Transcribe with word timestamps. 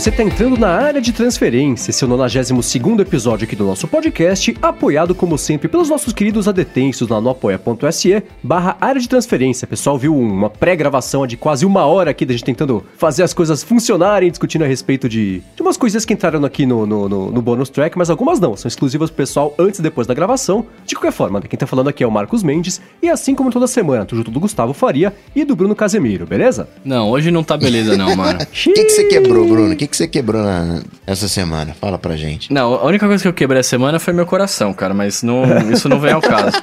você 0.00 0.08
está 0.08 0.22
entrando 0.22 0.56
na 0.56 0.68
área 0.68 0.98
de 0.98 1.12
transferência, 1.12 1.92
seu 1.92 2.08
92 2.08 3.00
episódio 3.00 3.44
aqui 3.44 3.54
do 3.54 3.66
nosso 3.66 3.86
podcast, 3.86 4.56
apoiado 4.62 5.14
como 5.14 5.36
sempre 5.36 5.68
pelos 5.68 5.90
nossos 5.90 6.14
queridos 6.14 6.48
adetensos 6.48 7.06
lá 7.06 7.20
no 7.20 7.28
apoia.se 7.28 8.22
barra 8.42 8.78
área 8.80 8.98
de 8.98 9.06
transferência. 9.06 9.66
Pessoal, 9.66 9.98
viu 9.98 10.16
uma 10.16 10.48
pré-gravação 10.48 11.26
de 11.26 11.36
quase 11.36 11.66
uma 11.66 11.84
hora 11.84 12.12
aqui 12.12 12.24
da 12.24 12.32
gente 12.32 12.44
tentando 12.44 12.82
fazer 12.96 13.24
as 13.24 13.34
coisas 13.34 13.62
funcionarem, 13.62 14.30
discutindo 14.30 14.64
a 14.64 14.66
respeito 14.66 15.06
de, 15.06 15.42
de 15.54 15.60
umas 15.60 15.76
coisinhas 15.76 16.06
que 16.06 16.14
entraram 16.14 16.42
aqui 16.46 16.64
no, 16.64 16.86
no, 16.86 17.06
no, 17.06 17.30
no 17.30 17.42
bonus 17.42 17.68
track, 17.68 17.98
mas 17.98 18.08
algumas 18.08 18.40
não, 18.40 18.56
são 18.56 18.68
exclusivas 18.68 19.10
pro 19.10 19.18
pessoal 19.18 19.54
antes 19.58 19.80
e 19.80 19.82
depois 19.82 20.06
da 20.06 20.14
gravação. 20.14 20.64
De 20.86 20.94
qualquer 20.94 21.12
forma, 21.12 21.40
né, 21.40 21.46
quem 21.46 21.58
tá 21.58 21.66
falando 21.66 21.88
aqui 21.88 22.02
é 22.02 22.06
o 22.06 22.10
Marcos 22.10 22.42
Mendes, 22.42 22.80
e 23.02 23.10
assim 23.10 23.34
como 23.34 23.50
toda 23.50 23.66
semana, 23.66 24.06
tô 24.06 24.16
junto 24.16 24.30
do 24.30 24.40
Gustavo 24.40 24.72
Faria 24.72 25.12
e 25.36 25.44
do 25.44 25.54
Bruno 25.54 25.76
Casemiro, 25.76 26.24
beleza? 26.24 26.70
Não, 26.82 27.10
hoje 27.10 27.30
não 27.30 27.44
tá 27.44 27.58
beleza 27.58 27.98
não, 27.98 28.16
mano. 28.16 28.40
O 28.70 28.72
que, 28.72 28.84
que 28.84 28.90
você 28.90 29.04
quebrou, 29.04 29.46
Bruno? 29.46 29.72
O 29.72 29.76
que, 29.76 29.89
que 29.90 29.96
você 29.96 30.06
quebrou 30.08 30.42
na, 30.42 30.80
essa 31.06 31.28
semana? 31.28 31.74
Fala 31.80 31.98
pra 31.98 32.16
gente. 32.16 32.52
Não, 32.52 32.74
a 32.74 32.84
única 32.84 33.06
coisa 33.06 33.22
que 33.22 33.28
eu 33.28 33.32
quebrei 33.32 33.60
essa 33.60 33.70
semana 33.70 33.98
foi 33.98 34.12
meu 34.14 34.24
coração, 34.24 34.72
cara, 34.72 34.94
mas 34.94 35.22
não, 35.22 35.42
isso 35.70 35.88
não 35.88 36.00
vem 36.00 36.12
ao 36.12 36.20
caso. 36.22 36.56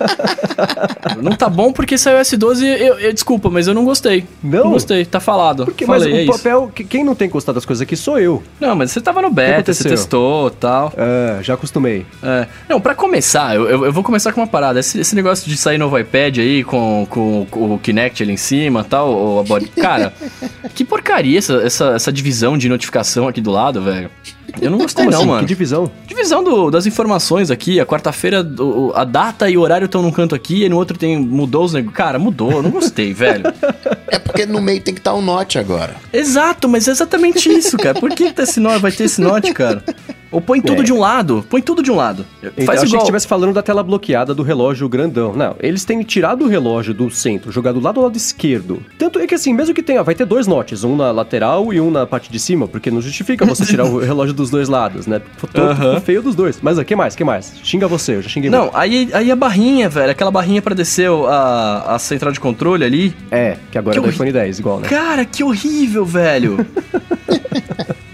não 1.22 1.34
tá 1.34 1.50
bom 1.50 1.72
porque 1.72 1.98
saiu 1.98 2.18
S12 2.20 2.64
eu, 2.64 3.00
eu, 3.00 3.14
desculpa, 3.14 3.50
mas 3.50 3.68
eu 3.68 3.74
não 3.74 3.84
gostei. 3.86 4.26
Não? 4.44 4.66
Não 4.66 4.72
gostei, 4.72 5.06
tá 5.06 5.20
falado. 5.20 5.66
Porque, 5.66 5.86
Falei, 5.86 6.10
mas 6.12 6.20
é 6.20 6.22
o 6.22 6.24
isso. 6.24 6.38
papel, 6.44 6.72
que- 6.74 6.84
quem 6.84 7.04
não 7.04 7.16
tem 7.16 7.30
gostado 7.30 7.56
das 7.56 7.66
coisas 7.66 7.82
aqui 7.82 7.96
sou 7.96 8.20
eu. 8.20 8.42
Não, 8.60 8.76
mas 8.76 8.92
você 8.92 9.02
tava 9.02 9.22
no 9.22 9.30
beta, 9.30 9.74
você 9.74 9.88
testou 9.90 10.48
e 10.48 10.52
tal. 10.52 10.94
É, 10.96 11.44
já 11.44 11.54
acostumei. 11.56 12.06
É. 12.24 12.48
Não, 12.70 12.80
pra 12.80 12.96
começar, 12.96 13.56
eu, 13.56 13.68
eu, 13.68 13.86
eu 13.86 13.92
vou 13.94 14.04
começar 14.04 14.32
com 14.32 14.42
uma 14.42 14.48
parada. 14.48 14.80
Esse, 14.80 15.00
esse 15.00 15.16
negócio 15.16 15.50
de 15.50 15.58
sair 15.58 15.78
novo 15.78 15.98
iPad 15.98 16.38
aí 16.40 16.64
com, 16.64 17.06
com, 17.10 17.46
com 17.50 17.74
o 17.76 17.80
Kinect 17.80 18.24
ali 18.24 18.34
em 18.34 18.38
cima 18.38 18.82
e 18.82 18.84
tal, 18.90 19.10
ou 19.12 19.40
a 19.40 19.44
body... 19.44 19.68
Cara, 19.68 20.14
que 20.74 20.84
porcaria 20.86 21.38
essa, 21.38 21.54
essa, 21.64 21.86
essa 21.96 22.12
divisão 22.12 22.58
de 22.58 22.70
notificação 22.70 23.17
aqui 23.26 23.40
do 23.40 23.52
lado, 23.52 23.82
velho. 23.82 24.12
Eu 24.62 24.70
não 24.70 24.78
gostei 24.78 25.06
Como 25.06 25.12
não, 25.12 25.20
assim? 25.22 25.28
mano. 25.30 25.40
Que 25.42 25.46
divisão? 25.48 25.90
Divisão 26.06 26.44
do- 26.44 26.70
das 26.70 26.86
informações 26.86 27.50
aqui, 27.50 27.80
a 27.80 27.86
quarta-feira, 27.86 28.46
a 28.96 29.04
data 29.06 29.50
e 29.50 29.58
o 29.58 29.62
horário 29.62 29.86
estão 29.86 30.02
num 30.02 30.12
canto 30.12 30.36
aqui, 30.36 30.64
e 30.66 30.70
no 30.70 30.76
outro 30.76 30.98
tem. 30.98 31.18
Mudou 31.18 31.64
os 31.64 31.72
negócios. 31.74 31.96
Cara, 31.96 32.20
mudou, 32.20 32.52
eu 32.52 32.64
não 32.64 32.72
gostei, 32.72 33.14
velho. 33.16 33.46
É 34.08 34.20
porque 34.20 34.46
no 34.46 34.60
meio 34.62 34.82
tem 34.82 34.94
que 34.94 35.00
estar 35.00 35.14
o 35.14 35.22
note 35.22 35.58
agora. 35.58 35.96
Exato, 36.12 36.68
mas 36.68 36.88
é 36.88 36.92
exatamente 36.92 37.50
isso, 37.50 37.78
cara. 37.78 37.98
Por 38.00 38.10
que, 38.12 38.26
que 38.28 38.34
tá 38.34 38.44
esse 38.44 38.60
note, 38.60 38.82
vai 38.82 38.92
ter 38.92 39.06
esse 39.06 39.22
note, 39.22 39.54
cara? 39.54 39.82
Ou 40.32 40.42
põe 40.42 40.60
tudo 40.62 40.82
É. 40.82 40.84
de 40.86 40.92
um 40.94 41.00
lado, 41.00 41.46
põe 41.50 41.62
tudo 41.62 41.82
de 41.82 41.92
um 41.92 41.96
lado. 41.96 42.26
Então, 42.44 42.66
Faz 42.66 42.68
eu 42.68 42.74
achei 42.84 42.88
igual. 42.88 42.90
que 43.00 43.04
estivesse 43.06 43.28
falando 43.28 43.54
da 43.54 43.62
tela 43.62 43.82
bloqueada 43.84 44.34
do 44.34 44.44
relógio 44.44 44.88
grandão. 44.90 45.34
Não, 45.34 45.56
eles 45.60 45.86
têm 45.86 46.02
tirado 46.04 46.46
o 46.46 46.48
relógio 46.48 46.94
do 46.94 47.10
centro, 47.10 47.52
jogado 47.52 47.80
lá 47.80 47.92
do 47.92 48.02
lado 48.02 48.16
esquerdo. 48.18 48.82
Tanto 48.98 49.20
é 49.20 49.28
que 49.28 49.34
assim, 49.36 49.54
mesmo 49.54 49.74
que 49.74 49.82
tenha, 49.84 50.04
vai 50.04 50.14
ter 50.16 50.26
dois 50.26 50.46
notes, 50.48 50.84
um 50.84 50.96
na 50.96 51.12
lateral 51.12 51.74
e 51.74 51.80
um 51.80 51.90
na 51.90 52.06
parte 52.06 52.32
de 52.32 52.40
cima, 52.40 52.68
porque 52.68 52.92
não 52.92 53.02
justifica 53.02 53.46
você 53.46 53.64
tirar 53.66 53.86
o 53.86 54.00
relógio 54.00 54.34
dos 54.34 54.50
dois 54.50 54.68
lados, 54.70 55.08
né? 55.08 55.22
Aham. 55.56 56.00
feio 56.02 56.22
dos 56.22 56.36
dois. 56.36 56.60
Mas 56.62 56.78
o 56.78 56.84
que 56.86 56.96
mais? 56.96 57.16
que 57.16 57.24
mais? 57.24 57.54
Xinga 57.64 57.88
você, 57.88 58.16
eu 58.16 58.22
já 58.22 58.30
xinguei 58.30 58.50
Não, 58.50 58.64
muito. 58.64 58.78
aí, 58.78 59.10
aí 59.14 59.32
a 59.32 59.36
barrinha, 59.36 59.88
velho, 59.90 60.12
aquela 60.12 60.30
barrinha 60.32 60.62
pra 60.62 60.76
descer 60.76 61.10
o- 61.10 61.26
a, 61.28 61.96
a 61.96 62.00
central 62.00 62.32
de 62.32 62.40
controle 62.40 62.84
ali. 62.84 63.16
É, 63.32 63.58
que 63.72 63.78
agora 63.78 63.94
Que 63.94 64.00
é 64.00 64.02
do 64.02 64.06
horri- 64.08 64.14
iPhone 64.16 64.32
10, 64.32 64.60
igual, 64.60 64.80
né? 64.80 64.88
Cara, 64.88 65.24
que 65.26 65.44
horrível, 65.44 66.06
velho. 66.06 66.58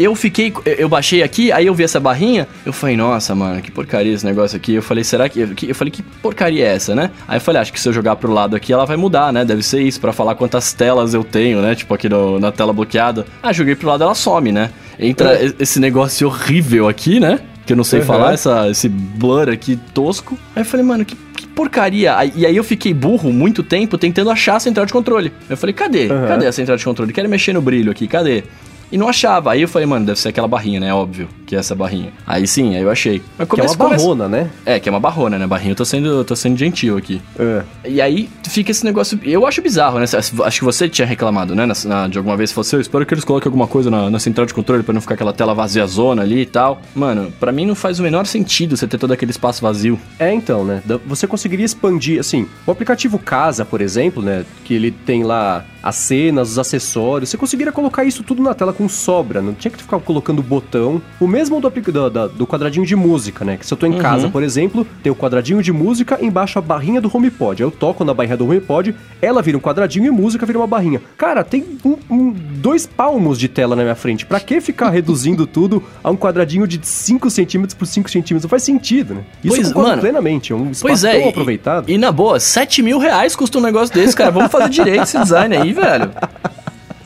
eu 0.03 0.15
fiquei. 0.15 0.53
Eu 0.77 0.87
baixei 0.89 1.23
aqui, 1.23 1.51
aí 1.51 1.65
eu 1.67 1.73
vi 1.73 1.83
essa 1.83 1.99
barrinha. 1.99 2.47
Eu 2.65 2.73
falei, 2.73 2.95
nossa, 2.97 3.33
mano, 3.33 3.61
que 3.61 3.71
porcaria 3.71 4.13
esse 4.13 4.25
negócio 4.25 4.55
aqui. 4.57 4.73
Eu 4.75 4.81
falei, 4.81 5.03
será 5.03 5.27
que. 5.29 5.39
Eu 5.67 5.75
falei, 5.75 5.91
que 5.91 6.01
porcaria 6.01 6.65
é 6.65 6.75
essa, 6.75 6.93
né? 6.95 7.11
Aí 7.27 7.37
eu 7.37 7.41
falei, 7.41 7.61
acho 7.61 7.71
que 7.73 7.79
se 7.79 7.87
eu 7.87 7.93
jogar 7.93 8.15
pro 8.15 8.31
lado 8.31 8.55
aqui, 8.55 8.71
ela 8.73 8.85
vai 8.85 8.97
mudar, 8.97 9.31
né? 9.33 9.43
Deve 9.45 9.63
ser 9.63 9.81
isso, 9.81 9.99
pra 9.99 10.11
falar 10.13 10.35
quantas 10.35 10.73
telas 10.73 11.13
eu 11.13 11.23
tenho, 11.23 11.61
né? 11.61 11.75
Tipo 11.75 11.93
aqui 11.93 12.07
no- 12.09 12.39
na 12.39 12.51
tela 12.51 12.73
bloqueada. 12.73 13.25
Ah, 13.41 13.51
joguei 13.53 13.75
pro 13.75 13.87
lado, 13.87 14.03
ela 14.03 14.15
some, 14.15 14.51
né? 14.51 14.69
Entra 14.99 15.33
É. 15.35 15.51
esse 15.59 15.79
negócio 15.79 16.27
horrível 16.27 16.87
aqui, 16.87 17.19
né? 17.19 17.39
Que 17.65 17.73
eu 17.73 17.77
não 17.77 17.83
sei 17.83 17.99
Uhum. 18.01 18.05
falar, 18.05 18.33
essa, 18.33 18.69
esse 18.69 18.89
blur 18.89 19.49
aqui 19.49 19.79
tosco. 19.93 20.37
Aí 20.55 20.61
eu 20.61 20.65
falei, 20.65 20.85
mano, 20.85 21.05
que, 21.05 21.15
porcaria. 21.55 22.13
E 22.35 22.45
aí 22.45 22.55
eu 22.57 22.63
fiquei 22.63 22.93
burro 22.93 23.31
muito 23.31 23.63
tempo 23.63 23.97
tentando 23.97 24.29
achar 24.29 24.55
a 24.55 24.59
central 24.59 24.85
de 24.85 24.91
controle. 24.91 25.31
Eu 25.49 25.55
falei, 25.55 25.73
cadê? 25.73 26.07
Uhum. 26.11 26.27
Cadê 26.27 26.45
a 26.47 26.51
central 26.51 26.77
de 26.77 26.83
controle? 26.83 27.13
Quero 27.13 27.29
mexer 27.29 27.53
no 27.53 27.61
brilho 27.61 27.91
aqui, 27.91 28.07
cadê? 28.07 28.43
E 28.91 28.97
não 28.97 29.09
achava. 29.09 29.51
Aí 29.51 29.61
eu 29.61 29.67
falei, 29.67 29.85
mano, 29.85 30.05
deve 30.05 30.19
ser 30.19 30.29
aquela 30.29 30.47
barrinha, 30.47 30.79
né? 30.79 30.93
Óbvio 30.93 31.27
que 31.53 31.57
é 31.57 31.59
essa 31.59 31.75
barrinha. 31.75 32.11
Aí 32.25 32.47
sim, 32.47 32.75
aí 32.75 32.81
eu 32.81 32.89
achei. 32.89 33.21
Mas 33.37 33.47
Que 33.47 33.61
é 33.61 33.63
uma 33.63 33.75
começa- 33.75 33.97
barrona, 34.03 34.27
né? 34.27 34.49
É, 34.65 34.79
que 34.79 34.89
é 34.89 34.91
uma 34.91 34.99
barrona, 34.99 35.37
né? 35.37 35.45
Barrinha, 35.45 35.71
eu 35.73 35.75
tô 35.75 35.85
sendo, 35.85 36.07
eu 36.07 36.25
tô 36.25 36.35
sendo 36.35 36.57
gentil 36.57 36.97
aqui. 36.97 37.21
É. 37.37 37.63
E 37.87 38.01
aí 38.01 38.27
fica 38.49 38.71
esse 38.71 38.83
negócio. 38.83 39.19
Eu 39.23 39.45
acho 39.45 39.61
bizarro, 39.61 39.99
né? 39.99 40.05
Acho 40.45 40.59
que 40.59 40.65
você 40.65 40.89
tinha 40.89 41.05
reclamado, 41.05 41.53
né? 41.55 41.65
na- 41.65 41.73
na- 41.85 42.07
de 42.07 42.17
alguma 42.17 42.35
vez 42.35 42.49
você 42.49 42.53
falou 42.55 42.65
assim, 42.67 42.75
eu 42.77 42.81
espero 42.81 43.05
que 43.05 43.13
eles 43.13 43.23
coloquem 43.23 43.47
alguma 43.49 43.67
coisa 43.67 43.89
na, 43.91 44.09
na 44.09 44.19
central 44.19 44.45
de 44.47 44.53
controle 44.53 44.81
pra 44.83 44.93
não 44.93 44.99
ficar 45.01 45.13
aquela 45.13 45.31
tela 45.33 45.53
vazia 45.53 45.85
zona 45.85 46.23
ali 46.23 46.41
e 46.41 46.45
tal. 46.45 46.81
Mano, 46.95 47.31
pra 47.39 47.51
mim 47.51 47.65
não 47.67 47.75
faz 47.75 47.99
o 47.99 48.03
menor 48.03 48.25
sentido 48.25 48.75
você 48.75 48.87
ter 48.87 48.97
todo 48.97 49.13
aquele 49.13 49.31
espaço 49.31 49.61
vazio. 49.61 49.99
É, 50.17 50.33
então, 50.33 50.65
né? 50.65 50.81
Você 51.05 51.27
conseguiria 51.27 51.65
expandir, 51.65 52.19
assim, 52.19 52.47
o 52.65 52.71
aplicativo 52.71 53.19
Casa, 53.19 53.63
por 53.63 53.79
exemplo, 53.79 54.21
né? 54.23 54.43
Que 54.65 54.73
ele 54.73 54.89
tem 54.91 55.23
lá 55.23 55.63
as 55.83 55.95
cenas, 55.97 56.51
os 56.51 56.57
acessórios. 56.59 57.29
Você 57.29 57.37
conseguiria 57.37 57.71
colocar 57.73 58.05
isso 58.05 58.23
tudo 58.23 58.41
na 58.41 58.53
tela 58.53 58.71
com 58.73 58.87
sobra. 58.87 59.41
Não 59.41 59.53
tinha 59.53 59.69
que 59.71 59.77
ficar 59.83 59.99
colocando 59.99 60.41
botão. 60.41 61.01
O 61.19 61.27
mesmo 61.27 61.42
do, 61.49 61.67
aplica- 61.67 61.91
da- 61.91 62.09
da- 62.09 62.27
do 62.27 62.45
quadradinho 62.47 62.85
de 62.85 62.95
música, 62.95 63.43
né? 63.45 63.57
Que 63.57 63.65
se 63.65 63.73
eu 63.73 63.77
tô 63.77 63.85
em 63.85 63.97
casa, 63.97 64.29
por 64.29 64.43
exemplo, 64.43 64.85
tem 65.01 65.11
o 65.11 65.15
quadradinho 65.15 65.61
de 65.61 65.71
música, 65.71 66.17
embaixo 66.21 66.57
a 66.59 66.61
barrinha 66.61 66.99
do 67.01 67.09
HomePod. 67.13 67.61
Eu 67.61 67.71
toco 67.71 68.03
na 68.03 68.13
barrinha 68.13 68.37
do 68.37 68.45
HomePod, 68.45 68.95
ela 69.21 69.41
vira 69.41 69.57
um 69.57 69.61
quadradinho 69.61 70.05
e 70.07 70.11
música 70.11 70.45
vira 70.45 70.59
uma 70.59 70.67
barrinha. 70.67 71.01
Cara, 71.17 71.43
tem 71.43 71.63
um- 71.85 71.97
um- 72.09 72.31
dois 72.31 72.85
palmos 72.85 73.37
de 73.39 73.47
tela 73.47 73.75
na 73.75 73.83
minha 73.83 73.95
frente. 73.95 74.25
Pra 74.25 74.39
que 74.39 74.59
ficar 74.61 74.89
reduzindo 74.91 75.45
tudo 75.47 75.83
a 76.03 76.09
um 76.11 76.15
quadradinho 76.17 76.67
de 76.67 76.79
5 76.83 77.29
centímetros 77.29 77.73
por 77.73 77.85
5 77.85 78.09
centímetros? 78.09 78.43
Não 78.43 78.49
faz 78.49 78.63
sentido, 78.63 79.15
né? 79.15 79.21
Isso 79.43 79.55
Pois, 79.55 79.73
mano, 79.73 80.01
plenamente. 80.01 80.51
É 80.53 80.55
um 80.55 80.71
espaço 80.71 80.81
Pois 80.81 81.03
é, 81.03 81.11
tão 81.17 81.21
e- 81.27 81.29
aproveitado. 81.29 81.89
E, 81.89 81.97
na 81.97 82.11
boa, 82.11 82.39
7 82.39 82.81
mil 82.81 82.97
reais 82.99 83.35
custa 83.35 83.57
um 83.57 83.61
negócio 83.61 83.93
desse, 83.93 84.15
cara. 84.15 84.31
Vamos 84.31 84.51
fazer 84.51 84.69
direito 84.69 85.03
esse 85.03 85.17
design 85.19 85.55
aí, 85.55 85.73
velho. 85.73 86.11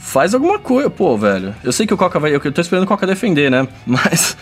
Faz 0.08 0.34
alguma 0.34 0.58
coisa, 0.58 0.90
pô, 0.90 1.18
velho. 1.18 1.54
Eu 1.62 1.74
sei 1.74 1.86
que 1.86 1.94
o 1.94 1.98
Coca 1.98 2.18
vai. 2.18 2.34
Eu 2.34 2.40
tô 2.40 2.62
esperando 2.62 2.86
o 2.86 2.88
Coca 2.88 3.06
defender, 3.06 3.52
né? 3.52 3.68
Mas. 3.86 4.38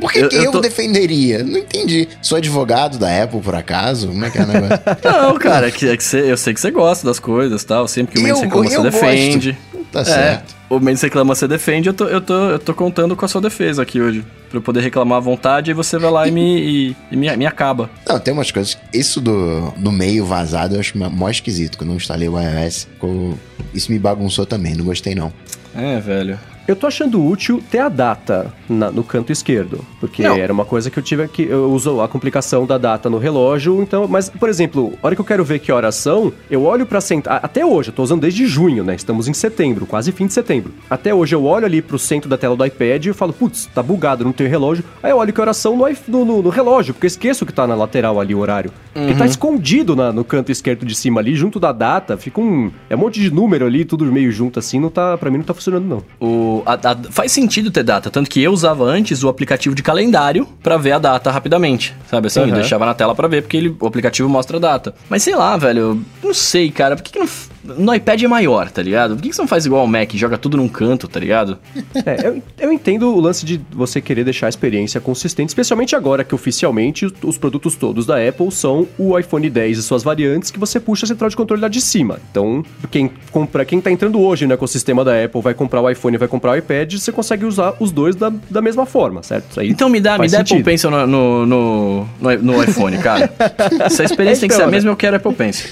Por 0.00 0.10
que 0.10 0.18
eu, 0.18 0.28
que 0.30 0.36
eu, 0.36 0.50
tô- 0.50 0.60
defenderia? 0.62 1.44
Não 1.44 1.58
entendi. 1.58 2.08
Sou 2.22 2.38
advogado 2.38 2.96
da 2.98 3.22
Apple, 3.22 3.40
por 3.42 3.54
acaso? 3.54 4.08
Como 4.08 4.24
é 4.24 4.30
que 4.30 4.38
é 4.38 4.42
o 4.42 4.46
negócio? 4.46 4.80
Não, 5.04 5.34
cara, 5.38 5.68
é 5.68 5.70
que, 5.70 5.86
é 5.90 5.94
que 5.96 6.02
você, 6.02 6.32
eu 6.32 6.36
sei 6.38 6.54
que 6.54 6.60
você 6.60 6.70
gosta 6.70 7.06
das 7.06 7.18
coisas 7.18 7.60
e 7.60 7.66
tal. 7.66 7.86
Sempre 7.86 8.14
que 8.14 8.18
o 8.20 8.22
Mendes 8.22 8.38
Eu- 8.40 8.44
reclama, 8.48 8.70
você 8.70 8.76
eu 8.78 8.82
defende. 8.82 9.52
gosto. 9.72 9.84
Tá 9.92 10.00
É, 10.00 10.04
certo. 10.04 10.56
o 10.70 10.80
Mendes 10.80 11.02
reclama, 11.02 11.34
você 11.34 11.46
defende. 11.46 11.88
Eu 11.90 11.94
tô, 11.94 12.06
eu, 12.06 12.20
tô, 12.22 12.34
eu 12.50 12.58
tô 12.58 12.72
contando 12.72 13.14
com 13.14 13.24
a 13.26 13.28
sua 13.28 13.42
defesa 13.42 13.82
aqui 13.82 14.00
hoje. 14.00 14.24
Pra 14.54 14.58
eu 14.60 14.62
poder 14.62 14.82
reclamar 14.82 15.18
à 15.18 15.20
vontade 15.20 15.72
e 15.72 15.74
você 15.74 15.98
vai 15.98 16.12
lá 16.12 16.28
e 16.28 16.30
me, 16.30 16.60
e, 16.90 16.96
e 17.10 17.16
me, 17.16 17.36
me 17.36 17.44
acaba. 17.44 17.90
Não, 18.08 18.20
tem 18.20 18.32
umas 18.32 18.52
coisas. 18.52 18.78
Isso 18.92 19.20
do, 19.20 19.72
do 19.76 19.90
meio 19.90 20.24
vazado 20.24 20.76
eu 20.76 20.80
acho 20.80 20.96
mó 20.96 21.28
esquisito. 21.28 21.76
Quando 21.76 21.90
eu 21.90 21.96
instalei 21.96 22.28
o 22.28 22.38
iOS, 22.40 22.84
ficou- 22.84 23.36
isso 23.74 23.90
me 23.90 23.98
bagunçou 23.98 24.46
também. 24.46 24.76
Não 24.76 24.84
gostei, 24.84 25.12
não. 25.12 25.32
É, 25.74 25.98
velho. 25.98 26.38
Eu 26.66 26.74
tô 26.74 26.86
achando 26.86 27.22
útil 27.24 27.62
ter 27.70 27.78
a 27.78 27.88
data 27.88 28.52
na- 28.68 28.90
no 28.90 29.04
canto 29.04 29.30
esquerdo, 29.30 29.80
porque 30.00 30.22
Não. 30.22 30.36
era 30.36 30.52
uma 30.52 30.64
coisa 30.64 30.90
que 30.90 30.98
eu 30.98 31.02
tive 31.02 31.28
que 31.28 31.42
eu 31.42 31.70
uso 31.70 32.00
a 32.00 32.08
complicação 32.08 32.64
da 32.66 32.78
data 32.78 33.10
no 33.10 33.18
relógio, 33.18 33.82
então, 33.82 34.08
mas 34.08 34.28
por 34.30 34.48
exemplo, 34.48 34.94
a 35.02 35.06
hora 35.06 35.14
que 35.14 35.20
eu 35.20 35.24
quero 35.24 35.44
ver 35.44 35.58
que 35.58 35.70
horas 35.70 35.94
são, 35.96 36.32
eu 36.50 36.64
olho 36.64 36.86
pra 36.86 37.00
sentar, 37.00 37.40
até 37.42 37.64
hoje, 37.66 37.90
eu 37.90 37.94
tô 37.94 38.02
usando 38.02 38.22
desde 38.22 38.46
junho, 38.46 38.82
né? 38.82 38.94
Estamos 38.94 39.28
em 39.28 39.34
setembro, 39.34 39.84
quase 39.86 40.10
fim 40.12 40.26
de 40.26 40.32
setembro. 40.32 40.72
Até 40.88 41.14
hoje 41.14 41.34
eu 41.34 41.44
olho 41.44 41.66
ali 41.66 41.82
pro 41.82 41.98
centro 41.98 42.28
da 42.30 42.38
tela 42.38 42.56
do 42.56 42.64
iPad 42.64 43.06
e 43.06 43.12
falo, 43.12 43.32
putz, 43.32 43.66
tá 43.74 43.82
bugado, 43.82 44.24
não 44.24 44.32
tem 44.32 44.46
relógio. 44.46 44.84
Aí 45.02 45.10
eu 45.10 45.18
olho 45.18 45.32
que 45.32 45.40
horas 45.40 45.56
são 45.58 45.76
no, 45.76 46.24
no, 46.24 46.42
no- 46.42 46.48
relógio, 46.48 46.94
porque 46.94 47.06
eu 47.06 47.08
esqueço 47.08 47.44
que 47.44 47.52
tá 47.52 47.66
na 47.66 47.74
lateral 47.74 48.18
ali 48.20 48.34
o 48.34 48.38
horário. 48.38 48.70
Porque 48.92 49.12
Uhum. 49.12 49.18
tá 49.18 49.26
escondido 49.26 49.94
na- 49.96 50.12
no 50.12 50.24
canto 50.24 50.50
esquerdo 50.52 50.86
de 50.86 50.94
cima 50.94 51.20
ali, 51.20 51.34
junto 51.34 51.58
da 51.60 51.72
data, 51.72 52.16
fica 52.16 52.40
um, 52.40 52.70
é 52.88 52.94
um 52.94 52.98
monte 52.98 53.20
de 53.20 53.30
número 53.30 53.66
ali, 53.66 53.84
tudo 53.84 54.04
meio 54.06 54.30
junto 54.32 54.58
assim, 54.58 54.78
não 54.80 54.88
tá, 54.88 55.18
pra 55.18 55.30
mim 55.30 55.38
não 55.38 55.44
tá 55.44 55.52
funcionando 55.52 55.84
não. 55.86 56.02
O, 56.20 56.53
a- 56.66 56.74
a- 56.74 56.96
faz 57.10 57.32
sentido 57.32 57.70
ter 57.70 57.82
data, 57.82 58.10
tanto 58.10 58.28
que 58.30 58.42
eu 58.42 58.52
usava 58.52 58.84
antes 58.84 59.22
o 59.22 59.28
aplicativo 59.28 59.74
de 59.74 59.82
calendário 59.82 60.46
pra 60.62 60.76
ver 60.76 60.92
a 60.92 60.98
data 60.98 61.30
rapidamente, 61.30 61.94
sabe 62.10 62.26
assim? 62.28 62.40
Eu 62.40 62.46
Aham. 62.46 62.54
deixava 62.54 62.86
na 62.86 62.94
tela 62.94 63.14
pra 63.14 63.26
ver, 63.28 63.42
porque 63.42 63.56
ele, 63.56 63.76
o 63.80 63.86
aplicativo 63.86 64.28
mostra 64.28 64.56
a 64.56 64.60
data. 64.60 64.94
Mas 65.08 65.22
sei 65.22 65.34
lá, 65.34 65.56
velho, 65.56 65.80
eu 65.80 66.00
não 66.22 66.34
sei, 66.34 66.70
cara, 66.70 66.96
por 66.96 67.02
que, 67.02 67.12
que 67.12 67.18
não. 67.18 67.28
No 67.64 67.94
iPad 67.94 68.22
é 68.22 68.28
maior, 68.28 68.70
tá 68.70 68.82
ligado? 68.82 69.14
Por 69.16 69.22
que, 69.22 69.30
que 69.30 69.34
você 69.36 69.40
não 69.42 69.48
faz 69.48 69.64
igual 69.64 69.80
ao 69.82 69.86
Mac, 69.86 70.12
e 70.14 70.18
joga 70.18 70.36
tudo 70.36 70.56
num 70.56 70.68
canto, 70.68 71.08
tá 71.08 71.18
ligado? 71.18 71.58
É, 72.04 72.28
eu, 72.28 72.42
eu 72.58 72.72
entendo 72.72 73.08
o 73.14 73.20
lance 73.20 73.44
de 73.46 73.60
você 73.72 74.00
querer 74.00 74.22
deixar 74.24 74.46
a 74.46 74.48
experiência 74.48 75.00
consistente, 75.00 75.48
especialmente 75.48 75.96
agora 75.96 76.22
que 76.24 76.34
oficialmente 76.34 77.06
os, 77.06 77.12
os 77.22 77.38
produtos 77.38 77.74
todos 77.74 78.04
da 78.06 78.16
Apple 78.28 78.50
são 78.52 78.86
o 78.98 79.18
iPhone 79.18 79.48
10 79.48 79.78
e 79.78 79.82
suas 79.82 80.02
variantes 80.02 80.50
que 80.50 80.58
você 80.58 80.78
puxa 80.78 81.06
a 81.06 81.08
central 81.08 81.30
de 81.30 81.36
controle 81.36 81.62
lá 81.62 81.68
de 81.68 81.80
cima. 81.80 82.18
Então, 82.30 82.62
quem 82.90 83.10
compra, 83.30 83.64
quem 83.64 83.80
tá 83.80 83.90
entrando 83.90 84.20
hoje 84.20 84.46
no 84.46 84.52
ecossistema 84.54 85.04
da 85.04 85.24
Apple 85.24 85.40
vai 85.40 85.54
comprar 85.54 85.80
o 85.80 85.88
iPhone 85.90 86.14
e 86.16 86.18
vai 86.18 86.28
comprar 86.28 86.52
o 86.52 86.56
iPad, 86.56 86.92
você 86.94 87.10
consegue 87.12 87.44
usar 87.46 87.74
os 87.80 87.90
dois 87.90 88.14
da, 88.14 88.30
da 88.50 88.60
mesma 88.60 88.84
forma, 88.84 89.22
certo? 89.22 89.58
Aí 89.60 89.70
Então 89.70 89.88
me 89.88 90.00
dá, 90.00 90.18
me 90.18 90.28
dá 90.28 90.38
sentido. 90.38 90.56
Apple 90.56 90.64
Pencil 90.64 90.90
no, 90.90 91.06
no, 91.06 91.46
no, 91.46 92.06
no- 92.42 92.64
iPhone, 92.64 92.98
cara. 92.98 93.32
Se 93.90 94.02
a 94.02 94.04
experiência 94.04 94.40
tem 94.40 94.48
que 94.48 94.54
ser 94.54 94.62
a 94.62 94.64
Então, 94.64 94.70
mesma, 94.70 94.90
eu 94.90 94.96
quero 94.96 95.16
Apple 95.16 95.34
Pencil. 95.34 95.70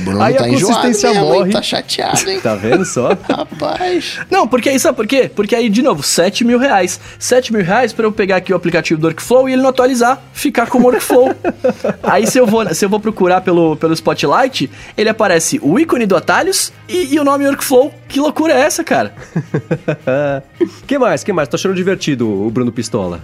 Bruno 0.00 0.22
Aí 0.22 0.34
tá 0.34 0.44
a 0.44 0.48
enjoado 0.48 0.74
consistência 0.74 1.10
mesmo, 1.10 1.24
hein? 1.24 1.38
morre. 1.40 1.52
Tá 1.52 1.62
chateado, 1.62 2.30
hein? 2.30 2.40
Tá 2.42 2.54
vendo 2.54 2.84
só? 2.84 3.16
Rapaz. 3.28 4.18
Não, 4.30 4.46
porque 4.46 4.68
aí, 4.68 4.78
sabe 4.78 4.96
por 4.96 5.06
quê? 5.06 5.30
Porque 5.34 5.54
aí, 5.54 5.68
de 5.68 5.82
novo, 5.82 6.02
7 6.02 6.44
mil 6.44 6.58
reais. 6.58 7.00
7 7.18 7.52
mil 7.52 7.64
reais 7.64 7.92
pra 7.92 8.06
eu 8.06 8.12
pegar 8.12 8.36
aqui 8.36 8.52
o 8.52 8.56
aplicativo 8.56 9.00
do 9.00 9.06
Workflow 9.06 9.48
e 9.48 9.52
ele 9.52 9.62
não 9.62 9.70
atualizar, 9.70 10.20
ficar 10.32 10.66
como 10.66 10.86
Workflow. 10.86 11.34
aí 12.02 12.26
se 12.26 12.38
eu 12.38 12.46
vou, 12.46 12.74
se 12.74 12.84
eu 12.84 12.88
vou 12.88 13.00
procurar 13.00 13.40
pelo, 13.40 13.76
pelo 13.76 13.92
Spotlight, 13.92 14.70
ele 14.96 15.08
aparece 15.08 15.58
o 15.62 15.78
ícone 15.78 16.06
do 16.06 16.16
atalhos 16.16 16.72
e, 16.88 17.14
e 17.14 17.20
o 17.20 17.24
nome 17.24 17.46
Workflow. 17.46 17.92
Que 18.08 18.18
loucura 18.18 18.54
é 18.54 18.60
essa, 18.60 18.82
cara? 18.82 19.14
que 20.86 20.98
mais? 20.98 21.22
Que 21.22 21.32
mais? 21.32 21.48
Tô 21.48 21.56
achando 21.56 21.74
divertido 21.74 22.28
o 22.28 22.50
Bruno 22.50 22.72
Pistola. 22.72 23.20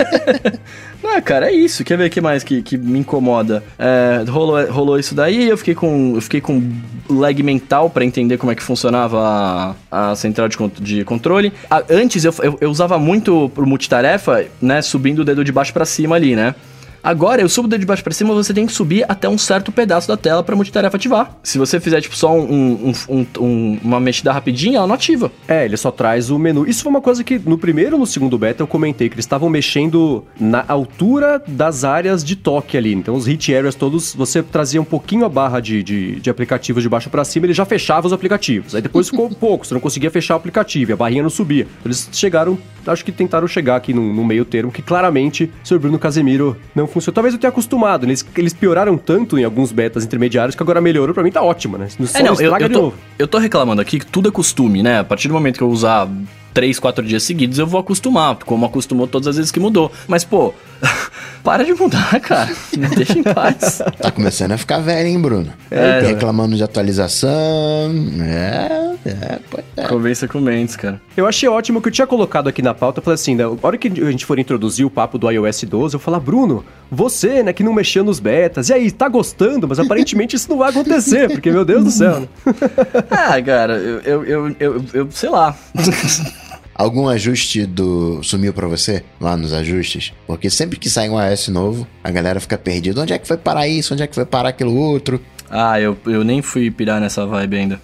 Ah, 1.02 1.20
cara, 1.20 1.50
é 1.50 1.52
isso. 1.52 1.82
Quer 1.82 1.96
ver 1.96 2.06
o 2.06 2.10
que 2.10 2.20
mais 2.20 2.44
que, 2.44 2.62
que 2.62 2.76
me 2.76 2.98
incomoda? 2.98 3.64
É, 3.78 4.22
rolou, 4.28 4.64
rolou 4.70 4.98
isso 4.98 5.14
daí, 5.14 5.48
eu 5.48 5.56
fiquei 5.56 5.74
com, 5.74 6.12
eu 6.14 6.20
fiquei 6.20 6.40
com 6.40 6.62
lag 7.08 7.42
mental 7.42 7.90
pra 7.90 8.04
entender 8.04 8.36
como 8.36 8.52
é 8.52 8.54
que 8.54 8.62
funcionava 8.62 9.74
a, 9.90 10.10
a 10.10 10.14
central 10.14 10.46
de, 10.48 10.56
de 10.80 11.04
controle. 11.04 11.52
Ah, 11.70 11.82
antes 11.90 12.24
eu, 12.24 12.34
eu, 12.42 12.58
eu 12.60 12.70
usava 12.70 12.98
muito 12.98 13.50
pro 13.54 13.66
multitarefa, 13.66 14.44
né, 14.60 14.82
subindo 14.82 15.20
o 15.20 15.24
dedo 15.24 15.42
de 15.42 15.50
baixo 15.50 15.72
pra 15.72 15.84
cima 15.84 16.16
ali, 16.16 16.36
né? 16.36 16.54
Agora, 17.02 17.40
eu 17.40 17.48
subo 17.48 17.66
o 17.66 17.70
dedo 17.70 17.80
de 17.80 17.86
baixo 17.86 18.02
pra 18.04 18.12
cima, 18.12 18.34
você 18.34 18.52
tem 18.52 18.66
que 18.66 18.72
subir 18.72 19.04
até 19.08 19.28
um 19.28 19.38
certo 19.38 19.72
pedaço 19.72 20.06
da 20.06 20.16
tela 20.16 20.42
pra 20.42 20.54
multitarefa 20.54 20.96
ativar. 20.96 21.38
Se 21.42 21.58
você 21.58 21.80
fizer, 21.80 22.00
tipo, 22.00 22.16
só 22.16 22.34
um, 22.36 22.42
um- 22.88 22.92
um- 23.08 23.26
um- 23.40 23.78
uma 23.82 23.98
mexida 24.00 24.32
rapidinha, 24.32 24.78
ela 24.78 24.86
não 24.86 24.94
ativa. 24.94 25.30
É, 25.48 25.64
ele 25.64 25.76
só 25.76 25.90
traz 25.90 26.30
o 26.30 26.38
menu. 26.38 26.66
Isso 26.68 26.82
foi 26.82 26.90
uma 26.90 27.00
coisa 27.00 27.24
que 27.24 27.38
no 27.38 27.56
primeiro 27.56 27.96
e 27.96 27.98
no 27.98 28.06
segundo 28.06 28.36
beta 28.38 28.62
eu 28.62 28.66
comentei, 28.66 29.08
que 29.08 29.14
eles 29.14 29.24
estavam 29.24 29.48
mexendo 29.48 30.24
na 30.38 30.64
altura 30.68 31.42
das 31.46 31.84
áreas 31.84 32.22
de 32.24 32.36
toque 32.36 32.76
ali. 32.76 32.92
Então 32.92 33.14
os 33.14 33.26
hit 33.26 33.54
areas 33.54 33.74
todos, 33.74 34.14
você 34.14 34.42
trazia 34.42 34.80
um 34.80 34.84
pouquinho 34.84 35.24
a 35.24 35.28
barra 35.28 35.60
de, 35.60 35.82
de, 35.82 36.20
de 36.20 36.28
aplicativos 36.30 36.82
de 36.82 36.88
baixo 36.88 37.08
pra 37.08 37.24
cima, 37.24 37.46
ele 37.46 37.54
já 37.54 37.64
fechava 37.64 38.06
os 38.06 38.12
aplicativos. 38.12 38.74
Aí 38.74 38.82
depois 38.82 39.08
ficou 39.08 39.28
pouco, 39.34 39.66
você 39.66 39.72
não 39.74 39.80
conseguia 39.80 40.10
fechar 40.10 40.34
o 40.34 40.36
aplicativo, 40.36 40.90
e 40.90 40.94
a 40.94 40.96
barrinha 40.96 41.22
não 41.22 41.30
subia. 41.30 41.66
Eles 41.84 42.08
chegaram, 42.12 42.58
acho 42.86 43.04
que 43.04 43.12
tentaram 43.12 43.46
chegar 43.48 43.76
aqui 43.76 43.94
no, 43.94 44.12
no 44.12 44.24
meio 44.24 44.44
termo, 44.44 44.70
que 44.70 44.82
claramente 44.82 45.50
o 45.64 45.68
Sr. 45.68 45.78
Bruno 45.78 45.98
Casemiro 45.98 46.56
não 46.74 46.86
funcionou. 46.90 47.14
Talvez 47.14 47.34
eu 47.34 47.40
tenha 47.40 47.50
acostumado, 47.50 48.06
né? 48.06 48.10
eles, 48.10 48.26
eles 48.36 48.52
pioraram 48.52 48.96
tanto 48.96 49.38
em 49.38 49.44
alguns 49.44 49.72
betas 49.72 50.04
intermediários 50.04 50.54
que 50.54 50.62
agora 50.62 50.80
melhorou, 50.80 51.14
pra 51.14 51.22
mim 51.22 51.30
tá 51.30 51.42
ótimo, 51.42 51.78
né? 51.78 51.88
Só 51.88 52.18
É, 52.18 52.22
não, 52.22 52.34
eu, 52.34 52.56
eu, 52.56 52.68
de 52.68 52.74
tô, 52.74 52.92
eu 53.18 53.28
tô 53.28 53.38
reclamando 53.38 53.80
aqui 53.80 53.98
que 53.98 54.06
tudo 54.06 54.28
é 54.28 54.32
costume, 54.32 54.82
né? 54.82 55.00
A 55.00 55.04
partir 55.04 55.28
do 55.28 55.34
momento 55.34 55.56
que 55.56 55.62
eu 55.62 55.68
usar 55.68 56.08
três, 56.52 56.78
quatro 56.78 57.04
dias 57.04 57.22
seguidos, 57.22 57.58
eu 57.58 57.66
vou 57.66 57.80
acostumar, 57.80 58.36
como 58.36 58.66
acostumou 58.66 59.06
todas 59.06 59.28
as 59.28 59.36
vezes 59.36 59.52
que 59.52 59.60
mudou. 59.60 59.90
Mas, 60.06 60.24
pô, 60.24 60.52
para 61.42 61.64
de 61.64 61.74
mudar, 61.74 62.20
cara. 62.20 62.50
Me 62.76 62.88
deixa 62.88 63.18
em 63.18 63.22
paz. 63.22 63.82
Tá 64.00 64.10
começando 64.10 64.52
a 64.52 64.58
ficar 64.58 64.78
velho, 64.78 65.08
hein, 65.08 65.20
Bruno? 65.20 65.52
É, 65.70 66.00
Reclamando 66.00 66.56
de 66.56 66.62
atualização. 66.62 67.30
É, 68.22 68.96
é, 69.06 69.38
pois 69.50 69.64
é. 69.76 69.86
Convença 69.86 70.28
com 70.28 70.40
Mendes, 70.40 70.76
cara. 70.76 71.00
Eu 71.16 71.26
achei 71.26 71.48
ótimo 71.48 71.80
que 71.80 71.88
eu 71.88 71.92
tinha 71.92 72.06
colocado 72.06 72.48
aqui 72.48 72.62
na 72.62 72.74
pauta. 72.74 73.00
Eu 73.00 73.02
falei 73.02 73.14
assim, 73.14 73.34
né, 73.34 73.44
a 73.44 73.66
hora 73.66 73.78
que 73.78 73.88
a 73.88 74.10
gente 74.10 74.26
for 74.26 74.38
introduzir 74.38 74.84
o 74.84 74.90
papo 74.90 75.18
do 75.18 75.30
iOS 75.30 75.64
12, 75.64 75.94
eu 75.94 76.00
falar, 76.00 76.20
Bruno, 76.20 76.64
você, 76.90 77.42
né, 77.42 77.52
que 77.52 77.62
não 77.62 77.72
mexeu 77.72 78.04
nos 78.04 78.18
betas, 78.18 78.68
e 78.68 78.72
aí, 78.72 78.90
tá 78.90 79.08
gostando? 79.08 79.68
Mas 79.68 79.78
aparentemente 79.78 80.36
isso 80.36 80.50
não 80.50 80.58
vai 80.58 80.70
acontecer, 80.70 81.30
porque, 81.30 81.50
meu 81.50 81.64
Deus 81.64 81.84
do 81.84 81.90
céu, 81.90 82.20
né? 82.20 82.28
Ah, 83.10 83.40
cara, 83.42 83.74
eu, 83.74 84.00
eu, 84.00 84.24
eu, 84.24 84.56
eu, 84.58 84.84
eu 84.92 85.08
sei 85.10 85.30
lá. 85.30 85.54
Algum 86.74 87.08
ajuste 87.08 87.66
do 87.66 88.22
sumiu 88.22 88.52
pra 88.52 88.66
você 88.66 89.02
lá 89.20 89.36
nos 89.36 89.52
ajustes? 89.52 90.12
Porque 90.26 90.48
sempre 90.48 90.78
que 90.78 90.88
sai 90.88 91.10
um 91.10 91.20
iOS 91.20 91.48
novo, 91.48 91.86
a 92.02 92.10
galera 92.10 92.40
fica 92.40 92.56
perdida. 92.56 93.02
Onde 93.02 93.12
é 93.12 93.18
que 93.18 93.26
foi 93.28 93.36
parar 93.36 93.68
isso? 93.68 93.92
Onde 93.92 94.02
é 94.02 94.06
que 94.06 94.14
foi 94.14 94.24
parar 94.24 94.50
aquilo 94.50 94.74
outro? 94.74 95.20
Ah, 95.50 95.80
eu, 95.80 95.98
eu 96.06 96.22
nem 96.22 96.40
fui 96.40 96.70
pirar 96.70 97.00
nessa 97.00 97.26
vibe 97.26 97.56
ainda. 97.56 97.80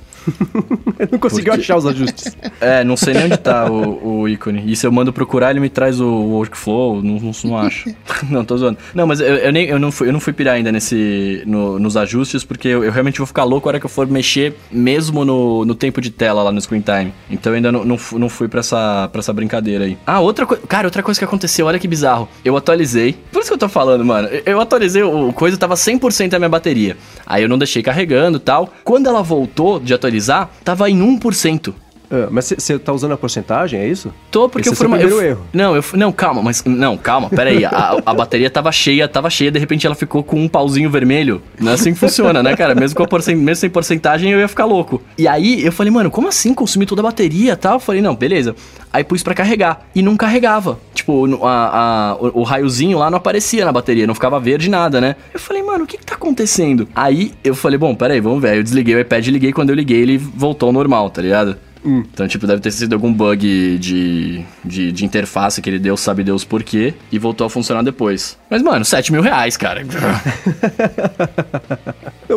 Eu 0.99 1.08
não 1.12 1.19
conseguiu 1.19 1.52
Porque- 1.52 1.61
achar 1.62 1.76
os 1.76 1.87
ajustes. 1.87 2.37
É, 2.61 2.82
não 2.84 2.96
sei 2.96 3.14
nem 3.14 3.25
onde 3.25 3.37
tá 3.37 3.70
o, 3.70 4.20
o 4.23 4.28
ícone. 4.28 4.62
E 4.67 4.76
se 4.76 4.87
eu 4.87 4.93
mando 4.93 5.12
procurar, 5.12 5.50
ele 5.50 5.61
me 5.61 5.69
traz 5.69 6.00
o 6.00 6.06
workflow, 6.08 7.02
não, 7.02 7.14
não, 7.20 7.32
não 7.44 7.58
acho. 7.58 7.90
não, 8.31 8.44
tô 8.44 8.56
zoando. 8.56 8.78
Não, 8.94 9.06
mas 9.06 9.20
eu, 9.20 9.26
eu, 9.37 9.52
nem, 9.52 9.67
eu, 9.67 9.78
não, 9.78 9.90
fui, 9.93 10.08
eu 10.08 10.12
não 10.12 10.20
fui 10.20 10.32
pirar 10.32 10.55
ainda 10.55 10.70
nesse, 10.73 11.43
no- 11.46 11.78
nos 11.78 11.96
ajustes, 11.96 12.44
porque 12.44 12.69
eu, 12.69 12.84
eu 12.84 12.93
realmente 12.93 13.19
vou 13.19 13.26
ficar 13.26 13.44
louco 13.44 13.69
a 13.69 13.70
hora 13.70 13.81
que 13.81 13.87
eu 13.87 13.90
for 13.90 14.06
mexer, 14.06 14.55
mesmo 14.70 15.25
no, 15.25 15.64
no 15.64 15.75
tempo 15.75 16.00
de 16.00 16.11
tela 16.11 16.43
lá 16.43 16.52
no 16.52 16.61
screen 16.61 16.81
time. 16.82 17.12
Então 17.31 17.52
eu 17.52 17.56
ainda 17.56 17.73
não, 17.73 17.84
não, 17.84 17.99
não 18.12 18.28
fui 18.28 18.49
pra 18.49 18.61
essa, 18.61 19.08
pra 19.11 19.19
essa 19.20 19.32
brincadeira 19.32 19.84
aí. 19.84 19.96
Ah, 20.06 20.20
outra 20.20 20.46
coisa. 20.46 20.62
Cara, 20.67 20.87
outra 20.87 21.02
coisa 21.02 21.19
que 21.19 21.25
aconteceu, 21.25 21.67
olha 21.67 21.78
que 21.78 21.88
bizarro. 21.88 22.28
Eu 22.44 22.56
atualizei. 22.56 23.17
Por 23.32 23.40
isso 23.40 23.49
que 23.50 23.55
eu 23.55 23.58
tô 23.58 23.69
falando, 23.69 24.05
mano. 24.05 24.28
Eu, 24.44 24.61
atualizei 24.61 25.02
o 25.02 25.17
o 25.28 25.32
coisa, 25.32 25.56
tava 25.56 25.75
100% 25.75 26.34
a 26.34 26.38
minha 26.38 26.49
bateria. 26.49 26.96
Aí 27.26 27.43
eu 27.43 27.49
não 27.49 27.56
deixei 27.58 27.82
carregando 27.82 28.37
e 28.37 28.40
tal. 28.40 28.73
Quando 28.84 29.08
ela 29.08 29.23
voltou 29.23 29.81
de 29.81 29.93
atualizar, 29.94 30.16
tava 30.65 30.91
em 30.91 30.99
1%. 31.01 31.75
Ah, 32.11 32.29
mas 32.31 32.53
você 32.56 32.79
tá 32.79 32.93
usando 32.93 33.12
a 33.12 33.17
porcentagem, 33.17 33.81
é 33.81 33.88
isso? 33.88 34.12
Tô, 34.31 34.49
porque 34.49 34.69
Esse 34.69 34.82
eu 34.82 34.87
é 34.87 34.88
fui 34.91 34.99
seu 34.99 35.08
uma- 35.08 35.23
eu 35.23 35.23
erro. 35.31 35.41
Não, 35.53 35.75
eu 35.76 35.85
não, 35.94 36.12
calma, 36.12 36.43
mas 36.43 36.62
não, 36.64 36.97
calma, 36.97 37.29
pera 37.29 37.50
aí. 37.50 37.64
A, 37.64 38.00
a 38.06 38.14
bateria 38.14 38.49
tava 38.49 38.70
cheia, 38.70 39.08
tava 39.08 39.29
cheia, 39.31 39.50
de 39.50 39.58
repente 39.58 39.87
ela 39.87 39.94
ficou 39.97 40.23
com 40.23 40.41
um 40.41 40.49
pauzinho 40.49 40.88
vermelho. 40.91 41.43
Não 41.58 41.73
é 41.73 41.75
assim 41.75 41.93
que 41.93 41.99
funciona, 41.99 42.43
né, 42.43 42.55
cara? 42.56 42.75
Mesmo 42.75 42.97
com 42.97 43.03
a 43.03 43.08
porcen- 43.08 43.35
mesmo 43.37 43.56
sem 43.61 43.70
porcentagem 43.70 44.31
eu 44.31 44.38
ia 44.38 44.49
ficar 44.49 44.64
louco. 44.67 45.03
E 45.19 45.26
aí 45.26 45.64
eu 45.64 45.73
falei, 45.73 45.91
mano, 45.93 46.11
como 46.11 46.29
assim 46.29 46.55
consumir 46.55 46.87
toda 46.87 47.00
a 47.03 47.05
bateria, 47.05 47.53
e 47.53 47.56
tal? 47.56 47.75
Eu 47.75 47.81
falei, 47.81 48.00
não, 48.00 48.14
beleza. 48.14 48.55
Aí 48.93 49.02
pus 49.05 49.23
pra 49.23 49.35
carregar 49.35 49.87
e 49.94 50.00
não 50.00 50.17
carregava. 50.17 50.79
Tipo, 50.94 51.44
a- 51.44 52.12
a- 52.12 52.17
o, 52.20 52.41
o 52.41 52.43
raiozinho 52.43 52.99
lá 52.99 53.11
não 53.11 53.19
aparecia 53.19 53.64
na 53.64 53.73
bateria, 53.73 54.06
não 54.06 54.14
ficava 54.14 54.38
verde 54.41 54.70
nada, 54.70 55.00
né? 55.00 55.17
Eu 55.35 55.41
falei, 55.41 55.62
mano, 55.62 55.85
o 55.85 55.87
que 55.87 55.99
que 55.99 56.06
tá 56.06 56.14
acontecendo? 56.14 56.88
Aí 56.94 57.32
eu 57.44 57.55
falei, 57.55 57.79
bom, 57.79 57.94
pera 57.94 58.14
aí, 58.14 58.20
vamos 58.20 58.41
ver. 58.41 58.50
Aí 58.50 58.56
eu 58.59 58.62
desliguei 58.62 58.94
o 58.94 59.00
iPad, 59.00 59.26
liguei, 59.29 59.52
quando 59.52 59.70
eu 59.70 59.76
liguei 59.76 60.00
ele 60.00 60.17
voltou 60.19 60.69
ao 60.69 60.73
normal, 60.73 61.11
tá 61.11 61.20
ligado? 61.20 61.56
Então, 61.87 62.27
tipo, 62.27 62.47
deve 62.47 62.61
ter 62.61 62.73
sido 62.73 62.94
algum 62.94 63.12
bug 63.12 63.79
de, 63.79 64.44
de, 64.65 64.91
de 64.91 65.05
interface 65.05 65.62
que 65.62 65.71
ele 65.71 65.79
deu, 65.79 65.97
sabe 65.97 66.25
Deus 66.25 66.44
por 66.44 66.65
quê, 66.65 66.93
e 67.12 67.19
voltou 67.19 67.47
a 67.47 67.50
funcionar 67.50 67.83
depois. 67.83 68.37
Mas, 68.50 68.61
mano, 68.61 68.85
7 68.85 69.12
mil 69.12 69.23
reais, 69.23 69.56
cara. 69.56 69.83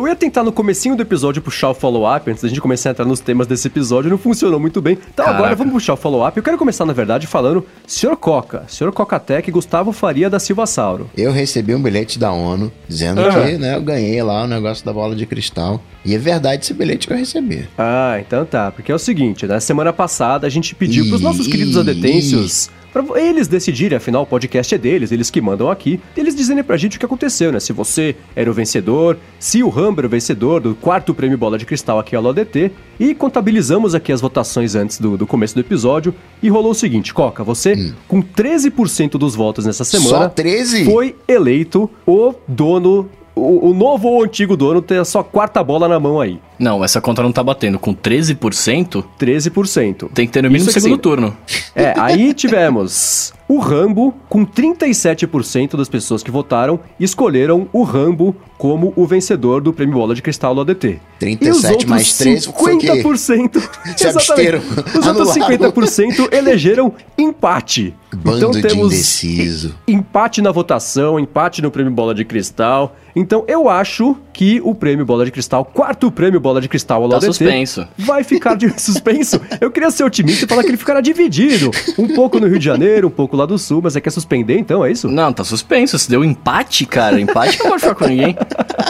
Eu 0.09 0.13
ia 0.13 0.15
tentar 0.15 0.43
no 0.43 0.51
comecinho 0.51 0.95
do 0.95 1.03
episódio 1.03 1.39
puxar 1.39 1.69
o 1.69 1.73
follow-up, 1.75 2.27
antes 2.31 2.41
da 2.41 2.49
gente 2.49 2.59
começar 2.59 2.89
a 2.89 2.91
entrar 2.93 3.05
nos 3.05 3.19
temas 3.19 3.45
desse 3.45 3.67
episódio, 3.67 4.09
não 4.09 4.17
funcionou 4.17 4.59
muito 4.59 4.81
bem. 4.81 4.93
Então 4.93 5.23
Caraca. 5.23 5.37
agora 5.37 5.55
vamos 5.55 5.71
puxar 5.71 5.93
o 5.93 5.97
follow-up. 5.97 6.35
Eu 6.35 6.41
quero 6.41 6.57
começar, 6.57 6.83
na 6.83 6.93
verdade, 6.93 7.27
falando 7.27 7.63
Sr. 7.85 8.15
Coca, 8.15 8.63
Sr. 8.67 8.91
Coca-Tech 8.91 9.51
Gustavo 9.51 9.91
Faria 9.91 10.27
da 10.27 10.39
Silva 10.39 10.65
Sauro. 10.65 11.11
Eu 11.15 11.31
recebi 11.31 11.75
um 11.75 11.81
bilhete 11.83 12.17
da 12.17 12.31
ONU 12.31 12.71
dizendo 12.87 13.21
Aham. 13.21 13.45
que 13.45 13.57
né, 13.59 13.75
eu 13.75 13.83
ganhei 13.83 14.23
lá 14.23 14.45
o 14.45 14.47
negócio 14.47 14.83
da 14.83 14.91
bola 14.91 15.15
de 15.15 15.27
cristal. 15.27 15.79
E 16.03 16.15
é 16.15 16.17
verdade 16.17 16.63
esse 16.63 16.73
bilhete 16.73 17.05
que 17.05 17.13
eu 17.13 17.17
recebi. 17.17 17.69
Ah, 17.77 18.17
então 18.19 18.43
tá. 18.47 18.71
Porque 18.71 18.91
é 18.91 18.95
o 18.95 18.99
seguinte, 18.99 19.45
na 19.45 19.59
semana 19.59 19.93
passada 19.93 20.47
a 20.47 20.49
gente 20.49 20.73
pediu 20.73 21.05
pros 21.07 21.21
Ih. 21.21 21.23
nossos 21.23 21.45
queridos 21.45 21.77
adetêncios 21.77 22.67
pra 22.91 23.03
eles 23.21 23.47
decidirem, 23.47 23.97
afinal 23.97 24.23
o 24.23 24.25
podcast 24.25 24.73
é 24.73 24.77
deles, 24.77 25.11
eles 25.11 25.29
que 25.29 25.41
mandam 25.41 25.69
aqui, 25.69 25.99
eles 26.15 26.35
dizerem 26.35 26.63
pra 26.63 26.77
gente 26.77 26.97
o 26.97 26.99
que 26.99 27.05
aconteceu, 27.05 27.51
né? 27.51 27.59
Se 27.59 27.71
você 27.73 28.15
era 28.35 28.49
o 28.49 28.53
vencedor, 28.53 29.17
se 29.39 29.63
o 29.63 29.69
Rambo 29.69 30.01
era 30.01 30.07
o 30.07 30.09
vencedor 30.09 30.59
do 30.61 30.75
quarto 30.75 31.13
prêmio 31.13 31.37
Bola 31.37 31.57
de 31.57 31.65
Cristal 31.65 31.99
aqui 31.99 32.15
ao 32.15 32.27
ADT, 32.27 32.71
e 32.99 33.15
contabilizamos 33.15 33.95
aqui 33.95 34.11
as 34.11 34.21
votações 34.21 34.75
antes 34.75 34.99
do, 34.99 35.17
do 35.17 35.25
começo 35.27 35.55
do 35.55 35.61
episódio, 35.61 36.13
e 36.41 36.49
rolou 36.49 36.71
o 36.71 36.75
seguinte, 36.75 37.13
Coca, 37.13 37.43
você, 37.43 37.93
com 38.07 38.21
13% 38.21 39.11
dos 39.11 39.35
votos 39.35 39.65
nessa 39.65 39.83
semana, 39.83 40.09
Só 40.25 40.29
13? 40.29 40.85
foi 40.85 41.15
eleito 41.27 41.89
o 42.05 42.33
dono, 42.47 43.09
o, 43.39 43.69
o 43.69 43.73
novo 43.73 44.07
ou 44.07 44.23
antigo 44.23 44.55
dono, 44.55 44.81
ter 44.81 44.99
a 44.99 45.05
sua 45.05 45.23
quarta 45.23 45.63
bola 45.63 45.87
na 45.87 45.99
mão 45.99 46.19
aí. 46.19 46.39
Não, 46.57 46.83
essa 46.83 46.99
conta 46.99 47.23
não 47.23 47.31
tá 47.31 47.43
batendo. 47.43 47.79
Com 47.79 47.93
13%, 47.93 49.03
13%. 49.19 50.09
tem 50.13 50.27
que 50.27 50.33
ter 50.33 50.43
no 50.43 50.49
mínimo 50.49 50.69
Isso 50.69 50.79
segundo 50.79 50.97
sim. 50.97 51.01
turno. 51.01 51.37
É, 51.75 51.93
aí 51.97 52.33
tivemos 52.33 53.33
o 53.49 53.57
Rambo, 53.57 54.13
com 54.29 54.45
37% 54.45 55.75
das 55.75 55.89
pessoas 55.89 56.23
que 56.23 56.29
votaram, 56.31 56.79
escolheram 56.99 57.67
o 57.73 57.83
Rambo 57.83 58.35
como 58.57 58.93
o 58.95 59.05
vencedor 59.05 59.59
do 59.61 59.73
Prêmio 59.73 59.95
Bola 59.95 60.13
de 60.13 60.21
Cristal 60.21 60.53
do 60.53 60.61
ADT. 60.61 60.99
37 61.19 61.45
e 61.45 61.49
os 61.49 61.63
outros 61.65 61.85
mais 61.89 62.17
13 62.17 62.53
foi 62.57 62.75
o 62.75 62.77
quê? 62.77 62.87
50%. 63.03 63.69
Se 63.97 64.07
absteram, 64.07 64.59
Os 64.59 65.07
outros 65.07 65.37
anularam. 65.37 65.71
50% 65.71 66.33
elegeram 66.33 66.93
empate. 67.17 67.93
Bando 68.15 68.37
então 68.37 68.51
de 68.51 68.61
temos 68.61 68.87
indeciso. 68.93 69.75
empate 69.87 70.41
na 70.41 70.51
votação, 70.51 71.19
empate 71.19 71.61
no 71.61 71.69
Prêmio 71.69 71.91
Bola 71.93 72.13
de 72.15 72.25
Cristal. 72.25 72.95
Então 73.15 73.43
eu 73.47 73.69
acho 73.69 74.15
que 74.33 74.59
o 74.63 74.73
Prêmio 74.73 75.05
Bola 75.05 75.25
de 75.25 75.31
Cristal, 75.31 75.63
quarto 75.63 76.09
Prêmio 76.11 76.39
Bola 76.39 76.59
de 76.59 76.67
Cristal 76.67 77.03
ao 77.03 77.09
Tá 77.09 77.17
ADT, 77.17 77.27
suspenso. 77.27 77.87
vai 77.97 78.23
ficar 78.23 78.55
de 78.55 78.69
suspenso. 78.81 79.39
Eu 79.61 79.69
queria 79.71 79.91
ser 79.91 80.03
otimista 80.03 80.45
e 80.45 80.47
falar 80.47 80.63
que 80.63 80.69
ele 80.69 80.77
ficará 80.77 81.01
dividido. 81.01 81.69
Um 81.97 82.07
pouco 82.07 82.39
no 82.39 82.47
Rio 82.47 82.57
de 82.59 82.65
Janeiro, 82.65 83.07
um 83.07 83.11
pouco 83.11 83.37
lá 83.39 83.45
do 83.45 83.57
Sul, 83.57 83.81
mas 83.83 83.95
é 83.95 84.01
quer 84.01 84.09
suspender 84.11 84.57
então, 84.57 84.85
é 84.85 84.91
isso? 84.91 85.07
Não, 85.07 85.31
tá 85.33 85.43
suspenso. 85.43 85.97
Se 85.97 86.09
deu 86.09 86.23
empate, 86.23 86.85
cara, 86.85 87.19
empate 87.19 87.59
não 87.59 87.69
pode 87.71 87.81
ficar 87.81 87.95
com 87.95 88.05
ninguém. 88.07 88.35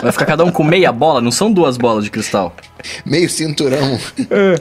Vai 0.01 0.11
ficar 0.11 0.25
cada 0.25 0.43
um 0.43 0.51
com 0.51 0.63
meia 0.63 0.91
bola, 0.91 1.21
não 1.21 1.31
são 1.31 1.51
duas 1.51 1.77
bolas 1.77 2.03
de 2.03 2.11
cristal. 2.11 2.53
Meio 3.05 3.29
cinturão. 3.29 3.99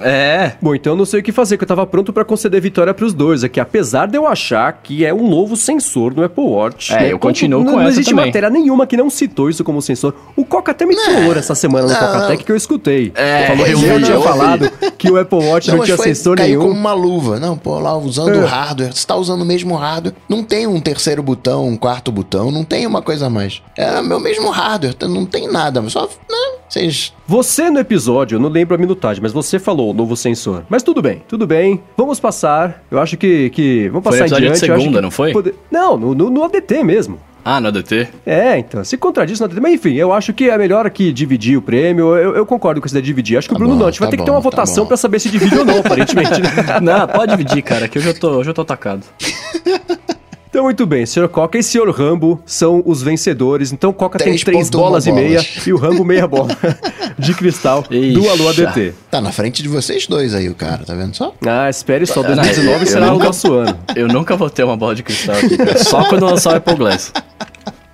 É. 0.01 0.53
Bom, 0.61 0.75
então 0.75 0.93
eu 0.95 0.97
não 0.97 1.05
sei 1.05 1.21
o 1.21 1.23
que 1.23 1.31
fazer, 1.31 1.57
que 1.57 1.63
eu 1.65 1.69
tava 1.69 1.87
pronto 1.87 2.13
pra 2.13 2.25
conceder 2.25 2.61
vitória 2.61 2.93
pros 2.93 3.15
dois. 3.15 3.45
É 3.45 3.49
que 3.49 3.61
apesar 3.61 4.07
de 4.09 4.17
eu 4.17 4.27
achar 4.27 4.73
que 4.83 5.05
é 5.05 5.15
um 5.15 5.29
novo 5.29 5.57
sensor 5.57 6.13
no 6.15 6.25
Apple 6.25 6.43
Watch. 6.45 6.93
É, 6.93 7.01
né, 7.01 7.13
eu 7.13 7.19
continuo 7.19 7.63
não, 7.63 7.71
com 7.73 7.77
Não 7.79 7.83
essa 7.83 7.91
existe 7.93 8.11
também. 8.11 8.27
matéria 8.27 8.51
nenhuma 8.51 8.87
que 8.87 8.97
não 8.97 9.09
citou 9.09 9.49
isso 9.49 9.63
como 9.63 9.81
sensor. 9.81 10.15
O 10.37 10.45
Coca 10.45 10.73
até 10.73 10.85
me 10.85 10.97
trollou 10.97 11.35
essa 11.37 11.55
semana 11.55 11.87
no 11.87 11.93
não, 11.93 12.01
Cocatec 12.01 12.45
que 12.45 12.51
eu 12.53 12.57
escutei. 12.57 13.13
É, 13.15 13.47
Falou 13.47 13.65
que 13.65 13.71
eu 13.73 13.81
eu 13.83 13.99
vi, 13.99 14.05
tinha 14.05 14.21
falado 14.21 14.71
que 14.99 15.11
o 15.11 15.17
Apple 15.21 15.39
Watch 15.39 15.69
não, 15.71 15.79
mas 15.79 15.87
tinha 15.87 15.97
foi- 15.97 16.07
sensor 16.07 16.37
caiu 16.37 16.59
nenhum. 16.59 16.71
como 16.71 16.81
uma 16.81 16.93
luva. 16.95 17.39
Não, 17.39 17.57
pô, 17.57 17.79
lá 17.79 17.97
usando 17.97 18.35
É. 18.35 18.39
o 18.39 18.47
hardware. 18.47 18.93
Você 18.93 19.07
tá 19.07 19.15
usando 19.15 19.43
o 19.43 19.45
mesmo 19.45 19.77
hardware. 19.79 20.15
Não 20.29 20.43
tem 20.45 20.67
um 20.67 20.81
terceiro 20.81 21.23
botão, 21.23 21.67
um 21.67 21.77
quarto 21.77 22.13
botão. 22.13 22.51
Não 22.51 22.65
tem 22.65 22.87
uma 22.87 23.01
coisa 23.01 23.27
a 23.27 23.31
mais. 23.31 23.63
É 23.77 24.03
meu 24.03 24.21
mesmo 24.21 24.51
hardware. 24.51 24.95
Não 25.09 25.25
tem 25.25 25.51
nada. 25.51 25.83
Só, 25.89 26.03
né? 26.05 26.59
Vocês... 26.69 27.15
Você 27.27 27.71
no 27.71 27.79
episódio, 27.79 28.37
eu 28.37 28.41
não 28.41 28.49
lembro 28.51 28.75
a 28.75 28.79
minutagem, 28.79 29.23
mas 29.23 29.33
você 29.33 29.59
falou 29.59 29.91
o 29.91 29.95
novo 29.95 30.15
sensor. 30.17 30.65
Mas 30.69 30.83
tudo 30.83 31.01
bem, 31.01 31.23
tudo 31.27 31.47
bem. 31.47 31.83
Vamos 31.97 32.21
passar. 32.21 32.83
Eu 32.91 32.99
acho 32.99 33.17
que. 33.17 33.49
que 33.51 33.89
vamos 33.89 34.05
Foi 34.05 34.13
passar 34.19 34.19
no 34.19 34.25
episódio 34.27 34.45
de 34.45 34.51
adiante. 34.53 34.69
eu 34.69 34.75
acho 34.75 34.83
segunda, 34.83 34.99
que 34.99 35.03
não 35.03 35.11
foi? 35.11 35.33
pode- 35.33 35.55
Não, 35.71 35.97
no, 35.97 36.15
no, 36.15 36.31
no 36.31 36.45
ADT 36.45 36.83
mesmo. 36.85 37.19
Ah, 37.45 37.61
no 37.61 37.69
ADT? 37.69 38.09
É, 38.27 38.59
então, 38.59 38.85
se 38.85 38.97
contradiz 38.99 39.41
no 39.41 39.47
ADT. 39.47 39.61
Mas 39.61 39.73
enfim, 39.75 39.95
eu 39.95 40.13
acho 40.13 40.33
que 40.35 40.51
é 40.51 40.59
melhor 40.59 40.85
aqui 40.87 41.13
dividir 41.13 41.57
o 41.57 41.63
prêmio. 41.63 42.15
Eu, 42.17 42.37
eu 42.37 42.45
concordo 42.45 42.81
com 42.81 42.87
ideia 42.89 43.01
de 43.01 43.07
dividir. 43.07 43.39
Acho 43.39 43.49
que 43.49 43.55
Tá 43.55 43.57
o 43.57 43.59
Bruno 43.59 43.75
bom, 43.75 43.81
não. 43.81 43.87
A 43.89 43.91
gente 43.91 44.01
vai 44.01 44.09
tá 44.09 44.11
ter 44.11 44.17
que 44.19 44.25
ter 44.25 44.31
uma 44.31 44.39
tá 44.39 44.43
votação 44.43 44.85
bom. 44.85 44.89
pra 44.89 44.97
saber 44.97 45.19
se 45.19 45.31
divide 45.31 45.57
ou 45.57 45.65
não, 45.65 45.79
aparentemente. 45.79 46.41
né? 46.41 46.49
Não, 46.83 47.07
pode 47.09 47.37
dividir, 47.37 47.63
cara, 47.63 47.89
que 47.89 47.99
eu 47.99 48.19
tô, 48.19 48.31
hoje 48.31 48.51
eu 48.51 48.55
tô 48.55 48.63
atacado. 48.63 49.03
Então, 50.51 50.65
muito 50.65 50.87
bem, 50.87 51.05
Sr. 51.05 51.29
Coca 51.29 51.59
e 51.59 51.63
Sr. 51.63 51.91
Rambo 51.91 52.41
são 52.47 52.83
os 52.87 53.03
vencedores. 53.03 53.71
Então, 53.71 53.93
Coca 53.93 54.19
tem 54.19 54.35
três 54.39 54.71
bolas 54.71 55.07
e 55.07 55.13
meia 55.13 55.45
e 55.67 55.73
o 55.73 55.77
Rambo 55.77 56.05
meia 56.05 56.27
bola 56.27 56.49
de 57.19 57.35
cristal 57.35 57.83
do 57.83 57.95
Ixi. 57.95 58.29
Alô 58.29 58.49
ADT. 58.49 58.95
Tá 59.11 59.21
na 59.21 59.31
frente 59.31 59.63
de 59.63 59.69
vocês 59.69 60.07
dois 60.07 60.35
aí, 60.35 60.49
o 60.49 60.55
cara. 60.55 60.85
Tá 60.87 60.95
vendo 60.95 61.15
só? 61.15 61.35
Ah, 61.47 61.69
espere 61.69 62.07
só, 62.07 62.23
Não, 62.23 62.35
2019 62.35 62.81
eu 62.81 62.87
será 62.87 63.09
o 63.09 63.13
nunca- 63.13 63.25
nosso 63.27 63.53
ano. 63.53 63.79
Eu 63.95 64.09
nunca 64.09 64.37
vou 64.37 64.49
ter 64.49 64.65
uma 64.65 64.77
bola 64.77 64.95
de 64.95 65.03
cristal 65.03 65.37
aqui, 65.37 65.57
cara. 65.57 65.79
Só 65.85 66.05
quando 66.09 66.25
lançar 66.25 66.55
o 66.55 66.57
Apple 66.57 66.77
Glass. 66.77 67.13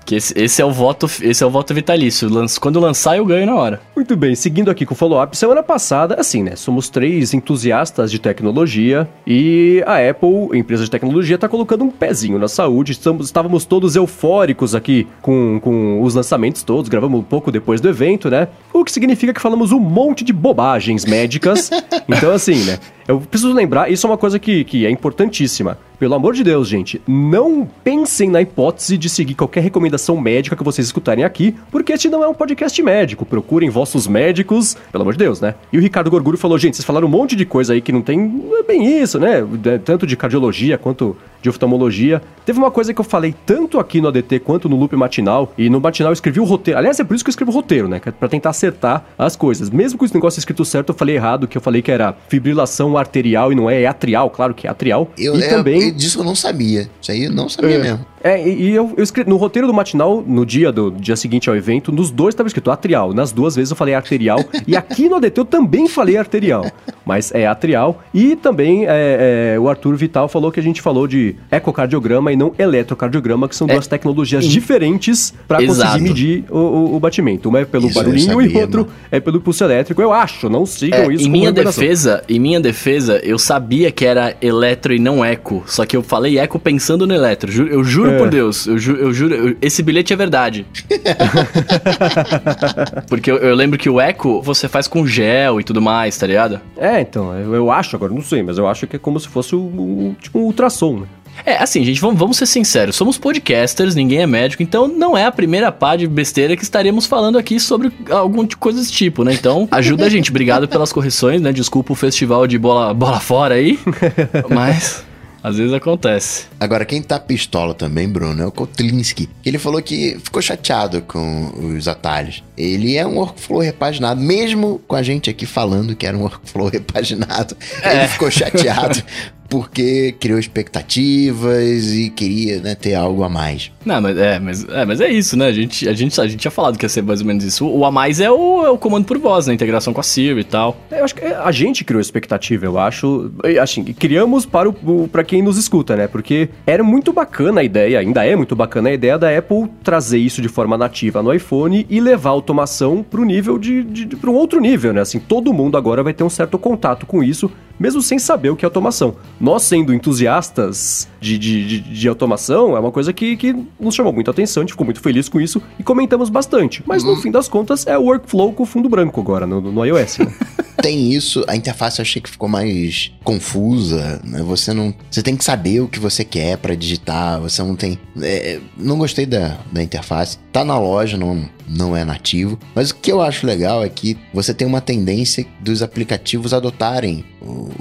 Que 0.07 0.17
esse, 0.17 0.35
esse 0.39 0.61
é 0.61 0.65
o 0.65 0.71
voto, 0.71 1.11
esse 1.23 1.43
é 1.43 1.47
o 1.47 1.51
voto 1.51 1.73
vitalício. 1.75 2.29
Quando 2.61 2.79
lançar, 2.79 3.17
eu 3.17 3.25
ganho 3.25 3.47
na 3.47 3.55
hora. 3.57 3.81
Muito 3.97 4.17
bem, 4.17 4.35
seguindo 4.35 4.73
aqui 4.73 4.85
com 4.85 4.93
o 4.93 4.97
follow-up, 4.97 5.37
semana 5.37 5.63
passada, 5.63 6.17
assim, 6.19 6.43
né? 6.43 6.57
Somos 6.57 6.89
três 6.89 7.33
entusiastas 7.33 8.11
de 8.11 8.19
tecnologia 8.19 9.09
e 9.25 9.85
a 9.87 10.11
Apple, 10.11 10.59
empresa 10.59 10.83
de 10.83 10.91
tecnologia, 10.91 11.39
tá 11.39 11.49
colocando 11.49 11.85
um 11.85 11.91
pezinho 11.91 12.37
na 12.37 12.49
saúde. 12.49 12.91
Estamos, 12.91 13.27
estávamos 13.27 13.65
todos 13.65 13.95
eufóricos 13.95 14.75
aqui 14.75 15.07
com, 15.23 15.61
com 15.63 16.03
os 16.03 16.13
lançamentos 16.13 16.65
todos, 16.65 16.89
gravamos 16.89 17.21
um 17.21 17.23
pouco 17.23 17.53
depois 17.53 17.81
do 17.81 17.89
evento, 17.89 18.29
né? 18.29 18.49
O 18.73 18.85
que 18.85 18.91
significa 18.91 19.33
que 19.33 19.41
falamos 19.41 19.71
um 19.71 19.79
monte 19.79 20.25
de 20.25 20.33
bobagens 20.33 21.05
médicas. 21.05 21.71
então, 22.09 22.33
assim, 22.33 22.65
né? 22.65 22.81
Eu 23.07 23.21
preciso 23.21 23.53
lembrar, 23.53 23.93
isso 23.93 24.07
é 24.07 24.11
uma 24.11 24.19
coisa 24.19 24.39
que, 24.39 24.65
que 24.65 24.87
é 24.87 24.91
importantíssima. 24.91 25.79
Pelo 25.99 26.15
amor 26.15 26.35
de 26.35 26.43
Deus, 26.43 26.69
gente, 26.69 27.01
não 27.07 27.69
pensem 27.85 28.29
na 28.29 28.41
hipótese 28.41 28.99
de 28.99 29.09
seguir 29.09 29.35
qualquer 29.35 29.63
recomendação 29.63 30.21
médica 30.21 30.57
que 30.57 30.65
vocês 30.65 30.87
escutarem 30.87 31.23
aqui, 31.23 31.55
porque 31.71 31.93
este 31.93 32.09
não 32.09 32.25
é 32.25 32.29
um 32.29 32.35
podcast 32.35 32.83
médico. 32.83 33.25
Procurem 33.25 33.71
vossos 33.85 34.07
médicos, 34.07 34.77
pelo 34.91 35.03
amor 35.03 35.13
de 35.13 35.19
Deus, 35.19 35.41
né? 35.41 35.55
E 35.71 35.77
o 35.77 35.81
Ricardo 35.81 36.11
Gorgulho 36.11 36.39
falou, 36.39 36.59
gente, 36.59 36.77
vocês 36.77 36.87
falaram 36.87 37.07
um 37.07 37.11
monte 37.11 37.37
de 37.37 37.45
coisa 37.45 37.75
aí 37.75 37.83
que 37.83 37.93
não 37.93 38.01
tem 38.01 38.19
não 38.19 38.59
é 38.59 38.63
bem 38.63 39.03
isso, 39.03 39.19
né? 39.19 39.45
É, 39.67 39.79
Tanto 39.79 40.07
de 40.07 40.17
cardiologia 40.17 40.79
quanto 40.79 41.15
de 41.45 41.51
oftalmologia. 41.51 42.23
Teve 42.47 42.59
uma 42.59 42.71
coisa 42.71 42.95
que 42.95 43.01
eu 43.01 43.05
falei 43.05 43.35
tanto 43.45 43.79
aqui 43.79 44.01
no 44.01 44.09
ADT 44.09 44.39
quanto 44.41 44.67
no 44.67 44.77
Loop 44.77 44.97
Matinal, 44.97 45.53
e 45.59 45.69
no 45.69 45.79
Matinal 45.79 46.11
eu 46.11 46.15
escrevi 46.15 46.41
o 46.41 46.45
roteiro. 46.45 46.79
Aliás, 46.79 46.99
é 46.99 47.05
por 47.05 47.15
isso 47.15 47.23
que 47.23 47.29
eu 47.29 47.33
escrevo 47.33 47.51
o 47.53 47.55
roteiro, 47.55 47.87
né? 47.87 48.01
É 48.05 48.11
Pra 48.11 48.29
tentar 48.29 48.51
acertar 48.51 49.05
as 49.19 49.37
coisas. 49.37 49.69
Mesmo 49.69 49.99
com 49.99 50.05
esse 50.07 50.15
negócio 50.15 50.39
escrito 50.39 50.65
certo, 50.65 50.89
eu 50.91 50.95
falei 50.95 51.17
errado, 51.17 51.47
que 51.47 51.59
eu 51.59 51.61
falei 51.63 51.83
que 51.83 51.91
era 51.91 52.17
fibrilação 52.29 52.97
arterial 52.97 53.53
e 53.53 53.55
não 53.55 53.69
é, 53.69 53.83
é 53.83 53.87
atrial, 53.87 54.31
claro 54.31 54.55
que 54.55 54.67
é 54.67 54.71
atrial. 54.71 55.11
Eu, 55.19 55.37
e 55.39 55.43
é, 55.43 55.49
também... 55.49 55.89
eu- 55.89 55.95
disso 55.95 56.21
eu 56.21 56.25
não 56.25 56.35
sabia. 56.35 56.89
Isso 57.01 57.13
aí 57.13 57.25
eu 57.25 57.33
não 57.33 57.49
sabia 57.49 57.79
mesmo. 57.79 58.07
É, 58.23 58.43
e, 58.49 58.71
e 58.71 58.75
eu, 58.75 58.95
eu 58.97 59.05
escrevi 59.05 59.29
no 59.29 59.37
roteiro 59.37 59.67
do 59.67 59.75
matinal, 59.75 60.25
no 60.27 60.47
dia 60.47 60.73
do 60.73 60.91
dia 60.91 61.15
seguinte 61.15 61.51
ao 61.51 61.55
evento, 61.55 61.93
nos 61.93 62.11
dois 62.11 62.33
estava 62.33 62.47
escrito 62.47 62.71
atrial. 62.71 63.13
Nas 63.13 63.33
duas 63.33 63.55
vezes 63.55 63.71
eu 63.71 63.77
falei 63.77 63.95
arterial. 63.95 64.39
e 64.67 64.75
aqui 64.75 65.11
no 65.11 65.17
ADT 65.17 65.39
eu 65.41 65.45
também 65.45 65.87
falei 65.87 66.17
arterial. 66.17 66.65
Mas 67.05 67.31
é 67.35 67.47
atrial. 67.47 68.03
E 68.15 68.35
também 68.35 68.87
é, 68.87 69.55
é, 69.57 69.61
o 69.61 69.69
Arthur 69.69 69.95
Vital 69.97 70.27
falou 70.27 70.51
que 70.51 70.59
a 70.59 70.63
gente 70.63 70.81
falou 70.81 71.07
de 71.07 71.34
ecocardiograma 71.51 72.33
e 72.33 72.37
não 72.37 72.53
eletrocardiograma, 72.59 73.49
que 73.49 73.57
são 73.57 73.67
duas 73.67 73.87
tecnologias 73.87 74.45
diferentes 74.45 75.33
para 75.49 75.65
conseguir 75.65 76.01
medir 76.01 76.45
o, 76.51 76.59
o- 76.59 76.97
o 76.97 77.01
batimento. 77.01 77.49
Uma 77.49 77.61
é 77.61 77.65
pelo 77.65 77.87
Isso 77.87 77.95
barulhinho 77.95 78.41
e 78.41 78.45
sabia, 78.45 78.59
o 78.59 78.63
outro 78.63 78.81
mano. 78.83 78.93
é 79.11 79.21
pelo 79.21 79.41
pulso 79.41 79.65
elétrico. 79.65 80.01
Eu 80.03 80.13
acho, 80.13 80.49
não 80.49 80.67
sigam 80.67 81.11
É, 81.11 81.15
isso 81.15 81.27
em 81.27 81.31
minha 81.31 81.53
defesa, 81.53 82.23
em 82.29 82.39
minha 82.39 82.61
defesa, 82.61 83.21
eu 83.23 83.39
sabia 83.39 83.91
que 83.91 84.05
era 84.05 84.37
eletro 84.41 84.93
e 84.95 84.99
não 84.99 85.25
eco. 85.25 85.63
Só 85.67 85.85
que 85.87 85.97
eu 85.97 86.03
falei 86.03 86.39
eco 86.39 86.59
pensando 86.59 87.07
no 87.07 87.15
eletro. 87.15 87.51
Ju- 87.51 87.67
Eu 87.69 87.83
juro 87.85 88.11
É. 88.11 88.19
por 88.19 88.29
Deus, 88.29 88.67
eu, 88.67 88.79
ju- 88.79 88.97
eu 88.97 89.13
juro, 89.13 89.35
eu- 89.35 89.57
esse 89.63 89.83
bilhete 89.83 90.13
é 90.13 90.17
verdade. 90.17 90.67
Porque 93.09 93.31
eu, 93.31 93.37
eu 93.39 93.55
lembro 93.55 93.79
que 93.79 93.89
o 93.89 94.01
eco 94.01 94.41
você 94.43 94.69
faz 94.69 94.87
com 94.89 95.07
gel 95.07 95.61
e 95.61 95.65
tudo 95.65 95.81
mais, 95.81 96.17
tá 96.17 96.27
ligado? 96.27 96.61
É, 96.77 97.01
então, 97.01 97.35
eu, 97.37 97.71
acho 97.71 97.97
agora, 97.97 98.13
não 98.13 98.23
sei, 98.23 98.43
mas 98.43 98.59
eu 98.59 98.67
acho 98.67 98.87
que 98.87 98.97
é 98.97 98.99
como 98.99 99.19
se 99.19 99.29
fosse 99.29 99.55
o, 99.55 99.61
o- 99.61 100.17
tipo 100.21 100.39
um 100.39 100.43
ultrassom, 100.43 101.01
né? 101.01 101.07
É, 101.45 101.57
assim, 101.57 101.85
gente, 101.85 102.01
vamos, 102.01 102.19
vamos 102.19 102.37
ser 102.37 102.47
sinceros. 102.47 102.97
Somos 102.97 103.19
podcasters, 103.19 103.95
ninguém 103.95 104.21
é 104.21 104.27
médico, 104.27 104.63
então 104.63 104.89
não 104.89 105.17
é 105.17 105.25
a 105.25 105.33
primeira 105.33 105.71
pá 105.71 105.97
de 105.97 106.07
besteira 106.07 106.57
que 106.57 106.63
estaremos 106.63 107.07
falando 107.07 107.39
aqui 107.39 107.61
sobre 107.61 107.93
algum 108.11 108.45
de 108.45 108.57
coisa 108.57 108.79
desse 108.79 108.93
tipo, 108.93 109.25
né? 109.25 109.35
Então, 109.35 109.69
ajuda 109.73 110.07
a 110.07 110.09
gente. 110.09 110.31
Obrigado 110.31 110.69
pelas 110.69 110.93
correções, 110.93 111.41
né? 111.41 111.53
Desculpa 111.53 111.93
o 111.93 111.97
festival 111.97 112.47
de 112.47 112.59
bola, 112.59 112.95
bola 112.95 113.21
fora 113.21 113.55
aí, 113.55 113.79
mas 114.51 115.05
às 115.45 115.59
vezes 115.59 115.75
acontece. 115.75 116.47
Agora, 116.59 116.87
quem 116.87 117.03
tá 117.03 117.21
pistola 117.21 117.75
também, 117.75 118.09
Bruno, 118.09 118.43
é 118.43 118.47
o 118.47 118.51
Kotlinski. 118.51 119.29
Ele 119.45 119.59
falou 119.59 119.83
que 119.83 120.19
ficou 120.25 120.41
chateado 120.41 121.03
com 121.03 121.53
os 121.77 121.87
atalhos. 121.87 122.43
Ele 122.57 122.97
é 122.97 123.07
um 123.07 123.19
workflow 123.19 123.61
repaginado, 123.61 124.23
mesmo 124.23 124.81
com 124.89 124.97
a 124.97 125.03
gente 125.03 125.29
aqui 125.29 125.45
falando 125.45 125.95
que 125.95 126.07
era 126.07 126.17
um 126.17 126.23
workflow 126.23 126.69
repaginado. 126.73 127.55
Ele 127.85 128.09
ficou 128.09 128.31
chateado 128.31 129.03
porque 129.49 130.15
criou 130.19 130.39
expectativas 130.39 131.93
e 131.93 132.11
queria 132.11 132.61
né, 132.61 132.75
ter 132.75 132.95
algo 132.95 133.23
a 133.23 133.29
mais. 133.29 133.71
Não, 133.85 134.01
mas 134.01 134.17
é, 134.17 134.39
mas 134.39 134.69
é, 134.69 134.85
mas 134.85 135.01
é 135.01 135.11
isso, 135.11 135.37
né? 135.37 135.47
A 135.47 135.53
gente, 135.53 135.89
a, 135.89 135.93
gente, 135.93 136.21
a 136.21 136.27
gente 136.27 136.41
tinha 136.41 136.51
falado 136.51 136.79
que 136.79 136.85
ia 136.85 136.89
ser 136.89 137.03
mais 137.03 137.21
ou 137.21 137.27
menos 137.27 137.45
isso. 137.45 137.67
O, 137.67 137.79
o 137.79 137.85
a 137.85 137.91
mais 137.91 138.21
é 138.21 138.31
o, 138.31 138.65
é 138.65 138.71
o 138.71 138.79
comando 138.79 139.05
por 139.05 139.19
voz, 139.19 139.47
né? 139.47 139.55
Integração 139.55 139.93
com 139.93 140.01
a 140.01 140.03
Siri 140.03 140.41
e 140.41 140.45
tal. 140.45 140.77
É, 140.91 141.01
Eu 141.01 141.05
acho 141.05 141.15
que 141.15 141.25
a 141.25 141.53
gente 141.53 141.85
criou 141.85 142.01
expectativa, 142.01 142.65
eu 142.65 142.79
acho. 142.79 143.31
Assim, 143.61 143.85
criamos 143.85 144.47
para, 144.47 144.69
o, 144.69 145.09
para 145.09 145.23
quem 145.23 145.43
nos 145.43 145.59
escuta, 145.59 145.97
né? 145.97 146.07
Porque 146.07 146.49
era 146.67 146.83
muito 146.83 147.13
bacana 147.13 147.61
a 147.61 147.65
ideia, 147.65 147.99
ainda 148.01 148.25
é 148.25 148.35
muito 148.35 148.57
bacana 148.57 148.89
a 148.89 148.93
ideia 148.93 149.19
da 149.19 149.37
Apple 149.37 149.69
trazer 149.83 150.19
isso 150.19 150.41
de 150.41 150.49
forma 150.49 150.77
nativa 150.77 151.23
no 151.23 151.33
iPhone 151.33 151.87
e 151.89 152.01
levar 152.01 152.31
a 152.31 152.33
automação 152.33 153.03
para 153.03 153.21
o 153.21 153.25
nível 153.25 153.59
de, 153.59 153.85
de, 153.85 154.17
para 154.17 154.31
um 154.31 154.35
outro 154.35 154.61
nível, 154.61 154.93
né? 154.93 155.01
Assim, 155.01 155.19
todo 155.19 155.53
mundo 155.53 155.77
agora 155.77 156.03
vai 156.03 156.13
ter 156.13 156.25
um 156.25 156.31
certo 156.31 156.59
contato 156.59 157.07
com 157.07 157.23
isso, 157.23 157.51
mesmo 157.79 158.01
sem 158.01 158.19
saber 158.19 158.51
o 158.51 158.57
que 158.57 158.65
é 158.65 158.67
automação. 158.67 159.17
Nós, 159.41 159.63
sendo 159.63 159.93
entusiastas 159.93 161.09
de, 161.21 161.39
de, 161.39 161.67
de, 161.67 161.81
de 161.81 162.09
automação, 162.09 162.77
é 162.77 162.81
uma 162.81 162.93
coisa 162.93 163.13
que, 163.13 163.37
que 163.37 163.55
nos 163.79 163.95
chamou 163.95 164.13
muita 164.13 164.31
atenção, 164.31 164.63
a 164.63 164.65
gente 164.65 164.73
ficou 164.73 164.85
muito 164.85 165.01
feliz 165.01 165.29
com 165.29 165.41
isso 165.41 165.61
e 165.79 165.83
comentamos 165.83 166.29
bastante. 166.31 166.83
Mas 166.87 167.03
no 167.03 167.17
fim 167.17 167.31
das 167.31 167.49
contas, 167.49 167.87
é 167.87 167.97
o 167.99 168.03
workflow 168.03 168.53
com 168.53 168.65
fundo 168.65 168.89
branco 168.89 169.21
agora, 169.21 169.47
no, 169.47 169.61
no 169.61 169.85
iOS, 169.85 170.19
né? 170.19 170.33
Tem 170.83 171.13
isso, 171.13 171.45
a 171.49 171.57
interface 171.57 171.99
eu 171.99 172.03
achei 172.03 172.21
que 172.21 172.29
ficou 172.29 172.49
mais 172.49 173.11
confusa, 173.23 174.21
né? 174.23 174.43
Você 174.43 174.75
não. 174.75 174.95
Você 175.11 175.23
tem 175.23 175.35
que 175.35 175.43
saber 175.43 175.81
o 175.81 175.89
que 175.89 175.99
você 175.99 176.25
quer 176.25 176.59
pra 176.59 176.75
digitar, 176.75 177.41
você 177.41 177.63
não 177.63 177.75
tem. 177.75 177.99
é, 178.21 178.61
não 178.77 178.99
gostei 178.99 179.25
da, 179.25 179.57
da 179.73 179.83
interface. 179.83 180.37
Tá 180.53 180.63
na 180.63 180.79
loja, 180.79 181.17
não, 181.17 181.49
não 181.69 181.97
é 181.97 182.05
nativo. 182.05 182.59
Mas 182.75 182.91
o 182.91 182.97
que 182.97 183.11
eu 183.11 183.21
acho 183.21 183.47
legal 183.47 183.85
é 183.85 183.89
que 183.89 184.17
você 184.33 184.53
tem 184.53 184.67
uma 184.67 184.81
tendência 184.81 185.47
dos 185.61 185.83
aplicativos 185.83 186.53
adotarem 186.53 187.25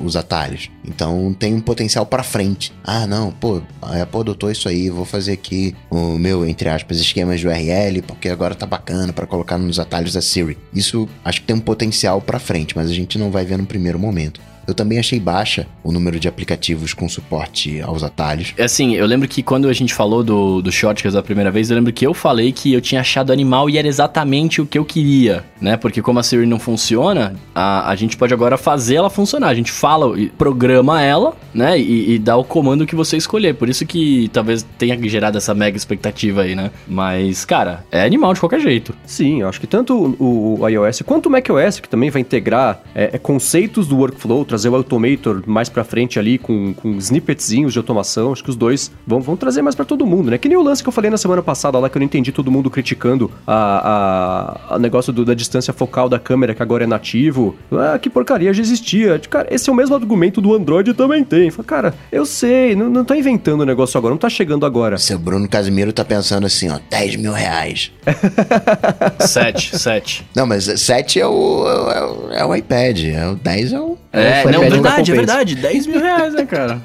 os 0.04 0.16
atalhos. 0.16 0.70
Então 0.86 1.34
tem 1.38 1.54
um 1.54 1.62
potencial 1.62 2.06
pra 2.06 2.24
frente. 2.24 2.74
Ah, 2.84 3.08
não, 3.08 3.32
pô, 3.32 3.62
a 3.82 4.02
Apple 4.02 4.20
adotou 4.20 4.52
isso 4.52 4.68
aí, 4.68 4.90
vou 4.90 5.06
fazer 5.06 5.34
aqui 5.34 5.76
o 5.90 6.18
meu, 6.18 6.46
entre 6.46 6.70
aspas, 6.70 7.00
esquemas 7.00 7.40
de 7.40 7.48
URL, 7.48 8.02
porque 8.02 8.30
agora 8.30 8.56
tá 8.56 8.66
bacana 8.66 9.14
pra 9.14 9.26
colocar 9.26 9.58
nos 9.58 9.80
atalhos 9.80 10.14
da 10.14 10.22
Siri. 10.22 10.58
Isso 10.74 11.08
acho 11.24 11.42
que 11.42 11.48
tem 11.48 11.56
um 11.56 11.62
potencial 11.62 12.22
pra 12.22 12.40
frente, 12.40 12.76
mas 12.76 12.90
a 12.90 12.94
gente 12.94 13.18
não 13.18 13.32
vai 13.32 13.46
ver 13.46 13.58
no 13.58 13.66
primeiro 13.66 13.98
momento. 13.98 14.42
Eu 14.68 14.74
também 14.74 15.00
achei 15.00 15.20
baixa 15.20 15.68
o 15.84 15.92
número 15.92 16.20
de 16.20 16.28
aplicativos 16.28 16.94
com 16.94 17.08
suporte 17.08 17.82
aos 17.82 18.04
atalhos. 18.04 18.54
Assim, 18.60 18.96
eu 18.96 19.06
lembro 19.06 19.28
que 19.28 19.44
quando 19.44 19.68
a 19.68 19.74
gente 19.74 19.94
falou 19.94 20.24
do, 20.24 20.62
do 20.62 20.72
Shortcuts 20.72 21.16
a 21.16 21.24
primeira 21.24 21.52
vez, 21.52 21.70
eu 21.70 21.76
lembro 21.76 21.92
que 21.92 22.06
eu 22.06 22.14
falei 22.14 22.52
que 22.52 22.74
eu 22.74 22.82
tinha 22.82 23.02
achado 23.02 23.32
animal 23.32 23.70
e 23.70 23.78
era 23.78 23.88
exatamente 23.88 24.62
o 24.62 24.66
que 24.66 24.78
eu 24.78 24.86
queria, 24.86 25.44
né? 25.60 25.78
Porque 25.78 26.02
como 26.02 26.20
a 26.20 26.24
Siri 26.24 26.46
não 26.46 26.60
funciona, 26.60 27.36
a, 27.54 27.90
a 27.90 27.96
gente 27.96 28.18
pode 28.18 28.34
agora 28.34 28.58
fazer 28.58 28.96
ela 28.96 29.10
funcionar. 29.10 29.50
A 29.50 29.56
gente 29.56 29.72
fala, 29.72 30.14
programa 30.38 31.02
ela, 31.02 31.36
né? 31.54 31.80
E, 31.80 32.14
e 32.14 32.20
dá 32.20 32.36
o 32.36 32.44
comando 32.44 32.86
que 32.86 32.96
você 32.96 33.18
escolher. 33.18 33.56
Por 33.56 33.70
isso 33.70 33.86
que 33.86 34.30
talvez 34.34 34.66
tenha 34.78 34.98
gerado 35.08 35.38
essa 35.38 35.54
mega 35.54 35.78
expectativa 35.78 36.42
aí, 36.42 36.56
né? 36.56 36.72
Mas, 36.88 37.46
cara, 37.46 37.86
é 37.92 38.04
animal 38.04 38.34
de 38.34 38.40
qualquer 38.40 38.60
jeito. 38.60 38.94
Sim, 39.06 39.42
eu 39.42 39.50
acho 39.50 39.60
que 39.60 39.68
tanto 39.68 40.16
o, 40.20 40.60
o 40.62 40.70
iOS 40.70 41.02
quanto 41.02 41.28
o 41.28 41.30
macOS, 41.30 41.80
que 41.80 41.90
também 41.90 42.10
vai 42.10 42.22
integrar 42.22 42.82
é, 42.96 43.12
é, 43.14 43.18
conceitos 43.18 43.88
do 43.88 43.98
workflow, 43.98 44.46
trazer 44.54 44.70
o 44.70 44.76
Automator 44.76 45.42
mais 45.48 45.68
pra 45.68 45.84
frente 45.84 46.20
ali 46.20 46.38
com, 46.38 46.76
com 46.76 46.92
snippetzinhos 46.98 47.74
de 47.74 47.80
automação, 47.80 48.32
acho 48.32 48.44
que 48.44 48.52
os 48.52 48.56
dois 48.56 48.92
vão, 49.06 49.20
vão 49.20 49.36
trazer 49.36 49.64
mais 49.64 49.74
para 49.74 49.84
todo 49.84 50.06
mundo, 50.06 50.30
né? 50.30 50.38
Que 50.38 50.48
nem 50.48 50.56
o 50.56 50.62
lance 50.62 50.84
que 50.84 50.88
eu 50.88 50.94
falei 50.94 51.10
na 51.10 51.18
semana 51.18 51.42
passada 51.42 51.80
lá, 51.80 51.90
que 51.90 51.98
eu 51.98 52.00
não 52.00 52.06
entendi 52.06 52.32
todo 52.32 52.52
mundo 52.52 52.70
criticando 52.70 53.32
a, 53.48 54.68
a, 54.70 54.76
a 54.76 54.80
negócio 54.80 55.12
do, 55.12 55.26
da 55.26 55.34
distância 55.34 55.74
focal 55.74 56.08
da 56.08 56.20
câmera, 56.20 56.54
que 56.54 56.62
agora 56.62 56.84
é 56.84 56.88
nativo. 56.88 57.56
Ah, 57.72 57.98
que 57.98 58.12
porcaria, 58.12 58.54
já 58.54 58.62
existia. 58.62 59.20
Cara, 59.28 59.48
esse 59.50 59.72
é 59.72 59.74
o 59.74 59.76
mesmo 59.76 59.96
argumento 59.96 60.40
do 60.40 60.54
Android 60.54 60.94
também 60.94 61.24
tem. 61.24 61.50
Fala, 61.50 61.66
cara, 61.66 61.94
eu 62.12 62.28
sei, 62.28 62.76
não, 62.76 62.92
não 62.92 63.04
tá 63.04 63.18
inventando 63.18 63.62
o 63.62 63.66
negócio 63.66 63.98
agora, 63.98 64.14
não 64.14 64.20
tá 64.20 64.30
chegando 64.30 64.68
agora. 64.68 65.00
Seu 65.00 65.18
Bruno 65.18 65.50
Casimiro 65.50 65.92
tá 65.92 66.06
pensando 66.06 66.46
assim, 66.46 66.70
ó, 66.70 66.78
10 66.92 67.16
mil 67.16 67.34
reais. 67.34 67.92
7, 69.20 69.80
7. 69.80 70.28
Não, 70.36 70.46
mas 70.46 70.66
7 70.66 71.20
é 71.20 71.26
o, 71.26 71.68
é 71.68 72.06
o, 72.06 72.32
é 72.34 72.46
o 72.46 72.56
iPad, 72.56 73.04
é 73.06 73.28
o 73.28 73.36
10 73.36 73.74
é 73.74 73.80
o... 73.80 73.98
É, 74.12 74.43
É, 74.44 74.52
não, 74.52 74.62
verdade, 74.62 75.12
é 75.12 75.16
verdade. 75.16 75.56
10 75.56 75.88
mil 75.88 76.00
reais, 76.00 76.34
né, 76.34 76.46
cara? 76.46 76.82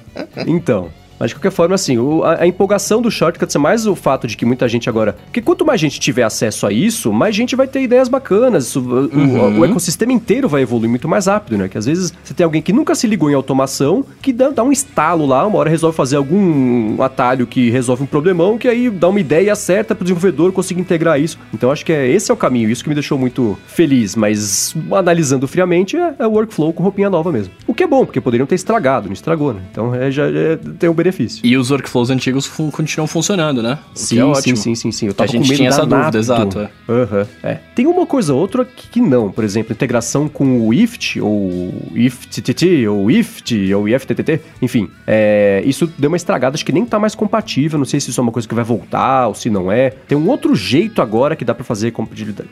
Então. 0.47 0.91
Mas 1.18 1.30
de 1.30 1.34
qualquer 1.37 1.50
forma, 1.50 1.75
assim, 1.75 1.98
o- 1.98 2.22
a, 2.25 2.42
a 2.42 2.46
empolgação 2.46 3.02
do 3.02 3.10
Shortcuts 3.10 3.54
é 3.54 3.58
mais 3.58 3.87
o 3.87 3.94
fato 3.94 4.26
de 4.26 4.37
que 4.37 4.44
muita 4.46 4.68
gente 4.68 4.88
agora. 4.88 5.16
Porque 5.25 5.40
quanto 5.42 5.64
mais 5.64 5.80
gente 5.80 5.98
tiver 5.98 6.22
acesso 6.22 6.66
a 6.66 6.72
isso, 6.72 7.12
mais 7.12 7.34
gente 7.34 7.56
vai 7.56 7.66
ter 7.66 7.80
ideias 7.82 8.08
bacanas. 8.08 8.66
isso- 8.68 8.80
o- 8.80 9.08
Uhum. 9.16 9.58
o, 9.60 9.64
ecossistema 9.64 10.12
inteiro 10.12 10.48
vai 10.48 10.62
evoluir 10.62 10.88
muito 10.90 11.08
mais 11.08 11.26
rápido, 11.26 11.56
né? 11.58 11.68
Que 11.68 11.76
às 11.78 11.87
vezes 11.87 12.12
você 12.22 12.32
tem 12.34 12.44
alguém 12.44 12.62
que 12.62 12.72
nunca 12.72 12.94
se 12.94 13.06
ligou 13.06 13.30
em 13.30 13.34
automação, 13.34 14.04
que 14.22 14.32
dá, 14.32 14.50
dá 14.50 14.62
um 14.62 14.70
estalo 14.72 15.26
lá, 15.26 15.46
uma 15.46 15.58
hora 15.58 15.68
resolve 15.70 15.96
fazer 15.96 16.16
algum 16.16 17.00
atalho 17.02 17.46
que 17.46 17.70
resolve 17.70 18.02
um 18.02 18.06
problemão, 18.06 18.56
que 18.58 18.68
aí 18.68 18.88
dá 18.90 19.08
uma 19.08 19.20
ideia 19.20 19.54
certa 19.56 19.94
pro 19.94 20.04
desenvolvedor 20.04 20.52
conseguir 20.52 20.80
integrar 20.80 21.20
isso. 21.20 21.38
Então 21.52 21.70
acho 21.70 21.84
que 21.84 21.92
é, 21.92 22.06
esse 22.08 22.30
é 22.30 22.34
o 22.34 22.37
caminho, 22.37 22.70
isso 22.70 22.82
que 22.82 22.88
me 22.88 22.94
deixou 22.94 23.18
muito 23.18 23.58
feliz. 23.66 24.14
Mas 24.14 24.75
analisando 24.92 25.46
friamente, 25.48 25.96
é, 25.96 26.14
é 26.18 26.26
o 26.26 26.30
workflow 26.30 26.72
com 26.72 26.82
roupinha 26.82 27.10
nova 27.10 27.32
mesmo. 27.32 27.52
O 27.66 27.75
que 27.75 27.82
é 27.82 27.87
bom, 27.87 28.04
porque 28.04 28.20
poderiam 28.20 28.46
ter 28.46 28.54
estragado, 28.54 29.06
não 29.06 29.12
estragou, 29.12 29.52
né? 29.52 29.60
Então 29.70 29.94
é, 29.94 30.10
já, 30.10 30.30
já 30.30 30.56
tem 30.78 30.88
um 30.88 30.94
benefício. 30.94 31.08
E 31.45 31.57
os 31.57 31.71
workflows 31.71 32.11
antigos 32.11 32.47
fun- 32.47 32.71
continuam 32.71 33.07
funcionando, 33.07 33.62
né? 33.62 33.79
Sim, 33.95 34.31
é 34.31 34.35
sim, 34.37 34.57
sim, 34.57 34.75
sim, 34.75 34.93
sim. 34.93 35.07
Eu 35.07 35.15
Que 35.15 35.23
a 35.23 35.27
tava 35.27 35.33
gente 35.33 35.43
com 35.43 35.49
medo 35.49 35.57
tinha 35.57 35.69
essa 35.69 35.87
dúvida, 35.87 36.19
exato, 36.19 36.59
é. 36.61 36.71
Aham, 36.88 37.27
é. 37.43 37.55
Tem 37.75 37.87
uma 37.87 38.07
coisa 38.07 38.33
ou 38.35 38.41
outra 38.41 38.65
que, 38.65 39.00
não. 39.00 39.31
Por 39.31 39.45
exemplo, 39.45 39.73
integração 39.73 40.29
com 40.29 40.67
o 40.67 40.73
IFT, 40.75 41.21
ou 41.21 41.73
IFTTT, 41.95 42.87
ou 42.88 43.11
IFT, 43.11 43.75
ou 43.75 43.88
IFTTT. 43.88 44.41
Enfim, 44.62 44.88
é, 45.07 45.62
isso 45.65 45.91
deu 45.99 46.09
uma 46.09 46.17
estragada, 46.17 46.55
acho 46.57 46.65
que 46.65 46.73
nem 46.73 46.85
tá 46.85 46.99
mais 46.99 47.15
compatível. 47.15 47.79
Não 47.79 47.87
sei 47.87 48.00
se 48.00 48.11
isso 48.11 48.21
é 48.21 48.23
uma 48.23 48.33
coisa 48.33 48.47
que 48.49 48.55
vai 48.55 48.65
voltar 48.65 49.29
ou 49.29 49.35
se 49.35 49.49
não 49.50 49.71
é. 49.71 49.91
Tem 49.91 50.17
um 50.17 50.29
outro 50.29 50.55
jeito 50.55 51.00
agora 51.03 51.37
que 51.37 51.45
dá 51.45 51.55
pra 51.55 51.65
fazer 51.65 51.93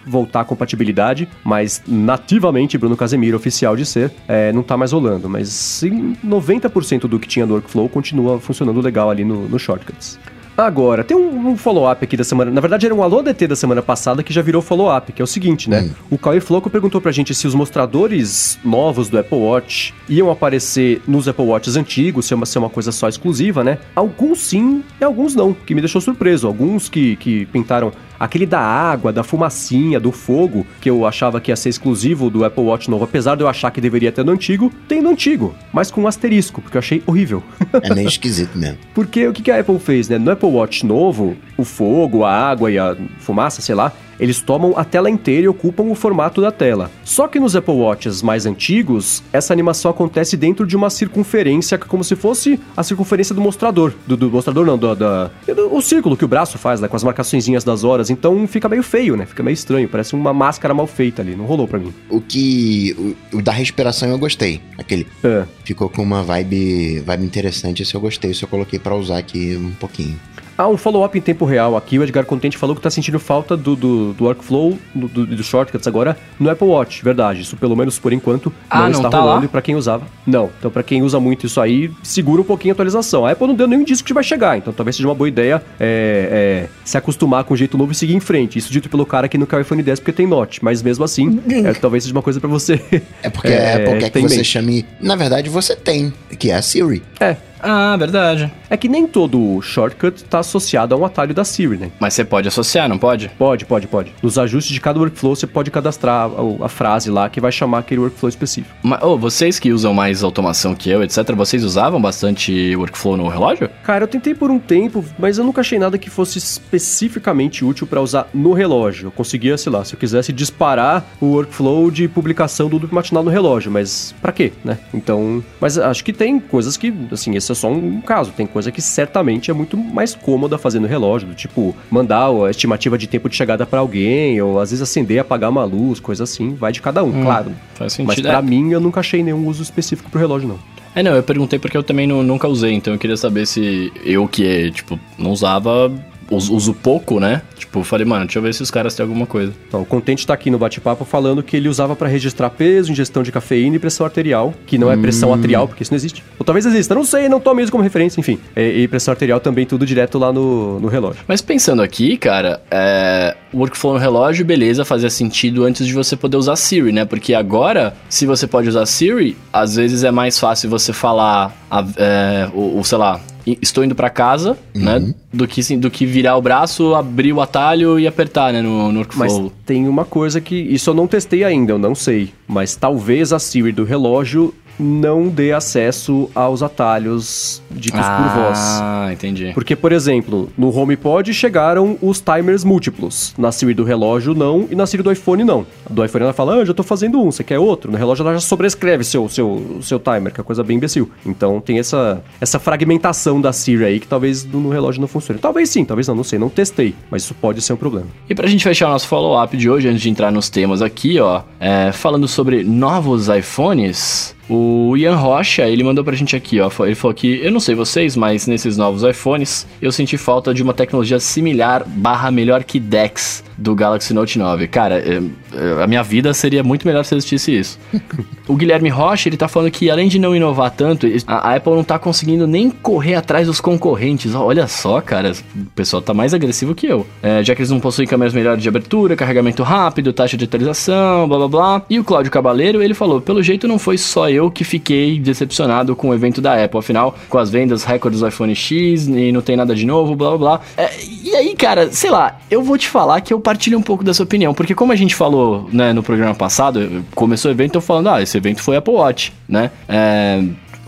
voltar 0.07 0.41
a 0.41 0.45
compatibilidade, 0.45 1.29
mas 1.45 1.83
nativamente, 1.87 2.77
Bruno 2.79 2.97
Casemiro, 2.97 3.37
oficial 3.37 3.77
de 3.77 3.85
ser, 3.87 4.11
é, 4.27 4.53
não 4.53 4.63
tá 4.63 4.77
mais 4.77 4.93
rolando. 4.93 5.29
Mas 5.29 5.49
sim, 5.49 6.17
90% 6.25 7.01
do 7.07 7.19
que 7.19 7.29
tinha 7.29 7.47
no 7.47 7.55
workflow 7.55 7.89
continua 7.89 8.39
funcionando 8.47 8.81
legal 8.81 9.11
ali 9.11 9.25
no, 9.25 9.49
no 9.49 9.59
Shortcuts. 9.59 10.19
Agora, 10.57 11.05
tem 11.05 11.17
um, 11.17 11.51
um 11.51 11.57
follow-up 11.57 12.03
aqui 12.03 12.17
da 12.17 12.25
semana. 12.25 12.51
Na 12.51 12.61
verdade, 12.61 12.87
era 12.87 12.95
um 12.95 13.03
alô 13.03 13.23
DT 13.23 13.47
da 13.49 13.57
semana 13.57 13.83
passada 13.83 14.23
que 14.23 14.33
já 14.33 14.41
virou 14.41 14.63
follow-up, 14.63 15.13
que 15.13 15.21
é 15.21 15.25
o 15.25 15.27
seguinte, 15.27 15.69
né? 15.69 15.91
O 16.11 16.17
Cauê 16.17 16.41
Floco 16.41 16.71
perguntou 16.71 17.01
pra 17.01 17.13
gente 17.13 17.35
se 17.35 17.47
os 17.47 17.55
mostradores 17.55 18.59
novos 18.65 19.09
do 19.09 19.19
Apple 19.19 19.39
Watch 19.39 19.93
iam 20.09 20.31
aparecer 20.31 21.03
nos 21.07 21.29
Apple 21.29 21.45
Watches 21.45 21.77
antigos, 21.77 22.27
se 22.27 22.33
é 22.33 22.37
uma, 22.37 22.47
se 22.47 22.57
é 22.57 22.61
uma 22.61 22.71
coisa 22.71 22.91
só 22.91 23.09
exclusiva, 23.09 23.63
né? 23.63 23.79
Alguns 23.95 24.41
sim 24.41 24.83
e 25.01 25.05
alguns 25.05 25.35
não, 25.35 25.53
que 25.53 25.75
me 25.75 25.81
deixou 25.81 26.01
surpreso. 26.01 26.47
Alguns 26.47 26.89
que, 26.89 27.17
que 27.17 27.45
pintaram 27.47 27.93
aquele 28.19 28.47
da 28.47 28.61
água, 28.61 29.13
da 29.13 29.23
fumacinha, 29.23 30.01
do 30.01 30.11
fogo, 30.11 30.67
que 30.81 30.89
eu 30.89 31.07
achava 31.07 31.41
que 31.41 31.51
ia 31.51 31.57
ser 31.57 31.69
exclusivo 31.69 32.31
do 32.31 32.45
Apple 32.45 32.65
Watch 32.65 32.91
novo, 32.91 33.05
apesar 33.05 33.37
de 33.37 33.43
eu 33.43 33.49
achar 33.49 33.71
que 33.71 33.81
deveria 33.81 34.11
ter 34.11 34.25
no 34.25 34.33
antigo, 34.33 34.73
tem 34.89 35.03
no 35.03 35.11
antigo, 35.11 35.55
mas 35.73 35.91
com 35.91 36.03
um 36.03 36.07
asterisco, 36.07 36.61
porque 36.61 36.77
eu 36.77 36.81
achei 36.81 37.03
horrível. 37.07 37.43
É 37.83 37.95
meio 37.95 38.09
esquisito 38.09 38.57
mesmo. 38.57 38.79
Porque 38.95 39.27
o 39.27 39.33
que 39.33 39.43
que 39.43 39.51
a 39.51 39.61
Apple 39.61 39.79
fez, 39.79 40.09
né? 40.09 40.19
No 40.19 40.31
Apple 40.31 40.46
Watch 40.49 40.85
novo, 40.85 41.37
o 41.57 41.65
fogo, 41.65 42.25
a 42.25 42.33
água 42.33 42.71
e 42.71 42.79
a 42.79 42.97
fumaça, 43.19 43.61
sei 43.62 43.75
lá, 43.75 43.93
eles 44.19 44.41
tomam 44.41 44.73
a 44.79 44.83
tela 44.85 45.11
inteira 45.11 45.43
e 45.45 45.49
ocupam 45.49 45.83
o 45.85 45.95
formato 45.95 46.41
da 46.41 46.50
tela. 46.50 46.90
Só 47.05 47.29
que 47.29 47.38
nos 47.38 47.55
Apple 47.55 47.75
Watches 47.75 48.23
mais 48.23 48.47
antigos, 48.47 49.23
essa 49.31 49.53
animação 49.53 49.90
acontece 49.90 50.38
dentro 50.38 50.66
de 50.66 50.75
uma 50.75 50.88
circunferência, 50.88 51.77
como 51.77 52.03
se 52.03 52.16
fosse 52.16 52.59
a 52.75 52.83
circunferência 52.83 53.35
do 53.35 53.42
mostrador. 53.42 53.92
Do, 54.07 54.16
do 54.16 54.31
mostrador 54.31 54.64
não, 54.64 54.79
do, 54.79 54.94
da- 54.94 55.31
do- 55.47 55.75
o 55.75 55.83
círculo 55.83 56.16
que 56.16 56.25
o 56.25 56.29
braço 56.29 56.57
faz, 56.57 56.81
né? 56.81 56.88
Com 56.88 56.97
as 56.97 57.05
marcaçõezinhas 57.05 57.62
das 57.62 57.85
horas. 57.85 58.09
Então 58.09 58.47
fica 58.47 58.68
meio 58.70 58.83
feio, 58.83 59.16
né? 59.16 59.27
Fica 59.27 59.42
meio 59.42 59.53
estranho. 59.55 59.87
Parece 59.87 60.14
uma 60.14 60.33
máscara 60.33 60.73
mal 60.73 60.87
feita 60.87 61.20
ali. 61.20 61.37
Não 61.37 61.44
rolou 61.44 61.68
pra 61.68 61.79
mim. 61.79 61.92
O 62.09 62.18
que. 62.20 63.14
O, 63.33 63.37
o 63.38 63.42
da 63.42 63.53
respiração 63.53 64.09
eu 64.09 64.18
gostei. 64.18 64.62
Aquele. 64.79 65.07
É. 65.23 65.44
Ficou 65.62 65.90
com 65.90 66.03
uma 66.03 66.23
vibe, 66.23 67.01
vibe 67.01 67.25
interessante. 67.25 67.83
Esse 67.83 67.94
eu 67.94 68.01
gostei. 68.01 68.31
Isso 68.31 68.44
eu 68.44 68.49
coloquei 68.49 68.79
pra 68.79 68.94
usar 68.97 69.18
aqui 69.18 69.57
um 69.61 69.73
pouquinho. 69.73 70.18
Ah, 70.59 70.69
um 70.69 70.77
follow-up 70.77 71.16
em 71.16 71.21
tempo 71.21 71.45
real 71.45 71.77
aqui. 71.77 71.99
O 71.99 72.03
Edgar 72.03 72.25
Contente 72.25 72.57
falou 72.57 72.75
que 72.75 72.81
tá 72.81 72.88
sentindo 72.90 73.19
falta 73.19 73.57
do, 73.57 73.77
do, 73.77 74.12
do 74.14 74.25
workflow, 74.25 74.79
do, 74.95 75.07
do, 75.09 75.27
do 75.27 75.42
shortcuts 75.42 75.87
agora 75.87 76.16
no 76.40 76.49
Apple 76.49 76.66
Watch. 76.66 77.05
Verdade. 77.05 77.42
Isso, 77.42 77.57
pelo 77.57 77.77
menos 77.77 77.99
por 77.99 78.12
enquanto, 78.12 78.53
Ah, 78.71 78.83
não 78.88 78.90
está 78.92 79.11
tá 79.11 79.19
rolando. 79.21 79.40
lá? 79.40 79.45
E 79.45 79.49
pra 79.49 79.61
quem 79.61 79.75
usava, 79.77 80.05
não. 80.27 80.51
Então, 80.59 80.71
pra 80.71 80.83
quem 80.83 81.03
usa 81.03 81.21
muito 81.21 81.47
isso 81.47 81.61
aí, 81.61 81.90
segura 82.03 82.40
um 82.40 82.45
pouquinho 82.45 82.73
a 82.73 82.75
atualização. 82.75 83.27
A 83.27 83.33
Apple 83.33 83.47
não 83.49 83.55
deu 83.55 83.66
nenhum 83.66 83.83
indício 83.83 84.05
que 84.05 84.14
vai 84.14 84.25
chegar. 84.25 84.57
Então, 84.57 84.73
talvez 84.73 84.97
seja 84.97 85.07
uma 85.09 85.14
boa 85.14 85.29
ideia 85.29 85.62
é, 85.79 86.66
é, 86.66 86.69
se 86.85 86.97
acostumar 86.97 87.45
com 87.45 87.53
o 87.55 87.57
jeito 87.57 87.77
novo 87.77 87.92
e 87.92 87.95
seguir 87.95 88.14
em 88.14 88.21
frente. 88.21 88.59
Isso 88.59 88.73
dito 88.73 88.88
pelo 88.88 89.05
cara 89.05 89.29
que 89.29 89.37
não 89.37 89.47
quer 89.47 89.57
o 89.57 89.61
iPhone 89.61 89.83
10 89.83 90.01
porque 90.01 90.12
tem 90.12 90.27
Note. 90.27 90.64
Mas 90.64 90.83
mesmo 90.83 91.05
assim, 91.05 91.40
é, 91.66 91.73
talvez 91.79 92.05
seja 92.05 92.14
uma 92.14 92.23
coisa 92.23 92.40
pra 92.40 92.49
você. 92.49 92.81
É 93.23 93.29
porque 93.29 93.49
a 93.53 93.77
Apple 93.77 93.99
quer 93.99 94.11
que 94.11 94.21
você 94.21 94.37
mente. 94.37 94.45
chame. 94.45 94.87
Na 95.01 95.16
verdade, 95.16 95.51
você 95.51 95.77
tem, 95.77 96.12
que 96.38 96.51
é 96.51 96.55
a 96.55 96.62
Siri. 96.62 97.03
É. 97.21 97.37
Ah, 97.68 97.96
verdade. 97.96 98.52
É 98.70 98.76
que 98.76 98.88
nem 98.88 99.09
todo 99.09 99.61
shortcut 99.61 100.22
tá 100.22 100.38
associado 100.38 100.94
a 100.94 100.98
um 100.98 101.05
atalho 101.05 101.35
da 101.35 101.44
Siri, 101.44 101.76
né? 101.76 101.90
Mas 101.98 102.14
você 102.14 102.24
pode 102.24 102.46
associar, 102.46 102.88
não 102.88 102.96
pode? 102.96 103.29
Pode, 103.37 103.64
pode, 103.64 103.88
pode. 103.88 104.14
Nos 104.22 104.38
ajustes 104.38 104.72
de 104.72 104.81
cada 104.81 105.00
workflow, 105.00 105.35
você 105.35 105.48
pode 105.48 105.68
cadastrar 105.72 106.31
a, 106.31 106.64
a 106.66 106.68
frase 106.68 107.11
lá 107.11 107.29
que 107.29 107.40
vai 107.40 107.50
chamar 107.50 107.79
aquele 107.79 108.00
workflow 108.00 108.29
específico. 108.29 108.72
Mas, 108.85 109.02
ô, 109.02 109.18
vocês 109.18 109.59
que 109.59 109.72
usam 109.72 109.92
mais 109.92 110.22
automação 110.22 110.76
que 110.76 110.88
eu, 110.88 111.02
etc., 111.02 111.33
vocês 111.35 111.64
usavam 111.64 112.00
bastante 112.00 112.76
workflow 112.76 113.16
no 113.16 113.26
relógio? 113.26 113.68
Cara, 113.83 114.05
eu 114.05 114.09
tentei 114.09 114.33
por 114.33 114.48
um 114.48 114.61
tempo, 114.61 115.05
mas 115.18 115.37
eu 115.37 115.44
nunca 115.44 115.61
achei 115.61 115.79
nada 115.79 115.98
que 115.98 116.09
fosse 116.09 116.38
especificamente 116.38 117.64
útil 117.64 117.85
pra 117.85 118.00
usar 118.00 118.29
no 118.33 118.52
relógio. 118.52 119.09
Eu 119.09 119.11
conseguia, 119.11 119.59
sei 119.59 119.72
lá, 119.72 119.85
se 119.85 119.94
eu 119.94 119.98
quisesse 119.98 120.33
disparar 120.33 121.05
o 121.20 121.33
workflow 121.33 121.90
de 121.90 122.07
publicação 122.07 122.68
do 122.68 122.79
loop 122.79 122.94
matinal 122.94 123.24
no 123.24 123.31
relógio, 123.31 123.72
mas 123.72 124.14
pra 124.22 124.31
quê, 124.31 124.52
né? 124.64 124.79
Então, 124.94 125.42
mas 125.61 125.76
acho 125.79 126.05
que 126.05 126.12
tem 126.12 126.38
coisas 126.38 126.76
que, 126.76 126.94
assim, 127.11 127.35
esse 127.35 127.56
só 127.57 127.69
um 127.71 128.01
caso. 128.01 128.31
Tem 128.37 128.47
coisa 128.47 128.71
que 128.71 128.81
certamente 128.81 129.51
é 129.51 129.55
muito 129.55 129.77
mais 129.77 130.14
cômoda 130.14 130.57
fazer 130.59 130.79
no 130.79 130.87
relógio, 130.87 131.27
do 131.29 131.35
tipo 131.35 131.75
mandar 131.90 132.29
a 132.29 132.51
estimativa 132.51 132.97
de 132.97 133.07
tempo 133.07 133.29
de 133.29 133.35
chegada 133.37 133.66
pra 133.66 133.81
alguém, 133.81 134.40
ou 134.40 134.61
às 134.61 134.71
vezes 134.71 134.83
acender 134.83 135.16
e 135.16 135.21
apagar 135.21 135.51
uma 135.51 135.64
luz, 135.64 135.99
coisa 135.99 136.25
assim. 136.25 136.55
Vai 136.55 136.71
de 136.73 136.81
cada 136.81 137.03
um, 137.03 137.23
claro. 137.25 137.51
Faz 137.75 137.99
Mas 137.99 138.07
sentido. 138.16 138.29
pra 138.29 138.38
é. 138.38 138.42
mim, 138.42 138.71
eu 138.71 138.81
nunca 138.81 139.01
achei 139.01 139.23
nenhum 139.23 139.47
uso 139.49 139.62
específico 139.62 140.11
pro 140.11 140.21
relógio, 140.21 140.49
não. 140.49 140.59
É, 140.95 141.03
não, 141.03 141.14
eu 141.14 141.23
perguntei 141.23 141.59
porque 141.59 141.77
eu 141.77 141.83
também 141.83 142.07
nu- 142.07 142.23
nunca 142.23 142.49
usei, 142.49 142.73
então 142.73 142.92
eu 142.95 142.99
queria 142.99 143.16
saber 143.19 143.47
se 143.47 143.92
eu 144.05 144.27
que, 144.27 144.71
tipo, 144.71 144.99
não 145.19 145.31
usava, 145.31 145.92
us- 146.31 146.49
uso 146.49 146.75
pouco, 146.75 147.19
né? 147.21 147.43
Tipo, 147.57 147.81
eu 147.81 147.85
falei, 147.85 148.05
mano, 148.07 148.25
deixa 148.27 148.39
eu 148.39 148.43
ver 148.43 148.55
se 148.55 148.62
os 148.62 148.71
caras 148.71 148.95
têm 148.95 149.05
alguma 149.05 149.27
coisa. 149.27 149.53
Então, 149.69 149.83
o 149.83 149.85
Contente 149.85 150.27
tá 150.27 150.35
aqui 150.35 150.51
no 150.51 150.59
bate-papo 150.59 151.05
falando 151.05 151.43
que 151.43 151.57
ele 151.57 151.69
usava 151.69 151.95
pra 151.97 152.09
registrar 152.09 152.51
peso, 152.51 152.91
ingestão 152.93 153.23
de 153.23 153.31
cafeína 153.33 153.77
e 153.77 153.79
pressão 153.79 154.05
arterial, 154.07 154.53
que 154.67 154.79
não 154.79 154.91
é 154.91 154.97
pressão 154.97 155.33
arterial, 155.33 155.67
porque 155.69 155.83
isso 155.83 155.93
não 155.93 155.97
existe. 155.97 156.23
Ou 156.39 156.45
talvez 156.45 156.65
exista, 156.67 156.95
não 156.95 157.05
sei, 157.05 157.29
não 157.29 157.41
tome 157.41 157.62
isso 157.62 157.73
como 157.73 157.83
referência, 157.83 158.21
enfim. 158.21 158.39
E, 158.57 158.83
e 158.83 158.89
pressão 158.89 159.12
arterial 159.12 159.41
também 159.41 159.67
tudo 159.67 159.85
direto 159.87 160.19
lá 160.19 160.33
no, 160.33 160.81
no 160.81 160.89
relógio. 160.89 161.23
Mas 161.27 161.41
pensando 161.41 161.83
aqui, 161.83 162.17
cara, 162.17 162.61
é... 162.71 163.37
workflow 163.53 163.95
no 163.95 163.99
relógio, 163.99 164.45
beleza, 164.45 164.85
fazia 164.85 165.11
sentido 165.11 165.65
antes 165.65 165.87
de 165.87 165.93
você 165.93 166.17
poder 166.17 166.37
usar 166.37 166.57
Siri, 166.57 166.93
né? 166.93 167.05
Porque 167.05 167.35
agora, 167.35 167.95
se 168.09 168.27
você 168.27 168.47
pode 168.47 168.69
usar 168.69 168.87
Siri, 168.87 169.37
às 169.53 169.77
vezes 169.77 170.05
é 170.05 170.11
mais 170.11 170.39
fácil 170.39 170.69
você 170.71 170.93
falar, 170.93 171.55
é, 171.97 172.49
o, 172.55 172.79
o, 172.81 172.85
sei 172.85 172.99
lá, 172.99 173.21
estou 173.62 173.85
indo 173.85 173.94
pra 173.94 174.11
casa, 174.11 174.59
né? 174.74 175.14
Do 175.32 175.46
que, 175.46 175.76
do 175.76 175.90
que 175.90 176.04
virar 176.04 176.37
o 176.37 176.42
braço, 176.42 176.94
abrir 176.94 177.32
o 177.32 177.40
atalho 177.40 177.98
e 177.98 178.06
apertar, 178.06 178.52
né? 178.52 178.61
No, 178.61 178.90
no 178.90 179.06
Mas 179.14 179.40
tem 179.64 179.87
uma 179.88 180.04
coisa 180.04 180.40
que. 180.40 180.56
Isso 180.56 180.90
eu 180.90 180.94
não 180.94 181.06
testei 181.06 181.44
ainda, 181.44 181.72
eu 181.72 181.78
não 181.78 181.94
sei. 181.94 182.32
Mas 182.46 182.74
talvez 182.74 183.32
a 183.32 183.38
Siri 183.38 183.72
do 183.72 183.85
relógio 183.85 184.52
não 184.79 185.29
dê 185.29 185.53
acesso 185.53 186.31
aos 186.35 186.62
atalhos 186.62 187.62
ditos 187.71 188.01
ah, 188.03 188.17
por 188.17 188.43
voz. 188.43 188.59
Ah, 188.81 189.09
entendi. 189.12 189.53
Porque, 189.55 189.75
por 189.77 189.93
exemplo, 189.93 190.51
no 190.57 190.77
HomePod 190.77 191.33
chegaram 191.33 191.99
os 192.01 192.21
timers 192.21 192.65
múltiplos. 192.65 193.35
Na 193.39 193.53
Siri 193.53 193.75
do 193.75 193.85
relógio, 193.85 194.35
não, 194.35 194.67
e 194.71 194.75
na 194.75 194.87
Siri 194.87 195.03
do 195.03 195.12
iPhone, 195.12 195.45
não. 195.45 195.67
Do 195.89 196.05
iPhone 196.05 196.25
ela 196.25 196.33
fala, 196.33 196.57
ah, 196.57 196.65
já 196.65 196.75
tô 196.75 196.83
fazendo 196.83 197.21
um, 197.21 197.31
você 197.31 197.45
quer 197.45 197.59
outro? 197.59 197.91
No 197.91 197.99
relógio 197.99 198.23
ela 198.23 198.35
já 198.35 198.41
sobrescreve 198.41 199.05
seu, 199.05 199.29
seu, 199.29 199.79
seu 199.83 199.99
timer, 199.99 200.33
que 200.33 200.41
é 200.41 200.45
coisa 200.45 200.62
bem 200.62 200.77
imbecil. 200.77 201.11
Então 201.25 201.61
tem 201.61 201.79
essa, 201.79 202.23
essa 202.41 202.59
fragmentação 202.59 203.41
da 203.41 203.53
Siri 203.53 203.85
aí 203.85 204.01
que 204.01 204.07
talvez 204.07 204.45
no 204.45 204.69
relógio 204.71 205.01
não 205.01 205.09
funcione. 205.09 205.41
Talvez 205.41 205.69
sim, 205.71 205.85
talvez 205.85 206.07
não, 206.09 206.15
não 206.15 206.25
sei, 206.25 206.39
não 206.39 206.49
testei, 206.49 206.95
mas 207.11 207.23
isso 207.23 207.35
pode 207.35 207.61
ser 207.62 207.73
um 207.73 207.77
problema. 207.77 208.07
E 208.29 208.35
pra 208.35 208.47
gente 208.47 208.62
fechar 208.62 208.89
o 208.89 208.91
nosso 208.91 209.09
follow-up 209.09 209.57
de 209.57 209.69
hoje, 209.69 209.89
antes 209.89 210.03
de 210.03 210.11
entrar 210.11 210.31
nos 210.31 210.49
temas 210.49 210.83
aqui, 210.83 211.19
ó, 211.19 211.43
é, 211.59 211.93
falando 211.93 212.29
sobre 212.29 212.62
novos 212.62 213.29
iPhones, 213.29 214.36
o 214.48 214.96
Ian 214.96 215.16
Rocha, 215.16 215.68
ele 215.68 215.82
mandou 215.82 216.04
pra 216.04 216.14
gente 216.14 216.37
aqui, 216.37 216.61
ó. 216.61 216.70
Ele 216.85 216.94
falou 216.94 217.14
que, 217.14 217.40
eu 217.42 217.50
não 217.50 217.61
sei 217.61 217.74
vocês, 217.74 218.16
mas 218.16 218.46
nesses 218.46 218.76
novos 218.76 219.02
iPhones, 219.02 219.66
eu 219.82 219.90
senti 219.90 220.16
falta 220.16 220.54
de 220.54 220.62
uma 220.62 220.72
tecnologia 220.72 221.18
similar 221.18 221.85
barra 221.87 222.30
melhor 222.30 222.62
que 222.64 222.78
DeX 222.78 223.44
do 223.57 223.75
Galaxy 223.75 224.12
Note 224.12 224.38
9. 224.38 224.69
Cara, 224.69 224.99
é, 224.99 225.23
é, 225.55 225.83
a 225.83 225.87
minha 225.87 226.03
vida 226.03 226.33
seria 226.35 226.62
muito 226.62 226.87
melhor 226.87 227.05
se 227.05 227.14
existisse 227.14 227.59
isso. 227.59 227.79
o 228.47 228.55
Guilherme 228.55 228.88
Rocha, 228.88 229.29
ele 229.29 229.37
tá 229.37 229.49
falando 229.49 229.71
que 229.71 229.90
além 229.90 230.09
de 230.09 230.19
não 230.19 230.35
inovar 230.35 230.71
tanto, 230.71 231.07
a, 231.27 231.55
Apple 231.55 231.75
não 231.75 231.85
tá 231.85 231.99
conseguindo 231.99 232.47
nem 232.47 232.71
correr 232.71 233.14
atrás 233.14 233.47
dos 233.47 233.61
concorrentes. 233.61 234.35
Olha 234.35 234.66
só, 234.66 235.01
cara, 235.01 235.33
o 235.33 235.66
pessoal 235.75 236.03
tá 236.03 236.12
mais 236.12 236.35
agressivo 236.35 236.75
que 236.75 236.87
eu. 236.87 237.07
É, 237.23 237.42
já 237.42 237.55
que 237.55 237.62
eles 237.62 237.71
não 237.71 237.81
possuem 237.81 238.07
câmeras 238.07 238.35
melhores 238.35 238.62
de 238.62 238.69
abertura, 238.69 239.16
carregamento 239.16 239.62
rápido, 239.62 240.12
taxa 240.12 240.37
de 240.37 240.45
atualização, 240.45 241.29
blá 241.29 241.38
blá 241.38 241.49
blá. 241.49 241.83
E 241.88 241.99
o 241.99 242.05
Cláudio 242.05 242.31
Cabaleiro, 242.31 242.83
ele 242.83 242.95
falou, 242.95 243.21
pelo 243.21 243.42
jeito 243.42 243.66
não 243.66 243.79
foi 243.79 243.97
só 243.97 244.29
eu 244.29 244.51
que 244.51 244.64
fiquei 244.64 245.19
decepcionado 245.19 245.97
com 245.97 246.11
o 246.11 246.14
evento 246.14 246.40
da 246.40 246.62
Apple. 246.62 246.79
Afinal, 246.79 247.16
com 247.29 247.38
as 247.38 247.51
vendas 247.51 247.85
recordes 247.85 248.21
do 248.21 248.29
iPhone 248.29 248.55
X 248.55 249.07
e 249.07 249.33
não 249.33 249.40
tem 249.40 249.57
nada 249.57 249.75
de 249.75 249.87
novo, 249.87 250.14
blá 250.14 250.31
blá 250.31 250.38
blá. 250.38 250.61
É, 250.77 250.90
e 251.23 251.35
aí, 251.35 251.55
cara, 251.55 251.90
sei 251.90 252.11
lá, 252.11 252.38
eu 252.51 252.62
vou 252.62 252.77
te 252.77 252.88
falar 252.88 253.21
que 253.21 253.33
eu 253.33 253.40
partilho 253.46 253.78
um 253.78 253.82
pouco 253.82 254.02
dessa 254.02 254.24
opinião, 254.24 254.52
porque 254.52 254.74
como 254.74 254.90
a 254.90 254.96
gente 254.96 255.14
falou 255.14 255.68
né, 255.72 255.92
no 255.92 256.02
programa 256.02 256.35
passado, 256.35 257.04
começou 257.14 257.48
o 257.48 257.54
evento 257.54 257.76
eu 257.76 257.80
falando, 257.80 258.09
ah, 258.09 258.20
esse 258.20 258.37
evento 258.37 258.61
foi 258.61 258.76
Apple 258.76 258.94
Watch, 258.94 259.32
né? 259.48 259.70
É, 259.88 260.42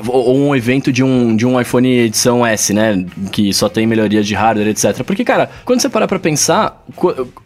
ou 0.06 0.37
um 0.37 0.54
evento 0.54 0.92
de 0.92 1.02
um, 1.02 1.34
de 1.34 1.44
um 1.46 1.61
iPhone 1.61 1.88
edição 1.88 2.46
S, 2.46 2.72
né? 2.72 3.04
Que 3.32 3.52
só 3.52 3.68
tem 3.68 3.87
melhorias 3.87 4.26
de 4.26 4.34
hardware, 4.34 4.68
etc. 4.68 5.02
Porque, 5.02 5.24
cara, 5.24 5.50
quando 5.64 5.80
você 5.80 5.88
parar 5.88 6.06
pra 6.06 6.18
pensar, 6.18 6.84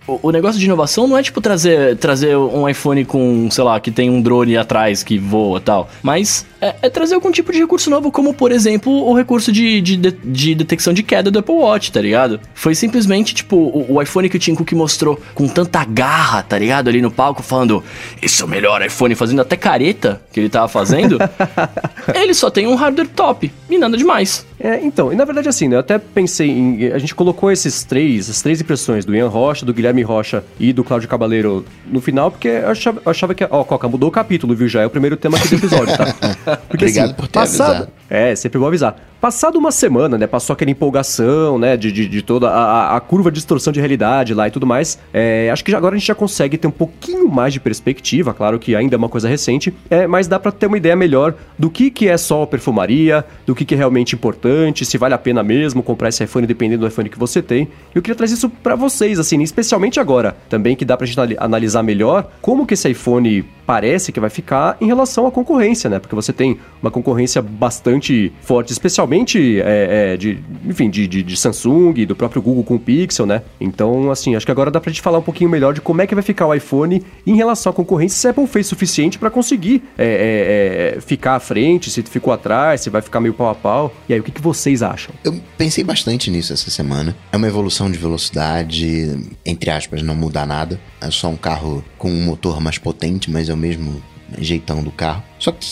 o 0.07 0.31
negócio 0.31 0.59
de 0.59 0.67
inovação 0.67 1.07
não 1.07 1.17
é 1.17 1.23
tipo 1.23 1.41
trazer, 1.41 1.97
trazer 1.97 2.37
um 2.37 2.69
iPhone 2.69 3.05
com, 3.05 3.49
sei 3.51 3.65
lá, 3.65 3.81
que 3.81 3.91
tem 3.91 4.11
um 4.11 4.21
drone 4.21 4.57
atrás 4.57 5.03
que 5.03 5.19
voa 5.19 5.59
e 5.59 5.63
tal. 5.63 5.91
Mas 6.03 6.47
é, 6.61 6.77
é, 6.83 6.91
trazer 6.91 7.15
algum 7.15 7.31
tipo 7.31 7.53
de 7.53 7.59
recurso 7.59 7.91
novo, 7.91 8.13
como, 8.13 8.35
por 8.35 8.53
exemplo, 8.53 8.93
o 8.93 9.15
recurso 9.15 9.51
de, 9.51 9.81
de, 9.81 9.97
de, 9.97 10.55
detecção 10.55 10.93
de 10.93 11.03
queda 11.03 11.31
do 11.31 11.39
Apple 11.39 11.55
Watch, 11.55 11.91
tá 11.91 12.01
ligado? 12.01 12.41
Foi 12.55 12.75
simplesmente, 12.75 13.35
tipo, 13.35 13.57
o, 13.57 13.97
o 13.97 14.03
iPhone 14.03 14.29
que 14.29 14.37
o 14.37 14.39
Tim 14.39 14.55
Cook 14.55 14.73
mostrou 14.75 15.21
com 15.35 15.49
tanta 15.49 15.85
garra, 15.85 16.43
tá 16.43 16.59
ligado? 16.59 16.89
Ali 16.89 17.03
no 17.03 17.11
palco, 17.11 17.43
falando, 17.43 17.83
esse 18.21 18.43
é 18.43 18.45
o 18.45 18.49
melhor 18.49 18.85
iPhone, 18.85 19.15
fazendo 19.15 19.41
até 19.41 19.57
careta 19.57 20.23
que 20.33 20.41
ele 20.41 20.49
tava 20.49 20.69
fazendo. 20.69 21.19
Eles 22.15 22.37
só 22.43 22.51
tem 22.51 22.67
um 22.67 22.75
hardware 22.75 23.07
top 23.07 23.53
e 23.71 23.79
nada 23.79 23.97
demais. 23.97 24.45
É, 24.59 24.81
então, 24.85 25.13
e 25.13 25.17
na 25.17 25.25
verdade 25.25 25.49
assim, 25.49 25.69
né, 25.69 25.77
eu 25.77 25.81
até 25.81 25.97
pensei 25.97 26.51
em. 26.51 26.87
A 26.93 26.99
gente 26.99 27.15
colocou 27.15 27.53
esses 27.53 27.85
três, 27.85 28.29
as 28.29 28.43
três 28.43 28.61
impressões 28.61 29.05
do 29.05 29.15
Ian 29.15 29.29
Rocha, 29.29 29.65
do 29.65 29.73
Guilherme 29.73 30.03
Rocha 30.03 30.43
e 30.59 30.73
do 30.73 30.83
Cláudio 30.83 31.09
Cabaleiro 31.09 31.65
no 31.87 32.01
final, 32.01 32.33
porque 32.33 32.49
eu 32.49 32.69
achava, 32.69 33.01
eu 33.05 33.11
achava 33.11 33.33
que. 33.33 33.47
Ó, 33.49 33.63
Coca, 33.63 33.89
mudou 33.89 34.09
o 34.09 34.13
capítulo, 34.13 34.57
viu? 34.57 34.67
Já 34.67 34.83
é 34.83 34.87
o 34.87 34.91
primeiro 34.91 35.17
tema 35.17 35.37
aqui 35.37 35.51
do 35.51 35.55
episódio, 35.55 35.97
tá? 35.97 36.15
Porque, 36.69 36.85
Obrigado 36.85 37.07
assim, 37.07 37.15
por 37.15 37.29
ter 37.29 37.33
passado, 37.33 37.71
avisado. 37.71 37.93
É, 38.11 38.35
sempre 38.35 38.59
vou 38.59 38.67
avisar. 38.67 38.97
Passado 39.21 39.57
uma 39.57 39.71
semana, 39.71 40.19
né? 40.19 40.27
Passou 40.27 40.53
aquela 40.53 40.71
empolgação, 40.73 41.57
né? 41.57 41.77
De, 41.77 41.93
de, 41.93 42.09
de 42.09 42.23
toda 42.23 42.51
a, 42.51 42.97
a, 42.97 43.01
curva 43.01 43.31
de 43.31 43.37
distorção 43.37 43.73
de 43.73 43.79
realidade 43.79 44.35
lá 44.35 44.49
e 44.49 44.51
tudo 44.51 44.67
mais. 44.67 44.99
É, 45.15 45.49
acho 45.53 45.65
que 45.65 45.73
agora 45.73 45.95
a 45.95 45.99
gente 45.99 46.09
já 46.09 46.15
consegue 46.15 46.59
ter 46.59 46.67
um 46.67 46.73
pouquinho 46.73 47.29
mais 47.29 47.53
de 47.53 47.61
perspectiva. 47.61 48.35
Claro 48.35 48.59
que 48.59 48.75
ainda 48.75 48.97
é 48.97 48.99
uma 48.99 49.09
coisa 49.09 49.29
recente, 49.29 49.73
é, 49.89 50.09
mas 50.09 50.27
dá 50.27 50.41
para 50.41 50.51
ter 50.51 50.67
uma 50.67 50.77
ideia 50.77 50.97
melhor 50.97 51.35
do 51.57 51.71
que, 51.71 51.89
que 51.89 52.09
é 52.09 52.17
só 52.17 52.32
perfumaria, 52.47 53.25
do 53.47 53.55
que, 53.55 53.65
que 53.65 53.75
é 53.75 53.77
realmente 53.77 54.15
importante, 54.15 54.85
se 54.85 54.99
vale 54.99 55.15
a 55.15 55.19
pena 55.19 55.43
mesmo 55.43 55.83
comprar 55.83 56.09
esse 56.09 56.25
iPhone 56.25 56.47
dependendo 56.47 56.81
do 56.81 56.89
iPhone 56.89 57.09
que 57.09 57.19
você 57.19 57.43
tem. 57.43 57.69
Eu 57.95 58.01
queria 58.01 58.17
trazer 58.17 58.35
isso 58.35 58.49
para 58.49 58.75
vocês, 58.75 59.19
assim, 59.19 59.43
especialmente 59.43 60.01
agora, 60.01 60.37
também 60.49 60.75
que 60.75 60.85
dá 60.85 60.97
pra 60.97 61.07
gente 61.07 61.19
analisar 61.39 61.83
melhor 61.83 62.31
como 62.41 62.67
que 62.67 62.75
esse 62.75 62.89
iPhone 62.89 63.45
parece 63.73 64.13
que 64.13 64.21
vai 64.21 64.29
ficar 64.29 64.77
em 64.83 64.87
relação 64.87 65.27
à 65.27 65.33
concorrência, 65.33 65.89
né? 65.89 65.99
Porque 65.99 66.15
você 66.15 66.31
tem 66.31 66.59
uma 66.83 66.91
concorrência 66.91 67.41
bastante 67.41 68.31
forte, 68.43 68.71
especialmente 68.71 69.63
é, 69.63 70.13
é, 70.13 70.17
de, 70.19 70.39
enfim, 70.67 70.91
de, 70.91 71.09
de, 71.09 71.23
de, 71.23 71.37
Samsung, 71.39 72.05
do 72.05 72.15
próprio 72.15 72.43
Google 72.43 72.65
com 72.65 72.75
o 72.75 72.79
Pixel, 72.79 73.25
né? 73.25 73.41
Então, 73.59 74.11
assim, 74.11 74.37
acho 74.37 74.45
que 74.45 74.53
agora 74.53 74.71
dá 74.71 74.79
pra 74.79 74.91
gente 74.91 75.01
falar 75.01 75.21
um 75.21 75.23
pouquinho 75.23 75.49
melhor 75.49 75.73
de 75.73 75.81
como 75.81 76.03
é 76.03 76.07
que 76.07 76.15
vai 76.15 76.23
ficar 76.23 76.47
o 76.49 76.55
iPhone 76.55 77.03
em 77.27 77.35
relação 77.35 77.71
à 77.71 77.75
concorrência, 77.75 78.19
se 78.19 78.27
a 78.27 78.31
Apple 78.33 78.47
fez 78.47 78.67
suficiente 78.67 79.19
para 79.19 79.31
conseguir 79.31 79.83
é, 79.97 80.05
é, 80.05 80.99
é, 80.99 81.01
ficar 81.01 81.37
à 81.37 81.41
frente, 81.41 81.91
se 81.91 82.03
ficou 82.03 82.31
atrás, 82.31 82.83
se 82.83 82.91
vai 82.91 83.01
ficar 83.01 83.21
meio 83.21 83.33
pau 83.33 83.49
a 83.49 83.55
pau. 83.55 83.91
E 84.07 84.13
aí, 84.13 84.21
o 84.21 84.23
que, 84.23 84.33
que 84.33 84.43
vocês 84.43 84.83
acham? 84.83 85.15
Eu 85.25 85.35
pensei 85.57 85.83
bastante 85.83 86.31
nisso 86.31 86.53
essa 86.53 86.71
semana. 86.71 87.17
É 87.33 87.39
uma 87.39 87.47
evolução 87.47 87.91
de 87.91 87.97
velocidade, 87.97 89.19
entre 89.47 89.71
aspas, 89.71 90.03
não 90.03 90.15
muda 90.15 90.45
nada. 90.45 90.79
É 91.01 91.11
só 91.11 91.29
um 91.29 91.37
carro 91.37 91.83
com 91.97 92.11
um 92.11 92.23
motor 92.23 92.61
mais 92.61 92.77
potente, 92.77 93.31
mas 93.31 93.49
é 93.49 93.55
o 93.55 93.62
mesmo 93.63 94.03
jeitão 94.39 94.83
do 94.83 94.91
carro. 94.91 95.23
Só 95.39 95.53
que 95.53 95.67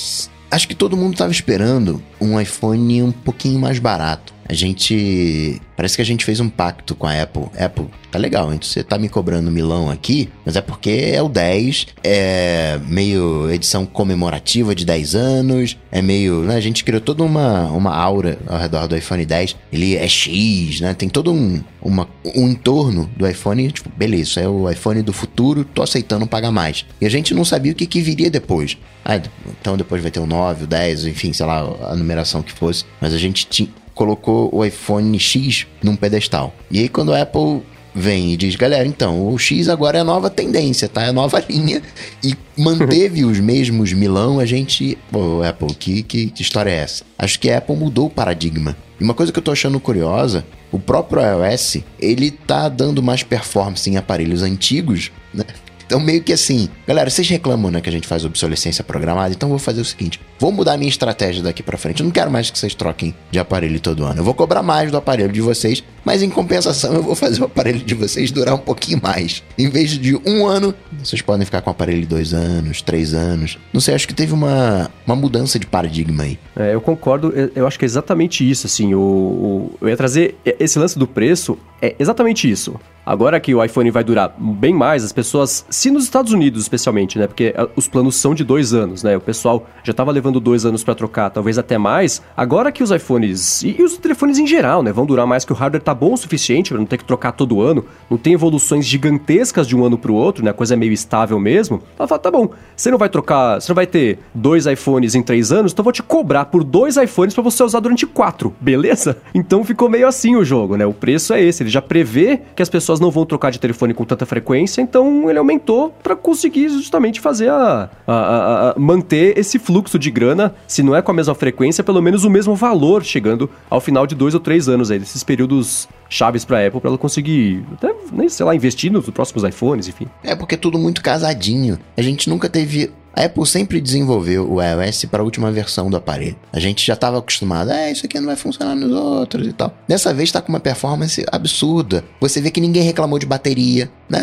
acho 0.51 0.69
que 0.69 0.75
todo 0.75 0.97
mundo 0.97 1.15
estava 1.15 1.33
esperando 1.33 2.03
um 2.21 2.41
iPhone 2.41 3.03
um 3.03 3.13
pouquinho 3.13 3.59
mais 3.59 3.79
barato. 3.79 4.33
A 4.51 4.53
gente. 4.53 5.63
Parece 5.77 5.95
que 5.95 6.03
a 6.03 6.05
gente 6.05 6.25
fez 6.25 6.41
um 6.41 6.49
pacto 6.49 6.97
com 6.97 7.07
a 7.07 7.23
Apple. 7.23 7.45
Apple, 7.57 7.87
tá 8.11 8.19
legal, 8.19 8.53
então 8.53 8.69
você 8.69 8.83
tá 8.83 8.99
me 8.99 9.09
cobrando 9.09 9.49
milão 9.49 9.89
aqui, 9.89 10.29
mas 10.45 10.57
é 10.57 10.61
porque 10.61 11.13
é 11.15 11.23
o 11.23 11.29
10, 11.29 11.87
é 12.03 12.81
meio 12.85 13.49
edição 13.49 13.87
comemorativa 13.87 14.75
de 14.75 14.85
10 14.85 15.15
anos, 15.15 15.79
é 15.93 16.03
meio. 16.03 16.41
Né, 16.41 16.57
a 16.57 16.61
gente 16.61 16.83
criou 16.83 17.01
toda 17.01 17.23
uma, 17.23 17.71
uma 17.71 17.95
aura 17.95 18.41
ao 18.49 18.59
redor 18.59 18.89
do 18.89 18.97
iPhone 18.97 19.25
10. 19.25 19.55
Ele 19.73 19.97
é 19.97 20.09
X, 20.09 20.81
né? 20.81 20.95
Tem 20.95 21.09
todo 21.09 21.33
um, 21.33 21.63
uma, 21.81 22.09
um 22.35 22.49
entorno 22.49 23.09
do 23.17 23.29
iPhone, 23.29 23.71
tipo, 23.71 23.89
beleza, 23.97 24.41
é 24.41 24.49
o 24.49 24.69
iPhone 24.69 25.01
do 25.01 25.13
futuro, 25.13 25.65
tô 25.65 25.81
aceitando 25.81 26.27
pagar 26.27 26.51
mais. 26.51 26.85
E 27.01 27.07
a 27.07 27.09
gente 27.09 27.33
não 27.33 27.45
sabia 27.45 27.71
o 27.71 27.75
que, 27.77 27.87
que 27.87 28.01
viria 28.01 28.29
depois. 28.29 28.77
Ah, 29.05 29.21
então 29.61 29.77
depois 29.77 30.03
vai 30.03 30.11
ter 30.11 30.19
o 30.19 30.27
9, 30.27 30.65
o 30.65 30.67
10, 30.67 31.07
enfim, 31.07 31.33
sei 31.33 31.47
lá, 31.47 31.61
a 31.89 31.95
numeração 31.95 32.43
que 32.43 32.53
fosse. 32.53 32.85
Mas 33.01 33.15
a 33.15 33.19
gente 33.19 33.47
tinha 33.47 33.69
colocou 34.01 34.49
o 34.51 34.65
iPhone 34.65 35.19
X 35.21 35.67
num 35.83 35.95
pedestal. 35.95 36.55
E 36.71 36.79
aí 36.79 36.89
quando 36.89 37.13
a 37.13 37.21
Apple 37.21 37.61
vem 37.95 38.33
e 38.33 38.37
diz, 38.39 38.57
galera, 38.57 38.89
então, 38.89 39.29
o 39.29 39.39
X 39.39 39.69
agora 39.69 39.99
é 39.99 40.01
a 40.01 40.05
nova 40.05 40.31
tendência, 40.31 40.89
tá? 40.89 41.03
É 41.03 41.09
a 41.11 41.13
nova 41.13 41.39
linha. 41.47 41.83
E 42.25 42.35
manteve 42.57 43.27
os 43.27 43.39
mesmos 43.39 43.93
milão, 43.93 44.41
a 44.41 44.47
gente. 44.47 44.97
Pô, 45.13 45.43
Apple, 45.43 45.75
que, 45.75 46.03
que, 46.03 46.31
que, 46.31 46.43
história 46.43 46.71
é 46.71 46.77
essa? 46.77 47.05
Acho 47.19 47.39
que 47.39 47.51
a 47.51 47.59
Apple 47.59 47.77
mudou 47.77 48.07
o 48.07 48.11
paradigma. 48.11 48.75
E 48.99 49.05
uma 49.05 49.13
coisa 49.13 49.31
que 49.31 49.39
eu 49.39 49.43
tô 49.43 49.53
achando 49.53 49.79
curiosa, 49.79 50.47
o 50.73 50.79
próprio 50.79 51.21
iOS, 51.21 51.79
ele 51.99 52.31
tá 52.31 52.71
dando 52.71 53.03
mais 53.03 53.23
performance 53.23 53.91
em 53.91 53.99
aparelhos 53.99 54.43
antigos, 54.43 55.13
né? 55.35 55.45
Então, 55.85 56.01
meio 56.01 56.23
que 56.23 56.33
assim, 56.33 56.71
galera, 56.87 57.11
vocês 57.11 57.29
reclamam, 57.29 57.71
né, 57.71 57.83
que 57.83 57.89
a 57.89 57.93
gente 57.93 58.07
faz 58.07 58.25
obsolescência 58.25 58.83
programada, 58.83 59.35
então 59.35 59.49
vou 59.51 59.59
fazer 59.59 59.83
o 59.83 59.85
seguinte: 59.85 60.21
vou 60.41 60.51
mudar 60.51 60.73
a 60.73 60.77
minha 60.79 60.89
estratégia 60.89 61.43
daqui 61.43 61.63
para 61.63 61.77
frente. 61.77 62.01
Eu 62.01 62.05
não 62.05 62.11
quero 62.11 62.31
mais 62.31 62.51
que 62.51 62.59
vocês 62.59 62.75
troquem 62.75 63.15
de 63.31 63.39
aparelho 63.39 63.79
todo 63.79 64.05
ano. 64.05 64.21
Eu 64.21 64.25
vou 64.25 64.33
cobrar 64.33 64.63
mais 64.63 64.91
do 64.91 64.97
aparelho 64.97 65.31
de 65.31 65.43
vocês, 65.43 65.85
mas 66.03 66.23
em 66.23 66.31
compensação 66.31 66.95
eu 66.95 67.03
vou 67.03 67.15
fazer 67.15 67.43
o 67.43 67.45
aparelho 67.45 67.81
de 67.81 67.95
vocês 67.95 68.31
durar 68.31 68.55
um 68.55 68.59
pouquinho 68.59 68.99
mais. 69.03 69.43
Em 69.59 69.69
vez 69.69 69.91
de 69.91 70.17
um 70.27 70.47
ano, 70.47 70.75
vocês 70.99 71.21
podem 71.21 71.45
ficar 71.45 71.61
com 71.61 71.69
o 71.69 71.73
aparelho 71.73 72.07
dois 72.07 72.33
anos, 72.33 72.81
três 72.81 73.13
anos. 73.13 73.59
Não 73.71 73.83
sei, 73.83 73.95
acho 73.95 74.09
que 74.09 74.15
teve 74.15 74.33
uma, 74.33 74.91
uma 75.07 75.15
mudança 75.15 75.59
de 75.59 75.67
paradigma 75.67 76.23
aí. 76.23 76.39
É, 76.57 76.75
eu 76.75 76.81
concordo, 76.81 77.35
eu 77.55 77.67
acho 77.67 77.79
que 77.79 77.85
é 77.85 77.87
exatamente 77.87 78.49
isso, 78.49 78.67
assim. 78.67 78.95
O, 78.95 78.99
o, 79.01 79.79
eu 79.83 79.91
ia 79.91 79.97
trazer 79.97 80.37
esse 80.59 80.79
lance 80.79 80.99
do 80.99 81.07
preço, 81.07 81.59
é 81.83 81.95
exatamente 81.99 82.51
isso. 82.51 82.81
Agora 83.05 83.41
que 83.41 83.53
o 83.53 83.65
iPhone 83.65 83.91
vai 83.91 84.05
durar 84.05 84.33
bem 84.39 84.73
mais, 84.73 85.03
as 85.03 85.13
pessoas, 85.13 85.65
se 85.69 85.91
nos 85.91 86.05
Estados 86.05 86.33
Unidos 86.33 86.63
especialmente, 86.63 87.19
né? 87.19 87.27
Porque 87.27 87.53
ah, 87.57 87.67
os 87.75 87.89
planos 87.89 88.15
são 88.15 88.35
de 88.35 88.45
dois 88.45 88.73
anos, 88.75 89.03
né? 89.03 89.17
O 89.17 89.21
pessoal 89.21 89.67
já 89.83 89.91
estava 89.91 90.13
levando 90.13 90.30
dois 90.39 90.65
anos 90.65 90.85
para 90.85 90.95
trocar, 90.95 91.31
talvez 91.31 91.59
até 91.59 91.79
mais. 91.79 92.23
Agora 92.37 92.71
que 92.71 92.83
os 92.83 92.91
iPhones 92.91 93.63
e, 93.63 93.83
os 93.83 93.97
telefones 93.97 94.39
em 94.39 94.47
geral, 94.47 94.83
né? 94.83 94.93
Vão 94.93 95.07
durar 95.07 95.27
mais, 95.27 95.45
que 95.45 95.53
o 95.53 95.57
hardware 95.57 95.83
tá 95.83 95.95
bom 95.95 96.13
o 96.13 96.17
suficiente 96.17 96.71
para 96.71 96.79
não 96.79 96.87
ter 96.87 96.99
que 96.99 97.05
trocar 97.05 97.33
todo 97.33 97.61
ano, 97.61 97.85
não 98.11 98.19
tem 98.19 98.35
evoluções 98.35 98.85
gigantescas 98.85 99.67
de 99.67 99.75
um 99.75 99.85
ano 99.85 99.97
para 99.97 100.13
o 100.13 100.15
outro, 100.15 100.45
né? 100.45 100.51
A 100.51 100.55
coisa 100.55 100.75
é 100.75 100.77
meio 100.77 100.93
estável 100.93 101.41
mesmo. 101.41 101.83
Ela 101.99 102.07
fala, 102.07 102.19
tá 102.19 102.31
bom, 102.31 102.51
você 102.77 102.91
não 102.91 102.99
vai 102.99 103.09
trocar, 103.09 103.61
você 103.61 103.71
não 103.71 103.75
vai 103.75 103.87
ter 103.87 104.19
dois 104.35 104.67
iPhones 104.67 105.15
em 105.15 105.23
três 105.23 105.51
anos, 105.51 105.73
então 105.73 105.83
eu 105.83 105.85
vou 105.85 105.93
te 105.93 106.03
cobrar 106.03 106.45
por 106.45 106.63
dois 106.63 106.97
iPhones 106.97 107.35
para 107.35 107.43
você 107.43 107.63
usar 107.63 107.81
durante 107.81 108.07
quatro, 108.07 108.55
beleza? 108.61 109.17
Então 109.33 109.65
ficou 109.65 109.89
meio 109.89 110.07
assim 110.07 110.37
o 110.37 110.45
jogo, 110.45 110.77
né? 110.77 110.85
O 110.85 110.93
preço 110.93 111.33
é 111.33 111.41
esse, 111.43 111.63
ele 111.63 111.71
já 111.71 111.81
prevê 111.81 112.41
que 112.55 112.63
as 112.63 112.69
pessoas 112.69 113.01
não 113.01 113.11
vão 113.11 113.25
trocar 113.25 113.51
de 113.51 113.59
telefone 113.59 113.95
com 113.95 114.05
tanta 114.05 114.27
frequência, 114.27 114.83
então 114.83 115.31
ele 115.31 115.39
aumentou 115.39 115.95
para 116.03 116.15
conseguir 116.17 116.69
justamente 116.69 117.21
fazer 117.21 117.49
a, 117.49 117.89
a, 118.07 118.13
a, 118.13 118.71
a, 118.71 118.75
manter 118.79 119.39
esse 119.39 119.59
fluxo 119.59 119.99
de 119.99 120.11
grana, 120.21 120.55
se 120.67 120.83
não 120.83 120.95
é 120.95 121.01
com 121.01 121.11
a 121.11 121.15
mesma 121.15 121.35
frequência, 121.35 121.83
pelo 121.83 122.03
menos 122.03 122.25
o 122.25 122.31
mesmo 122.31 122.55
valor, 122.55 123.03
chegando 123.03 123.49
ao 123.71 123.81
final 123.81 124.07
de 124.07 124.15
dois 124.15 124.35
ou 124.35 124.41
três 124.41 124.69
anos 124.69 124.91
aí, 124.91 124.99
desses 124.99 125.25
períodos 125.25 125.89
chaves 126.09 126.45
pra 126.45 126.67
Apple, 126.67 126.81
pra 126.81 126.91
ela 126.91 126.99
conseguir, 126.99 127.65
até, 127.73 127.95
nem, 128.13 128.29
sei 128.29 128.45
lá, 128.45 128.55
investir 128.55 128.93
nos 128.93 129.09
próximos 129.11 129.43
iPhones, 129.45 129.89
enfim. 129.89 130.07
É 130.23 130.37
porque 130.37 130.57
é 130.57 130.59
tudo 130.59 130.79
muito 130.79 131.01
casadinho. 131.03 131.79
A 131.97 132.03
gente 132.03 132.29
nunca 132.29 132.49
teve 132.49 132.93
a 133.15 133.25
Apple 133.25 133.45
sempre 133.47 133.81
desenvolveu 133.81 134.49
o 134.53 134.63
iOS 134.63 135.07
para 135.07 135.21
a 135.21 135.25
última 135.25 135.51
versão 135.51 135.91
do 135.91 135.97
aparelho. 135.97 136.37
A 136.53 136.61
gente 136.61 136.87
já 136.87 136.95
estava 136.95 137.19
acostumado, 137.19 137.71
é, 137.71 137.91
isso 137.91 138.07
aqui 138.07 138.19
não 138.21 138.27
vai 138.27 138.37
funcionar 138.37 138.77
nos 138.77 138.93
outros 138.93 139.47
e 139.49 139.53
tal. 139.53 139.75
Dessa 139.89 140.15
vez 140.15 140.29
está 140.29 140.41
com 140.41 140.51
uma 140.51 140.61
performance 140.61 141.25
absurda. 141.33 142.05
Você 142.21 142.41
vê 142.41 142.51
que 142.51 142.61
ninguém 142.61 142.83
reclamou 142.83 143.19
de 143.19 143.27
bateria, 143.27 143.91
né? 144.09 144.23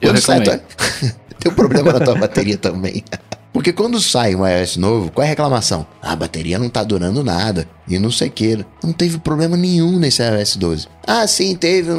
Eu 0.00 0.12
reclamei. 0.12 0.46
Sai, 0.46 0.62
Tem 1.38 1.50
um 1.50 1.54
problema 1.54 1.92
na 1.92 2.00
tua 2.00 2.16
bateria 2.16 2.58
também. 2.58 3.02
Porque 3.52 3.72
quando 3.72 4.00
sai 4.00 4.34
um 4.34 4.46
iOS 4.46 4.76
novo, 4.76 5.10
qual 5.10 5.24
é 5.24 5.26
a 5.26 5.30
reclamação? 5.30 5.86
Ah, 6.02 6.12
a 6.12 6.16
bateria 6.16 6.58
não 6.58 6.68
tá 6.68 6.84
durando 6.84 7.24
nada 7.24 7.68
e 7.88 7.98
não 7.98 8.10
sei 8.10 8.28
o 8.28 8.30
que. 8.30 8.64
Não 8.82 8.92
teve 8.92 9.18
problema 9.18 9.56
nenhum 9.56 9.98
nesse 9.98 10.22
iOS 10.22 10.56
12. 10.56 10.88
Ah, 11.06 11.26
sim, 11.26 11.56
teve. 11.56 11.90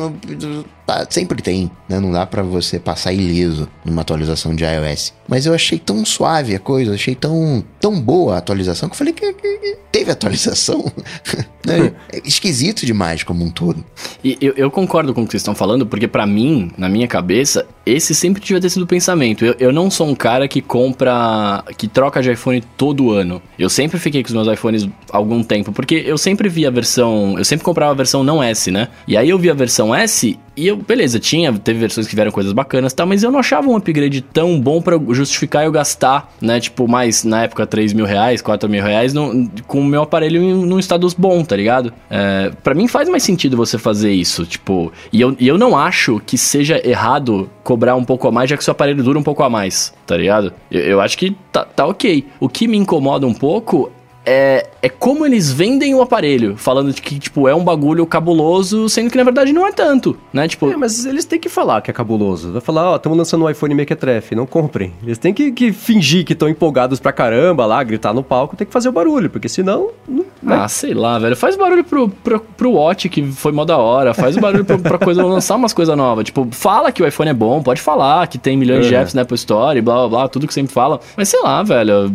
Tá, 0.85 1.05
sempre 1.09 1.41
tem, 1.41 1.69
né? 1.87 1.99
Não 1.99 2.11
dá 2.11 2.25
para 2.25 2.43
você 2.43 2.79
passar 2.79 3.13
ileso 3.13 3.67
numa 3.83 4.01
atualização 4.01 4.55
de 4.55 4.63
iOS. 4.63 5.13
Mas 5.27 5.45
eu 5.45 5.53
achei 5.53 5.77
tão 5.79 6.05
suave 6.05 6.55
a 6.55 6.59
coisa, 6.59 6.93
achei 6.93 7.15
tão, 7.15 7.63
tão 7.79 7.99
boa 7.99 8.35
a 8.35 8.37
atualização 8.37 8.89
que 8.89 8.93
eu 8.93 8.97
falei 8.97 9.13
que, 9.13 9.33
que, 9.33 9.57
que 9.57 9.77
teve 9.91 10.11
atualização. 10.11 10.91
né? 11.65 11.93
é 12.11 12.21
esquisito 12.25 12.85
demais 12.85 13.23
como 13.23 13.43
um 13.43 13.49
todo. 13.49 13.83
E 14.23 14.37
eu, 14.41 14.53
eu 14.55 14.71
concordo 14.71 15.13
com 15.13 15.21
o 15.21 15.25
que 15.25 15.31
vocês 15.31 15.41
estão 15.41 15.55
falando, 15.55 15.85
porque 15.85 16.07
para 16.07 16.25
mim, 16.25 16.71
na 16.77 16.89
minha 16.89 17.07
cabeça, 17.07 17.65
esse 17.85 18.13
sempre 18.13 18.41
devia 18.41 18.69
sido 18.69 18.83
o 18.83 18.87
pensamento. 18.87 19.45
Eu, 19.45 19.55
eu 19.59 19.71
não 19.71 19.89
sou 19.89 20.07
um 20.07 20.15
cara 20.15 20.47
que 20.47 20.61
compra, 20.61 21.63
que 21.77 21.87
troca 21.87 22.21
de 22.21 22.31
iPhone 22.31 22.61
todo 22.77 23.11
ano. 23.11 23.41
Eu 23.57 23.69
sempre 23.69 23.99
fiquei 23.99 24.23
com 24.23 24.27
os 24.27 24.33
meus 24.33 24.47
iPhones 24.47 24.87
algum 25.11 25.43
tempo, 25.43 25.71
porque 25.71 26.03
eu 26.05 26.17
sempre 26.17 26.49
vi 26.49 26.65
a 26.65 26.69
versão, 26.71 27.37
eu 27.37 27.45
sempre 27.45 27.63
comprava 27.63 27.91
a 27.91 27.95
versão 27.95 28.23
não 28.23 28.43
S, 28.43 28.71
né? 28.71 28.89
E 29.07 29.17
aí 29.17 29.29
eu 29.29 29.39
vi 29.39 29.49
a 29.49 29.53
versão 29.53 29.93
S 29.93 30.37
e 30.55 30.67
eu, 30.67 30.75
beleza, 30.75 31.19
tinha, 31.19 31.53
teve 31.53 31.79
versões 31.79 32.05
que 32.05 32.13
vieram 32.13 32.31
coisas 32.31 32.51
bacanas 32.51 32.91
tal, 32.93 33.07
mas 33.07 33.23
eu 33.23 33.31
não 33.31 33.39
achava 33.39 33.69
um 33.69 33.77
upgrade 33.77 34.21
tão 34.21 34.59
bom 34.59 34.81
para 34.81 34.99
justificar 35.11 35.63
eu 35.63 35.71
gastar, 35.71 36.33
né? 36.41 36.59
Tipo, 36.59 36.87
mais 36.87 37.23
na 37.23 37.43
época 37.43 37.65
3 37.69 37.93
mil 37.93 38.05
reais, 38.05 38.41
4 38.41 38.69
mil 38.69 38.83
reais 38.83 39.13
no, 39.13 39.49
com 39.67 39.79
o 39.79 39.85
meu 39.85 40.01
aparelho 40.01 40.41
em, 40.41 40.53
num 40.53 40.79
estado 40.79 41.07
bom, 41.17 41.43
tá 41.43 41.55
ligado? 41.55 41.93
É, 42.09 42.51
para 42.63 42.73
mim 42.73 42.87
faz 42.87 43.07
mais 43.07 43.23
sentido 43.23 43.55
você 43.55 43.77
fazer 43.77 44.11
isso, 44.11 44.45
tipo, 44.45 44.91
e 45.11 45.21
eu, 45.21 45.35
e 45.39 45.47
eu 45.47 45.57
não 45.57 45.77
acho 45.77 46.21
que 46.25 46.37
seja 46.37 46.81
errado 46.87 47.49
cobrar 47.63 47.95
um 47.95 48.03
pouco 48.03 48.27
a 48.27 48.31
mais, 48.31 48.49
já 48.49 48.57
que 48.57 48.63
seu 48.63 48.71
aparelho 48.71 49.03
dura 49.03 49.17
um 49.17 49.23
pouco 49.23 49.43
a 49.43 49.49
mais, 49.49 49.93
tá 50.05 50.17
ligado? 50.17 50.53
Eu, 50.69 50.81
eu 50.81 51.01
acho 51.01 51.17
que 51.17 51.35
tá, 51.51 51.63
tá 51.63 51.85
ok. 51.85 52.25
O 52.39 52.49
que 52.49 52.67
me 52.67 52.77
incomoda 52.77 53.25
um 53.25 53.33
pouco 53.33 53.91
é, 54.25 54.67
é 54.81 54.89
como 54.89 55.25
eles 55.25 55.51
vendem 55.51 55.93
o 55.93 56.01
aparelho, 56.01 56.55
falando 56.57 56.93
de 56.93 57.01
que, 57.01 57.19
tipo, 57.19 57.47
é 57.47 57.55
um 57.55 57.63
bagulho 57.63 58.05
cabuloso, 58.05 58.87
sendo 58.89 59.09
que 59.09 59.17
na 59.17 59.23
verdade 59.23 59.51
não 59.51 59.67
é 59.67 59.71
tanto, 59.71 60.17
né? 60.31 60.47
Tipo... 60.47 60.69
É, 60.69 60.77
mas 60.77 61.05
eles 61.05 61.25
têm 61.25 61.39
que 61.39 61.49
falar 61.49 61.81
que 61.81 61.91
é 61.91 61.93
cabuloso. 61.93 62.51
Vai 62.51 62.61
falar, 62.61 62.89
ó, 62.89 62.93
oh, 62.93 62.95
estamos 62.95 63.17
lançando 63.17 63.45
um 63.45 63.49
iPhone 63.49 63.75
Mequetrefe, 63.75 64.35
não 64.35 64.45
comprem. 64.45 64.93
Eles 65.03 65.17
têm 65.17 65.33
que, 65.33 65.51
que 65.51 65.71
fingir 65.71 66.25
que 66.25 66.33
estão 66.33 66.47
empolgados 66.47 66.99
pra 66.99 67.11
caramba 67.11 67.65
lá, 67.65 67.83
gritar 67.83 68.13
no 68.13 68.23
palco, 68.23 68.55
tem 68.55 68.65
que 68.65 68.73
fazer 68.73 68.89
o 68.89 68.91
barulho, 68.91 69.29
porque 69.29 69.49
senão... 69.49 69.89
Não, 70.07 70.25
né? 70.41 70.55
Ah, 70.61 70.67
sei 70.67 70.93
lá, 70.93 71.19
velho. 71.19 71.35
Faz 71.35 71.55
barulho 71.55 71.83
pro, 71.83 72.09
pro, 72.09 72.39
pro 72.39 72.71
Watch, 72.71 73.09
que 73.09 73.23
foi 73.31 73.51
mó 73.51 73.65
da 73.65 73.77
hora. 73.77 74.13
Faz 74.13 74.37
o 74.37 74.39
barulho 74.39 74.65
pro, 74.65 74.79
pra 74.79 74.97
coisa, 74.97 75.23
lançar 75.23 75.55
umas 75.55 75.73
coisas 75.73 75.95
novas. 75.95 76.25
Tipo, 76.25 76.47
fala 76.51 76.91
que 76.91 77.03
o 77.03 77.07
iPhone 77.07 77.29
é 77.29 77.33
bom, 77.33 77.61
pode 77.61 77.81
falar 77.81 78.25
que 78.27 78.37
tem 78.37 78.55
milhões 78.55 78.87
de 78.87 78.95
apps 78.95 79.13
na 79.13 79.23
Apple 79.23 79.35
Store, 79.35 79.81
blá, 79.81 79.95
blá, 79.95 80.07
blá, 80.07 80.27
tudo 80.27 80.47
que 80.47 80.53
sempre 80.53 80.73
fala. 80.73 80.99
Mas 81.17 81.29
sei 81.29 81.41
lá, 81.41 81.61
velho, 81.63 82.13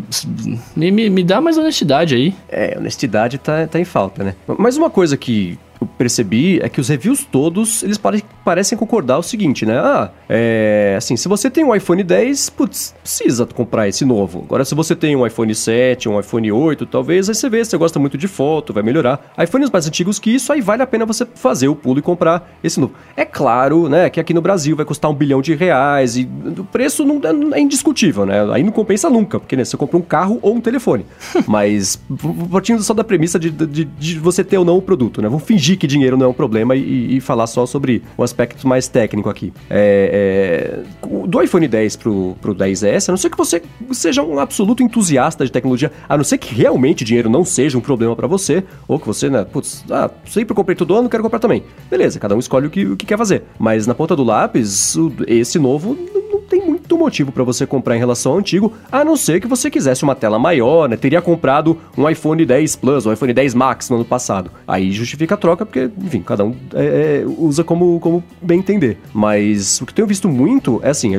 me, 0.74 0.90
me, 0.90 1.10
me 1.10 1.22
dá 1.22 1.40
mais 1.40 1.58
honestidade 1.58 2.14
aí. 2.14 2.34
É, 2.54 2.78
honestidade 2.78 3.38
tá, 3.38 3.66
tá 3.66 3.80
em 3.80 3.84
falta, 3.84 4.22
né? 4.22 4.34
Mas 4.58 4.76
uma 4.76 4.88
coisa 4.88 5.16
que 5.16 5.58
eu 5.84 5.88
percebi 5.98 6.58
é 6.60 6.68
que 6.68 6.80
os 6.80 6.88
reviews 6.88 7.24
todos, 7.24 7.82
eles 7.82 7.98
pare 7.98 8.24
parecem 8.44 8.76
concordar 8.76 9.18
o 9.18 9.22
seguinte, 9.22 9.64
né? 9.64 9.78
Ah, 9.78 10.10
é... 10.28 10.94
Assim, 10.98 11.16
se 11.16 11.28
você 11.28 11.50
tem 11.50 11.64
um 11.64 11.74
iPhone 11.74 12.02
10, 12.02 12.50
putz, 12.50 12.94
precisa 13.02 13.46
comprar 13.46 13.88
esse 13.88 14.04
novo. 14.04 14.42
Agora, 14.44 14.64
se 14.64 14.74
você 14.74 14.94
tem 14.94 15.16
um 15.16 15.26
iPhone 15.26 15.54
7, 15.54 16.08
um 16.08 16.20
iPhone 16.20 16.52
8, 16.52 16.84
talvez, 16.86 17.28
aí 17.28 17.34
você 17.34 17.48
vê, 17.48 17.64
você 17.64 17.76
gosta 17.76 17.98
muito 17.98 18.18
de 18.18 18.28
foto, 18.28 18.72
vai 18.72 18.82
melhorar. 18.82 19.32
iPhones 19.42 19.70
mais 19.70 19.86
antigos 19.86 20.18
que 20.18 20.30
isso, 20.30 20.52
aí 20.52 20.60
vale 20.60 20.82
a 20.82 20.86
pena 20.86 21.06
você 21.06 21.26
fazer 21.34 21.68
o 21.68 21.74
pulo 21.74 21.98
e 21.98 22.02
comprar 22.02 22.54
esse 22.62 22.78
novo. 22.78 22.92
É 23.16 23.24
claro, 23.24 23.88
né, 23.88 24.10
que 24.10 24.20
aqui 24.20 24.34
no 24.34 24.42
Brasil 24.42 24.76
vai 24.76 24.84
custar 24.84 25.10
um 25.10 25.14
bilhão 25.14 25.40
de 25.40 25.54
reais 25.54 26.16
e 26.16 26.28
o 26.58 26.64
preço 26.64 27.04
não, 27.04 27.20
é 27.54 27.60
indiscutível, 27.60 28.26
né? 28.26 28.52
Aí 28.52 28.62
não 28.62 28.72
compensa 28.72 29.08
nunca, 29.08 29.40
porque 29.40 29.56
né, 29.56 29.64
você 29.64 29.76
compra 29.76 29.96
um 29.96 30.02
carro 30.02 30.38
ou 30.42 30.54
um 30.54 30.60
telefone. 30.60 31.06
Mas, 31.46 31.98
partindo 32.50 32.82
só 32.82 32.92
da 32.92 33.04
premissa 33.04 33.38
de, 33.38 33.50
de, 33.50 33.84
de 33.84 34.18
você 34.18 34.44
ter 34.44 34.58
ou 34.58 34.64
não 34.64 34.76
o 34.76 34.82
produto, 34.82 35.22
né? 35.22 35.28
Vamos 35.28 35.44
fingir 35.44 35.73
que 35.76 35.86
dinheiro 35.86 36.16
não 36.16 36.26
é 36.26 36.28
um 36.28 36.32
problema 36.32 36.74
e, 36.74 37.16
e 37.16 37.20
falar 37.20 37.46
só 37.46 37.66
sobre 37.66 38.02
o 38.16 38.22
aspecto 38.22 38.66
mais 38.66 38.88
técnico 38.88 39.28
aqui. 39.28 39.52
É, 39.70 40.82
é, 41.02 41.26
do 41.26 41.42
iPhone 41.42 41.66
10 41.66 41.96
pro, 41.96 42.36
pro 42.40 42.54
10S, 42.54 43.08
a 43.08 43.12
não 43.12 43.16
ser 43.16 43.30
que 43.30 43.36
você 43.36 43.62
seja 43.92 44.22
um 44.22 44.38
absoluto 44.38 44.82
entusiasta 44.82 45.44
de 45.44 45.52
tecnologia, 45.52 45.90
a 46.08 46.16
não 46.16 46.24
ser 46.24 46.38
que 46.38 46.54
realmente 46.54 47.04
dinheiro 47.04 47.28
não 47.28 47.44
seja 47.44 47.76
um 47.78 47.80
problema 47.80 48.14
para 48.14 48.26
você, 48.26 48.64
ou 48.86 48.98
que 48.98 49.06
você, 49.06 49.28
né, 49.28 49.44
putz, 49.44 49.84
ah, 49.90 50.10
sempre 50.26 50.54
comprei 50.54 50.76
todo 50.76 50.94
ano, 50.94 51.08
quero 51.08 51.22
comprar 51.22 51.38
também. 51.38 51.62
Beleza, 51.90 52.18
cada 52.18 52.34
um 52.34 52.38
escolhe 52.38 52.66
o 52.66 52.70
que, 52.70 52.86
o 52.86 52.96
que 52.96 53.06
quer 53.06 53.18
fazer. 53.18 53.44
Mas 53.58 53.86
na 53.86 53.94
ponta 53.94 54.16
do 54.16 54.24
lápis, 54.24 54.96
esse 55.26 55.58
novo 55.58 55.96
muito 56.84 56.98
motivo 56.98 57.32
para 57.32 57.42
você 57.42 57.66
comprar 57.66 57.96
em 57.96 57.98
relação 57.98 58.32
ao 58.32 58.38
antigo, 58.38 58.72
a 58.92 59.02
não 59.04 59.16
ser 59.16 59.40
que 59.40 59.48
você 59.48 59.70
quisesse 59.70 60.02
uma 60.02 60.14
tela 60.14 60.38
maior, 60.38 60.88
né? 60.88 60.96
Teria 60.96 61.22
comprado 61.22 61.78
um 61.96 62.08
iPhone 62.08 62.44
10 62.44 62.76
Plus, 62.76 63.06
um 63.06 63.12
iPhone 63.12 63.32
10 63.32 63.54
Max 63.54 63.88
no 63.88 63.96
ano 63.96 64.04
passado. 64.04 64.50
Aí 64.68 64.92
justifica 64.92 65.34
a 65.34 65.38
troca, 65.38 65.64
porque, 65.64 65.90
enfim, 65.98 66.20
cada 66.20 66.44
um 66.44 66.54
é, 66.74 67.22
é, 67.22 67.24
usa 67.26 67.64
como, 67.64 67.98
como 68.00 68.22
bem 68.40 68.58
entender. 68.58 68.98
Mas 69.14 69.80
o 69.80 69.86
que 69.86 69.92
eu 69.92 69.96
tenho 69.96 70.08
visto 70.08 70.28
muito 70.28 70.78
é 70.82 70.90
assim, 70.90 71.12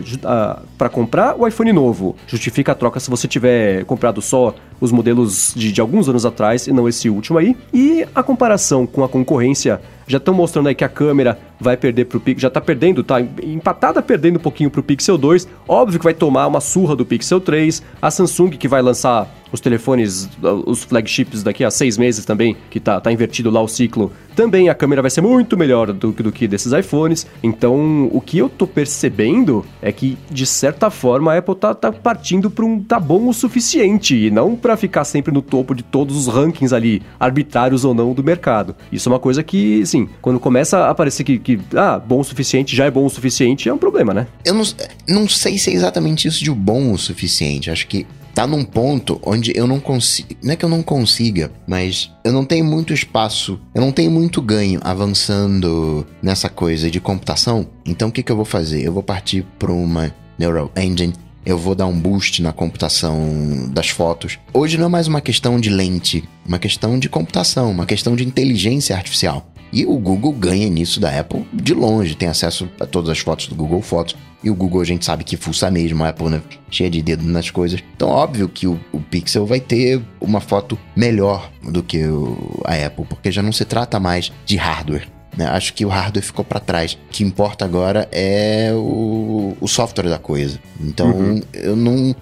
para 0.77 0.89
comprar 0.89 1.35
o 1.35 1.47
iPhone 1.47 1.73
novo, 1.73 2.15
justifica 2.27 2.71
a 2.71 2.75
troca 2.75 2.99
se 2.99 3.09
você 3.09 3.27
tiver 3.27 3.83
comprado 3.85 4.21
só 4.21 4.53
os 4.79 4.91
modelos 4.91 5.53
de, 5.55 5.71
de 5.71 5.81
alguns 5.81 6.07
anos 6.07 6.25
atrás 6.25 6.67
e 6.67 6.73
não 6.73 6.87
esse 6.87 7.09
último 7.09 7.39
aí. 7.39 7.57
E 7.73 8.05
a 8.13 8.21
comparação 8.21 8.85
com 8.85 9.03
a 9.03 9.09
concorrência 9.09 9.81
já 10.07 10.17
estão 10.17 10.33
mostrando 10.33 10.67
aí 10.67 10.75
que 10.75 10.83
a 10.83 10.89
câmera 10.89 11.39
vai 11.59 11.77
perder 11.77 12.05
pro 12.05 12.19
Pixel, 12.19 12.41
já 12.41 12.49
tá 12.49 12.61
perdendo, 12.61 13.03
tá 13.03 13.21
empatada 13.21 14.01
perdendo 14.01 14.37
um 14.37 14.41
pouquinho 14.41 14.69
pro 14.69 14.83
Pixel 14.83 15.17
2. 15.17 15.47
Óbvio 15.67 15.99
que 15.99 16.03
vai 16.03 16.13
tomar 16.13 16.47
uma 16.47 16.61
surra 16.61 16.95
do 16.95 17.05
Pixel 17.05 17.39
3. 17.39 17.81
A 18.01 18.11
Samsung 18.11 18.51
que 18.51 18.67
vai 18.67 18.81
lançar 18.81 19.27
os 19.55 19.61
telefones, 19.61 20.29
os 20.65 20.83
flagships 20.83 21.41
daqui 21.41 21.63
a 21.63 21.71
seis 21.71 21.97
meses 21.97 22.23
também, 22.23 22.55
que 22.69 22.79
tá, 22.79 23.01
tá 23.01 23.11
invertido 23.11 23.49
lá 23.49 23.61
o 23.61 23.67
ciclo, 23.67 24.11
também 24.35 24.69
a 24.69 24.75
câmera 24.75 25.01
vai 25.01 25.09
ser 25.09 25.21
muito 25.21 25.57
melhor 25.57 25.91
do, 25.91 26.11
do 26.11 26.31
que 26.31 26.47
desses 26.47 26.73
iPhones. 26.73 27.25
Então, 27.41 28.09
o 28.11 28.21
que 28.21 28.37
eu 28.37 28.49
tô 28.49 28.67
percebendo 28.67 29.65
é 29.81 29.91
que, 29.91 30.17
de 30.29 30.45
certa 30.45 30.89
forma, 30.89 31.33
a 31.33 31.37
Apple 31.37 31.55
tá, 31.55 31.73
tá 31.73 31.91
partindo 31.91 32.51
para 32.51 32.65
um 32.65 32.79
tá 32.79 32.99
bom 32.99 33.27
o 33.27 33.33
suficiente 33.33 34.15
e 34.15 34.29
não 34.29 34.55
para 34.55 34.75
ficar 34.75 35.05
sempre 35.05 35.33
no 35.33 35.41
topo 35.41 35.73
de 35.73 35.83
todos 35.83 36.17
os 36.17 36.27
rankings 36.27 36.75
ali, 36.75 37.01
arbitrários 37.19 37.85
ou 37.85 37.93
não, 37.93 38.13
do 38.13 38.23
mercado. 38.23 38.75
Isso 38.91 39.07
é 39.07 39.11
uma 39.11 39.19
coisa 39.19 39.41
que, 39.41 39.81
assim, 39.81 40.07
quando 40.21 40.39
começa 40.39 40.79
a 40.79 40.89
aparecer 40.89 41.23
que, 41.23 41.39
que 41.39 41.59
ah, 41.73 41.97
bom 41.97 42.19
o 42.19 42.23
suficiente 42.23 42.75
já 42.75 42.85
é 42.85 42.91
bom 42.91 43.05
o 43.05 43.09
suficiente, 43.09 43.69
é 43.69 43.73
um 43.73 43.77
problema, 43.77 44.13
né? 44.13 44.27
Eu 44.43 44.53
não, 44.53 44.63
não 45.07 45.29
sei 45.29 45.57
se 45.57 45.69
é 45.69 45.73
exatamente 45.73 46.27
isso 46.27 46.43
de 46.43 46.51
bom 46.51 46.91
o 46.91 46.97
suficiente. 46.97 47.71
Acho 47.71 47.87
que 47.87 48.05
tá 48.35 48.45
num 48.45 48.65
ponto 48.65 49.17
onde 49.23 49.53
eu 49.55 49.65
não 49.65 49.79
consigo. 49.79 50.35
Não 50.43 50.51
é 50.51 50.55
que 50.57 50.65
eu 50.65 50.69
não 50.69 50.83
consiga, 50.83 51.49
mas 51.65 52.11
eu 52.23 52.33
não 52.33 52.43
tenho 52.43 52.65
muito 52.65 52.93
espaço, 52.93 53.57
eu 53.73 53.81
não 53.81 53.93
tenho 53.93 54.11
muito 54.11 54.41
ganho 54.41 54.81
avançando 54.83 56.05
nessa 56.21 56.49
coisa 56.49 56.91
de 56.91 56.99
computação. 56.99 57.65
Então 57.85 58.09
o 58.09 58.11
que, 58.11 58.21
que 58.21 58.31
eu 58.31 58.35
vou 58.35 58.43
fazer? 58.43 58.83
Eu 58.83 58.91
vou 58.91 59.01
partir 59.01 59.45
para 59.57 59.71
uma 59.71 60.13
Neural 60.37 60.69
Engine. 60.75 61.13
Eu 61.45 61.57
vou 61.57 61.75
dar 61.75 61.85
um 61.85 61.97
boost 61.97 62.41
na 62.41 62.51
computação 62.51 63.69
das 63.69 63.89
fotos. 63.89 64.37
Hoje 64.51 64.77
não 64.77 64.87
é 64.87 64.89
mais 64.89 65.07
uma 65.07 65.21
questão 65.21 65.59
de 65.59 65.69
lente, 65.69 66.27
uma 66.45 66.57
questão 66.57 66.97
de 66.99 67.07
computação, 67.07 67.71
uma 67.71 67.85
questão 67.85 68.15
de 68.15 68.25
inteligência 68.25 68.95
artificial. 68.95 69.47
E 69.71 69.85
o 69.85 69.97
Google 69.97 70.33
ganha 70.33 70.69
nisso 70.69 70.99
da 70.99 71.19
Apple 71.19 71.45
de 71.53 71.73
longe, 71.73 72.15
tem 72.15 72.27
acesso 72.27 72.67
a 72.79 72.85
todas 72.85 73.09
as 73.09 73.19
fotos 73.19 73.47
do 73.47 73.55
Google 73.55 73.81
Fotos. 73.81 74.15
E 74.45 74.49
o 74.51 74.53
Google 74.53 74.79
a 74.79 74.85
gente 74.85 75.03
sabe 75.03 75.23
que 75.23 75.35
fuça 75.35 75.71
mesmo, 75.71 76.03
a 76.03 76.09
Apple 76.09 76.29
né, 76.29 76.41
cheia 76.69 76.87
de 76.87 77.01
dedo 77.01 77.23
nas 77.23 77.49
coisas. 77.49 77.83
Então, 77.95 78.09
óbvio 78.09 78.47
que 78.47 78.67
o, 78.67 78.79
o, 78.91 78.99
Pixel 79.01 79.43
vai 79.43 79.59
ter 79.59 79.99
uma 80.21 80.39
foto 80.39 80.77
melhor 80.95 81.51
do 81.63 81.81
que 81.81 82.05
o, 82.05 82.61
a 82.63 82.75
Apple, 82.75 83.05
porque 83.09 83.31
já 83.31 83.41
não 83.41 83.51
se 83.51 83.65
trata 83.65 83.99
mais 83.99 84.31
de 84.45 84.55
hardware. 84.55 85.07
Né? 85.35 85.47
Acho 85.47 85.73
que 85.73 85.83
o 85.83 85.89
hardware 85.89 86.23
ficou 86.23 86.45
para 86.45 86.59
trás. 86.59 86.93
O 86.93 86.97
que 87.09 87.23
importa 87.23 87.65
agora 87.65 88.07
é 88.11 88.71
o, 88.71 89.57
o 89.59 89.67
software 89.67 90.09
da 90.09 90.19
coisa. 90.19 90.59
Então, 90.79 91.09
uhum. 91.09 91.41
eu 91.51 91.75
não. 91.75 92.15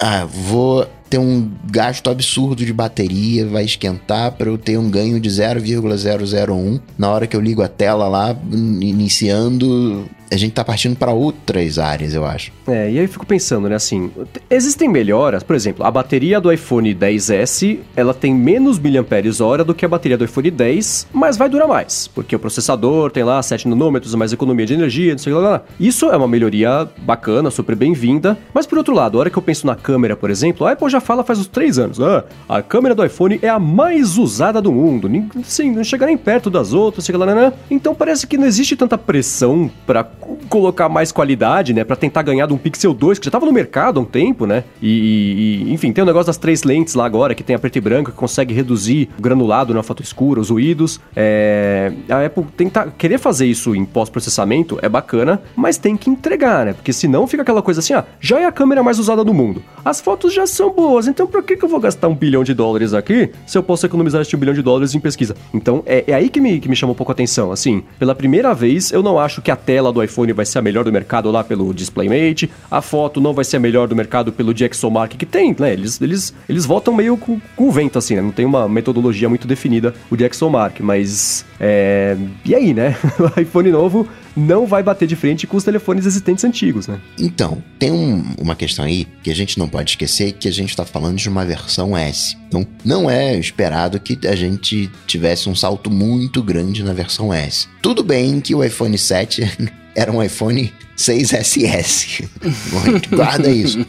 Ah, 0.00 0.24
vou 0.24 0.84
ter 1.08 1.18
um 1.18 1.50
gasto 1.70 2.10
absurdo 2.10 2.64
de 2.64 2.72
bateria, 2.72 3.46
vai 3.46 3.64
esquentar 3.64 4.32
para 4.32 4.48
eu 4.48 4.58
ter 4.58 4.78
um 4.78 4.90
ganho 4.90 5.18
de 5.18 5.28
0,001 5.30 6.80
na 6.96 7.10
hora 7.10 7.26
que 7.26 7.36
eu 7.36 7.40
ligo 7.40 7.62
a 7.62 7.68
tela 7.68 8.08
lá, 8.08 8.36
iniciando 8.52 10.08
a 10.30 10.36
gente 10.36 10.52
tá 10.52 10.64
partindo 10.64 10.96
para 10.96 11.12
outras 11.12 11.78
áreas, 11.78 12.14
eu 12.14 12.24
acho. 12.24 12.52
É, 12.66 12.90
e 12.90 12.98
aí 12.98 13.04
eu 13.04 13.08
fico 13.08 13.26
pensando, 13.26 13.68
né, 13.68 13.76
assim, 13.76 14.10
existem 14.50 14.88
melhoras, 14.88 15.42
por 15.42 15.56
exemplo, 15.56 15.84
a 15.84 15.90
bateria 15.90 16.40
do 16.40 16.52
iPhone 16.52 16.94
10S, 16.94 17.78
ela 17.96 18.12
tem 18.12 18.34
menos 18.34 18.78
miliamperes-hora 18.78 19.64
do 19.64 19.74
que 19.74 19.84
a 19.84 19.88
bateria 19.88 20.18
do 20.18 20.24
iPhone 20.24 20.50
10, 20.50 21.08
mas 21.12 21.36
vai 21.36 21.48
durar 21.48 21.68
mais, 21.68 22.08
porque 22.08 22.36
o 22.36 22.38
processador 22.38 23.10
tem 23.10 23.24
lá 23.24 23.42
7 23.42 23.68
nanômetros, 23.68 24.14
mais 24.14 24.32
economia 24.32 24.66
de 24.66 24.74
energia, 24.74 25.12
não 25.12 25.18
sei 25.18 25.32
o 25.32 25.36
que 25.36 25.42
lá. 25.42 25.62
Isso 25.78 26.06
é 26.06 26.16
uma 26.16 26.28
melhoria 26.28 26.88
bacana, 26.98 27.50
super 27.50 27.74
bem-vinda, 27.74 28.38
mas 28.52 28.66
por 28.66 28.78
outro 28.78 28.94
lado, 28.94 29.16
a 29.16 29.20
hora 29.20 29.30
que 29.30 29.38
eu 29.38 29.42
penso 29.42 29.66
na 29.66 29.74
câmera, 29.74 30.16
por 30.16 30.30
exemplo, 30.30 30.66
a 30.66 30.72
Apple 30.72 30.88
já 30.90 31.00
fala 31.00 31.24
faz 31.24 31.38
uns 31.38 31.46
3 31.46 31.78
anos, 31.78 32.00
ah, 32.00 32.24
a 32.48 32.62
câmera 32.62 32.94
do 32.94 33.04
iPhone 33.04 33.38
é 33.42 33.48
a 33.48 33.58
mais 33.58 34.18
usada 34.18 34.60
do 34.60 34.72
mundo, 34.72 35.08
sim, 35.44 35.70
não 35.70 35.84
chega 35.84 36.06
nem 36.06 36.16
perto 36.16 36.50
das 36.50 36.72
outras, 36.72 37.04
sei 37.04 37.16
lá, 37.16 37.26
né, 37.26 37.34
né? 37.34 37.52
Então 37.70 37.94
parece 37.94 38.26
que 38.26 38.36
não 38.36 38.46
existe 38.46 38.76
tanta 38.76 38.98
pressão 38.98 39.70
para 39.86 40.04
colocar 40.48 40.88
mais 40.88 41.12
qualidade, 41.12 41.72
né, 41.72 41.84
para 41.84 41.96
tentar 41.96 42.22
ganhar 42.22 42.46
de 42.46 42.52
um 42.52 42.58
Pixel 42.58 42.94
2 42.94 43.18
que 43.18 43.24
já 43.24 43.30
tava 43.30 43.46
no 43.46 43.52
mercado 43.52 44.00
há 44.00 44.02
um 44.02 44.06
tempo, 44.06 44.46
né? 44.46 44.64
E, 44.80 45.64
e, 45.66 45.72
enfim, 45.72 45.92
tem 45.92 46.02
o 46.02 46.06
negócio 46.06 46.26
das 46.26 46.36
três 46.36 46.62
lentes 46.62 46.94
lá 46.94 47.04
agora, 47.04 47.34
que 47.34 47.42
tem 47.42 47.54
a 47.54 47.58
preto 47.58 47.76
e 47.76 47.80
branco, 47.80 48.10
que 48.10 48.16
consegue 48.16 48.54
reduzir 48.54 49.08
o 49.18 49.22
granulado 49.22 49.74
na 49.74 49.82
foto 49.82 50.02
escura, 50.02 50.40
os 50.40 50.50
ruídos. 50.50 51.00
É... 51.14 51.92
A 52.08 52.24
Apple 52.24 52.44
tentar 52.56 52.92
querer 52.96 53.18
fazer 53.18 53.46
isso 53.46 53.74
em 53.74 53.84
pós-processamento 53.84 54.78
é 54.82 54.88
bacana, 54.88 55.40
mas 55.54 55.76
tem 55.76 55.96
que 55.96 56.10
entregar, 56.10 56.66
né? 56.66 56.72
Porque 56.72 56.92
senão 56.92 57.26
fica 57.26 57.42
aquela 57.42 57.62
coisa 57.62 57.80
assim, 57.80 57.92
ah, 57.92 58.04
já 58.20 58.40
é 58.40 58.44
a 58.44 58.52
câmera 58.52 58.82
mais 58.82 58.98
usada 58.98 59.24
do 59.24 59.34
mundo. 59.34 59.62
As 59.84 60.00
fotos 60.00 60.32
já 60.32 60.46
são 60.46 60.72
boas, 60.72 61.06
então 61.06 61.26
por 61.26 61.42
que, 61.42 61.56
que 61.56 61.64
eu 61.64 61.68
vou 61.68 61.80
gastar 61.80 62.08
um 62.08 62.14
bilhão 62.14 62.42
de 62.42 62.54
dólares 62.54 62.94
aqui 62.94 63.30
se 63.46 63.56
eu 63.56 63.62
posso 63.62 63.86
economizar 63.86 64.22
este 64.22 64.36
um 64.36 64.38
bilhão 64.38 64.54
de 64.54 64.62
dólares 64.62 64.94
em 64.94 65.00
pesquisa? 65.00 65.36
Então 65.52 65.82
é, 65.86 66.04
é 66.06 66.14
aí 66.14 66.28
que 66.28 66.40
me, 66.40 66.60
que 66.60 66.68
me 66.68 66.76
chamou 66.76 66.94
um 66.94 66.96
pouco 66.96 67.12
a 67.12 67.14
atenção. 67.14 67.52
Assim, 67.52 67.82
pela 67.98 68.14
primeira 68.14 68.54
vez, 68.54 68.92
eu 68.92 69.02
não 69.02 69.18
acho 69.18 69.42
que 69.42 69.50
a 69.50 69.56
tela 69.56 69.92
do 69.92 70.02
iPhone 70.08 70.32
vai 70.32 70.46
ser 70.46 70.58
a 70.58 70.62
melhor 70.62 70.84
do 70.84 70.92
mercado 70.92 71.30
lá 71.30 71.44
pelo 71.44 71.72
DisplayMate, 71.72 72.50
a 72.70 72.80
foto 72.80 73.20
não 73.20 73.32
vai 73.32 73.44
ser 73.44 73.58
a 73.58 73.60
melhor 73.60 73.86
do 73.86 73.94
mercado 73.94 74.32
pelo 74.32 74.54
DxOMark 74.54 75.16
que 75.16 75.26
tem, 75.26 75.54
né? 75.58 75.72
Eles, 75.72 76.00
eles, 76.00 76.34
eles 76.48 76.64
voltam 76.64 76.94
meio 76.94 77.16
com, 77.16 77.40
com 77.54 77.68
o 77.68 77.70
vento, 77.70 77.98
assim, 77.98 78.16
né? 78.16 78.22
Não 78.22 78.32
tem 78.32 78.46
uma 78.46 78.68
metodologia 78.68 79.28
muito 79.28 79.46
definida 79.46 79.94
o 80.10 80.16
DxOMark, 80.16 80.82
mas. 80.82 81.44
É... 81.60 82.16
E 82.44 82.54
aí, 82.54 82.72
né? 82.72 82.96
iPhone 83.36 83.70
novo 83.70 84.08
não 84.38 84.66
vai 84.66 84.82
bater 84.82 85.06
de 85.06 85.16
frente 85.16 85.46
com 85.46 85.56
os 85.56 85.64
telefones 85.64 86.06
existentes 86.06 86.44
antigos, 86.44 86.86
né? 86.86 87.00
Então, 87.18 87.62
tem 87.78 87.90
um, 87.90 88.24
uma 88.38 88.54
questão 88.54 88.84
aí 88.84 89.06
que 89.22 89.30
a 89.30 89.34
gente 89.34 89.58
não 89.58 89.68
pode 89.68 89.90
esquecer 89.90 90.32
que 90.32 90.48
a 90.48 90.52
gente 90.52 90.70
está 90.70 90.84
falando 90.84 91.16
de 91.16 91.28
uma 91.28 91.44
versão 91.44 91.96
S. 91.96 92.36
Então, 92.46 92.66
não 92.84 93.10
é 93.10 93.36
esperado 93.36 93.98
que 93.98 94.18
a 94.26 94.36
gente 94.36 94.90
tivesse 95.06 95.48
um 95.48 95.54
salto 95.54 95.90
muito 95.90 96.42
grande 96.42 96.82
na 96.82 96.92
versão 96.92 97.32
S. 97.34 97.66
Tudo 97.82 98.02
bem 98.02 98.40
que 98.40 98.54
o 98.54 98.62
iPhone 98.62 98.96
7 98.96 99.42
era 99.94 100.12
um 100.12 100.22
iPhone 100.22 100.72
6SS. 100.96 102.28
Guarda 103.10 103.50
isso. 103.50 103.84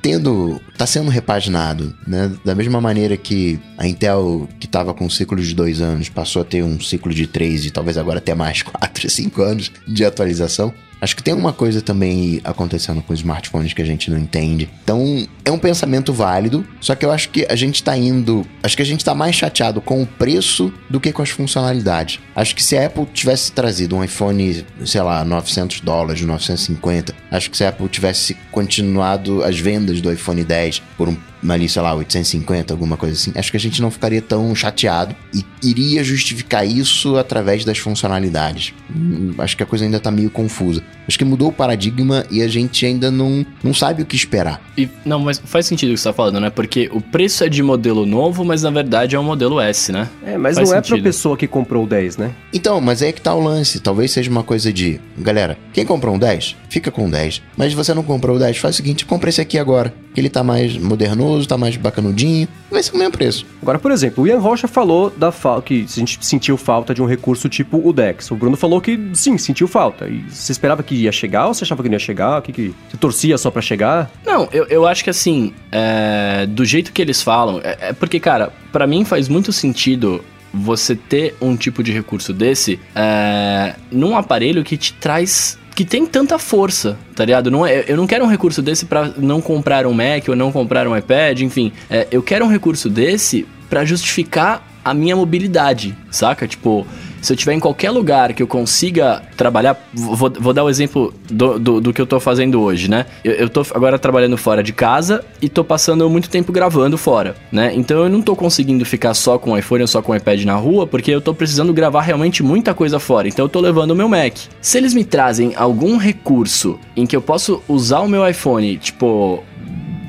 Tendo, 0.00 0.60
tá 0.76 0.86
sendo 0.86 1.10
repaginado, 1.10 1.94
né? 2.06 2.32
Da 2.44 2.54
mesma 2.54 2.80
maneira 2.80 3.16
que 3.16 3.58
a 3.76 3.86
Intel, 3.86 4.48
que 4.60 4.66
estava 4.66 4.94
com 4.94 5.06
um 5.06 5.10
ciclo 5.10 5.40
de 5.40 5.54
dois 5.54 5.80
anos, 5.80 6.08
passou 6.08 6.42
a 6.42 6.44
ter 6.44 6.62
um 6.62 6.80
ciclo 6.80 7.12
de 7.12 7.26
três 7.26 7.66
e 7.66 7.70
talvez 7.70 7.98
agora 7.98 8.18
até 8.18 8.34
mais 8.34 8.62
quatro, 8.62 9.10
cinco 9.10 9.42
anos 9.42 9.72
de 9.86 10.04
atualização. 10.04 10.72
Acho 11.00 11.14
que 11.14 11.22
tem 11.22 11.34
uma 11.34 11.52
coisa 11.52 11.80
também 11.80 12.40
acontecendo 12.42 13.00
com 13.02 13.12
os 13.12 13.20
smartphones 13.20 13.72
que 13.72 13.82
a 13.82 13.84
gente 13.84 14.10
não 14.10 14.18
entende. 14.18 14.68
Então, 14.82 15.26
é 15.44 15.50
um 15.50 15.58
pensamento 15.58 16.12
válido, 16.12 16.66
só 16.80 16.94
que 16.94 17.04
eu 17.04 17.12
acho 17.12 17.30
que 17.30 17.46
a 17.48 17.54
gente 17.54 17.82
tá 17.82 17.96
indo. 17.96 18.44
Acho 18.62 18.76
que 18.76 18.82
a 18.82 18.86
gente 18.86 19.04
tá 19.04 19.14
mais 19.14 19.34
chateado 19.34 19.80
com 19.80 20.02
o 20.02 20.06
preço 20.06 20.72
do 20.90 21.00
que 21.00 21.12
com 21.12 21.22
as 21.22 21.30
funcionalidades. 21.30 22.20
Acho 22.34 22.54
que 22.54 22.62
se 22.62 22.76
a 22.76 22.86
Apple 22.86 23.06
tivesse 23.06 23.52
trazido 23.52 23.96
um 23.96 24.02
iPhone, 24.02 24.64
sei 24.84 25.02
lá, 25.02 25.24
900 25.24 25.80
dólares, 25.80 26.20
950, 26.22 27.14
acho 27.30 27.50
que 27.50 27.56
se 27.56 27.64
a 27.64 27.68
Apple 27.68 27.88
tivesse 27.88 28.36
continuado 28.50 29.42
as 29.44 29.58
vendas 29.58 30.00
do 30.00 30.12
iPhone 30.12 30.42
10 30.44 30.82
por 30.96 31.08
um 31.08 31.16
ali, 31.48 31.68
sei 31.68 31.82
lá, 31.82 31.94
850, 31.94 32.72
alguma 32.72 32.96
coisa 32.96 33.14
assim, 33.14 33.32
acho 33.34 33.50
que 33.50 33.56
a 33.56 33.60
gente 33.60 33.80
não 33.80 33.90
ficaria 33.90 34.20
tão 34.20 34.54
chateado 34.54 35.14
e 35.34 35.44
iria 35.62 36.02
justificar 36.02 36.66
isso 36.66 37.16
através 37.16 37.64
das 37.64 37.78
funcionalidades. 37.78 38.74
Hum, 38.94 39.34
acho 39.38 39.56
que 39.56 39.62
a 39.62 39.66
coisa 39.66 39.84
ainda 39.84 40.00
tá 40.00 40.10
meio 40.10 40.30
confusa. 40.30 40.82
Acho 41.08 41.18
que 41.18 41.24
mudou 41.24 41.48
o 41.48 41.52
paradigma 41.52 42.24
e 42.30 42.42
a 42.42 42.48
gente 42.48 42.84
ainda 42.84 43.10
não, 43.10 43.44
não 43.64 43.72
sabe 43.72 44.02
o 44.02 44.06
que 44.06 44.14
esperar. 44.14 44.60
E, 44.76 44.86
não, 45.04 45.18
mas 45.18 45.38
faz 45.42 45.66
sentido 45.66 45.90
o 45.90 45.94
que 45.94 46.00
você 46.00 46.08
tá 46.08 46.12
falando, 46.12 46.38
né? 46.38 46.50
Porque 46.50 46.90
o 46.92 47.00
preço 47.00 47.42
é 47.42 47.48
de 47.48 47.62
modelo 47.62 48.04
novo, 48.04 48.44
mas 48.44 48.62
na 48.62 48.70
verdade 48.70 49.16
é 49.16 49.18
um 49.18 49.24
modelo 49.24 49.58
S, 49.58 49.90
né? 49.90 50.08
É, 50.24 50.36
mas 50.36 50.56
faz 50.56 50.68
não 50.68 50.76
sentido. 50.76 50.94
é 50.94 50.98
pra 50.98 51.04
pessoa 51.04 51.36
que 51.36 51.46
comprou 51.46 51.84
o 51.84 51.86
10, 51.86 52.18
né? 52.18 52.32
Então, 52.52 52.78
mas 52.80 53.02
aí 53.02 53.08
é 53.08 53.12
que 53.12 53.22
tá 53.22 53.34
o 53.34 53.40
lance. 53.40 53.80
Talvez 53.80 54.10
seja 54.10 54.30
uma 54.30 54.42
coisa 54.42 54.70
de, 54.70 55.00
galera, 55.16 55.56
quem 55.72 55.86
comprou 55.86 56.14
um 56.14 56.18
10, 56.18 56.56
fica 56.68 56.90
com 56.90 57.06
o 57.06 57.10
10. 57.10 57.40
Mas 57.56 57.72
você 57.72 57.94
não 57.94 58.02
comprou 58.02 58.36
o 58.36 58.38
10, 58.38 58.58
faz 58.58 58.74
o 58.74 58.76
seguinte, 58.76 59.06
compra 59.06 59.30
esse 59.30 59.40
aqui 59.40 59.58
agora. 59.58 59.94
Que 60.14 60.20
ele 60.20 60.28
tá 60.28 60.42
mais 60.42 60.76
modernoso, 60.76 61.48
tá 61.48 61.56
mais 61.56 61.76
bacanudinho, 61.76 62.48
vai 62.70 62.82
ser 62.82 62.94
o 62.94 62.98
mesmo 62.98 63.12
preço. 63.12 63.46
Agora, 63.62 63.78
por 63.78 63.90
exemplo, 63.90 64.24
o 64.24 64.26
Ian 64.26 64.38
Rocha 64.38 64.68
falou 64.68 65.10
da 65.10 65.32
fa 65.32 65.60
que 65.62 65.84
a 65.88 65.98
gente 66.00 66.24
sentiu 66.24 66.56
falta 66.56 66.94
de 66.94 67.02
um 67.02 67.06
recurso 67.06 67.48
tipo 67.48 67.80
o 67.86 67.92
Dex. 67.92 68.30
O 68.30 68.36
Bruno 68.36 68.56
falou 68.56 68.80
que 68.80 68.98
sim, 69.14 69.36
sentiu 69.38 69.66
falta. 69.66 70.06
E 70.06 70.24
você 70.28 70.52
esperava 70.52 70.82
que 70.82 70.94
ia 70.94 71.12
chegar 71.12 71.46
ou 71.46 71.54
você 71.54 71.64
achava 71.64 71.82
que 71.82 71.88
não 71.88 71.94
ia 71.94 71.98
chegar? 71.98 72.38
O 72.38 72.42
que, 72.42 72.52
que 72.52 72.74
você 72.88 72.96
torcia 72.96 73.38
só 73.38 73.50
para 73.50 73.62
chegar? 73.62 74.10
Não, 74.24 74.48
eu, 74.52 74.66
eu 74.66 74.86
acho 74.86 75.02
que 75.02 75.10
assim, 75.10 75.52
é, 75.72 76.46
do 76.46 76.64
jeito 76.64 76.92
que 76.92 77.02
eles 77.02 77.22
falam, 77.22 77.60
é, 77.62 77.88
é 77.88 77.92
porque, 77.92 78.20
cara, 78.20 78.52
para 78.72 78.86
mim 78.86 79.04
faz 79.04 79.28
muito 79.28 79.52
sentido 79.52 80.24
você 80.52 80.94
ter 80.94 81.36
um 81.40 81.56
tipo 81.56 81.82
de 81.82 81.92
recurso 81.92 82.32
desse 82.32 82.80
é, 82.94 83.74
num 83.90 84.16
aparelho 84.16 84.64
que 84.64 84.76
te 84.76 84.92
traz 84.94 85.58
que 85.78 85.84
tem 85.84 86.04
tanta 86.04 86.40
força, 86.40 86.98
tá 87.14 87.24
ligado? 87.24 87.52
Não 87.52 87.64
é, 87.64 87.84
eu 87.86 87.96
não 87.96 88.04
quero 88.04 88.24
um 88.24 88.26
recurso 88.26 88.60
desse 88.60 88.84
para 88.84 89.12
não 89.16 89.40
comprar 89.40 89.86
um 89.86 89.92
Mac 89.92 90.28
ou 90.28 90.34
não 90.34 90.50
comprar 90.50 90.88
um 90.88 90.96
iPad, 90.96 91.42
enfim. 91.42 91.72
É, 91.88 92.04
eu 92.10 92.20
quero 92.20 92.44
um 92.44 92.48
recurso 92.48 92.90
desse 92.90 93.46
para 93.70 93.84
justificar 93.84 94.68
a 94.84 94.92
minha 94.92 95.14
mobilidade, 95.14 95.96
saca? 96.10 96.48
Tipo, 96.48 96.84
se 97.20 97.32
eu 97.32 97.34
estiver 97.34 97.54
em 97.54 97.60
qualquer 97.60 97.90
lugar 97.90 98.32
que 98.32 98.42
eu 98.42 98.46
consiga 98.46 99.22
trabalhar, 99.36 99.76
vou, 99.92 100.30
vou 100.38 100.52
dar 100.52 100.64
o 100.64 100.70
exemplo 100.70 101.12
do, 101.30 101.58
do, 101.58 101.80
do, 101.80 101.92
que 101.92 102.00
eu 102.00 102.06
tô 102.06 102.20
fazendo 102.20 102.60
hoje, 102.60 102.88
né? 102.88 103.06
Eu, 103.24 103.32
eu 103.32 103.48
tô 103.48 103.64
agora 103.74 103.98
trabalhando 103.98 104.36
fora 104.36 104.62
de 104.62 104.72
casa 104.72 105.24
e 105.40 105.48
tô 105.48 105.64
passando 105.64 106.08
muito 106.08 106.28
tempo 106.30 106.52
gravando 106.52 106.96
fora, 106.96 107.34
né? 107.50 107.72
Então 107.74 108.04
eu 108.04 108.08
não 108.08 108.22
tô 108.22 108.34
conseguindo 108.36 108.84
ficar 108.84 109.14
só 109.14 109.38
com 109.38 109.52
o 109.52 109.58
iPhone 109.58 109.82
ou 109.82 109.88
só 109.88 110.02
com 110.02 110.12
o 110.12 110.16
iPad 110.16 110.44
na 110.44 110.54
rua, 110.54 110.86
porque 110.86 111.10
eu 111.10 111.20
tô 111.20 111.34
precisando 111.34 111.72
gravar 111.72 112.02
realmente 112.02 112.42
muita 112.42 112.74
coisa 112.74 112.98
fora. 112.98 113.28
Então 113.28 113.44
eu 113.44 113.48
tô 113.48 113.60
levando 113.60 113.92
o 113.92 113.96
meu 113.96 114.08
Mac. 114.08 114.36
Se 114.60 114.78
eles 114.78 114.94
me 114.94 115.04
trazem 115.04 115.54
algum 115.56 115.96
recurso 115.96 116.78
em 116.96 117.06
que 117.06 117.16
eu 117.16 117.22
posso 117.22 117.62
usar 117.68 118.00
o 118.00 118.08
meu 118.08 118.28
iPhone, 118.28 118.76
tipo, 118.76 119.42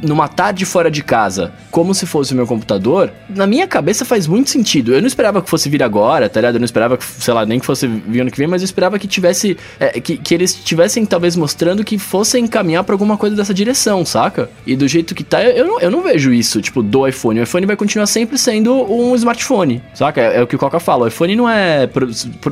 numa 0.02 0.28
tarde 0.28 0.66
fora 0.66 0.90
de 0.90 1.04
casa, 1.04 1.52
como 1.72 1.94
se 1.94 2.06
fosse 2.06 2.34
o 2.34 2.36
meu 2.36 2.48
computador, 2.48 3.12
na 3.30 3.46
minha 3.46 3.68
cabeça 3.68 4.06
faz 4.06 4.28
muito 4.28 4.50
sentido. 4.50 4.94
Eu 4.94 5.02
não 5.02 5.08
esperava 5.08 5.42
que 5.42 5.50
fosse 5.50 5.70
vir 5.70 5.84
agora, 5.84 6.30
tá 6.30 6.40
ligado? 6.40 6.56
Eu 6.56 6.60
não 6.60 6.66
esperava 6.66 6.98
que, 6.98 7.06
sei 7.06 7.34
lá, 7.34 7.46
nem 7.46 7.60
que 7.60 7.66
fosse 7.66 7.88
vir 7.88 8.22
ano 8.22 8.32
que 8.32 8.38
vem, 8.38 8.48
mas 8.48 8.62
eu 8.62 8.66
esperava 8.66 8.98
que 8.98 9.08
tivesse. 9.08 9.58
É, 9.80 10.00
que, 10.00 10.18
que 10.18 10.34
eles 10.34 10.54
tivessem 10.54 11.06
talvez 11.06 11.36
mostrando 11.36 11.84
que 11.84 11.98
fossem 11.98 12.48
caminhar 12.48 12.84
pra 12.84 12.94
alguma 12.94 13.18
coisa 13.18 13.36
dessa 13.36 13.54
direção, 13.54 14.06
saca? 14.06 14.50
E 14.66 14.76
do 14.76 14.88
jeito 14.88 15.14
que 15.14 15.24
tá, 15.24 15.44
eu, 15.44 15.52
eu, 15.52 15.68
não, 15.68 15.80
eu 15.80 15.92
não 15.92 16.02
vejo 16.02 16.34
isso, 16.34 16.62
tipo, 16.62 16.82
do 16.82 17.08
iPhone. 17.08 17.40
O 17.40 17.44
iPhone 17.44 17.66
vai 17.66 17.76
continuar 17.76 18.08
sempre 18.08 18.38
sendo 18.38 18.74
um 18.92 19.16
smartphone, 19.16 19.82
saca? 19.94 20.22
É, 20.22 20.38
é 20.38 20.42
o 20.42 20.48
que 20.48 20.56
o 20.56 20.60
Coca 20.60 20.80
fala. 20.80 21.06
O 21.06 21.08
iPhone 21.08 21.36
não 21.36 21.50
é. 21.50 21.90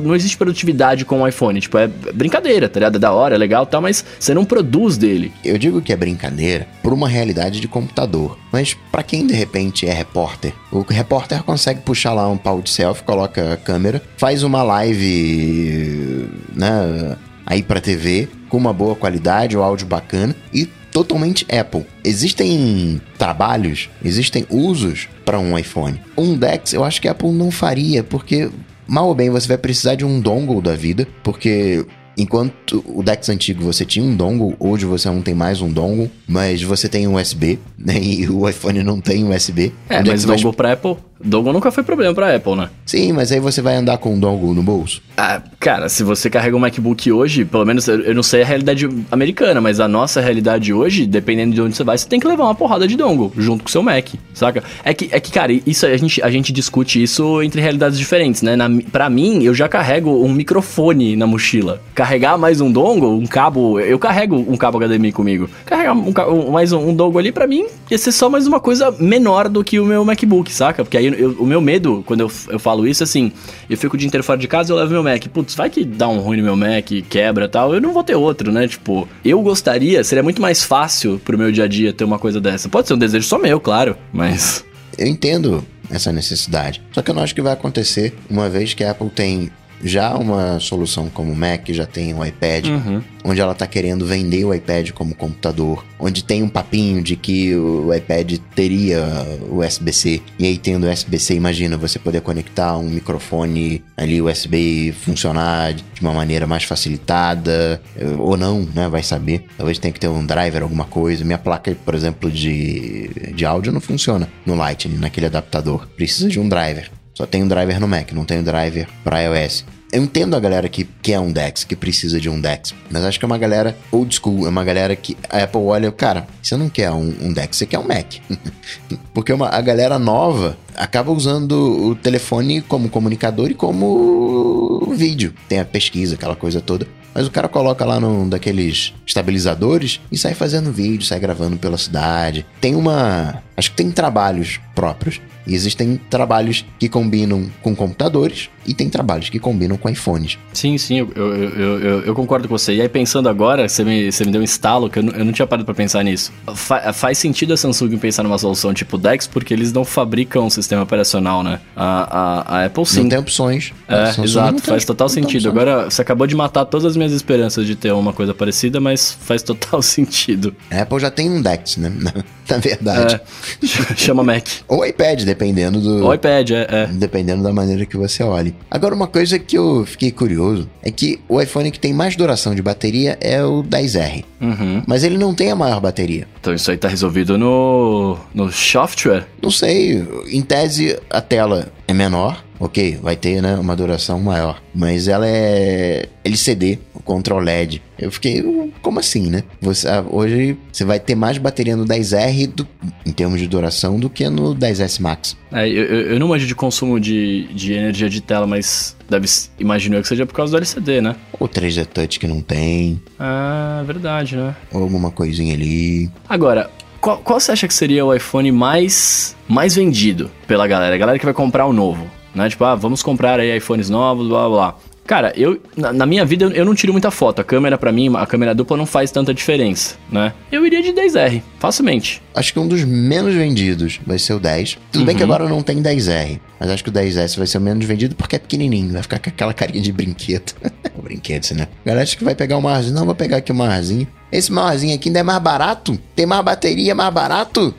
Não 0.00 0.14
existe 0.14 0.36
produtividade 0.36 1.04
com 1.04 1.22
o 1.22 1.28
iPhone. 1.28 1.60
Tipo, 1.60 1.78
é 1.78 1.86
brincadeira, 1.86 2.68
tá 2.68 2.78
ligado? 2.78 2.96
É 2.96 2.98
da 2.98 3.12
hora, 3.12 3.34
é 3.34 3.38
legal 3.38 3.64
e 3.64 3.66
tal, 3.66 3.80
mas 3.80 4.04
você 4.18 4.34
não 4.34 4.44
produz 4.44 4.96
dele. 4.96 5.32
Eu 5.44 5.58
digo 5.58 5.80
que 5.80 5.92
é 5.92 5.96
brincadeira 5.96 6.66
por 6.82 6.92
uma 6.92 7.08
realidade 7.08 7.37
de 7.60 7.68
computador. 7.68 8.38
Mas 8.52 8.74
para 8.90 9.02
quem 9.02 9.26
de 9.26 9.34
repente 9.34 9.86
é 9.86 9.92
repórter, 9.92 10.52
o 10.70 10.80
repórter 10.80 11.42
consegue 11.42 11.80
puxar 11.80 12.12
lá 12.12 12.28
um 12.28 12.36
pau 12.36 12.60
de 12.60 12.70
selfie, 12.70 13.04
coloca 13.04 13.54
a 13.54 13.56
câmera, 13.56 14.02
faz 14.16 14.42
uma 14.42 14.62
live, 14.62 16.28
né, 16.54 17.16
aí 17.46 17.62
para 17.62 17.80
TV 17.80 18.28
com 18.48 18.56
uma 18.56 18.72
boa 18.72 18.94
qualidade, 18.94 19.56
o 19.56 19.62
áudio 19.62 19.86
bacana 19.86 20.34
e 20.52 20.66
totalmente 20.90 21.46
Apple. 21.54 21.86
Existem 22.02 23.00
trabalhos, 23.16 23.88
existem 24.04 24.46
usos 24.50 25.08
para 25.24 25.38
um 25.38 25.56
iPhone. 25.58 26.00
Um 26.16 26.36
Dex 26.36 26.72
eu 26.72 26.84
acho 26.84 27.00
que 27.00 27.08
a 27.08 27.12
Apple 27.12 27.30
não 27.30 27.50
faria, 27.50 28.02
porque 28.02 28.50
mal 28.86 29.06
ou 29.08 29.14
bem 29.14 29.30
você 29.30 29.46
vai 29.46 29.58
precisar 29.58 29.94
de 29.94 30.04
um 30.04 30.20
dongle 30.20 30.62
da 30.62 30.74
vida, 30.74 31.06
porque 31.22 31.84
Enquanto 32.18 32.84
o 32.84 33.00
Dex 33.00 33.28
antigo 33.28 33.62
você 33.62 33.84
tinha 33.84 34.04
um 34.04 34.16
dongle, 34.16 34.56
hoje 34.58 34.84
você 34.84 35.08
não 35.08 35.22
tem 35.22 35.34
mais 35.34 35.60
um 35.60 35.70
dongle, 35.70 36.10
mas 36.26 36.60
você 36.60 36.88
tem 36.88 37.06
um 37.06 37.14
USB, 37.14 37.60
né? 37.78 37.94
E 38.02 38.28
o 38.28 38.48
iPhone 38.48 38.82
não 38.82 39.00
tem 39.00 39.24
USB. 39.24 39.72
É, 39.88 40.02
mas 40.02 40.24
dongle 40.24 40.42
vai... 40.42 40.52
pra 40.52 40.72
Apple? 40.72 40.96
Dongle 41.24 41.52
nunca 41.52 41.70
foi 41.70 41.82
problema 41.82 42.14
pra 42.14 42.34
Apple, 42.34 42.54
né? 42.56 42.70
Sim, 42.86 43.12
mas 43.12 43.32
aí 43.32 43.40
você 43.40 43.60
vai 43.60 43.74
andar 43.76 43.98
com 43.98 44.14
um 44.14 44.20
dongle 44.20 44.54
no 44.54 44.62
bolso. 44.62 45.02
Ah, 45.16 45.42
cara, 45.58 45.88
se 45.88 46.02
você 46.04 46.30
carrega 46.30 46.56
um 46.56 46.60
MacBook 46.60 47.10
hoje, 47.10 47.44
pelo 47.44 47.64
menos 47.64 47.88
eu 47.88 48.14
não 48.14 48.22
sei 48.22 48.42
a 48.42 48.44
realidade 48.44 48.88
americana, 49.10 49.60
mas 49.60 49.80
a 49.80 49.88
nossa 49.88 50.20
realidade 50.20 50.72
hoje, 50.72 51.06
dependendo 51.06 51.54
de 51.54 51.60
onde 51.60 51.76
você 51.76 51.82
vai, 51.82 51.98
você 51.98 52.08
tem 52.08 52.20
que 52.20 52.26
levar 52.28 52.44
uma 52.44 52.54
porrada 52.54 52.86
de 52.86 52.96
dongle 52.96 53.32
junto 53.36 53.64
com 53.64 53.68
o 53.68 53.72
seu 53.72 53.82
Mac, 53.82 54.06
saca? 54.32 54.62
É 54.84 54.94
que, 54.94 55.08
é 55.10 55.18
que 55.18 55.32
cara, 55.32 55.52
isso 55.52 55.84
a 55.86 55.96
gente, 55.96 56.22
a 56.22 56.30
gente 56.30 56.52
discute 56.52 57.02
isso 57.02 57.42
entre 57.42 57.60
realidades 57.60 57.98
diferentes, 57.98 58.42
né? 58.42 58.54
Na, 58.54 58.68
pra 58.92 59.10
mim, 59.10 59.42
eu 59.42 59.52
já 59.54 59.68
carrego 59.68 60.24
um 60.24 60.32
microfone 60.32 61.16
na 61.16 61.26
mochila. 61.26 61.82
Carregar 61.94 62.38
mais 62.38 62.60
um 62.60 62.70
dongle, 62.70 63.10
um 63.10 63.26
cabo, 63.26 63.80
eu 63.80 63.98
carrego 63.98 64.36
um 64.36 64.56
cabo 64.56 64.78
HDMI 64.78 65.12
comigo. 65.12 65.50
Carregar 65.66 65.92
um, 65.94 66.12
ca- 66.12 66.28
um- 66.28 66.50
mais 66.52 66.72
um, 66.72 66.88
um 66.90 66.94
dongle 66.94 67.18
ali, 67.18 67.32
pra 67.32 67.46
mim, 67.46 67.66
ia 67.90 67.98
ser 67.98 68.12
só 68.12 68.28
mais 68.30 68.46
uma 68.46 68.60
coisa 68.60 68.94
menor 69.00 69.48
do 69.48 69.64
que 69.64 69.80
o 69.80 69.84
meu 69.84 70.04
MacBook, 70.04 70.52
saca? 70.52 70.84
Porque 70.84 70.96
aí 70.96 71.07
eu- 71.16 71.36
o 71.38 71.46
meu 71.46 71.60
medo, 71.60 72.02
quando 72.06 72.20
eu, 72.20 72.30
eu 72.48 72.58
falo 72.58 72.86
isso, 72.86 73.02
assim, 73.02 73.32
eu 73.68 73.76
fico 73.76 73.94
o 73.96 73.98
dia 73.98 74.06
inteiro 74.06 74.24
fora 74.24 74.38
de 74.38 74.48
casa 74.48 74.72
eu 74.72 74.76
levo 74.76 74.90
meu 74.92 75.02
Mac. 75.02 75.24
Putz, 75.28 75.54
vai 75.54 75.70
que 75.70 75.84
dá 75.84 76.08
um 76.08 76.18
ruim 76.18 76.38
no 76.38 76.42
meu 76.44 76.56
Mac, 76.56 76.86
quebra 77.08 77.44
e 77.44 77.48
tal, 77.48 77.74
eu 77.74 77.80
não 77.80 77.92
vou 77.92 78.02
ter 78.04 78.14
outro, 78.16 78.50
né? 78.52 78.66
Tipo, 78.68 79.08
eu 79.24 79.40
gostaria, 79.42 80.02
seria 80.04 80.22
muito 80.22 80.40
mais 80.42 80.64
fácil 80.64 81.20
pro 81.24 81.38
meu 81.38 81.50
dia 81.52 81.64
a 81.64 81.68
dia 81.68 81.92
ter 81.92 82.04
uma 82.04 82.18
coisa 82.18 82.40
dessa. 82.40 82.68
Pode 82.68 82.88
ser 82.88 82.94
um 82.94 82.98
desejo 82.98 83.26
só 83.26 83.38
meu, 83.38 83.60
claro, 83.60 83.96
mas. 84.12 84.64
Eu 84.96 85.06
entendo 85.06 85.64
essa 85.90 86.10
necessidade. 86.12 86.82
Só 86.92 87.00
que 87.02 87.10
eu 87.10 87.14
não 87.14 87.22
acho 87.22 87.34
que 87.34 87.40
vai 87.40 87.52
acontecer 87.52 88.14
uma 88.28 88.48
vez 88.48 88.74
que 88.74 88.82
a 88.84 88.90
Apple 88.90 89.08
tem 89.10 89.50
já 89.82 90.16
uma 90.16 90.58
solução 90.60 91.08
como 91.08 91.32
o 91.32 91.36
Mac, 91.36 91.68
já 91.70 91.86
tem 91.86 92.14
o 92.14 92.24
iPad, 92.24 92.66
Uhum. 92.66 93.02
onde 93.24 93.40
ela 93.40 93.54
tá 93.54 93.66
querendo 93.66 94.06
vender 94.06 94.44
o 94.44 94.54
iPad 94.54 94.90
como 94.92 95.14
computador, 95.14 95.84
onde 95.98 96.22
tem 96.24 96.42
um 96.42 96.48
papinho 96.48 97.02
de 97.02 97.16
que 97.16 97.54
o 97.54 97.92
iPad 97.94 98.36
teria 98.54 99.02
USB-C, 99.50 100.22
e 100.38 100.46
aí 100.46 100.58
tendo 100.58 100.88
USB-C, 100.88 101.34
imagina 101.34 101.76
você 101.76 101.98
poder 101.98 102.20
conectar 102.20 102.76
um 102.76 102.88
microfone 102.88 103.82
ali 103.96 104.20
USB 104.22 104.56
e 104.88 104.92
funcionar 104.92 105.72
de 105.74 105.84
uma 106.00 106.12
maneira 106.12 106.46
mais 106.46 106.64
facilitada, 106.64 107.80
eh, 107.96 108.04
ou 108.18 108.36
não, 108.36 108.66
né, 108.74 108.88
vai 108.88 109.02
saber. 109.02 109.44
Talvez 109.56 109.78
tenha 109.78 109.92
que 109.92 110.00
ter 110.00 110.08
um 110.08 110.24
driver, 110.24 110.62
alguma 110.62 110.84
coisa. 110.84 111.24
Minha 111.24 111.38
placa, 111.38 111.76
por 111.84 111.94
exemplo, 111.94 112.30
de, 112.30 113.10
de 113.34 113.44
áudio 113.44 113.72
não 113.72 113.80
funciona 113.80 114.28
no 114.46 114.54
Lightning, 114.54 114.96
naquele 114.98 115.26
adaptador. 115.26 115.86
Precisa 115.96 116.28
de 116.28 116.38
um 116.40 116.48
driver. 116.48 116.90
Só 117.18 117.26
tem 117.26 117.42
um 117.42 117.48
driver 117.48 117.80
no 117.80 117.88
Mac, 117.88 118.12
não 118.12 118.24
tem 118.24 118.38
um 118.38 118.44
driver 118.44 118.86
para 119.02 119.18
iOS. 119.22 119.64
Eu 119.92 120.04
entendo 120.04 120.36
a 120.36 120.38
galera 120.40 120.68
que 120.68 120.84
quer 121.02 121.18
um 121.18 121.32
DeX, 121.32 121.64
que 121.64 121.74
precisa 121.74 122.20
de 122.20 122.30
um 122.30 122.40
DeX, 122.40 122.72
mas 122.88 123.02
acho 123.04 123.18
que 123.18 123.24
é 123.24 123.26
uma 123.26 123.36
galera 123.38 123.76
old 123.90 124.14
school, 124.14 124.46
é 124.46 124.48
uma 124.48 124.62
galera 124.62 124.94
que 124.94 125.16
a 125.28 125.42
Apple 125.42 125.60
olha, 125.62 125.90
cara, 125.90 126.28
você 126.40 126.56
não 126.56 126.68
quer 126.68 126.92
um, 126.92 127.12
um 127.20 127.32
DeX, 127.32 127.56
você 127.56 127.66
quer 127.66 127.80
um 127.80 127.88
Mac. 127.88 128.06
Porque 129.12 129.32
uma- 129.32 129.48
a 129.48 129.60
galera 129.60 129.98
nova 129.98 130.56
acaba 130.76 131.10
usando 131.10 131.88
o 131.88 131.96
telefone 131.96 132.60
como 132.62 132.88
comunicador 132.88 133.50
e 133.50 133.54
como 133.54 134.94
vídeo. 134.96 135.34
Tem 135.48 135.58
a 135.58 135.64
pesquisa, 135.64 136.14
aquela 136.14 136.36
coisa 136.36 136.60
toda. 136.60 136.86
Mas 137.14 137.26
o 137.26 137.30
cara 137.32 137.48
coloca 137.48 137.84
lá 137.84 137.98
num 137.98 138.28
daqueles 138.28 138.92
estabilizadores 139.04 140.00
e 140.12 140.16
sai 140.16 140.34
fazendo 140.34 140.70
vídeo, 140.70 141.04
sai 141.04 141.18
gravando 141.18 141.56
pela 141.56 141.76
cidade. 141.76 142.46
Tem 142.60 142.76
uma. 142.76 143.42
Acho 143.56 143.70
que 143.70 143.76
tem 143.76 143.90
trabalhos 143.90 144.60
próprios. 144.78 145.20
E 145.46 145.54
existem 145.54 145.98
trabalhos 146.10 146.64
que 146.78 146.88
combinam 146.90 147.46
com 147.62 147.74
computadores 147.74 148.50
e 148.66 148.74
tem 148.74 148.88
trabalhos 148.90 149.30
que 149.30 149.38
combinam 149.38 149.78
com 149.78 149.88
iPhones. 149.88 150.38
Sim, 150.52 150.76
sim, 150.76 150.98
eu, 150.98 151.10
eu, 151.16 151.32
eu, 151.80 152.00
eu- 152.02 152.14
concordo 152.14 152.46
com 152.46 152.56
você. 152.58 152.74
E 152.74 152.82
aí, 152.82 152.88
pensando 152.88 153.30
agora, 153.30 153.66
você 153.66 153.82
me, 153.82 154.12
você 154.12 154.26
me 154.26 154.30
deu 154.30 154.42
um 154.42 154.44
estalo 154.44 154.90
que 154.90 154.98
eu 154.98 155.02
não, 155.02 155.12
eu 155.14 155.24
não 155.24 155.32
tinha 155.32 155.46
parado 155.46 155.64
pra 155.64 155.74
pensar 155.74 156.02
nisso. 156.04 156.30
Fa- 156.54 156.92
faz 156.92 157.16
sentido 157.16 157.54
a 157.54 157.56
Samsung 157.56 157.96
pensar 157.96 158.22
numa 158.24 158.36
solução 158.36 158.74
tipo 158.74 158.98
DeX, 158.98 159.26
porque 159.26 159.54
eles 159.54 159.72
não 159.72 159.86
fabricam 159.86 160.44
um 160.44 160.50
sistema 160.50 160.82
operacional, 160.82 161.42
né? 161.42 161.60
A, 161.74 162.18
a, 162.18 162.58
a 162.58 162.64
Apple 162.66 162.84
sim. 162.84 163.02
Não 163.04 163.08
tem 163.08 163.18
opções. 163.18 163.72
É, 163.88 164.22
exato, 164.22 164.60
faz 164.62 164.84
total 164.84 165.08
sentido. 165.08 165.48
Agora, 165.48 165.84
você 165.90 166.02
acabou 166.02 166.26
de 166.26 166.34
matar 166.36 166.66
todas 166.66 166.84
as 166.84 166.94
minhas 166.94 167.12
esperanças 167.12 167.66
de 167.66 167.74
ter 167.74 167.90
uma 167.92 168.12
coisa 168.12 168.34
parecida, 168.34 168.78
mas 168.80 169.16
faz 169.18 169.42
total 169.42 169.80
sentido. 169.82 170.54
A 170.70 170.82
Apple 170.82 171.00
já 171.00 171.10
tem 171.10 171.30
um 171.30 171.40
DeX, 171.40 171.78
né? 171.78 171.90
Na, 171.96 172.12
na 172.50 172.58
verdade. 172.58 173.14
É, 173.14 173.94
chama 173.96 174.22
Mac. 174.22 174.46
Ou 174.68 174.84
iPad, 174.84 175.22
dependendo 175.24 175.80
do. 175.80 176.06
O 176.06 176.14
iPad, 176.14 176.50
é, 176.50 176.66
é. 176.70 176.86
Dependendo 176.86 177.42
da 177.42 177.52
maneira 177.52 177.86
que 177.86 177.96
você 177.96 178.22
olhe. 178.22 178.54
Agora, 178.70 178.94
uma 178.94 179.06
coisa 179.06 179.38
que 179.38 179.56
eu 179.56 179.84
fiquei 179.86 180.10
curioso 180.10 180.68
é 180.82 180.90
que 180.90 181.18
o 181.28 181.40
iPhone 181.40 181.70
que 181.70 181.80
tem 181.80 181.92
mais 181.92 182.14
duração 182.14 182.54
de 182.54 182.60
bateria 182.60 183.16
é 183.20 183.42
o 183.42 183.62
10R. 183.62 184.24
Uhum. 184.40 184.82
Mas 184.86 185.04
ele 185.04 185.16
não 185.16 185.34
tem 185.34 185.50
a 185.50 185.56
maior 185.56 185.80
bateria. 185.80 186.26
Então 186.40 186.52
isso 186.54 186.70
aí 186.70 186.76
tá 186.76 186.88
resolvido 186.88 187.38
no, 187.38 188.18
no 188.34 188.52
software. 188.52 189.26
Não 189.42 189.50
sei, 189.50 190.06
em 190.30 190.42
tese 190.42 190.98
a 191.10 191.20
tela 191.20 191.68
é 191.86 191.94
menor, 191.94 192.44
ok, 192.60 192.98
vai 193.02 193.16
ter 193.16 193.40
né, 193.42 193.54
uma 193.56 193.74
duração 193.76 194.18
maior, 194.20 194.60
mas 194.74 195.08
ela 195.08 195.26
é 195.26 196.08
LCD 196.24 196.78
contra 197.04 197.34
OLED. 197.34 197.80
Eu 197.98 198.10
fiquei, 198.10 198.40
"Uh, 198.42 198.70
como 198.82 198.98
assim, 199.00 199.28
né? 199.30 199.42
Você, 199.60 199.88
ah, 199.88 200.04
hoje 200.10 200.56
você 200.72 200.84
vai 200.84 201.00
ter 201.00 201.14
mais 201.14 201.38
bateria 201.38 201.74
no 201.76 201.84
10R 201.84 202.46
do- 202.48 202.68
em 203.06 203.12
termos 203.12 203.40
de 203.40 203.46
duração 203.48 203.98
do 203.98 204.10
que 204.10 204.28
no 204.28 204.54
10S 204.54 205.00
Max. 205.00 205.36
É, 205.52 205.66
eu, 205.68 205.84
eu 206.12 206.18
não 206.20 206.28
manjo 206.28 206.46
de 206.46 206.54
consumo 206.54 207.00
de, 207.00 207.44
de 207.54 207.72
energia 207.72 208.08
de 208.10 208.20
tela, 208.20 208.46
mas 208.46 208.94
deve, 209.08 209.26
imagino 209.58 209.96
eu 209.96 210.02
que 210.02 210.08
seja 210.08 210.26
por 210.26 210.34
causa 210.34 210.52
do 210.52 210.56
LCD, 210.58 211.00
né? 211.00 211.16
Ou 211.40 211.48
3D 211.48 211.86
Touch 211.86 212.18
que 212.20 212.26
não 212.26 212.40
tem, 212.42 213.00
Ah, 213.18 213.82
verdade, 213.86 214.36
né? 214.36 214.54
ou 214.72 214.82
alguma 214.82 215.10
coisinha 215.10 215.54
ali. 215.54 216.10
Agora, 216.28 216.70
qual, 217.00 217.18
qual 217.18 217.40
você 217.40 217.52
acha 217.52 217.66
que 217.66 217.74
seria 217.74 218.04
o 218.04 218.14
iPhone 218.14 218.52
mais, 218.52 219.34
mais 219.48 219.74
vendido 219.76 220.30
pela 220.46 220.66
galera? 220.66 220.94
A 220.94 220.98
galera 220.98 221.18
que 221.18 221.24
vai 221.24 221.32
comprar 221.34 221.64
o 221.66 221.72
novo, 221.72 222.06
né? 222.38 222.48
Tipo, 222.48 222.64
ah, 222.64 222.74
vamos 222.74 223.02
comprar 223.02 223.38
aí 223.40 223.56
iPhones 223.56 223.90
novos, 223.90 224.26
blá 224.28 224.48
blá 224.48 224.56
blá. 224.56 224.74
Cara, 225.06 225.32
eu, 225.34 225.58
na, 225.74 225.90
na 225.90 226.04
minha 226.04 226.22
vida, 226.22 226.44
eu, 226.44 226.50
eu 226.50 226.64
não 226.66 226.74
tiro 226.74 226.92
muita 226.92 227.10
foto. 227.10 227.40
A 227.40 227.44
câmera, 227.44 227.78
pra 227.78 227.90
mim, 227.90 228.14
a 228.14 228.26
câmera 228.26 228.54
dupla 228.54 228.76
não 228.76 228.84
faz 228.84 229.10
tanta 229.10 229.32
diferença, 229.32 229.96
né? 230.12 230.34
Eu 230.52 230.66
iria 230.66 230.82
de 230.82 230.92
10R, 230.92 231.42
facilmente. 231.58 232.20
Acho 232.34 232.52
que 232.52 232.58
um 232.58 232.68
dos 232.68 232.84
menos 232.84 233.34
vendidos 233.34 233.98
vai 234.06 234.18
ser 234.18 234.34
o 234.34 234.38
10. 234.38 234.76
Tudo 234.92 235.06
bem 235.06 235.16
que 235.16 235.22
Uhum. 235.24 235.32
agora 235.32 235.48
não 235.48 235.62
tem 235.62 235.82
10R, 235.82 236.38
mas 236.60 236.68
acho 236.68 236.84
que 236.84 236.90
o 236.90 236.92
10S 236.92 237.38
vai 237.38 237.46
ser 237.46 237.56
o 237.56 237.60
menos 237.62 237.86
vendido 237.86 238.14
porque 238.16 238.36
é 238.36 238.38
pequenininho, 238.38 238.92
vai 238.92 239.00
ficar 239.00 239.18
com 239.18 239.30
aquela 239.30 239.54
carinha 239.54 239.80
de 239.82 239.90
brinquedo. 239.90 240.52
o 240.94 241.00
brinquedo, 241.00 241.54
né? 241.54 241.68
Galera 241.86 242.02
acha 242.02 242.14
que 242.14 242.22
vai 242.22 242.34
pegar 242.34 242.58
o 242.58 242.62
marzinho. 242.62 242.94
Não, 242.94 243.06
vou 243.06 243.14
pegar 243.14 243.38
aqui 243.38 243.50
o 243.50 243.54
marzinho. 243.54 244.06
Esse 244.30 244.52
marzinho 244.52 244.94
aqui 244.94 245.08
ainda 245.08 245.20
é 245.20 245.22
mais 245.22 245.40
barato? 245.40 245.98
Tem 246.14 246.26
mais 246.26 246.44
bateria, 246.44 246.94
mais 246.94 247.14
barato? 247.14 247.74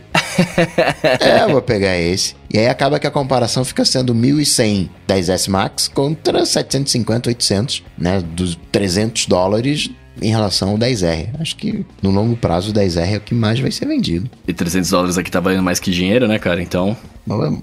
É, 1.20 1.48
vou 1.48 1.62
pegar 1.62 1.98
esse. 1.98 2.36
E 2.52 2.58
aí 2.58 2.68
acaba 2.68 3.00
que 3.00 3.08
a 3.08 3.12
comparação 3.12 3.64
fica 3.64 3.86
sendo 3.86 4.14
1.100 4.14 4.90
10S 5.08 5.50
Max 5.50 5.88
contra 5.88 6.46
750, 6.46 7.30
800, 7.30 7.84
né? 7.98 8.22
Dos 8.22 8.58
300 8.72 9.26
dólares 9.26 9.90
em 10.22 10.30
relação 10.30 10.72
ao 10.72 10.78
10R. 10.78 11.30
Acho 11.40 11.56
que 11.56 11.86
no 12.02 12.12
longo 12.12 12.36
prazo 12.36 12.72
o 12.72 12.74
10R 12.74 13.14
é 13.14 13.18
o 13.18 13.22
que 13.22 13.34
mais 13.34 13.60
vai 13.60 13.72
ser 13.72 13.86
vendido. 13.86 14.30
E 14.48 14.54
300 14.54 14.90
dólares 14.90 15.18
aqui 15.18 15.32
tá 15.32 15.40
valendo 15.40 15.64
mais 15.64 15.80
que 15.80 15.92
dinheiro, 15.92 16.28
né, 16.28 16.40
cara? 16.40 16.62
Então, 16.62 16.96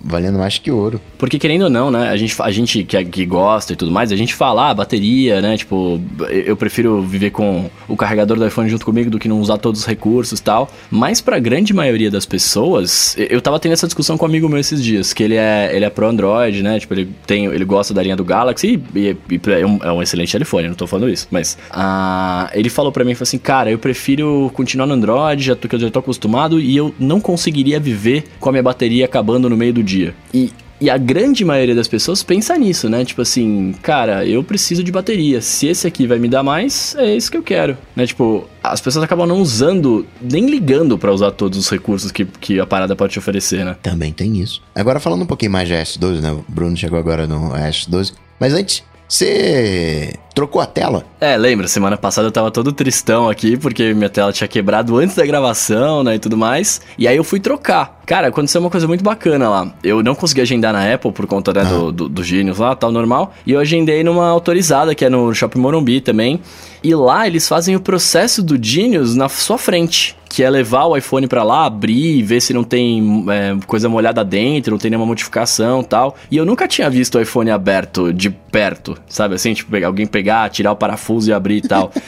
Valendo 0.04 0.38
mais 0.38 0.58
que 0.58 0.70
ouro. 0.70 1.00
Porque 1.18 1.38
querendo 1.38 1.62
ou 1.62 1.70
não, 1.70 1.90
né? 1.90 2.08
A 2.08 2.16
gente, 2.16 2.36
a 2.40 2.50
gente 2.50 2.84
que, 2.84 3.04
que 3.04 3.26
gosta 3.26 3.72
e 3.72 3.76
tudo 3.76 3.90
mais, 3.90 4.12
a 4.12 4.16
gente 4.16 4.34
fala, 4.34 4.70
ah, 4.70 4.74
bateria, 4.74 5.40
né? 5.40 5.56
Tipo, 5.56 6.00
eu 6.28 6.56
prefiro 6.56 7.02
viver 7.02 7.30
com 7.30 7.68
o 7.88 7.96
carregador 7.96 8.36
do 8.38 8.46
iPhone 8.46 8.68
junto 8.68 8.84
comigo 8.84 9.10
do 9.10 9.18
que 9.18 9.28
não 9.28 9.40
usar 9.40 9.58
todos 9.58 9.80
os 9.80 9.86
recursos 9.86 10.38
e 10.38 10.42
tal. 10.42 10.70
Mas 10.90 11.20
pra 11.20 11.38
grande 11.38 11.74
maioria 11.74 12.10
das 12.10 12.24
pessoas, 12.24 13.14
eu- 13.18 13.26
eu 13.26 13.40
tava 13.40 13.58
tendo 13.58 13.72
essa 13.72 13.86
discussão 13.86 14.16
com 14.16 14.24
um 14.24 14.28
amigo 14.28 14.48
meu 14.48 14.58
esses 14.58 14.82
dias, 14.82 15.12
que 15.12 15.22
ele 15.22 15.34
é, 15.34 15.70
ele 15.74 15.84
é 15.84 15.90
pro 15.90 16.06
Android, 16.06 16.62
né? 16.62 16.78
Tipo, 16.78 16.94
ele, 16.94 17.08
tem, 17.26 17.46
ele 17.46 17.64
gosta 17.64 17.92
da 17.92 18.02
linha 18.02 18.16
do 18.16 18.24
Galaxy 18.24 18.80
e, 18.94 18.98
e- 19.00 19.16
e 19.30 19.40
é, 19.50 19.66
um, 19.66 19.78
é 19.82 19.90
um 19.92 20.02
excelente 20.02 20.30
telefone, 20.32 20.68
não 20.68 20.74
tô 20.74 20.86
falando 20.86 21.08
isso. 21.10 21.26
Mas 21.30 21.58
ah, 21.70 22.48
ele 22.54 22.68
falou 22.68 22.92
pra 22.92 23.04
mim, 23.04 23.14
falou 23.14 23.24
assim, 23.24 23.38
cara, 23.38 23.70
eu 23.70 23.78
prefiro 23.78 24.50
continuar 24.54 24.86
no 24.86 24.94
Android, 24.94 25.42
já 25.42 25.56
tô, 25.56 25.66
que 25.68 25.74
eu 25.74 25.80
já 25.80 25.90
tô 25.90 25.98
acostumado, 25.98 26.60
e 26.60 26.76
eu 26.76 26.94
não 27.00 27.20
conseguiria 27.20 27.80
viver 27.80 28.24
com 28.38 28.48
a 28.48 28.52
minha 28.52 28.62
bateria 28.62 29.04
acabando 29.04 29.50
no 29.50 29.55
meio 29.56 29.72
do 29.72 29.82
dia. 29.82 30.14
E, 30.32 30.52
e 30.80 30.90
a 30.90 30.98
grande 30.98 31.44
maioria 31.44 31.74
das 31.74 31.88
pessoas 31.88 32.22
pensa 32.22 32.56
nisso, 32.58 32.88
né? 32.88 33.04
Tipo 33.04 33.22
assim, 33.22 33.74
cara, 33.82 34.26
eu 34.26 34.42
preciso 34.42 34.84
de 34.84 34.92
bateria. 34.92 35.40
Se 35.40 35.66
esse 35.66 35.86
aqui 35.86 36.06
vai 36.06 36.18
me 36.18 36.28
dar 36.28 36.42
mais, 36.42 36.94
é 36.98 37.16
isso 37.16 37.30
que 37.30 37.36
eu 37.36 37.42
quero. 37.42 37.76
Né? 37.94 38.06
Tipo, 38.06 38.46
as 38.62 38.80
pessoas 38.80 39.04
acabam 39.04 39.26
não 39.26 39.40
usando, 39.40 40.06
nem 40.20 40.46
ligando 40.46 40.98
pra 40.98 41.12
usar 41.12 41.30
todos 41.30 41.58
os 41.58 41.70
recursos 41.70 42.12
que, 42.12 42.24
que 42.24 42.60
a 42.60 42.66
parada 42.66 42.94
pode 42.94 43.12
te 43.12 43.18
oferecer, 43.18 43.64
né? 43.64 43.76
Também 43.82 44.12
tem 44.12 44.38
isso. 44.40 44.62
Agora 44.74 45.00
falando 45.00 45.22
um 45.22 45.26
pouquinho 45.26 45.52
mais 45.52 45.68
de 45.68 45.74
S12, 45.74 46.20
né? 46.20 46.32
O 46.32 46.44
Bruno 46.48 46.76
chegou 46.76 46.98
agora 46.98 47.26
no 47.26 47.50
S12. 47.52 48.12
Mas 48.38 48.52
antes, 48.52 48.82
você 49.08 50.14
trocou 50.36 50.60
a 50.60 50.66
tela? 50.66 51.02
É, 51.18 51.34
lembra, 51.34 51.66
semana 51.66 51.96
passada 51.96 52.28
eu 52.28 52.30
tava 52.30 52.50
todo 52.50 52.70
tristão 52.70 53.26
aqui, 53.26 53.56
porque 53.56 53.94
minha 53.94 54.10
tela 54.10 54.30
tinha 54.34 54.46
quebrado 54.46 54.98
antes 54.98 55.16
da 55.16 55.24
gravação, 55.24 56.04
né, 56.04 56.16
e 56.16 56.18
tudo 56.18 56.36
mais. 56.36 56.82
E 56.98 57.08
aí 57.08 57.16
eu 57.16 57.24
fui 57.24 57.40
trocar. 57.40 57.96
Cara, 58.04 58.28
aconteceu 58.28 58.60
uma 58.60 58.70
coisa 58.70 58.86
muito 58.86 59.02
bacana 59.02 59.48
lá. 59.48 59.72
Eu 59.82 60.02
não 60.02 60.14
consegui 60.14 60.42
agendar 60.42 60.72
na 60.72 60.94
Apple 60.94 61.10
por 61.10 61.26
conta 61.26 61.52
né, 61.54 61.64
do, 61.64 61.90
do, 61.90 62.08
do 62.08 62.22
Genius 62.22 62.58
lá, 62.58 62.76
tal, 62.76 62.92
normal. 62.92 63.34
E 63.44 63.52
eu 63.52 63.58
agendei 63.58 64.04
numa 64.04 64.28
autorizada, 64.28 64.94
que 64.94 65.04
é 65.04 65.08
no 65.08 65.34
Shopping 65.34 65.58
Morumbi 65.58 66.00
também. 66.00 66.40
E 66.84 66.94
lá 66.94 67.26
eles 67.26 67.48
fazem 67.48 67.74
o 67.74 67.80
processo 67.80 68.44
do 68.44 68.62
Genius 68.62 69.16
na 69.16 69.28
sua 69.28 69.58
frente. 69.58 70.16
Que 70.28 70.44
é 70.44 70.50
levar 70.50 70.84
o 70.84 70.96
iPhone 70.96 71.26
pra 71.26 71.42
lá, 71.42 71.64
abrir, 71.64 72.22
ver 72.22 72.40
se 72.40 72.52
não 72.52 72.62
tem 72.62 73.24
é, 73.28 73.56
coisa 73.66 73.88
molhada 73.88 74.24
dentro, 74.24 74.72
não 74.72 74.78
tem 74.78 74.90
nenhuma 74.90 75.06
modificação 75.06 75.82
tal. 75.82 76.16
E 76.30 76.36
eu 76.36 76.44
nunca 76.44 76.68
tinha 76.68 76.90
visto 76.90 77.16
o 77.16 77.20
iPhone 77.20 77.50
aberto 77.50 78.12
de 78.12 78.28
perto, 78.28 78.96
sabe 79.08 79.34
assim? 79.34 79.54
Tipo, 79.54 79.84
alguém 79.84 80.06
pegar, 80.06 80.25
tirar 80.50 80.72
o 80.72 80.76
parafuso 80.76 81.30
e 81.30 81.32
abrir 81.32 81.56
e 81.56 81.68
tal. 81.68 81.92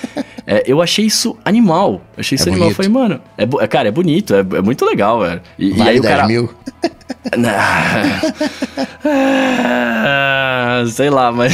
É, 0.51 0.63
eu 0.67 0.81
achei 0.81 1.05
isso 1.05 1.37
animal. 1.45 2.01
Eu 2.19 2.21
achei 2.21 2.37
É 2.39 2.43
animal. 2.43 2.59
Eu 2.59 2.75
bonito. 2.75 2.77
falei, 2.77 2.91
mano, 2.91 3.21
é, 3.37 3.67
cara, 3.69 3.89
é 3.89 3.93
bonito, 3.93 4.35
é, 4.35 4.41
é 4.41 4.61
muito 4.63 4.85
legal, 4.85 5.21
velho. 5.21 5.41
E, 5.59 5.69
e 5.69 5.73
Vale 5.73 5.91
aí 5.91 5.99
o 5.99 6.03
10 6.03 6.15
cara. 6.15 6.27
mil. 6.29 6.51
Ah, 9.11 10.85
Sei 10.89 11.11
lá, 11.11 11.33
mas. 11.33 11.53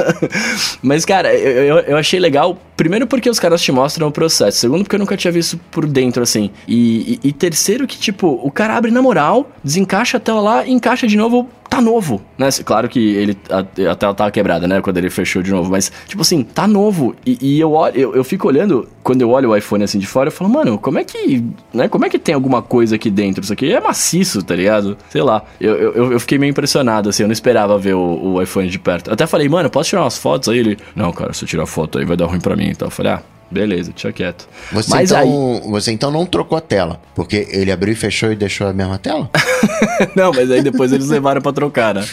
mas, 0.82 1.04
cara, 1.04 1.34
eu, 1.34 1.78
eu, 1.80 1.96
achei 1.96 2.18
legal. 2.20 2.58
Primeiro, 2.76 3.06
porque 3.06 3.30
os 3.30 3.38
caras 3.38 3.62
te 3.62 3.70
mostram 3.72 4.08
o 4.08 4.12
processo. 4.12 4.58
Segundo, 4.58 4.82
porque 4.82 4.96
eu 4.96 5.00
nunca 5.00 5.16
tinha 5.16 5.32
visto 5.32 5.58
por 5.70 5.86
dentro 5.86 6.22
assim. 6.22 6.50
E, 6.66 7.18
e- 7.22 7.28
e 7.28 7.32
terceiro, 7.32 7.86
que, 7.86 7.96
tipo, 7.98 8.40
o 8.42 8.50
cara 8.50 8.76
abre 8.76 8.90
na 8.90 9.00
moral, 9.00 9.50
desencaixa 9.62 10.16
a 10.16 10.20
tela 10.20 10.40
lá 10.40 10.66
e 10.66 10.72
encaixa 10.72 11.06
de 11.06 11.16
novo. 11.16 11.48
Tá 11.70 11.80
novo, 11.80 12.20
né? 12.38 12.48
Claro 12.64 12.88
que 12.88 13.14
ele 13.14 13.36
a, 13.50 13.58
a 13.90 13.94
tela 13.96 14.14
tava 14.14 14.30
quebrada, 14.30 14.68
né? 14.68 14.80
Quando 14.80 14.98
ele 14.98 15.10
fechou 15.10 15.42
de 15.42 15.50
novo. 15.50 15.70
Mas, 15.70 15.90
tipo 16.06 16.22
assim, 16.22 16.42
tá 16.44 16.66
novo. 16.68 17.16
E, 17.26 17.38
e 17.40 17.60
eu, 17.60 17.72
eu, 17.94 18.14
eu 18.14 18.22
fico 18.24 18.46
olhando, 18.46 18.88
quando 19.04 19.20
eu 19.20 19.30
olho 19.30 19.50
o 19.50 19.56
iPhone 19.56 19.84
assim 19.84 19.98
de 19.98 20.06
fora, 20.06 20.28
eu 20.28 20.32
falo, 20.32 20.50
mano, 20.50 20.78
como 20.78 20.98
é 20.98 21.04
que. 21.04 21.44
Né? 21.72 21.88
Como 21.88 22.06
é 22.06 22.08
que 22.08 22.18
tem 22.18 22.34
alguma 22.34 22.62
coisa 22.62 22.96
aqui 22.96 23.10
dentro? 23.10 23.44
Isso 23.44 23.52
aqui 23.52 23.70
é 23.70 23.78
maciço, 23.78 24.42
tá 24.42 24.56
ligado? 24.56 24.96
Sei 25.10 25.22
lá. 25.22 25.44
Eu, 25.60 25.74
eu, 25.74 26.12
eu 26.12 26.20
fiquei 26.20 26.38
meio 26.38 26.50
impressionado, 26.50 27.10
assim, 27.10 27.22
eu 27.22 27.28
não 27.28 27.32
esperava 27.34 27.78
ver 27.78 27.94
o, 27.94 28.34
o 28.34 28.42
iPhone 28.42 28.66
de 28.68 28.78
perto. 28.78 29.10
Eu 29.10 29.14
até 29.14 29.26
falei, 29.26 29.46
mano, 29.48 29.68
posso 29.68 29.90
tirar 29.90 30.02
umas 30.02 30.16
fotos 30.16 30.48
aí? 30.48 30.58
Ele, 30.58 30.78
não, 30.96 31.12
cara, 31.12 31.34
se 31.34 31.44
eu 31.44 31.48
tirar 31.48 31.66
foto 31.66 31.98
aí 31.98 32.06
vai 32.06 32.16
dar 32.16 32.26
ruim 32.26 32.40
pra 32.40 32.56
mim. 32.56 32.70
Então 32.70 32.88
eu 32.88 32.90
falei, 32.90 33.12
ah, 33.12 33.22
beleza, 33.54 33.90
deixa 33.92 34.12
quieto. 34.12 34.46
Você, 34.72 34.90
Mas 34.90 35.10
então, 35.10 35.60
aí. 35.62 35.70
você 35.70 35.92
então 35.92 36.10
não 36.10 36.26
trocou 36.26 36.58
a 36.58 36.60
tela, 36.60 37.00
porque 37.14 37.46
ele 37.50 37.70
abriu 37.72 37.92
e 37.92 37.96
fechou 37.96 38.30
e 38.32 38.36
deixou 38.36 38.66
a 38.66 38.72
mesma 38.72 38.98
tela? 38.98 39.30
não, 40.14 40.32
mas 40.32 40.50
aí 40.50 40.60
depois 40.62 40.92
eles 40.92 41.08
levaram 41.08 41.40
pra 41.40 41.52
trocar, 41.52 41.94
né? 41.94 42.04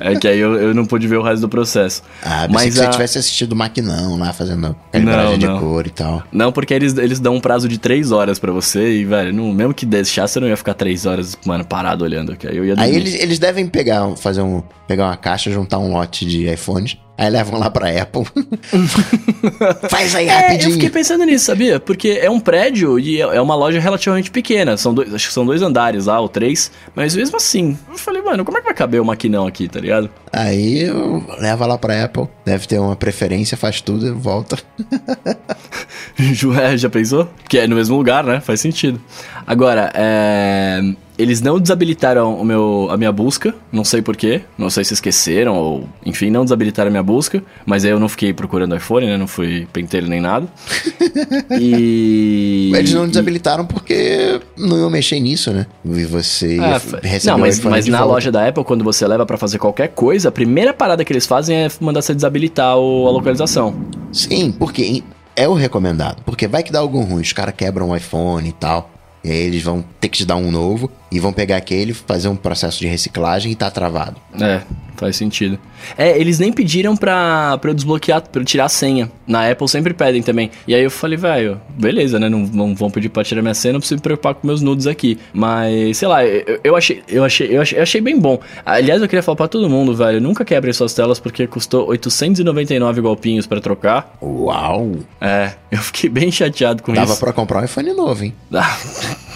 É 0.00 0.14
que 0.14 0.26
aí 0.28 0.38
eu, 0.38 0.54
eu 0.56 0.74
não 0.74 0.86
pude 0.86 1.06
ver 1.06 1.16
o 1.16 1.22
resto 1.22 1.40
do 1.42 1.48
processo. 1.48 2.02
Ah, 2.22 2.46
Mas 2.48 2.74
você 2.74 2.84
a- 2.84 2.88
tivesse 2.90 3.18
assistido 3.18 3.52
o 3.52 3.56
Maquinão 3.56 4.16
lá, 4.18 4.32
fazendo 4.32 4.74
calibragem 4.92 5.38
Não, 5.38 5.48
não. 5.48 5.54
de 5.56 5.60
cor 5.60 5.86
e 5.86 5.90
tal. 5.90 6.22
Não, 6.32 6.52
porque 6.52 6.72
eles, 6.72 6.96
eles 6.96 7.18
dão 7.20 7.34
um 7.34 7.40
prazo 7.40 7.68
de 7.68 7.78
três 7.78 8.12
horas 8.12 8.38
pra 8.38 8.52
você 8.52 8.98
e, 9.00 9.04
velho, 9.04 9.32
não, 9.32 9.52
mesmo 9.52 9.74
que 9.74 9.84
deixasse, 9.84 10.38
eu 10.38 10.40
não 10.42 10.48
ia 10.48 10.56
ficar 10.56 10.74
três 10.74 11.04
horas, 11.06 11.36
mano, 11.44 11.64
parado 11.64 12.04
olhando. 12.04 12.36
Que 12.36 12.46
aí 12.46 12.56
eu 12.56 12.64
ia 12.64 12.74
dormir. 12.76 12.90
Aí 12.90 12.96
eles, 12.96 13.14
eles 13.14 13.38
devem 13.38 13.66
pegar, 13.66 14.16
fazer 14.16 14.42
um, 14.42 14.62
pegar 14.88 15.04
uma 15.06 15.16
caixa, 15.16 15.50
juntar 15.50 15.78
um 15.78 15.92
lote 15.92 16.24
de 16.26 16.50
iPhones, 16.52 16.96
aí 17.16 17.28
levam 17.30 17.60
lá 17.60 17.70
pra 17.70 17.90
Apple. 18.02 18.24
Faz 19.90 20.14
aí 20.14 20.28
É, 20.28 20.32
eu 20.32 20.40
rapidinho. 20.42 20.72
fiquei 20.72 20.90
pensando 20.90 21.24
nisso, 21.24 21.44
sabia? 21.44 21.78
Porque 21.78 22.18
é 22.20 22.30
um 22.30 22.40
prédio 22.40 22.98
e 22.98 23.20
é 23.20 23.28
é 23.36 23.40
uma 23.40 23.54
loja 23.54 23.78
relativamente 23.78 24.30
pequena. 24.30 24.76
São 24.76 24.92
dois, 24.94 25.12
acho 25.14 25.28
que 25.28 25.32
são 25.34 25.44
dois 25.44 25.60
andares 25.62 26.06
lá, 26.06 26.18
ou 26.18 26.28
três. 26.28 26.72
Mas 26.94 27.14
mesmo 27.14 27.36
assim, 27.36 27.78
eu 27.90 27.98
falei, 27.98 28.22
mano, 28.22 28.44
como 28.44 28.56
é 28.56 28.60
que 28.60 28.66
vai 28.66 28.74
caber 28.74 29.00
o 29.00 29.04
maquinão 29.04 29.46
aqui, 29.46 29.68
tá 29.68 29.78
ligado? 29.78 30.08
Aí 30.32 30.82
eu- 30.84 31.22
leva 31.38 31.66
lá 31.66 31.76
pra 31.76 32.04
Apple, 32.04 32.26
deve 32.44 32.66
ter 32.66 32.78
uma 32.78 32.96
preferência, 32.96 33.56
faz 33.56 33.80
tudo, 33.82 34.16
volta. 34.18 34.56
Ju- 36.16 36.58
é, 36.58 36.76
Já 36.76 36.88
pensou? 36.88 37.28
Que 37.48 37.58
é 37.58 37.66
no 37.66 37.76
mesmo 37.76 37.96
lugar, 37.96 38.24
né? 38.24 38.40
Faz 38.40 38.60
sentido. 38.60 39.00
Agora, 39.46 39.90
é, 39.94 40.80
eles 41.18 41.40
não 41.42 41.58
desabilitaram 41.58 42.40
o 42.40 42.44
meu, 42.44 42.88
a 42.90 42.96
minha 42.96 43.10
busca, 43.10 43.52
não 43.72 43.82
sei 43.84 44.00
porquê, 44.00 44.42
não 44.56 44.70
sei 44.70 44.84
se 44.84 44.94
esqueceram 44.94 45.56
ou, 45.56 45.88
enfim, 46.06 46.30
não 46.30 46.44
desabilitaram 46.44 46.88
a 46.88 46.90
minha 46.92 47.02
busca, 47.02 47.42
mas 47.66 47.84
aí 47.84 47.90
eu 47.90 47.98
não 47.98 48.08
fiquei 48.08 48.32
procurando 48.32 48.76
iPhone, 48.76 49.04
né? 49.06 49.16
Não 49.16 49.26
fui 49.26 49.66
penteiro 49.72 50.06
nem 50.06 50.20
nada. 50.20 50.46
E. 51.60 52.72
Eles 52.74 52.92
não 52.94 53.04
e- 53.04 53.08
desabilitaram 53.08 53.66
porque 53.66 54.40
não 54.56 54.78
iam 54.78 54.90
mexer 54.90 55.18
nisso, 55.20 55.50
né? 55.52 55.66
E 55.84 56.04
você 56.04 56.58
Ah, 56.60 56.80
receber 57.02 57.32
não, 57.32 57.38
mas, 57.38 57.60
mas 57.60 57.86
na 57.86 57.98
volta. 57.98 58.12
loja 58.14 58.32
da 58.32 58.46
Apple, 58.46 58.64
quando 58.64 58.84
você 58.84 59.06
leva 59.06 59.26
pra 59.26 59.36
fazer 59.36 59.58
qualquer 59.58 59.88
coisa, 59.88 60.28
a 60.28 60.32
primeira 60.32 60.72
parada 60.72 61.04
que 61.04 61.12
eles 61.12 61.26
fazem 61.26 61.56
é 61.56 61.68
mandar 61.80 62.02
você 62.02 62.14
desabilitar 62.14 62.76
o- 62.78 63.06
a 63.06 63.10
localização. 63.10 63.74
Sim, 64.12 64.52
porque 64.52 65.02
é 65.34 65.48
o 65.48 65.54
recomendado. 65.54 66.22
Porque 66.24 66.46
vai 66.46 66.62
que 66.62 66.72
dá 66.72 66.78
algum 66.80 67.02
ruim, 67.04 67.22
os 67.22 67.32
caras 67.32 67.54
quebram 67.56 67.90
o 67.90 67.96
iPhone 67.96 68.48
e 68.48 68.52
tal. 68.52 68.90
E 69.24 69.30
aí 69.30 69.38
eles 69.38 69.62
vão 69.62 69.84
ter 70.00 70.08
que 70.08 70.18
te 70.18 70.24
dar 70.24 70.36
um 70.36 70.50
novo 70.50 70.90
e 71.10 71.18
vão 71.18 71.32
pegar 71.32 71.56
aquele, 71.56 71.92
fazer 71.94 72.28
um 72.28 72.36
processo 72.36 72.78
de 72.78 72.86
reciclagem 72.86 73.52
e 73.52 73.54
tá 73.54 73.70
travado. 73.70 74.16
É, 74.40 74.60
faz 74.96 75.16
sentido. 75.16 75.58
É, 75.96 76.18
eles 76.18 76.38
nem 76.38 76.52
pediram 76.52 76.96
pra, 76.96 77.56
pra 77.58 77.70
eu 77.70 77.74
desbloquear, 77.74 78.20
pra 78.20 78.40
eu 78.40 78.44
tirar 78.44 78.66
a 78.66 78.68
senha. 78.68 79.10
Na 79.26 79.48
Apple 79.50 79.68
sempre 79.68 79.94
pedem 79.94 80.22
também. 80.22 80.50
E 80.66 80.74
aí 80.74 80.82
eu 80.82 80.90
falei, 80.90 81.16
velho, 81.16 81.60
beleza, 81.70 82.18
né? 82.18 82.28
Não, 82.28 82.40
não 82.40 82.74
vão 82.74 82.90
pedir 82.90 83.08
pra 83.08 83.24
tirar 83.24 83.40
minha 83.42 83.54
senha, 83.54 83.72
não 83.72 83.80
preciso 83.80 83.96
me 83.96 84.02
preocupar 84.02 84.34
com 84.34 84.46
meus 84.46 84.60
nudes 84.60 84.86
aqui. 84.86 85.18
Mas, 85.32 85.96
sei 85.96 86.08
lá, 86.08 86.26
eu, 86.26 86.60
eu 86.62 86.76
achei, 86.76 87.02
eu, 87.08 87.24
achei, 87.24 87.56
eu, 87.56 87.62
achei, 87.62 87.78
eu 87.78 87.82
achei 87.82 88.00
bem 88.00 88.18
bom. 88.18 88.38
Aliás, 88.66 89.00
eu 89.00 89.08
queria 89.08 89.22
falar 89.22 89.36
pra 89.36 89.48
todo 89.48 89.68
mundo, 89.68 89.94
velho, 89.94 90.20
nunca 90.20 90.44
quebrem 90.44 90.72
suas 90.72 90.92
telas 90.92 91.18
porque 91.18 91.46
custou 91.46 91.86
899 91.88 93.00
golpinhos 93.00 93.46
pra 93.46 93.60
trocar. 93.60 94.14
Uau! 94.20 94.92
É, 95.20 95.52
eu 95.70 95.78
fiquei 95.78 96.10
bem 96.10 96.30
chateado 96.30 96.82
com 96.82 96.92
Dava 96.92 97.12
isso. 97.12 97.20
pra 97.20 97.32
comprar 97.32 97.60
um 97.60 97.64
iPhone 97.64 97.92
novo, 97.94 98.24
hein? 98.24 98.34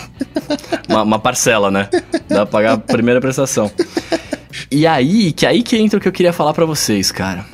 Uma, 0.88 1.02
uma 1.02 1.18
parcela, 1.18 1.70
né? 1.70 1.88
Dá 2.28 2.44
pra 2.44 2.46
pagar 2.46 2.72
a 2.74 2.78
primeira 2.78 3.20
prestação. 3.20 3.70
E 4.70 4.86
aí, 4.86 5.32
que 5.32 5.46
aí 5.46 5.62
que 5.62 5.76
entra 5.76 5.98
o 5.98 6.00
que 6.02 6.08
eu 6.08 6.12
queria 6.12 6.32
falar 6.32 6.52
pra 6.52 6.64
vocês, 6.64 7.10
cara. 7.10 7.44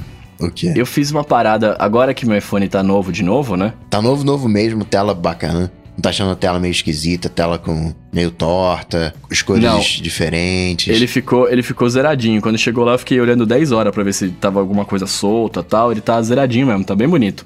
O 0.41 0.51
quê? 0.51 0.73
Eu 0.77 0.87
fiz 0.87 1.11
uma 1.11 1.25
parada, 1.25 1.77
agora 1.79 2.15
que 2.15 2.25
meu 2.25 2.37
iPhone 2.37 2.69
tá 2.69 2.83
novo 2.83 3.11
de 3.11 3.23
novo, 3.23 3.57
né? 3.57 3.73
Tá 3.91 4.01
novo, 4.01 4.25
novo 4.25 4.49
mesmo, 4.49 4.85
tela 4.85 5.15
bacana. 5.15 5.73
Não 5.97 6.03
tá 6.03 6.11
achando 6.11 6.31
a 6.31 6.37
tela 6.37 6.61
meio 6.61 6.71
esquisita, 6.71 7.29
tela 7.29 7.59
com 7.59 7.93
meio 8.13 8.31
torta, 8.31 9.13
as 9.29 9.43
cores 9.43 9.65
Não. 9.65 9.81
diferentes. 9.81 10.95
Ele 10.95 11.09
ficou, 11.09 11.51
ele 11.51 11.61
ficou 11.61 11.89
zeradinho. 11.91 12.41
Quando 12.41 12.57
chegou 12.57 12.85
lá, 12.85 12.93
eu 12.93 12.99
fiquei 13.01 13.21
olhando 13.21 13.45
10 13.45 13.73
horas 13.73 13.93
pra 13.93 14.05
ver 14.05 14.13
se 14.13 14.29
tava 14.29 14.61
alguma 14.61 14.85
coisa 14.85 15.09
solta 15.09 15.61
tal. 15.61 15.91
Ele 15.91 16.01
tá 16.01 16.23
zeradinho 16.23 16.69
mesmo, 16.69 16.85
tá 16.85 16.95
bem 16.95 17.09
bonito. 17.09 17.45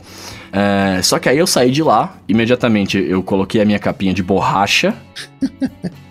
É, 0.52 1.00
só 1.02 1.18
que 1.18 1.28
aí 1.28 1.38
eu 1.38 1.46
saí 1.46 1.70
de 1.70 1.82
lá, 1.82 2.16
imediatamente 2.28 2.98
eu 2.98 3.22
coloquei 3.22 3.60
a 3.60 3.64
minha 3.64 3.78
capinha 3.78 4.12
de 4.12 4.22
borracha 4.22 4.94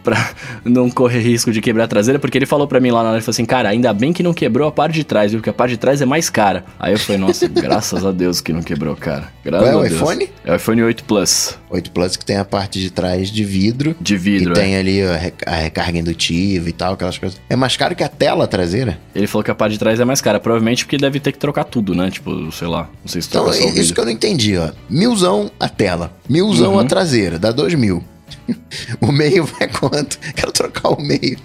pra 0.03 0.31
não 0.65 0.89
correr 0.89 1.19
risco 1.19 1.51
de 1.51 1.61
quebrar 1.61 1.83
a 1.83 1.87
traseira, 1.87 2.17
porque 2.17 2.37
ele 2.37 2.47
falou 2.47 2.67
pra 2.67 2.79
mim 2.79 2.89
lá 2.89 3.03
na 3.03 3.09
hora, 3.09 3.17
ele 3.17 3.23
falou 3.23 3.33
assim, 3.33 3.45
cara, 3.45 3.69
ainda 3.69 3.93
bem 3.93 4.11
que 4.11 4.23
não 4.23 4.33
quebrou 4.33 4.67
a 4.67 4.71
parte 4.71 4.95
de 4.95 5.03
trás, 5.03 5.31
viu? 5.31 5.39
Porque 5.39 5.49
a 5.51 5.53
parte 5.53 5.71
de 5.71 5.77
trás 5.77 6.01
é 6.01 6.05
mais 6.05 6.27
cara. 6.29 6.65
Aí 6.79 6.91
eu 6.93 6.97
falei, 6.99 7.21
nossa, 7.21 7.45
graças 7.49 8.03
a 8.03 8.11
Deus 8.11 8.41
que 8.41 8.51
não 8.51 8.63
quebrou, 8.63 8.95
cara. 8.95 9.27
Graças 9.45 9.69
Qual 9.69 9.83
é 9.83 9.85
o 9.85 9.87
Deus. 9.87 10.01
iPhone? 10.01 10.29
É 10.43 10.51
o 10.51 10.55
iPhone 10.55 10.81
8 10.83 11.03
Plus, 11.03 11.57
8 11.69 11.91
Plus 11.91 12.15
que 12.15 12.25
tem 12.25 12.37
a 12.37 12.45
parte 12.45 12.79
de 12.79 12.89
trás 12.89 13.29
de 13.29 13.43
vidro. 13.43 13.95
de 14.01 14.17
vidro. 14.17 14.49
e 14.49 14.51
é. 14.51 14.55
tem 14.63 14.75
ali 14.75 15.03
a 15.03 15.15
rec- 15.17 15.43
a 15.47 15.55
recarga 15.55 15.99
indutiva 15.99 16.67
e 16.67 16.71
tal, 16.73 16.93
aquelas 16.93 17.17
coisas. 17.19 17.39
É 17.47 17.55
mais 17.55 17.77
caro 17.77 17.95
que 17.95 18.03
a 18.03 18.09
tela 18.09 18.47
traseira. 18.47 18.97
Ele 19.13 19.27
falou 19.27 19.43
que 19.43 19.51
a 19.51 19.55
parte 19.55 19.73
de 19.73 19.79
trás 19.79 19.99
é 19.99 20.05
mais 20.05 20.19
cara, 20.19 20.39
provavelmente 20.39 20.83
porque 20.85 20.97
deve 20.97 21.19
ter 21.19 21.31
que 21.31 21.37
trocar 21.37 21.63
tudo, 21.65 21.93
né? 21.93 22.09
Tipo, 22.09 22.51
sei 22.51 22.67
lá, 22.67 22.89
não 23.03 23.07
sei 23.07 23.21
se 23.21 23.27
Então, 23.29 23.43
troca 23.43 23.57
só 23.59 23.67
o 23.67 23.79
isso 23.79 23.93
que 23.93 23.99
eu 23.99 24.05
não 24.05 24.11
entendi, 24.11 24.30
ó. 24.57 24.71
Milzão 24.89 25.51
a 25.59 25.67
tela, 25.69 26.13
milzão 26.27 26.73
Uhum. 26.73 26.79
a 26.79 26.83
traseira, 26.85 27.37
dá 27.39 27.51
dois 27.51 27.73
mil. 27.73 28.03
o 29.01 29.11
meio 29.11 29.45
vai 29.45 29.67
quanto? 29.67 30.17
Quero 30.35 30.51
trocar 30.51 30.89
o 30.89 31.01
meio. 31.01 31.37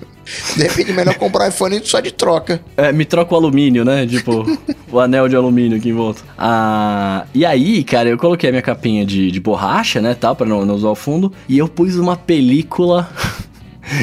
De 0.56 0.62
repente, 0.64 0.90
é 0.90 0.94
melhor 0.94 1.14
comprar 1.14 1.44
um 1.44 1.48
iPhone 1.48 1.80
só 1.84 2.00
de 2.00 2.10
troca. 2.10 2.60
É, 2.76 2.90
me 2.92 3.04
troca 3.04 3.32
o 3.32 3.36
alumínio, 3.36 3.84
né? 3.84 4.04
Tipo, 4.06 4.44
o 4.90 4.98
anel 4.98 5.28
de 5.28 5.36
alumínio 5.36 5.78
aqui 5.78 5.90
em 5.90 5.92
volta. 5.92 6.22
Ah, 6.36 7.24
e 7.32 7.46
aí, 7.46 7.84
cara, 7.84 8.08
eu 8.08 8.18
coloquei 8.18 8.48
a 8.48 8.52
minha 8.52 8.62
capinha 8.62 9.04
de, 9.06 9.30
de 9.30 9.38
borracha, 9.40 10.00
né, 10.00 10.14
tal, 10.14 10.34
pra 10.34 10.44
não, 10.46 10.64
não 10.64 10.74
usar 10.74 10.88
o 10.88 10.94
fundo. 10.96 11.32
E 11.48 11.58
eu 11.58 11.68
pus 11.68 11.94
uma 11.96 12.16
película 12.16 13.08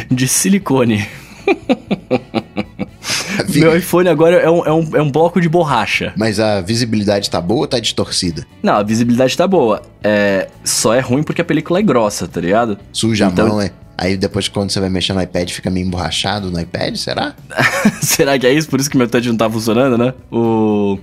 de 0.10 0.26
silicone. 0.28 1.06
Meu 3.60 3.76
iPhone 3.78 4.08
agora 4.10 4.38
é 4.38 4.50
um, 4.50 4.66
é, 4.66 4.72
um, 4.72 4.90
é 4.98 5.02
um 5.02 5.12
bloco 5.12 5.40
de 5.42 5.48
borracha. 5.50 6.14
Mas 6.18 6.40
a 6.40 6.62
visibilidade 6.62 7.30
tá 7.30 7.40
boa 7.42 7.62
ou 7.62 7.68
tá 7.68 7.80
distorcida? 7.80 8.46
Não, 8.62 8.74
a 8.76 8.84
visibilidade 8.84 9.36
tá 9.38 9.48
boa. 9.48 9.82
É, 10.04 10.48
só 10.64 10.94
é 10.94 11.00
ruim 11.00 11.24
porque 11.24 11.42
a 11.42 11.46
película 11.46 11.80
é 11.80 11.82
grossa, 11.82 12.28
tá 12.28 12.40
ligado? 12.42 12.78
Suja 12.92 13.26
Então- 13.28 13.46
a 13.46 13.50
mão, 13.50 13.62
é? 13.62 13.72
Aí 13.96 14.18
depois, 14.18 14.48
quando 14.48 14.72
você 14.72 14.80
vai 14.80 14.90
mexer 14.90 15.14
no 15.14 15.22
iPad, 15.22 15.52
fica 15.52 15.70
meio 15.70 15.86
emborrachado 15.86 16.50
no 16.50 16.60
iPad, 16.60 16.96
será? 16.96 17.36
Será 18.02 18.40
que 18.40 18.48
é 18.48 18.52
isso? 18.52 18.68
Por 18.68 18.80
isso 18.80 18.90
que 18.90 18.98
meu 18.98 19.08
touch 19.08 19.28
não 19.30 19.38
tá 19.38 19.48
funcionando, 19.50 19.98
né? 20.00 20.14
O... 20.32 20.98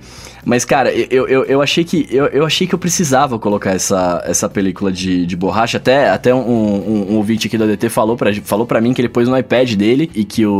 Mas, 0.45 0.65
cara, 0.65 0.91
eu, 0.93 1.27
eu, 1.27 1.43
eu 1.45 1.61
achei 1.61 1.83
que 1.83 2.07
eu, 2.09 2.25
eu 2.27 2.45
achei 2.45 2.65
que 2.67 2.73
eu 2.73 2.79
precisava 2.79 3.37
colocar 3.37 3.71
essa, 3.71 4.23
essa 4.25 4.49
película 4.49 4.91
de, 4.91 5.25
de 5.25 5.35
borracha. 5.35 5.77
Até, 5.77 6.09
até 6.09 6.33
um, 6.33 6.39
um, 6.39 7.11
um 7.11 7.17
ouvinte 7.17 7.47
aqui 7.47 7.57
da 7.57 7.65
DT 7.65 7.89
falou 7.89 8.17
pra, 8.17 8.33
falou 8.43 8.65
pra 8.65 8.81
mim 8.81 8.93
que 8.93 9.01
ele 9.01 9.09
pôs 9.09 9.27
no 9.27 9.37
iPad 9.37 9.73
dele 9.73 10.09
e 10.15 10.23
que 10.23 10.45
o, 10.45 10.53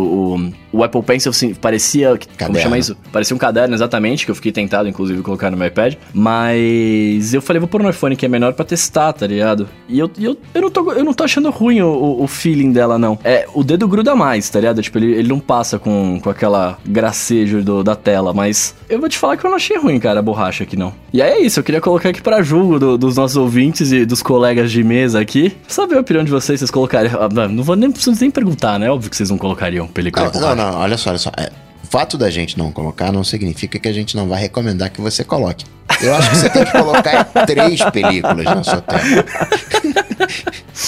o, 0.71 0.79
o 0.79 0.83
Apple 0.83 1.01
Pencil 1.01 1.29
assim, 1.29 1.53
parecia. 1.53 2.09
Como 2.09 2.19
Caderno. 2.37 2.61
chama 2.61 2.77
isso? 2.77 2.97
Parecia 3.11 3.35
um 3.35 3.39
caderno, 3.39 3.73
exatamente, 3.75 4.25
que 4.25 4.31
eu 4.31 4.35
fiquei 4.35 4.51
tentado, 4.51 4.87
inclusive, 4.87 5.21
colocar 5.21 5.49
no 5.49 5.57
meu 5.57 5.67
iPad. 5.67 5.95
Mas 6.13 7.33
eu 7.33 7.41
falei, 7.41 7.59
vou 7.59 7.67
pôr 7.67 7.81
no 7.81 7.89
iPhone 7.89 8.15
que 8.15 8.25
é 8.25 8.29
menor 8.29 8.53
pra 8.53 8.65
testar, 8.65 9.13
tá 9.13 9.25
ligado? 9.27 9.67
E 9.87 9.99
eu, 9.99 10.09
eu, 10.19 10.37
eu, 10.53 10.61
não, 10.61 10.69
tô, 10.69 10.91
eu 10.91 11.03
não 11.03 11.13
tô 11.13 11.23
achando 11.23 11.49
ruim 11.49 11.81
o, 11.81 11.87
o, 11.87 12.23
o 12.23 12.27
feeling 12.27 12.71
dela, 12.71 12.97
não. 12.97 13.17
É, 13.23 13.47
o 13.53 13.63
dedo 13.63 13.87
gruda 13.87 14.15
mais, 14.15 14.49
tá 14.49 14.59
ligado? 14.59 14.81
Tipo, 14.81 14.99
ele, 14.99 15.13
ele 15.13 15.27
não 15.27 15.39
passa 15.39 15.79
com, 15.79 16.19
com 16.19 16.29
aquela 16.29 16.77
gracejo 16.85 17.63
do, 17.63 17.83
da 17.83 17.95
tela, 17.95 18.33
mas 18.33 18.75
eu 18.89 18.99
vou 18.99 19.09
te 19.09 19.17
falar 19.17 19.37
que 19.37 19.45
eu 19.45 19.49
não 19.49 19.57
achei 19.57 19.70
ruim, 19.77 19.99
cara, 19.99 20.19
a 20.19 20.21
borracha 20.21 20.63
aqui, 20.63 20.75
não. 20.77 20.93
E 21.13 21.21
aí 21.21 21.31
é 21.31 21.39
isso, 21.41 21.59
eu 21.59 21.63
queria 21.63 21.81
colocar 21.81 22.09
aqui 22.09 22.21
pra 22.21 22.41
julgo 22.41 22.79
do- 22.79 22.97
dos 22.97 23.15
nossos 23.15 23.37
ouvintes 23.37 23.91
e 23.91 24.05
dos 24.05 24.21
colegas 24.23 24.71
de 24.71 24.83
mesa 24.83 25.19
aqui. 25.19 25.55
Saber 25.67 25.97
a 25.97 26.01
opinião 26.01 26.23
de 26.23 26.31
vocês, 26.31 26.59
vocês 26.59 26.71
colocariam. 26.71 27.19
ah, 27.21 27.47
Não, 27.47 27.63
vou 27.63 27.75
nem, 27.75 27.91
preciso 27.91 28.19
nem 28.21 28.31
perguntar, 28.31 28.79
né? 28.79 28.89
Óbvio 28.89 29.09
que 29.09 29.15
vocês 29.17 29.29
não 29.29 29.37
colocariam 29.37 29.87
película 29.87 30.31
Não, 30.33 30.41
não, 30.41 30.55
não, 30.55 30.79
olha 30.79 30.97
só, 30.97 31.09
olha 31.09 31.19
só. 31.19 31.31
É, 31.37 31.51
o 31.83 31.87
fato 31.87 32.17
da 32.17 32.29
gente 32.29 32.57
não 32.57 32.71
colocar 32.71 33.11
não 33.11 33.23
significa 33.23 33.77
que 33.79 33.87
a 33.87 33.93
gente 33.93 34.15
não 34.15 34.27
vai 34.27 34.41
recomendar 34.41 34.89
que 34.91 35.01
você 35.01 35.23
coloque. 35.23 35.65
Eu 36.01 36.15
acho 36.15 36.29
que 36.29 36.35
você 36.37 36.49
tem 36.49 36.63
que 36.65 36.71
colocar 36.71 37.23
três 37.45 37.81
películas 37.91 38.45
na 38.45 38.63
sua 38.63 38.81
tela. 38.81 39.25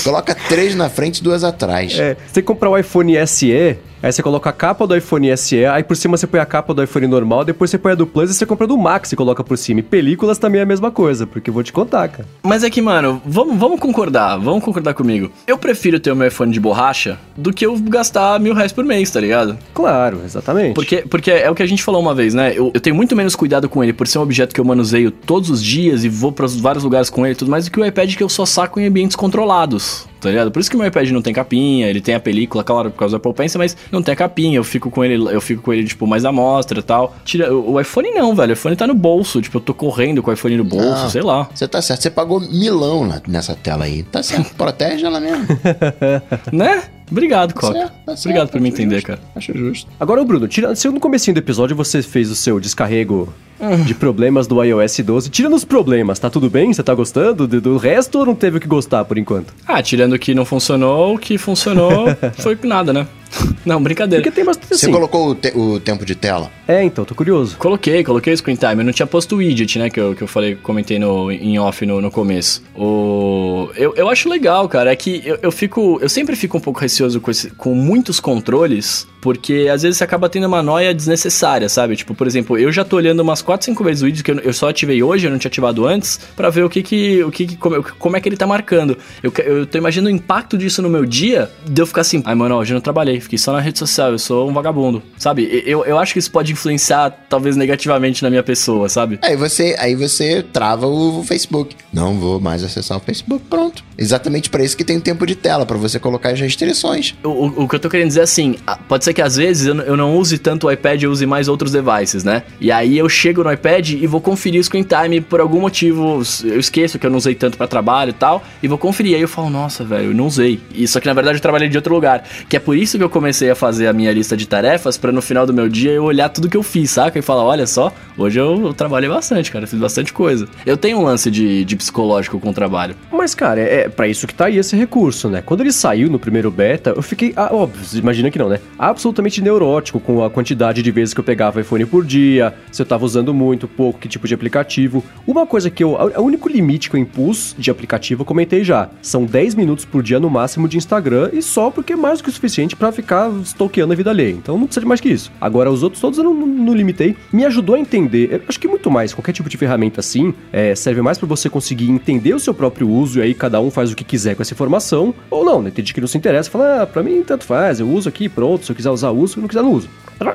Coloca 0.04 0.36
três 0.48 0.76
na 0.76 0.90
frente 0.90 1.18
e 1.18 1.24
duas 1.24 1.44
atrás. 1.44 1.94
É, 1.98 2.16
você 2.16 2.34
tem 2.36 2.44
que 2.44 2.48
comprar 2.48 2.70
o 2.70 2.78
iPhone 2.78 3.14
SE, 3.28 3.78
aí 4.04 4.12
você 4.12 4.22
coloca 4.22 4.50
a 4.50 4.54
capa 4.54 4.86
do 4.86 4.96
iPhone 4.96 5.36
SE, 5.38 5.66
aí 5.66 5.84
por 5.84 5.96
cima 5.96 6.18
você 6.18 6.28
põe 6.28 6.40
a 6.40 6.46
capa 6.46 6.74
do 6.74 6.84
iPhone 6.84 7.08
normal, 7.08 7.46
depois 7.46 7.72
você 7.72 7.78
põe 7.78 7.94
a 7.94 7.96
do 7.96 8.06
Plus 8.06 8.30
e 8.30 8.34
você 8.34 8.46
compra 8.46 8.68
do 8.68 8.78
Max 8.78 9.12
e 9.12 9.16
coloca 9.16 9.44
por 9.44 9.58
cima. 9.58 9.80
E 9.80 9.84
películas 9.84 10.38
também 10.38 10.60
é 10.60 10.64
a 10.64 10.66
mesma 10.66 10.92
coisa, 10.92 11.26
porque 11.26 11.50
eu 11.50 11.54
vou 11.54 11.64
te 11.64 11.72
contar, 11.72 12.08
cara. 12.10 12.28
Mas 12.44 12.64
é 12.64 12.70
que, 12.70 12.82
mano, 12.82 13.22
vamos, 13.26 13.58
vamos 13.58 13.80
concordar, 13.80 14.38
vamos 14.38 14.64
concordar 14.64 14.94
comigo. 14.94 15.32
Eu 15.48 15.58
prefiro 15.58 16.00
ter 16.00 16.12
o 16.12 16.16
meu 16.16 16.28
iPhone 16.28 16.52
de 16.52 16.60
borracha 16.60 17.18
do 17.38 17.54
que 17.54 17.66
eu 17.66 17.78
gastar 17.80 18.40
mil 18.40 18.54
reais 18.54 18.72
por 18.72 18.84
mês, 18.84 19.10
tá 19.10 19.20
ligado? 19.20 19.58
Claro, 19.74 20.22
exatamente. 20.26 20.74
Porque, 20.74 20.98
porque 21.10 21.32
é 21.32 21.50
o 21.50 21.56
que 21.56 21.64
a 21.64 21.68
gente 21.68 21.84
falou 21.84 22.02
uma 22.02 22.14
vez, 22.14 22.34
né? 22.34 22.52
Eu, 22.56 22.72
eu 22.74 22.82
tenho 22.82 22.96
muito 22.96 23.16
menos 23.16 23.36
cuidado 23.36 23.70
com 23.70 23.84
ele 23.84 23.94
por 23.94 24.08
ser 24.08 24.20
um 24.20 24.22
objeto 24.22 24.54
que 24.54 24.60
eu 24.60 24.66
manuseio 24.66 25.12
todos 25.12 25.50
os 25.50 25.64
dias 25.64 26.04
e 26.04 26.10
vou 26.10 26.32
para 26.32 26.48
vários 26.48 26.84
lugares 26.84 27.10
com 27.10 27.26
ele 27.26 27.34
e 27.34 27.38
tudo 27.38 27.52
mais 27.52 27.66
do 27.66 27.72
que 27.72 27.80
o 27.80 27.86
iPad 27.86 28.16
que 28.16 28.24
eu 28.24 28.30
só 28.30 28.46
saco 28.46 28.80
em 28.80 28.86
ambientes 28.86 29.16
controlados. 29.16 30.08
Tá 30.24 30.30
ligado? 30.30 30.52
Por 30.52 30.60
isso 30.60 30.70
que 30.70 30.76
o 30.76 30.80
meu 30.80 30.88
iPad 30.88 31.10
não 31.12 31.22
tem 31.22 31.34
capinha, 31.34 31.88
ele 31.88 32.02
tem 32.02 32.16
a 32.16 32.20
película, 32.20 32.64
claro, 32.64 32.90
por 32.90 32.98
causa 32.98 33.14
do 33.14 33.18
Apple 33.18 33.34
Pencil, 33.34 33.60
mas 33.60 33.76
não 33.92 34.02
tem 34.02 34.14
a 34.14 34.16
capinha, 34.16 34.58
eu 34.58 34.64
fico 34.64 34.90
com 34.90 35.04
ele, 35.04 35.16
eu 35.34 35.42
fico 35.42 35.62
com 35.62 35.74
ele, 35.74 35.86
tipo, 35.86 36.08
mais 36.08 36.24
à 36.26 36.32
mostra 36.32 36.80
e 36.80 36.84
tal. 36.84 37.16
Tira, 37.26 37.54
o, 37.54 37.74
o 37.74 37.80
iPhone 37.82 38.10
não, 38.12 38.34
velho, 38.36 38.52
o 38.52 38.54
iPhone 38.54 38.76
tá 38.76 38.88
no 38.88 38.94
bolso, 38.94 39.42
tipo, 39.42 39.58
eu 39.58 39.62
tô 39.62 39.74
correndo 39.74 40.22
com 40.24 40.32
o 40.32 40.34
iPhone 40.34 40.58
no 40.58 40.64
bolso, 40.64 41.04
Não. 41.04 41.10
sei 41.10 41.22
lá. 41.22 41.50
Você 41.54 41.68
tá 41.68 41.82
certo, 41.82 42.02
você 42.02 42.10
pagou 42.10 42.40
milão 42.40 43.06
na- 43.06 43.22
nessa 43.28 43.54
tela 43.56 43.86
aí. 43.86 44.04
Tá 44.04 44.24
certo, 44.24 44.54
protege 44.58 45.06
ela 45.06 45.20
mesmo. 45.20 45.46
Né? 46.52 46.84
Obrigado, 47.12 47.54
Tá 47.54 47.60
Coca. 47.62 47.74
tá 47.74 47.90
certo, 48.16 48.20
Obrigado 48.22 48.50
por 48.50 48.62
me 48.62 48.70
entender, 48.70 48.96
justo, 48.96 49.08
cara. 49.08 49.20
Acho 49.36 49.56
justo. 49.58 49.90
Agora, 50.00 50.22
ô 50.22 50.26
Bruno, 50.26 50.48
tira, 50.48 50.76
se 50.76 50.88
no 50.90 51.00
comecinho 51.00 51.36
do 51.36 51.40
episódio 51.40 51.76
você 51.76 52.02
fez 52.02 52.32
o 52.32 52.36
seu 52.36 52.60
descarrego. 52.60 53.32
de 53.86 53.94
problemas 53.94 54.48
do 54.48 54.64
iOS 54.64 55.00
12, 55.00 55.30
tira 55.30 55.50
nos 55.50 55.66
problemas, 55.66 56.20
tá 56.20 56.30
tudo 56.30 56.50
bem? 56.50 56.74
Você 56.74 56.84
tá 56.84 56.94
gostando? 56.94 57.48
Do, 57.48 57.62
do 57.62 57.78
resto 57.78 58.20
ou 58.20 58.26
não 58.26 58.36
teve 58.36 58.58
o 58.58 58.60
que 58.60 58.68
gostar 58.68 59.06
por 59.06 59.18
enquanto? 59.18 59.54
Ah, 59.68 59.82
tirando 59.82 60.14
o 60.14 60.20
que 60.20 60.34
não 60.34 60.46
funcionou, 60.46 61.16
o 61.16 61.18
que 61.18 61.38
funcionou 61.38 62.08
foi 62.38 62.58
nada, 62.64 62.94
né? 62.94 63.08
Não, 63.66 63.82
brincadeira. 63.82 64.22
Porque 64.24 64.36
tem 64.36 64.44
bastante 64.46 64.68
Você 64.70 64.86
assim. 64.86 64.92
colocou 64.94 65.30
o, 65.30 65.36
te- 65.36 65.54
o 65.56 65.80
tempo 65.80 66.06
de 66.06 66.16
tela? 66.16 66.52
É, 66.68 66.84
então, 66.84 67.06
tô 67.06 67.16
curioso. 67.16 67.58
Coloquei, 67.58 68.04
coloquei 68.04 68.34
o 68.34 68.38
screen 68.38 68.56
time. 68.58 68.76
Eu 68.82 68.84
não 68.86 68.92
tinha 68.94 69.08
posto 69.08 69.36
o 69.36 69.38
widget, 69.38 69.80
né? 69.80 69.90
Que 69.90 70.00
eu, 70.00 70.14
que 70.16 70.22
eu 70.22 70.28
falei, 70.28 70.56
comentei 70.56 71.00
no, 71.00 71.32
em 71.32 71.58
off 71.60 71.86
no, 71.86 72.02
no 72.02 72.12
começo. 72.12 72.62
O, 72.76 73.70
eu, 73.76 73.94
eu 73.96 74.10
acho 74.10 74.28
legal, 74.30 74.68
cara. 74.68 74.92
É 74.92 74.96
que 74.96 75.22
eu, 75.26 75.40
eu 75.42 75.52
fico. 75.52 75.98
Eu 76.02 76.10
sempre 76.10 76.36
fico 76.36 76.58
um 76.58 76.62
pouco 76.62 76.80
receoso 76.80 77.20
com, 77.22 77.32
esse- 77.32 77.50
com 77.52 77.74
muitos 77.74 78.20
controles, 78.20 79.08
porque 79.22 79.68
às 79.72 79.82
vezes 79.84 79.98
você 79.98 80.04
acaba 80.04 80.28
tendo 80.30 80.48
uma 80.48 80.62
noia 80.62 80.94
desnecessária, 80.94 81.68
sabe? 81.70 81.96
Tipo, 81.96 82.14
por 82.14 82.28
exemplo, 82.28 82.58
eu 82.58 82.72
já 82.72 82.84
tô 82.84 82.98
olhando 82.98 83.22
umas 83.22 83.42
4, 83.42 83.66
5 83.66 83.84
vezes 83.84 84.04
o 84.04 84.06
widget 84.06 84.24
que 84.24 84.32
eu, 84.32 84.40
eu 84.40 84.54
só 84.54 84.70
ativei 84.70 85.02
hoje, 85.02 85.26
eu 85.28 85.32
não 85.32 85.38
tinha 85.38 85.50
ativado 85.50 85.86
antes, 85.86 86.20
pra 86.36 86.50
ver 86.50 86.64
o 86.64 86.70
que 86.70 86.84
que. 86.84 87.24
O 87.24 87.32
que, 87.32 87.48
que 87.48 87.56
como, 87.58 87.82
como 87.98 88.18
é 88.18 88.22
que 88.22 88.28
ele 88.30 88.38
tá 88.38 88.46
marcando. 88.48 88.98
Eu, 89.22 89.32
eu 89.46 89.66
tô 89.66 89.78
imaginando 89.78 90.10
o 90.10 90.16
impacto 90.18 90.58
disso 90.58 90.82
no 90.82 90.90
meu 90.90 91.06
dia, 91.06 91.50
de 91.66 91.82
eu 91.82 91.86
ficar 91.88 92.02
assim, 92.02 92.22
ai, 92.26 92.36
mano, 92.36 92.56
hoje 92.56 92.74
eu 92.74 92.76
não 92.76 92.82
trabalhei, 92.82 93.20
fiquei 93.24 93.38
só 93.38 93.52
na 93.52 93.60
rede 93.60 93.80
social, 93.80 94.12
eu 94.12 94.20
sou 94.20 94.50
um 94.50 94.54
vagabundo. 94.54 95.02
Sabe? 95.18 95.64
Eu, 95.66 95.84
eu 95.86 95.98
acho 95.98 96.14
que 96.14 96.20
isso 96.20 96.32
pode 96.32 96.52
influenciar, 96.52 97.10
talvez, 97.30 97.56
negativamente 97.56 98.22
na 98.24 98.30
minha 98.30 98.44
pessoa, 98.44 98.90
sabe? 98.90 99.20
Aí 99.22 99.36
você, 99.36 99.76
aí 99.80 99.96
você 99.96 100.44
trava 100.44 100.88
o 100.88 101.24
Facebook. 101.24 101.76
Não 101.92 102.20
vou 102.20 102.40
mais 102.40 102.64
acessar 102.64 102.98
o 102.98 103.02
Facebook, 103.02 103.46
pronto. 103.50 103.84
Exatamente 103.98 104.50
para 104.50 104.64
isso 104.64 104.76
que 104.76 104.84
tem 104.84 104.98
o 104.98 105.02
tempo 105.02 105.26
de 105.26 105.36
tela, 105.36 105.66
para 105.66 105.78
você 105.78 106.00
colocar 106.00 106.30
as 106.30 106.40
restrições. 106.40 107.16
O, 107.24 107.30
o, 107.30 107.64
o 107.64 107.68
que 107.68 107.76
eu 107.76 107.80
tô 107.80 107.90
querendo 107.90 108.08
dizer 108.08 108.22
é 108.22 108.24
assim, 108.24 108.56
pode 108.88 109.04
ser 109.04 109.14
que 109.14 109.22
às 109.22 109.36
vezes 109.36 109.68
eu, 109.68 109.76
eu 109.82 109.98
não 109.98 110.18
use 110.18 110.38
tanto 110.38 110.68
o 110.68 110.72
iPad, 110.72 111.02
eu 111.04 111.12
use 111.12 111.26
mais 111.26 111.48
outros 111.48 111.72
devices, 111.72 112.24
né? 112.24 112.44
E 112.60 112.72
aí 112.72 112.98
eu 112.98 113.08
chego 113.08 113.44
no 113.44 113.52
iPad 113.52 113.92
e 113.92 114.08
vou 114.08 114.22
conferir 114.22 114.60
o 114.60 114.64
screen 114.64 114.84
time 114.84 115.22
por 115.22 115.40
algum 115.40 115.62
motivo, 115.62 116.22
eu 116.44 116.60
esqueço 116.60 117.00
que 117.00 117.06
eu 117.06 117.10
não 117.10 117.18
usei 117.18 117.36
tanto 117.36 117.58
pra 117.58 117.68
trabalho 117.68 118.10
e 118.10 118.14
tal, 118.14 118.44
e 118.62 118.68
vou 118.68 118.78
conferir. 118.78 119.16
Aí 119.16 119.22
eu 119.22 119.28
falo, 119.28 119.50
nossa, 119.50 119.84
velho, 119.84 120.12
eu 120.12 120.14
não 120.14 120.28
usei. 120.28 120.60
E 120.74 120.88
só 120.88 121.00
que 121.00 121.08
na 121.08 121.14
verdade 121.14 121.38
eu 121.38 121.42
trabalhei 121.42 121.70
de 121.70 121.78
outro 121.78 121.94
lugar. 121.94 122.24
Que 122.50 122.58
é 122.58 122.60
por 122.60 122.76
isso 122.76 122.98
que 122.98 123.04
eu 123.04 123.10
comecei 123.14 123.52
a 123.52 123.56
fazer 123.56 123.88
a 123.88 123.94
minha 123.94 124.12
lista 124.12 124.36
de 124.36 124.48
tarefas, 124.48 124.98
pra 124.98 125.12
no 125.12 125.22
final 125.22 125.46
do 125.46 125.54
meu 125.54 125.70
dia 125.70 125.92
eu 125.92 126.04
olhar 126.04 126.28
tudo 126.30 126.50
que 126.50 126.58
eu 126.58 126.64
fiz, 126.64 126.90
saca? 126.90 127.20
E 127.20 127.22
falar, 127.22 127.44
olha 127.44 127.68
só, 127.68 127.94
hoje 128.18 128.40
eu, 128.40 128.66
eu 128.66 128.74
trabalhei 128.74 129.08
bastante, 129.08 129.52
cara, 129.52 129.68
fiz 129.68 129.80
bastante 129.80 130.12
coisa. 130.12 130.48
Eu 130.66 130.76
tenho 130.76 130.98
um 130.98 131.04
lance 131.04 131.30
de, 131.30 131.64
de 131.64 131.76
psicológico 131.76 132.40
com 132.40 132.50
o 132.50 132.54
trabalho. 132.54 132.96
Mas, 133.12 133.36
cara, 133.36 133.62
é, 133.62 133.82
é 133.82 133.90
pra 133.90 134.08
isso 134.08 134.26
que 134.26 134.34
tá 134.34 134.46
aí 134.46 134.58
esse 134.58 134.76
recurso, 134.76 135.30
né? 135.30 135.44
Quando 135.46 135.62
ele 135.62 135.72
saiu 135.72 136.10
no 136.10 136.18
primeiro 136.18 136.50
beta, 136.50 136.94
eu 136.96 137.04
fiquei, 137.04 137.34
ah, 137.36 137.54
óbvio, 137.54 137.86
imagina 138.00 138.32
que 138.32 138.40
não, 138.40 138.50
né? 138.50 138.60
Absolutamente 138.80 139.42
neurótico 139.42 140.00
com 140.00 140.24
a 140.24 140.30
quantidade 140.30 140.82
de 140.82 140.92
vezes 140.92 141.14
que 141.14 141.20
eu 141.20 141.24
pegava 141.24 141.62
iPhone 141.62 141.86
por 141.86 142.04
dia, 142.04 142.54
se 142.72 142.82
eu 142.82 142.86
tava 142.86 143.06
usando 143.06 143.32
muito, 143.32 143.68
pouco, 143.68 144.00
que 144.00 144.08
tipo 144.08 144.28
de 144.28 144.34
aplicativo. 144.34 145.04
Uma 145.28 145.46
coisa 145.46 145.70
que 145.70 145.84
eu. 145.84 145.92
O 145.92 146.22
único 146.22 146.50
limite 146.50 146.90
que 146.90 146.96
eu 146.96 147.00
impus 147.00 147.56
de 147.60 147.70
aplicativo, 147.70 148.24
eu 148.24 148.26
comentei 148.26 148.64
já. 148.64 148.90
São 149.04 149.24
10 149.24 149.54
minutos 149.54 149.86
por 149.86 150.02
dia 150.02 150.20
no 150.20 150.30
máximo 150.30 150.68
de 150.68 150.78
Instagram 150.78 151.30
e 151.32 151.42
só 151.44 151.70
porque 151.70 151.94
é 151.94 151.96
mais 151.96 152.20
do 152.20 152.24
que 152.24 152.30
o 152.30 152.34
suficiente 152.34 152.76
pra 152.76 152.92
ficar 152.92 153.03
stalkeando 153.44 153.94
a 153.94 153.96
vida 153.96 154.10
alheia. 154.10 154.32
Então 154.32 154.58
não 154.58 154.66
precisa 154.66 154.82
de 154.82 154.88
mais 154.88 155.00
que 155.02 155.10
isso. 155.10 155.32
Agora, 155.40 155.72
os 155.72 155.84
outros 155.84 156.02
todos 156.02 156.18
eu 156.18 156.24
não, 156.24 156.34
não- 156.34 156.74
limitei. 156.74 157.16
Me 157.32 157.46
ajudou 157.46 157.76
a 157.76 157.80
entender. 157.80 158.30
Eu 158.32 158.42
acho 158.50 158.60
que 158.60 158.68
muito 158.68 158.90
mais, 158.90 159.14
qualquer 159.14 159.32
tipo 159.32 159.48
de 159.48 159.58
ferramenta 159.58 160.00
assim, 160.00 160.34
é, 160.52 160.74
serve 160.74 161.02
mais 161.04 161.18
pra 161.20 161.28
você 161.28 161.50
conseguir 161.50 161.90
entender 161.92 162.34
o 162.34 162.40
seu 162.40 162.54
próprio 162.54 162.90
uso 162.90 163.20
e 163.20 163.22
aí 163.22 163.34
cada 163.36 163.62
um 163.62 163.70
faz 163.70 163.92
o 163.92 163.96
que 163.96 164.04
quiser 164.04 164.36
com 164.36 164.42
essa 164.42 164.54
informação. 164.54 165.14
Ou 165.30 165.46
não, 165.46 165.62
né? 165.62 165.70
Tem 165.70 165.84
gente 165.86 165.94
que 165.94 166.02
não 166.02 166.08
se 166.08 166.18
interessa, 166.18 166.50
fala, 166.50 166.82
ah, 166.82 166.88
pra 166.88 167.04
mim 167.04 167.22
tanto 167.22 167.44
faz, 167.46 167.80
eu 167.80 167.88
uso 167.88 168.10
aqui, 168.10 168.28
pronto, 168.28 168.66
se 168.66 168.72
eu 168.72 168.76
quiser 168.76 168.90
usar, 168.90 169.12
uso, 169.12 169.34
se 169.34 169.38
eu 169.40 169.42
não 169.42 169.48
quiser, 169.48 169.62
não 169.62 169.72
uso. 169.72 169.88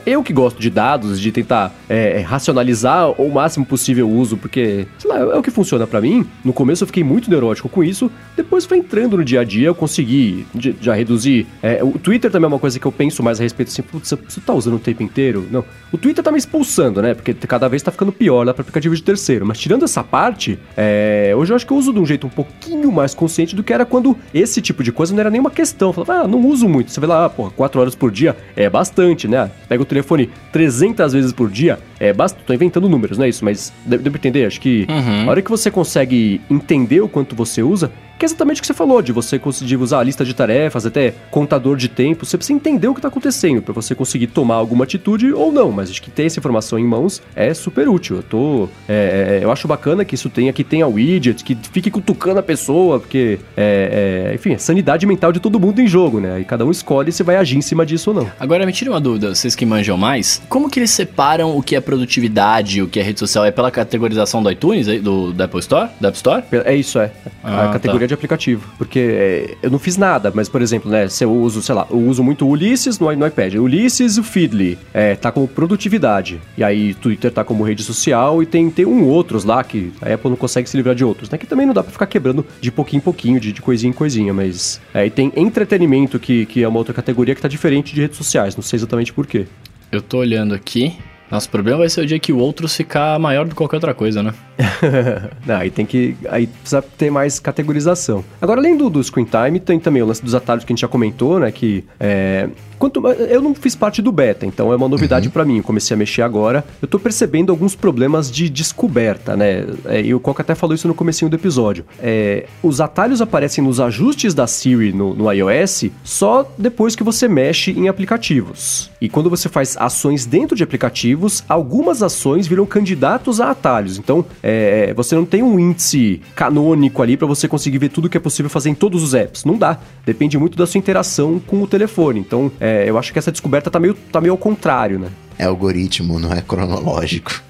Eu 0.05 0.22
que 0.22 0.33
gosto 0.33 0.61
de 0.61 0.70
dados, 0.70 1.20
de 1.20 1.33
tentar 1.33 1.74
é, 1.89 2.20
racionalizar 2.20 3.11
o 3.20 3.31
máximo 3.33 3.64
possível 3.64 4.09
o 4.09 4.16
uso, 4.16 4.37
porque, 4.37 4.87
sei 4.99 5.11
lá, 5.11 5.18
é 5.18 5.37
o 5.37 5.43
que 5.43 5.51
funciona 5.51 5.87
pra 5.87 6.01
mim. 6.01 6.26
No 6.45 6.53
começo 6.53 6.83
eu 6.83 6.87
fiquei 6.87 7.05
muito 7.05 7.31
neurótico 7.31 7.68
com 7.68 7.83
isso, 7.83 8.11
depois 8.37 8.64
foi 8.64 8.79
entrando 8.79 9.16
no 9.16 9.24
dia 9.24 9.41
a 9.41 9.45
dia, 9.45 9.68
eu 9.68 9.74
consegui 9.74 10.47
já 10.81 10.95
reduzir. 10.95 11.47
É, 11.62 11.83
o 11.83 11.99
Twitter 11.99 12.31
também 12.31 12.47
é 12.47 12.49
uma 12.49 12.59
coisa 12.59 12.79
que 12.79 12.87
eu 12.87 12.93
penso 12.93 13.22
mais 13.22 13.41
a 13.41 13.43
respeito, 13.43 13.68
assim, 13.68 13.83
putz, 13.83 14.09
você 14.09 14.41
tá 14.41 14.53
usando 14.53 14.76
o 14.76 14.79
tempo 14.79 15.03
inteiro? 15.03 15.47
Não. 15.51 15.64
O 15.93 15.99
Twitter 15.99 16.22
tá 16.22 16.31
me 16.31 16.39
expulsando, 16.39 17.01
né? 17.01 17.14
Porque 17.14 17.35
cada 17.35 17.68
vez 17.68 17.83
tá 17.83 17.91
ficando 17.91 18.12
pior 18.12 18.47
lá 18.47 18.53
para 18.53 18.62
aplicativo 18.62 18.95
de 18.95 19.03
terceiro. 19.03 19.47
Mas 19.47 19.59
tirando 19.59 19.85
essa 19.85 20.05
parte, 20.05 20.59
é, 20.76 21.33
hoje 21.37 21.53
eu 21.53 21.57
acho 21.57 21.66
que 21.66 21.72
eu 21.72 21.76
uso 21.76 21.93
de 21.93 21.99
um 21.99 22.07
jeito 22.07 22.26
um 22.26 22.31
pouquinho 22.31 22.93
mais 22.93 23.14
consciente 23.14 23.57
do 23.57 23.62
que 23.62 23.72
era 23.72 23.85
quando 23.85 24.16
esse 24.33 24.61
tipo 24.61 24.83
de 24.83 24.93
coisa 24.93 25.12
não 25.12 25.20
era 25.20 25.31
nenhuma 25.31 25.51
questão. 25.51 25.89
Eu 25.89 25.93
falava, 25.93 26.24
ah, 26.24 26.29
não 26.29 26.45
uso 26.47 26.68
muito. 26.68 26.91
Você 26.91 27.01
vê 27.01 27.07
lá, 27.07 27.24
ah, 27.24 27.31
porra, 27.31 27.51
4 27.51 27.81
horas 27.81 27.95
por 27.95 28.11
dia 28.11 28.37
é 28.55 28.68
bastante, 28.68 29.26
né? 29.26 29.51
Pega 29.69 29.83
o 29.83 29.87
telefone 29.87 30.31
300 30.53 31.12
vezes 31.12 31.33
por 31.33 31.51
dia, 31.51 31.79
é 32.01 32.12
bastante. 32.12 32.45
Tô 32.45 32.53
inventando 32.55 32.89
números, 32.89 33.19
não 33.19 33.25
é 33.25 33.29
isso? 33.29 33.45
Mas 33.45 33.73
deu 33.85 33.99
deu 33.99 34.11
pra 34.12 34.19
entender? 34.19 34.47
Acho 34.47 34.61
que 34.61 34.87
Uhum. 34.89 35.27
a 35.27 35.31
hora 35.31 35.43
que 35.43 35.51
você 35.51 35.71
consegue 35.71 36.41
entender 36.51 37.01
o 37.01 37.09
quanto 37.09 37.37
você 37.37 37.62
usa, 37.62 37.91
que 38.19 38.25
é 38.25 38.27
exatamente 38.27 38.59
o 38.59 38.61
que 38.62 38.66
você 38.66 38.75
falou, 38.75 39.01
de 39.01 39.12
você 39.12 39.39
conseguir 39.39 39.77
usar 39.77 40.01
a 40.01 40.03
lista 40.03 40.25
de 40.25 40.35
tarefas, 40.35 40.85
até 40.85 41.14
contador 41.31 41.77
de 41.77 41.89
tempo, 41.89 42.27
você 42.27 42.37
precisa 42.37 42.57
entender 42.57 42.89
o 42.89 42.95
que 42.95 42.99
está 42.99 43.09
acontecendo 43.09 43.62
para 43.62 43.73
você 43.73 43.95
conseguir 43.95 44.27
tomar 44.29 44.57
alguma 44.57 44.85
atitude 44.85 45.33
ou 45.33 45.53
não, 45.53 45.71
mas 45.71 45.91
acho 45.91 46.03
que 46.03 46.11
ter 46.11 46.25
essa 46.25 46.39
informação 46.39 46.79
em 46.79 46.85
mãos 46.85 47.23
é 47.35 47.55
super 47.55 47.89
útil. 47.89 48.16
Eu 48.16 48.23
tô. 48.23 48.69
é, 48.89 49.39
é, 49.41 49.45
eu 49.45 49.53
acho 49.53 49.69
bacana 49.69 50.05
que 50.05 50.14
isso 50.14 50.29
tenha, 50.29 50.53
que 50.53 50.64
tenha 50.64 50.87
widget, 50.87 51.45
que 51.45 51.57
fique 51.73 51.91
cutucando 51.91 52.41
a 52.41 52.43
pessoa, 52.43 52.99
porque, 52.99 53.39
é, 53.57 54.31
é, 54.31 54.35
enfim, 54.35 54.53
é 54.53 54.59
sanidade 54.59 55.07
mental 55.07 55.33
de 55.33 55.39
todo 55.39 55.61
mundo 55.61 55.81
em 55.81 55.87
jogo, 55.87 56.21
né? 56.21 56.41
E 56.41 56.45
cada 56.45 56.64
um 56.66 56.71
escolhe 56.71 57.12
se 57.12 57.23
vai 57.23 57.37
agir 57.37 57.57
em 57.57 57.62
cima 57.62 57.87
disso 57.87 58.11
ou 58.11 58.16
não. 58.16 58.31
Agora 58.41 58.66
me 58.66 58.73
tira 58.73 58.91
uma 58.91 59.01
dúvida, 59.01 59.35
vocês 59.35 59.55
que 59.55 59.64
manjam 59.64 59.97
mais, 59.97 60.43
como 60.49 60.69
que 60.69 60.81
eles 60.81 60.91
separam 60.91 61.57
o 61.57 61.62
que 61.62 61.77
é 61.77 61.81
produtividade, 61.81 62.83
o 62.83 62.89
que 62.89 62.99
é 62.99 63.03
rede 63.03 63.21
social? 63.21 63.45
É 63.45 63.51
pela 63.51 63.71
categorização 63.71 64.43
do 64.43 64.51
iTunes, 64.51 64.89
aí, 64.89 64.99
do, 64.99 65.33
do 65.33 65.43
Apple 65.43 65.61
Store? 65.61 65.89
Da 66.01 66.09
App 66.09 66.16
Store? 66.16 66.43
É 66.64 66.75
isso, 66.75 66.99
é. 66.99 67.12
Ah, 67.45 67.66
a 67.66 67.73
categoria 67.73 68.08
de 68.09 68.15
aplicativo. 68.15 68.69
Porque 68.77 68.99
é, 68.99 69.57
eu 69.63 69.71
não 69.71 69.79
fiz 69.79 69.97
nada, 69.97 70.33
mas, 70.35 70.49
por 70.49 70.61
exemplo, 70.63 70.91
né, 70.91 71.09
se 71.09 71.25
eu 71.25 71.33
uso, 71.33 71.63
sei 71.63 71.75
lá, 71.75 71.87
eu 71.91 71.99
uso 71.99 72.23
muito 72.23 72.47
o 72.47 72.49
Ulysses 72.51 72.99
no, 72.99 73.15
no 73.15 73.27
iPad. 73.27 73.55
O 73.55 73.63
Ulysses 73.63 74.17
e 74.17 74.21
o 74.21 74.25
Feedly 74.25 74.79
é, 74.93 75.15
tá 75.15 75.31
como 75.31 75.47
produtividade. 75.47 76.41
E 76.57 76.65
aí 76.65 76.95
Twitter 76.95 77.31
tá 77.31 77.45
como 77.45 77.63
rede 77.63 77.83
social 77.83 78.43
e 78.43 78.47
tem, 78.47 78.71
tem 78.71 78.87
um 78.87 79.05
outros 79.05 79.45
lá 79.45 79.63
que 79.63 79.93
a 80.01 80.13
Apple 80.13 80.31
não 80.31 80.37
consegue 80.37 80.69
se 80.69 80.77
livrar 80.77 80.95
de 80.95 81.05
outros, 81.05 81.31
né? 81.31 81.39
Que 81.39 81.47
também 81.47 81.67
não 81.67 81.75
dá 81.75 81.83
pra 81.83 81.93
ficar 81.93 82.07
quebrando 82.07 82.45
de 82.61 82.73
pouquinho 82.73 82.99
em 82.99 83.03
pouquinho, 83.03 83.41
de, 83.41 83.53
de 83.53 83.63
coisinha 83.63 83.91
em 83.91 83.95
coisinha, 83.95 84.33
mas... 84.33 84.81
É, 84.93 85.07
e 85.07 85.11
tem 85.11 85.33
entretenimento, 85.37 86.19
que, 86.19 86.47
que 86.47 86.63
é 86.63 86.69
uma 86.69 86.79
outra 86.79 86.95
categoria 86.95 87.35
que 87.35 87.41
tá 87.41 87.49
diferente 87.49 87.95
de 87.95 88.01
redes 88.01 88.17
sociais, 88.17 88.57
não 88.57 88.63
sei 88.63 88.79
exatamente 88.79 89.13
por 89.13 89.27
quê. 89.27 89.47
Eu 89.91 90.03
tô 90.03 90.19
olhando 90.19 90.55
aqui. 90.55 90.97
Nosso 91.31 91.49
problema 91.51 91.79
vai 91.79 91.89
ser 91.89 92.01
o 92.01 92.07
dia 92.07 92.19
que 92.19 92.33
o 92.33 92.39
outro 92.39 92.69
ficar 92.69 93.19
maior 93.19 93.45
do 93.45 93.51
que 93.51 93.57
qualquer 93.57 93.77
outra 93.77 93.95
coisa, 93.95 94.23
né? 94.23 94.33
Não, 95.47 95.57
aí 95.57 95.71
tem 95.71 95.87
que. 95.87 96.17
Aí 96.29 96.47
precisa 96.47 96.83
ter 96.83 97.11
mais 97.11 97.39
categorização. 97.39 98.25
Agora, 98.41 98.61
além 98.61 98.77
do, 98.77 98.91
do 98.91 99.03
screen 99.03 99.27
time, 99.27 99.61
tem 99.61 99.79
também 99.79 100.03
o 100.03 100.07
lance 100.07 100.23
dos 100.23 100.35
atalhos 100.35 100.65
que 100.65 100.73
a 100.73 100.75
gente 100.75 100.81
já 100.81 100.89
comentou, 100.89 101.39
né? 101.39 101.53
Que 101.53 101.85
é, 102.01 102.49
Quanto, 102.79 103.05
eu 103.09 103.43
não 103.43 103.55
fiz 103.55 103.75
parte 103.75 104.01
do 104.01 104.13
beta, 104.13 104.47
então 104.47 104.73
é 104.73 104.77
uma 104.77 104.89
novidade 104.89 105.27
uhum. 105.27 105.33
para 105.33 105.45
mim. 105.45 105.59
Eu 105.59 105.65
comecei 105.65 105.95
a 105.95 105.99
mexer 105.99 106.23
agora. 106.23 106.65
Eu 106.81 106.87
tô 106.87 106.99
percebendo 106.99 107.51
alguns 107.51 107.75
problemas 107.75 108.31
de 108.31 108.49
descoberta, 108.49 109.37
né? 109.37 109.67
É, 109.87 110.01
e 110.01 110.15
o 110.15 110.21
Coca 110.21 110.43
até 110.43 110.55
falou 110.55 110.75
isso 110.75 110.87
no 110.87 110.95
comecinho 110.95 111.29
do 111.29 111.35
episódio. 111.35 111.85
É, 112.01 112.47
os 112.63 112.81
atalhos 112.81 113.21
aparecem 113.21 113.65
nos 113.65 113.81
ajustes 113.81 114.33
da 114.33 114.47
Siri 114.47 114.93
no, 114.93 115.13
no, 115.13 115.31
iOS 115.33 115.87
só 116.05 116.49
depois 116.57 116.95
que 116.95 117.03
você 117.03 117.27
mexe 117.27 117.73
em 117.73 117.89
aplicativos. 117.89 118.91
E 119.01 119.09
quando 119.09 119.29
você 119.29 119.49
faz 119.49 119.77
ações 119.77 120.25
dentro 120.25 120.57
de 120.57 120.63
aplicativos, 120.63 121.43
algumas 121.49 122.03
ações 122.03 122.47
viram 122.47 122.65
candidatos 122.65 123.41
a 123.41 123.51
atalhos. 123.51 123.99
Então, 123.99 124.25
é, 124.49 124.95
você 124.95 125.15
não 125.15 125.25
tem 125.25 125.43
um 125.43 125.59
índice 125.59 126.21
canônico 126.35 127.03
ali 127.03 127.17
para 127.17 127.27
você 127.27 127.49
conseguir 127.49 127.79
ver 127.79 127.89
tudo 127.89 128.09
que 128.09 128.17
é 128.17 128.21
possível 128.21 128.49
fazer 128.49 128.71
em 128.71 128.75
todos 128.75 129.03
os 129.03 129.15
apps. 129.15 129.45
Não 129.45 129.59
dá. 129.59 129.79
Depende 130.07 130.39
muito 130.39 130.57
da 130.57 130.67
sua 130.67 130.79
interação 130.79 131.41
com 131.45 131.63
o 131.63 131.67
telefone. 131.67 132.21
Então, 132.21 132.51
é, 132.61 132.69
é, 132.69 132.91
eu 132.91 132.99
acho 132.99 133.13
que 133.13 133.19
essa 133.19 133.33
descoberta 133.33 133.71
tá 133.71 133.81
meio, 133.81 133.95
tá 133.95 134.21
meio 134.21 134.33
ao 134.33 134.39
contrário, 134.39 134.99
né? 134.99 135.09
É 135.39 135.45
algoritmo, 135.45 136.19
não 136.19 136.33
é 136.33 136.41
cronológico. 136.41 137.43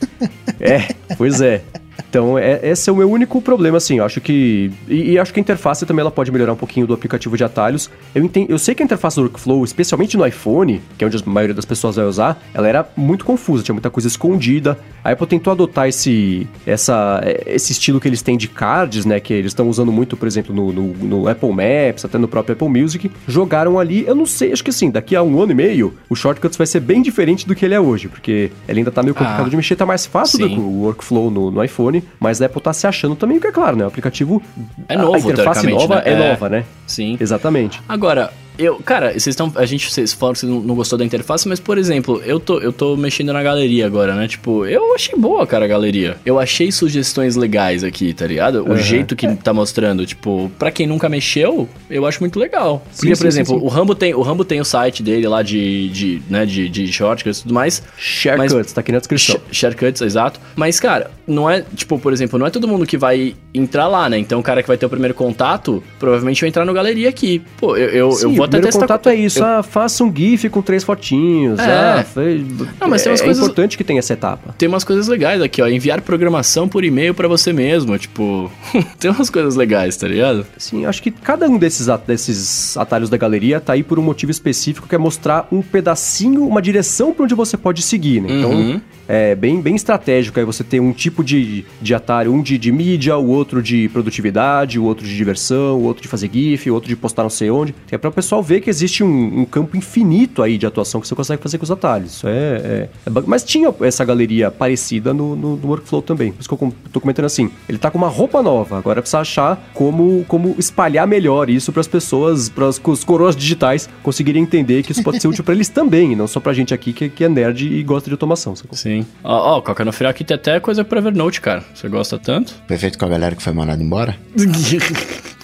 é, 0.60 0.94
pois 1.16 1.40
é. 1.40 1.62
Então, 2.08 2.38
é, 2.38 2.60
esse 2.62 2.88
é 2.88 2.92
o 2.92 2.96
meu 2.96 3.10
único 3.10 3.40
problema, 3.42 3.76
assim. 3.76 3.98
Eu 3.98 4.04
acho 4.04 4.20
que. 4.20 4.70
E, 4.88 5.12
e, 5.12 5.18
acho 5.18 5.32
que 5.32 5.40
a 5.40 5.42
interface 5.42 5.84
também 5.84 6.00
ela 6.00 6.10
pode 6.10 6.30
melhorar 6.30 6.52
um 6.52 6.56
pouquinho 6.56 6.86
do 6.86 6.94
aplicativo 6.94 7.36
de 7.36 7.44
atalhos. 7.44 7.90
Eu, 8.14 8.24
entendo, 8.24 8.50
eu 8.50 8.58
sei 8.58 8.74
que 8.74 8.82
a 8.82 8.84
interface 8.84 9.16
do 9.16 9.22
workflow, 9.22 9.64
especialmente 9.64 10.16
no 10.16 10.26
iPhone, 10.26 10.80
que 10.96 11.04
é 11.04 11.06
onde 11.06 11.16
a 11.16 11.30
maioria 11.30 11.54
das 11.54 11.64
pessoas 11.64 11.96
vai 11.96 12.04
usar, 12.04 12.42
ela 12.54 12.68
era 12.68 12.88
muito 12.96 13.24
confusa, 13.24 13.62
tinha 13.62 13.74
muita 13.74 13.90
coisa 13.90 14.08
escondida. 14.08 14.78
A 15.02 15.12
Apple 15.12 15.26
tentou 15.26 15.52
adotar 15.52 15.88
esse, 15.88 16.46
essa, 16.66 17.22
esse 17.46 17.72
estilo 17.72 18.00
que 18.00 18.08
eles 18.08 18.22
têm 18.22 18.36
de 18.36 18.48
cards, 18.48 19.04
né? 19.04 19.20
Que 19.20 19.32
eles 19.32 19.50
estão 19.50 19.68
usando 19.68 19.92
muito, 19.92 20.16
por 20.16 20.26
exemplo, 20.26 20.54
no, 20.54 20.72
no, 20.72 20.94
no, 20.94 21.28
Apple 21.28 21.50
Maps, 21.50 22.04
até 22.04 22.18
no 22.18 22.28
próprio 22.28 22.54
Apple 22.54 22.68
Music. 22.68 23.10
Jogaram 23.26 23.78
ali, 23.78 24.04
eu 24.06 24.14
não 24.14 24.26
sei, 24.26 24.52
acho 24.52 24.62
que 24.62 24.70
assim, 24.70 24.90
daqui 24.90 25.14
a 25.14 25.22
um 25.22 25.40
ano 25.40 25.52
e 25.52 25.54
meio, 25.54 25.94
o 26.08 26.16
Shortcuts 26.16 26.56
vai 26.56 26.66
ser 26.66 26.80
bem 26.80 27.00
diferente 27.00 27.46
do 27.46 27.54
que 27.54 27.64
ele 27.64 27.74
é 27.74 27.80
hoje, 27.80 28.08
porque 28.08 28.50
ele 28.68 28.80
ainda 28.80 28.90
tá 28.90 29.02
meio 29.02 29.14
complicado 29.14 29.46
ah, 29.46 29.50
de 29.50 29.56
mexer, 29.56 29.76
tá 29.76 29.86
mais 29.86 30.06
fácil 30.06 30.38
do 30.38 30.48
que 30.48 30.58
o 30.58 30.82
workflow 30.82 31.30
no, 31.30 31.50
no 31.50 31.64
iPhone, 31.64 31.87
mas 32.18 32.40
a 32.40 32.46
Apple 32.46 32.60
tá 32.60 32.72
se 32.72 32.86
achando 32.86 33.16
também, 33.16 33.38
porque 33.38 33.48
é 33.48 33.52
claro, 33.52 33.76
né? 33.76 33.84
O 33.84 33.88
aplicativo. 33.88 34.42
É 34.88 34.96
novo, 34.96 35.14
a 35.14 35.32
interface 35.32 35.66
nova 35.66 35.96
né? 35.96 36.02
é, 36.04 36.12
é 36.12 36.28
nova, 36.30 36.48
né? 36.48 36.64
Sim. 36.86 37.16
Exatamente. 37.20 37.80
Agora, 37.88 38.32
eu, 38.58 38.76
cara, 38.84 39.12
vocês 39.12 39.28
estão. 39.28 39.52
A 39.54 39.64
gente, 39.64 39.90
vocês 39.90 40.12
falaram 40.12 40.34
que 40.34 40.40
você 40.40 40.46
não, 40.46 40.74
gostou 40.74 40.98
da 40.98 41.04
interface, 41.04 41.48
mas, 41.48 41.60
por 41.60 41.78
exemplo, 41.78 42.20
eu 42.24 42.40
tô, 42.40 42.58
eu 42.58 42.72
tô 42.72 42.96
mexendo 42.96 43.32
na 43.32 43.42
galeria 43.42 43.86
agora, 43.86 44.14
né? 44.14 44.26
Tipo, 44.26 44.66
eu 44.66 44.94
achei 44.94 45.14
boa, 45.16 45.46
cara, 45.46 45.64
a 45.64 45.68
galeria. 45.68 46.16
Eu 46.26 46.40
achei 46.40 46.72
sugestões 46.72 47.36
legais 47.36 47.84
aqui, 47.84 48.12
tá 48.12 48.26
ligado? 48.26 48.64
O 48.64 48.70
uhum. 48.70 48.76
jeito 48.76 49.14
que 49.14 49.28
tá 49.36 49.54
mostrando, 49.54 50.04
tipo, 50.04 50.50
pra 50.58 50.72
quem 50.72 50.88
nunca 50.88 51.08
mexeu, 51.08 51.68
eu 51.88 52.04
acho 52.04 52.20
muito 52.20 52.38
legal. 52.38 52.82
Porque, 52.96 53.14
sim, 53.14 53.22
por 53.22 53.28
exemplo, 53.28 53.54
sim, 53.54 53.60
sim. 53.60 53.66
o 53.66 53.68
Rambo 53.68 53.94
tem 53.94 54.12
o 54.12 54.22
Rambo 54.22 54.44
tem 54.44 54.60
o 54.60 54.64
site 54.64 55.02
dele 55.04 55.28
lá 55.28 55.42
de, 55.42 55.88
de 55.90 56.22
né, 56.28 56.44
de, 56.44 56.68
de 56.68 56.92
shortcuts 56.92 57.38
e 57.38 57.42
tudo 57.42 57.54
mais. 57.54 57.80
Sharecuts, 57.96 58.72
tá 58.72 58.80
aqui 58.80 58.90
na 58.90 58.98
descrição. 58.98 59.40
Sh 59.52 59.58
sharecuts, 59.58 60.02
exato. 60.02 60.40
Mas, 60.56 60.80
cara, 60.80 61.12
não 61.26 61.48
é, 61.48 61.64
tipo, 61.76 61.98
por 61.98 62.12
exemplo, 62.12 62.38
não 62.38 62.46
é 62.46 62.50
todo 62.50 62.66
mundo 62.66 62.84
que 62.84 62.98
vai 62.98 63.36
entrar 63.54 63.86
lá, 63.86 64.08
né? 64.08 64.18
Então, 64.18 64.40
o 64.40 64.42
cara 64.42 64.62
que 64.62 64.68
vai 64.68 64.76
ter 64.76 64.86
o 64.86 64.88
primeiro 64.88 65.14
contato, 65.14 65.82
provavelmente 65.98 66.40
vai 66.40 66.48
entrar 66.48 66.64
no 66.64 66.72
galeria 66.72 67.08
aqui. 67.08 67.40
Pô, 67.58 67.76
eu, 67.76 67.88
eu, 67.90 68.18
eu 68.22 68.32
vou 68.32 68.47
testar. 68.48 68.80
contato 68.80 69.08
é 69.08 69.14
isso 69.14 69.40
eu... 69.40 69.44
ah, 69.44 69.62
faça 69.62 70.02
um 70.04 70.14
GIF 70.14 70.48
com 70.48 70.62
três 70.62 70.84
fotinhos. 70.84 71.58
É. 71.58 71.64
Ah, 71.64 72.04
foi... 72.04 72.44
Não, 72.80 72.88
mas 72.88 73.02
tem 73.02 73.12
umas 73.12 73.20
é, 73.20 73.24
coisas... 73.24 73.42
importante 73.42 73.76
que 73.76 73.84
tenha 73.84 73.98
essa 73.98 74.12
etapa. 74.12 74.54
Tem 74.56 74.68
umas 74.68 74.84
coisas 74.84 75.08
legais 75.08 75.40
aqui, 75.42 75.62
ó. 75.62 75.68
Enviar 75.68 76.00
programação 76.00 76.68
por 76.68 76.84
e-mail 76.84 77.14
para 77.14 77.28
você 77.28 77.52
mesmo. 77.52 77.96
Tipo, 77.98 78.50
tem 78.98 79.10
umas 79.10 79.30
coisas 79.30 79.56
legais, 79.56 79.96
tá 79.96 80.08
ligado? 80.08 80.46
Sim, 80.56 80.86
acho 80.86 81.02
que 81.02 81.10
cada 81.10 81.48
um 81.48 81.58
desses, 81.58 81.86
desses 82.06 82.76
atalhos 82.76 83.10
da 83.10 83.16
galeria 83.16 83.60
tá 83.60 83.72
aí 83.72 83.82
por 83.82 83.98
um 83.98 84.02
motivo 84.02 84.30
específico, 84.30 84.88
que 84.88 84.94
é 84.94 84.98
mostrar 84.98 85.48
um 85.52 85.62
pedacinho, 85.62 86.46
uma 86.46 86.62
direção 86.62 87.12
para 87.12 87.24
onde 87.24 87.34
você 87.34 87.56
pode 87.56 87.82
seguir, 87.82 88.20
né? 88.20 88.28
Então, 88.30 88.50
uhum. 88.50 88.80
É 89.08 89.34
bem, 89.34 89.60
bem 89.60 89.74
estratégico 89.74 90.38
aí 90.38 90.44
você 90.44 90.62
ter 90.62 90.80
um 90.80 90.92
tipo 90.92 91.24
de, 91.24 91.64
de 91.80 91.94
atalho, 91.94 92.32
um 92.32 92.42
de, 92.42 92.58
de 92.58 92.70
mídia, 92.70 93.16
o 93.16 93.28
outro 93.28 93.62
de 93.62 93.88
produtividade, 93.88 94.78
o 94.78 94.84
outro 94.84 95.06
de 95.06 95.16
diversão, 95.16 95.78
o 95.78 95.84
outro 95.84 96.02
de 96.02 96.08
fazer 96.08 96.30
GIF, 96.30 96.70
o 96.70 96.74
outro 96.74 96.88
de 96.88 96.94
postar 96.94 97.22
não 97.22 97.30
sei 97.30 97.50
onde. 97.50 97.74
É 97.90 97.96
para 97.96 98.10
o 98.10 98.12
pessoal 98.12 98.42
ver 98.42 98.60
que 98.60 98.68
existe 98.68 99.02
um, 99.02 99.40
um 99.40 99.44
campo 99.46 99.76
infinito 99.76 100.42
aí 100.42 100.58
de 100.58 100.66
atuação 100.66 101.00
que 101.00 101.08
você 101.08 101.14
consegue 101.14 101.42
fazer 101.42 101.56
com 101.56 101.64
os 101.64 101.70
atalhos. 101.70 102.16
Isso 102.16 102.28
é, 102.28 102.30
é, 102.32 102.88
é 103.06 103.10
Mas 103.26 103.42
tinha 103.44 103.74
essa 103.80 104.04
galeria 104.04 104.50
parecida 104.50 105.14
no, 105.14 105.34
no, 105.34 105.56
no, 105.56 105.68
workflow 105.68 106.02
também. 106.02 106.32
Por 106.32 106.40
isso 106.40 106.48
que 106.48 106.54
eu 106.54 106.72
tô 106.92 107.00
comentando 107.00 107.24
assim. 107.24 107.50
Ele 107.68 107.78
tá 107.78 107.90
com 107.90 107.96
uma 107.96 108.08
roupa 108.08 108.42
nova, 108.42 108.76
agora 108.76 109.00
precisa 109.00 109.20
achar 109.20 109.70
como, 109.72 110.24
como 110.28 110.54
espalhar 110.58 111.06
melhor 111.06 111.48
isso 111.48 111.72
para 111.72 111.80
as 111.80 111.88
pessoas, 111.88 112.48
para 112.48 112.68
os 112.68 113.04
coroas 113.04 113.34
digitais 113.34 113.88
conseguirem 114.02 114.42
entender 114.42 114.82
que 114.82 114.92
isso 114.92 115.02
pode 115.02 115.20
ser 115.20 115.28
útil 115.28 115.44
para 115.44 115.54
eles 115.54 115.68
também, 115.68 116.12
e 116.12 116.16
não 116.16 116.26
só 116.26 116.40
pra 116.40 116.52
gente 116.52 116.74
aqui 116.74 116.92
que, 116.92 117.08
que 117.08 117.24
é 117.24 117.28
nerd 117.28 117.66
e 117.66 117.82
gosta 117.82 118.08
de 118.08 118.14
automação. 118.14 118.54
Sim. 118.72 118.97
Ó, 119.22 119.54
oh, 119.54 119.58
oh, 119.58 119.62
Coca, 119.62 119.84
no 119.84 119.92
final 119.92 120.10
aqui 120.10 120.24
tem 120.24 120.34
até 120.34 120.58
coisa 120.60 120.84
para 120.84 120.98
Evernote, 120.98 121.40
cara. 121.40 121.64
Você 121.74 121.88
gosta 121.88 122.18
tanto? 122.18 122.54
Perfeito 122.66 122.98
com 122.98 123.04
a 123.04 123.08
galera 123.08 123.34
que 123.34 123.42
foi 123.42 123.52
mandada 123.52 123.82
embora? 123.82 124.16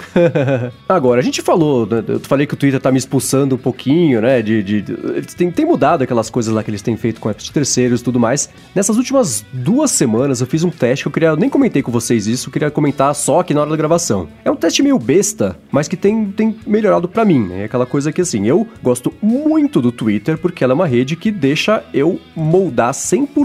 Agora, 0.89 1.21
a 1.21 1.25
gente 1.25 1.43
falou, 1.43 1.87
né, 1.87 2.03
eu 2.07 2.21
falei 2.21 2.47
que 2.47 2.55
o 2.55 2.57
Twitter 2.57 2.81
tá 2.81 2.91
me 2.91 2.99
expulsando 2.99 3.57
um 3.57 3.59
pouquinho, 3.59 4.21
né? 4.21 4.41
De, 4.43 4.63
de, 4.63 4.83
de 4.83 4.97
tem, 5.37 5.51
tem, 5.51 5.65
mudado 5.67 6.03
aquelas 6.03 6.31
coisas 6.31 6.53
lá 6.53 6.63
que 6.63 6.71
eles 6.71 6.83
têm 6.83 6.97
feito 6.97 7.21
com 7.21 7.31
apps 7.31 7.45
de 7.45 7.53
terceiros 7.53 8.01
e 8.01 8.05
tudo 8.05 8.21
mais. 8.21 8.49
Nessas 8.75 8.97
últimas 8.97 9.45
duas 9.53 9.91
semanas 9.91 10.41
eu 10.41 10.47
fiz 10.47 10.63
um 10.63 10.71
teste 10.71 11.05
que 11.05 11.09
eu 11.09 11.13
queria. 11.13 11.29
Eu 11.31 11.37
nem 11.37 11.51
comentei 11.51 11.83
com 11.83 11.91
vocês 11.91 12.27
isso, 12.27 12.49
eu 12.49 12.53
queria 12.53 12.71
comentar 12.71 13.15
só 13.15 13.41
aqui 13.41 13.53
na 13.53 13.61
hora 13.61 13.71
da 13.71 13.77
gravação. 13.77 14.29
É 14.45 14.51
um 14.51 14.57
teste 14.57 14.83
meio 14.83 14.99
besta, 14.99 15.57
mas 15.71 15.89
que 15.89 15.97
tem, 15.97 16.27
tem 16.27 16.57
melhorado 16.67 17.09
para 17.09 17.25
mim. 17.25 17.53
É 17.53 17.65
aquela 17.65 17.87
coisa 17.87 18.13
que 18.13 18.21
assim, 18.21 18.47
eu 18.47 18.67
gosto 18.83 19.13
muito 19.21 19.81
do 19.81 19.91
Twitter 19.91 20.39
porque 20.39 20.63
ela 20.63 20.73
é 20.73 20.75
uma 20.75 20.87
rede 20.87 21.17
que 21.17 21.31
deixa 21.31 21.83
eu 21.93 22.21
moldar 22.37 22.93
100% 22.93 23.43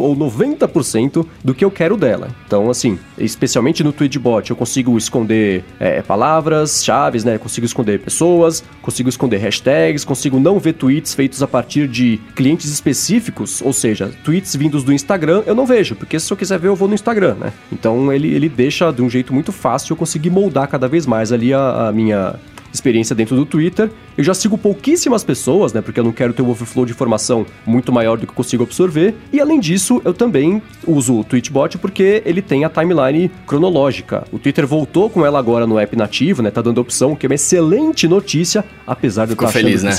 ou 0.00 0.16
90% 0.16 1.26
do 1.42 1.54
que 1.54 1.64
eu 1.64 1.70
quero 1.70 1.96
dela. 1.96 2.28
Então, 2.46 2.70
assim, 2.70 2.98
especialmente 3.16 3.82
no 3.84 3.92
Tweetbot, 3.92 4.50
eu 4.50 4.56
consigo 4.56 4.96
esconder 4.96 5.64
é, 5.78 6.02
palavras, 6.02 6.84
chaves, 6.84 7.24
né? 7.24 7.38
Consigo 7.38 7.66
esconder 7.66 8.00
pessoas, 8.00 8.64
consigo 8.82 9.08
esconder 9.08 9.38
hashtags, 9.38 10.04
consigo 10.04 10.38
não 10.40 10.58
ver 10.58 10.74
tweets 10.74 11.14
feitos 11.14 11.42
a 11.42 11.46
partir 11.46 11.88
de 11.88 12.20
clientes 12.34 12.70
específicos, 12.70 13.60
ou 13.62 13.72
seja, 13.72 14.10
tweets 14.24 14.54
vindos 14.54 14.84
do 14.84 14.92
Instagram 14.92 15.42
eu 15.46 15.54
não 15.54 15.66
vejo, 15.66 15.94
porque 15.96 16.18
se 16.18 16.32
eu 16.32 16.36
quiser 16.36 16.58
ver 16.58 16.68
eu 16.68 16.76
vou 16.76 16.88
no 16.88 16.94
Instagram, 16.94 17.34
né? 17.34 17.52
Então 17.72 18.12
ele, 18.12 18.34
ele 18.34 18.48
deixa 18.48 18.90
de 18.92 19.02
um 19.02 19.10
jeito 19.10 19.32
muito 19.32 19.52
fácil 19.52 19.92
eu 19.92 19.96
conseguir 19.96 20.30
moldar 20.30 20.68
cada 20.68 20.88
vez 20.88 21.06
mais 21.06 21.32
ali 21.32 21.52
a, 21.52 21.88
a 21.88 21.92
minha 21.92 22.36
experiência 22.72 23.14
dentro 23.14 23.36
do 23.36 23.44
Twitter. 23.44 23.90
Eu 24.16 24.24
já 24.24 24.34
sigo 24.34 24.58
pouquíssimas 24.58 25.24
pessoas, 25.24 25.72
né? 25.72 25.80
Porque 25.80 26.00
eu 26.00 26.04
não 26.04 26.12
quero 26.12 26.32
ter 26.32 26.42
um 26.42 26.50
overflow 26.50 26.84
de 26.84 26.92
informação 26.92 27.46
muito 27.66 27.92
maior 27.92 28.16
do 28.16 28.26
que 28.26 28.32
eu 28.32 28.36
consigo 28.36 28.62
absorver. 28.62 29.14
E 29.32 29.40
além 29.40 29.60
disso, 29.60 30.00
eu 30.04 30.12
também 30.12 30.62
uso 30.86 31.20
o 31.20 31.24
Tweetbot 31.24 31.78
porque 31.78 32.22
ele 32.24 32.42
tem 32.42 32.64
a 32.64 32.68
timeline 32.68 33.30
cronológica. 33.46 34.24
O 34.32 34.38
Twitter 34.38 34.66
voltou 34.66 35.08
com 35.08 35.24
ela 35.24 35.38
agora 35.38 35.66
no 35.66 35.78
app 35.78 35.96
nativo, 35.96 36.42
né? 36.42 36.50
Tá 36.50 36.62
dando 36.62 36.78
a 36.78 36.82
opção, 36.82 37.14
que 37.14 37.26
é 37.26 37.28
uma 37.28 37.34
excelente 37.34 38.06
notícia, 38.08 38.64
apesar 38.86 39.26
de 39.26 39.32
eu 39.32 39.34
estar 39.34 39.48
feliz, 39.48 39.82
né? 39.82 39.92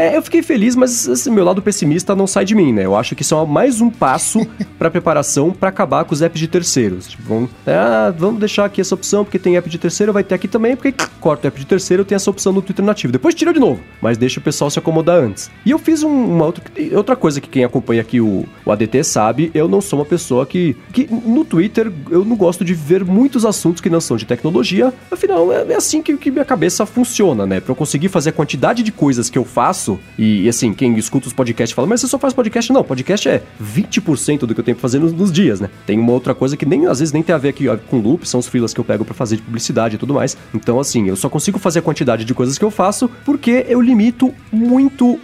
É, 0.00 0.16
eu 0.16 0.22
fiquei 0.22 0.42
feliz, 0.42 0.74
mas 0.74 1.06
esse 1.06 1.30
meu 1.30 1.44
lado 1.44 1.60
pessimista 1.60 2.16
não 2.16 2.26
sai 2.26 2.42
de 2.46 2.54
mim, 2.54 2.72
né? 2.72 2.86
Eu 2.86 2.96
acho 2.96 3.14
que 3.14 3.20
isso 3.20 3.34
é 3.34 3.44
mais 3.44 3.82
um 3.82 3.90
passo 3.90 4.40
para 4.78 4.90
preparação 4.90 5.50
para 5.50 5.68
acabar 5.68 6.06
com 6.06 6.14
os 6.14 6.22
apps 6.22 6.40
de 6.40 6.48
terceiros. 6.48 7.06
Tipo, 7.06 7.22
vamos, 7.24 7.50
ah, 7.66 8.10
vamos 8.16 8.40
deixar 8.40 8.64
aqui 8.64 8.80
essa 8.80 8.94
opção, 8.94 9.26
porque 9.26 9.38
tem 9.38 9.58
app 9.58 9.68
de 9.68 9.76
terceiro, 9.76 10.10
vai 10.10 10.24
ter 10.24 10.34
aqui 10.34 10.48
também, 10.48 10.74
porque 10.74 10.94
corta 11.20 11.46
o 11.46 11.48
app 11.48 11.60
de 11.60 11.66
terceiro, 11.66 12.02
tem 12.02 12.16
essa 12.16 12.30
opção 12.30 12.50
no 12.50 12.62
Twitter 12.62 12.82
nativo. 12.82 13.12
Depois 13.12 13.34
tira 13.34 13.52
de 13.52 13.60
novo, 13.60 13.78
mas 14.00 14.16
deixa 14.16 14.40
o 14.40 14.42
pessoal 14.42 14.70
se 14.70 14.78
acomodar 14.78 15.18
antes. 15.18 15.50
E 15.66 15.70
eu 15.70 15.78
fiz 15.78 16.02
um, 16.02 16.08
uma 16.08 16.46
outra, 16.46 16.64
outra 16.94 17.14
coisa 17.14 17.38
que 17.38 17.50
quem 17.50 17.62
acompanha 17.62 18.00
aqui 18.00 18.22
o, 18.22 18.46
o 18.64 18.72
ADT 18.72 19.04
sabe, 19.04 19.50
eu 19.52 19.68
não 19.68 19.82
sou 19.82 19.98
uma 19.98 20.06
pessoa 20.06 20.46
que, 20.46 20.74
que 20.94 21.06
no 21.12 21.44
Twitter 21.44 21.92
eu 22.10 22.24
não 22.24 22.36
gosto 22.36 22.64
de 22.64 22.72
ver 22.72 23.04
muitos 23.04 23.44
assuntos 23.44 23.82
que 23.82 23.90
não 23.90 24.00
são 24.00 24.16
de 24.16 24.24
tecnologia, 24.24 24.94
afinal 25.10 25.52
é, 25.52 25.74
é 25.74 25.76
assim 25.76 26.00
que, 26.00 26.16
que 26.16 26.30
minha 26.30 26.44
cabeça 26.46 26.86
funciona, 26.86 27.44
né? 27.44 27.60
Para 27.60 27.72
eu 27.72 27.76
conseguir 27.76 28.08
fazer 28.08 28.30
a 28.30 28.32
quantidade 28.32 28.82
de 28.82 28.90
coisas 28.90 29.28
que 29.28 29.36
eu 29.36 29.44
faço 29.44 29.89
e, 30.18 30.42
e, 30.44 30.48
assim, 30.48 30.72
quem 30.74 30.96
escuta 30.96 31.26
os 31.26 31.32
podcasts 31.32 31.74
fala, 31.74 31.86
mas 31.86 32.00
você 32.00 32.08
só 32.08 32.18
faz 32.18 32.34
podcast? 32.34 32.72
Não, 32.72 32.84
podcast 32.84 33.28
é 33.28 33.42
20% 33.62 34.40
do 34.40 34.54
que 34.54 34.60
eu 34.60 34.64
tenho 34.64 34.76
pra 34.76 34.82
fazer 34.82 34.98
nos, 34.98 35.12
nos, 35.12 35.32
dias, 35.32 35.60
né? 35.60 35.70
Tem 35.86 35.98
uma 35.98 36.12
outra 36.12 36.34
coisa 36.34 36.56
que 36.56 36.66
nem, 36.66 36.86
às 36.86 36.98
vezes, 36.98 37.12
nem 37.12 37.22
tem 37.22 37.34
a 37.34 37.38
ver 37.38 37.50
aqui 37.50 37.68
ó, 37.68 37.76
com 37.76 37.98
loop, 37.98 38.28
são 38.28 38.40
os 38.40 38.48
freelas 38.48 38.74
que 38.74 38.80
eu 38.80 38.84
pego 38.84 39.04
para 39.04 39.14
fazer 39.14 39.36
de 39.36 39.42
publicidade 39.42 39.94
e 39.94 39.98
tudo 39.98 40.14
mais. 40.14 40.36
Então, 40.54 40.78
assim, 40.78 41.08
eu 41.08 41.16
só 41.16 41.28
consigo 41.28 41.58
fazer 41.58 41.78
a 41.78 41.82
quantidade 41.82 42.24
de 42.24 42.34
coisas 42.34 42.58
que 42.58 42.64
eu 42.64 42.70
faço 42.70 43.10
porque 43.24 43.64
eu 43.68 43.80
limito 43.80 44.34
muito 44.52 45.18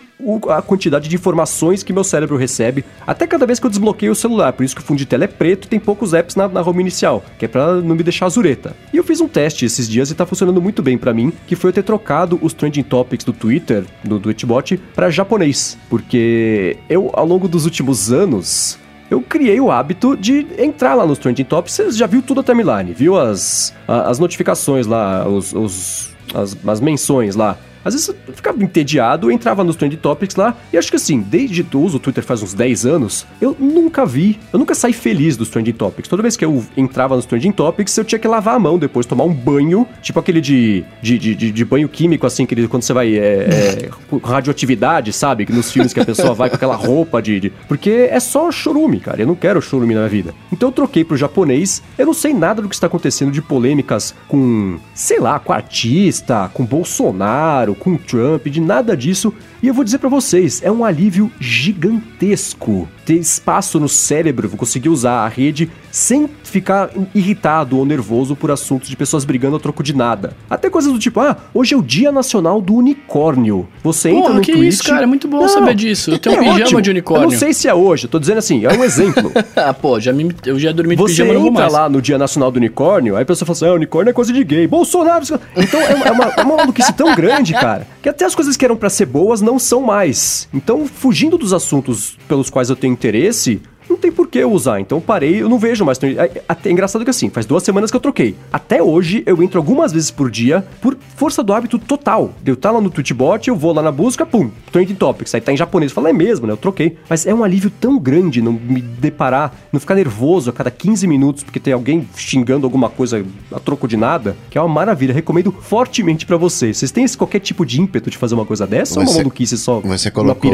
a 0.49 0.62
quantidade 0.62 1.09
de 1.09 1.14
informações 1.14 1.83
que 1.83 1.93
meu 1.93 2.05
cérebro 2.05 2.37
recebe, 2.37 2.85
até 3.07 3.27
cada 3.27 3.47
vez 3.47 3.59
que 3.59 3.67
eu 3.67 3.71
desbloqueio 3.71 4.12
o 4.12 4.14
celular. 4.14 4.53
Por 4.53 4.64
isso 4.64 4.75
que 4.75 4.81
o 4.81 4.85
fundo 4.85 4.99
de 4.99 5.07
tela 5.07 5.25
é 5.25 5.27
preto 5.29 5.67
e 5.67 5.69
tem 5.69 5.79
poucos 5.79 6.14
apps 6.14 6.35
na, 6.35 6.49
na 6.49 6.62
home 6.62 6.81
inicial, 6.81 7.25
que 7.39 7.45
é 7.45 7.49
pra 7.49 7.77
não 7.77 7.95
me 7.95 8.03
deixar 8.03 8.27
azureta. 8.27 8.75
E 8.93 8.97
eu 8.97 9.05
fiz 9.05 9.21
um 9.21 9.29
teste 9.29 9.64
esses 9.64 9.89
dias 9.89 10.11
e 10.11 10.14
tá 10.14 10.25
funcionando 10.25 10.61
muito 10.61 10.83
bem 10.83 10.97
para 10.97 11.12
mim, 11.12 11.33
que 11.47 11.55
foi 11.55 11.71
eu 11.71 11.75
ter 11.75 11.83
trocado 11.83 12.39
os 12.43 12.53
trending 12.53 12.83
topics 12.83 13.25
do 13.25 13.33
Twitter, 13.33 13.85
do, 14.03 14.19
do 14.19 14.21
Twitchbot, 14.21 14.79
para 14.95 15.11
japonês. 15.11 15.77
Porque 15.89 16.77
eu, 16.89 17.11
ao 17.12 17.27
longo 17.27 17.47
dos 17.47 17.64
últimos 17.64 18.11
anos, 18.11 18.79
eu 19.11 19.21
criei 19.21 19.61
o 19.61 19.71
hábito 19.71 20.17
de 20.17 20.47
entrar 20.59 20.95
lá 20.95 21.07
nos 21.07 21.19
Trending 21.19 21.45
Topics. 21.45 21.75
Você 21.75 21.91
já 21.93 22.07
viu 22.07 22.23
tudo 22.23 22.41
a 22.41 22.43
timeline, 22.43 22.93
viu 22.93 23.17
as, 23.19 23.73
as 23.87 24.19
notificações 24.19 24.87
lá, 24.87 25.29
os, 25.29 25.53
os 25.53 26.17
as, 26.35 26.57
as 26.67 26.81
menções 26.81 27.37
lá. 27.37 27.57
Às 27.87 27.95
vezes 27.95 28.09
eu 28.09 28.34
ficava 28.34 28.62
entediado, 28.62 29.28
eu 29.28 29.30
entrava 29.30 29.62
nos 29.62 29.76
Trend 29.76 29.97
Topics 29.97 30.34
lá, 30.34 30.57
e 30.72 30.76
acho 30.76 30.91
que 30.91 30.97
assim, 30.97 31.20
desde 31.20 31.62
que 31.62 31.76
eu 31.76 31.80
uso 31.80 31.99
o 31.99 32.01
Twitter 32.01 32.24
faz 32.24 32.43
uns 32.43 32.53
10 32.53 32.84
anos, 32.84 33.24
eu 33.41 33.57
nunca 33.59 34.05
vi, 34.05 34.41
eu 34.53 34.59
nunca 34.59 34.74
saí 34.74 34.93
feliz 34.93 35.37
dos 35.37 35.49
Trending 35.49 35.72
Topics. 35.72 36.09
Toda 36.09 36.20
vez 36.20 36.37
que 36.37 36.45
eu 36.45 36.64
entrava 36.76 37.14
nos 37.14 37.24
Trending 37.26 37.53
Topics, 37.53 37.97
eu 37.97 38.05
tinha 38.05 38.18
que 38.18 38.26
lavar 38.26 38.57
a 38.57 38.59
mão 38.59 38.76
depois, 38.76 39.07
tomar 39.07 39.22
um 39.22 39.32
banho, 39.32 39.87
tipo 40.03 40.18
aquele 40.18 40.41
de, 40.41 40.84
de, 41.01 41.16
de, 41.16 41.34
de, 41.34 41.53
de 41.53 41.64
banho 41.64 41.89
químico, 41.89 42.26
assim, 42.26 42.45
que 42.45 42.66
quando 42.66 42.82
você 42.82 42.93
vai. 42.93 43.16
É, 43.16 43.20
é, 43.22 43.91
radioatividade, 44.26 45.12
sabe? 45.12 45.47
Nos 45.49 45.70
filmes 45.70 45.93
que 45.93 46.01
a 46.01 46.05
pessoa 46.05 46.34
vai 46.34 46.49
com 46.49 46.57
aquela 46.57 46.74
roupa 46.74 47.22
de, 47.22 47.39
de. 47.39 47.51
Porque 47.68 48.09
é 48.11 48.18
só 48.18 48.51
chorume, 48.51 48.99
cara. 48.99 49.22
Eu 49.22 49.26
não 49.26 49.37
quero 49.37 49.62
chorume 49.62 49.95
na 49.95 50.01
minha 50.01 50.11
vida. 50.11 50.34
Então 50.53 50.70
eu 50.70 50.72
troquei 50.72 51.05
pro 51.05 51.16
japonês. 51.16 51.82
Eu 51.97 52.07
não 52.07 52.14
sei 52.14 52.34
nada 52.34 52.61
do 52.61 52.68
que 52.68 52.74
está 52.74 52.89
acontecendo 52.89 53.30
de 53.30 53.41
polêmicas 53.41 54.14
com, 54.26 54.78
sei 54.95 55.20
lá, 55.20 55.39
com 55.39 55.53
artista, 55.53 56.51
com 56.53 56.64
Bolsonaro, 56.64 57.76
com 57.77 57.97
Trump, 57.97 58.47
de 58.47 58.61
nada 58.61 58.97
disso. 58.97 59.33
E 59.62 59.68
eu 59.68 59.74
vou 59.74 59.84
dizer 59.84 59.98
para 59.98 60.09
vocês, 60.09 60.62
é 60.62 60.70
um 60.70 60.84
alívio 60.84 61.30
gigantesco 61.40 62.88
ter 63.07 63.14
espaço 63.14 63.78
no 63.78 63.88
cérebro, 63.88 64.48
vou 64.48 64.59
conseguir 64.59 64.88
usar 64.88 65.24
a 65.24 65.28
rede 65.28 65.70
sem 65.92 66.28
ficar 66.42 66.90
irritado 67.14 67.78
ou 67.78 67.86
nervoso 67.86 68.34
por 68.34 68.50
assuntos 68.50 68.88
de 68.88 68.96
pessoas 68.96 69.24
brigando 69.24 69.57
a 69.57 69.61
troco 69.61 69.82
de 69.82 69.94
nada. 69.94 70.36
Até 70.50 70.68
coisas 70.68 70.92
do 70.92 70.98
tipo, 70.98 71.20
ah, 71.20 71.36
hoje 71.54 71.72
é 71.72 71.76
o 71.76 71.82
Dia 71.82 72.11
Nacional 72.11 72.61
do 72.61 72.74
Unicórnio. 72.74 73.68
Você 73.82 74.11
entra 74.11 74.34
no 74.34 74.40
que 74.40 74.52
Twitch... 74.52 74.74
isso, 74.74 74.84
cara, 74.84 75.04
é 75.04 75.07
muito 75.07 75.28
bom 75.28 75.40
não, 75.40 75.48
saber 75.48 75.74
disso. 75.76 76.11
Eu 76.11 76.18
tenho 76.18 76.36
é 76.36 76.40
um 76.40 76.42
pijama 76.42 76.64
ótimo. 76.64 76.82
de 76.82 76.90
unicórnio. 76.90 77.26
Eu 77.26 77.30
não 77.30 77.38
sei 77.38 77.54
se 77.54 77.68
é 77.68 77.74
hoje, 77.74 78.07
eu 78.07 78.11
tô 78.11 78.18
dizendo 78.18 78.38
assim, 78.38 78.66
é 78.66 78.76
um 78.76 78.82
exemplo. 78.82 79.32
ah, 79.54 79.72
pô, 79.72 80.00
já 80.00 80.12
me, 80.12 80.34
eu 80.44 80.59
já 80.59 80.72
dormi 80.72 80.96
de 80.96 81.02
Você 81.02 81.12
pijama, 81.12 81.32
não 81.34 81.42
vou 81.42 81.52
mais. 81.52 81.72
lá 81.72 81.88
no 81.88 82.02
Dia 82.02 82.18
Nacional 82.18 82.50
do 82.50 82.57
Unicórnio, 82.57 83.14
aí 83.14 83.22
a 83.22 83.26
pessoa 83.26 83.46
fala 83.46 83.57
assim, 83.57 83.66
ah, 83.66 83.72
unicórnio 83.72 84.11
é 84.11 84.12
coisa 84.12 84.32
de 84.32 84.42
gay, 84.42 84.66
Bolsonaro... 84.66 85.24
Então 85.57 85.80
é 85.80 85.94
uma, 85.94 86.04
é 86.04 86.12
uma, 86.12 86.24
é 86.24 86.42
uma 86.42 86.57
maluquice 86.57 86.92
tão 86.92 87.14
grande, 87.14 87.52
cara, 87.52 87.86
que 88.02 88.09
até 88.09 88.24
as 88.24 88.34
coisas 88.34 88.57
que 88.57 88.64
eram 88.64 88.76
para 88.76 88.90
ser 88.90 89.07
boas 89.07 89.40
não 89.40 89.55
são 89.59 89.82
mais. 89.82 90.48
Então, 90.52 90.86
fugindo 90.86 91.38
dos 91.38 91.52
assuntos 91.52 92.16
pelos 92.28 92.50
quais 92.50 92.70
eu 92.70 92.76
tenho 92.76 92.92
interesse, 92.92 93.61
não 93.89 93.97
tem 93.97 94.12
por 94.12 94.28
que 94.28 94.39
eu 94.39 94.53
usar. 94.53 94.80
Então 94.80 95.01
parei, 95.01 95.43
eu 95.43 95.49
não 95.49 95.59
vejo 95.59 95.84
mais. 95.84 95.99
É, 96.03 96.43
é 96.64 96.70
engraçado 96.70 97.05
que 97.05 97.11
assim, 97.11 97.30
faz 97.30 97.47
duas 97.47 97.62
semanas 97.62 97.91
que 97.91 97.97
eu 97.97 98.01
troquei. 98.01 98.37
Até 98.53 98.82
hoje 98.82 99.22
eu 99.26 99.43
entro 99.43 99.59
algumas 99.59 99.93
vezes 99.93 100.11
por 100.11 100.30
dia 100.30 100.64
por 100.80 100.97
força 101.16 101.43
do 101.43 101.53
hábito 101.53 101.78
total. 101.78 102.32
Eu 102.45 102.55
estar 102.55 102.70
tá 102.70 102.74
lá 102.74 102.80
no 102.80 102.91
Twitchbot, 102.91 103.49
eu 103.49 103.57
vou 103.57 103.72
lá 103.72 103.82
na 103.82 103.93
busca, 103.93 104.26
pum, 104.26 104.51
Trending 104.72 104.95
Topics. 104.95 105.34
Aí 105.34 105.41
tá 105.41 105.53
em 105.53 105.57
japonês. 105.57 105.93
Fala, 105.93 106.11
é 106.11 106.12
mesmo, 106.12 106.47
né? 106.47 106.53
Eu 106.53 106.57
troquei. 106.57 106.97
Mas 107.09 107.26
é 107.26 107.34
um 107.34 107.45
alívio 107.45 107.70
tão 107.70 107.99
grande 107.99 108.43
não 108.43 108.53
me 108.53 108.80
deparar, 108.80 109.55
não 109.72 109.80
ficar 109.80 109.95
nervoso 109.95 110.51
a 110.51 110.53
cada 110.53 110.70
15 110.70 111.07
minutos 111.07 111.43
porque 111.43 111.61
tem 111.61 111.72
alguém 111.72 112.07
xingando 112.16 112.66
alguma 112.66 112.89
coisa 112.89 113.24
a 113.53 113.61
troco 113.61 113.87
de 113.89 113.97
nada, 113.97 114.37
que 114.51 114.59
é 114.59 114.61
uma 114.61 114.72
maravilha. 114.72 115.12
Recomendo 115.12 115.53
fortemente 115.53 116.26
para 116.26 116.37
vocês. 116.37 116.76
Vocês 116.78 116.91
têm 116.91 117.05
esse 117.05 117.16
qualquer 117.16 117.41
tipo 117.41 117.64
de 117.64 117.80
ímpeto 117.80 118.11
de 118.11 118.16
fazer 118.16 118.34
uma 118.34 118.45
coisa 118.45 118.66
dessa 118.66 118.95
você, 118.95 119.01
ou 119.01 119.07
uma 119.07 119.16
maluquice 119.18 119.57
só? 119.57 119.80
Você 119.80 120.11
colocou 120.11 120.53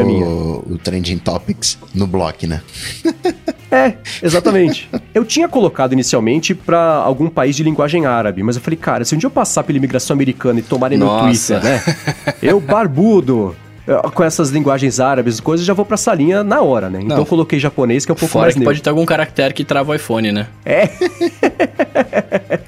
o 0.66 0.78
Trending 0.78 1.18
Topics 1.18 1.78
no 1.94 2.06
bloco, 2.06 2.46
né? 2.46 2.62
É, 3.72 3.94
exatamente. 4.22 4.86
eu 5.14 5.24
tinha 5.24 5.48
colocado 5.48 5.94
inicialmente 5.94 6.54
para 6.54 6.96
algum 6.96 7.30
país 7.30 7.56
de 7.56 7.62
linguagem 7.62 8.04
árabe, 8.04 8.42
mas 8.42 8.54
eu 8.54 8.60
falei, 8.60 8.76
cara, 8.76 9.02
se 9.02 9.14
um 9.14 9.18
dia 9.18 9.26
eu 9.26 9.30
passar 9.30 9.62
pela 9.62 9.78
imigração 9.78 10.12
americana 10.12 10.60
e 10.60 10.62
tomarem 10.62 10.98
meu 10.98 11.08
Twitter, 11.08 11.64
né? 11.64 11.82
Eu 12.42 12.60
barbudo, 12.60 13.56
com 14.14 14.22
essas 14.22 14.50
linguagens 14.50 15.00
árabes 15.00 15.38
e 15.38 15.42
coisas, 15.42 15.66
já 15.66 15.74
vou 15.74 15.84
pra 15.84 15.96
salinha 15.96 16.44
na 16.44 16.60
hora, 16.60 16.88
né? 16.88 17.00
Então 17.02 17.18
eu 17.18 17.26
coloquei 17.26 17.58
japonês, 17.58 18.04
que 18.04 18.12
é 18.12 18.14
um 18.14 18.16
pouco 18.16 18.32
Fora 18.32 18.44
mais 18.44 18.54
que 18.54 18.62
pode 18.62 18.82
ter 18.82 18.90
algum 18.90 19.04
caractere 19.04 19.52
que 19.52 19.64
trava 19.64 19.92
o 19.92 19.94
iPhone, 19.94 20.30
né? 20.32 20.46
É. 20.64 20.88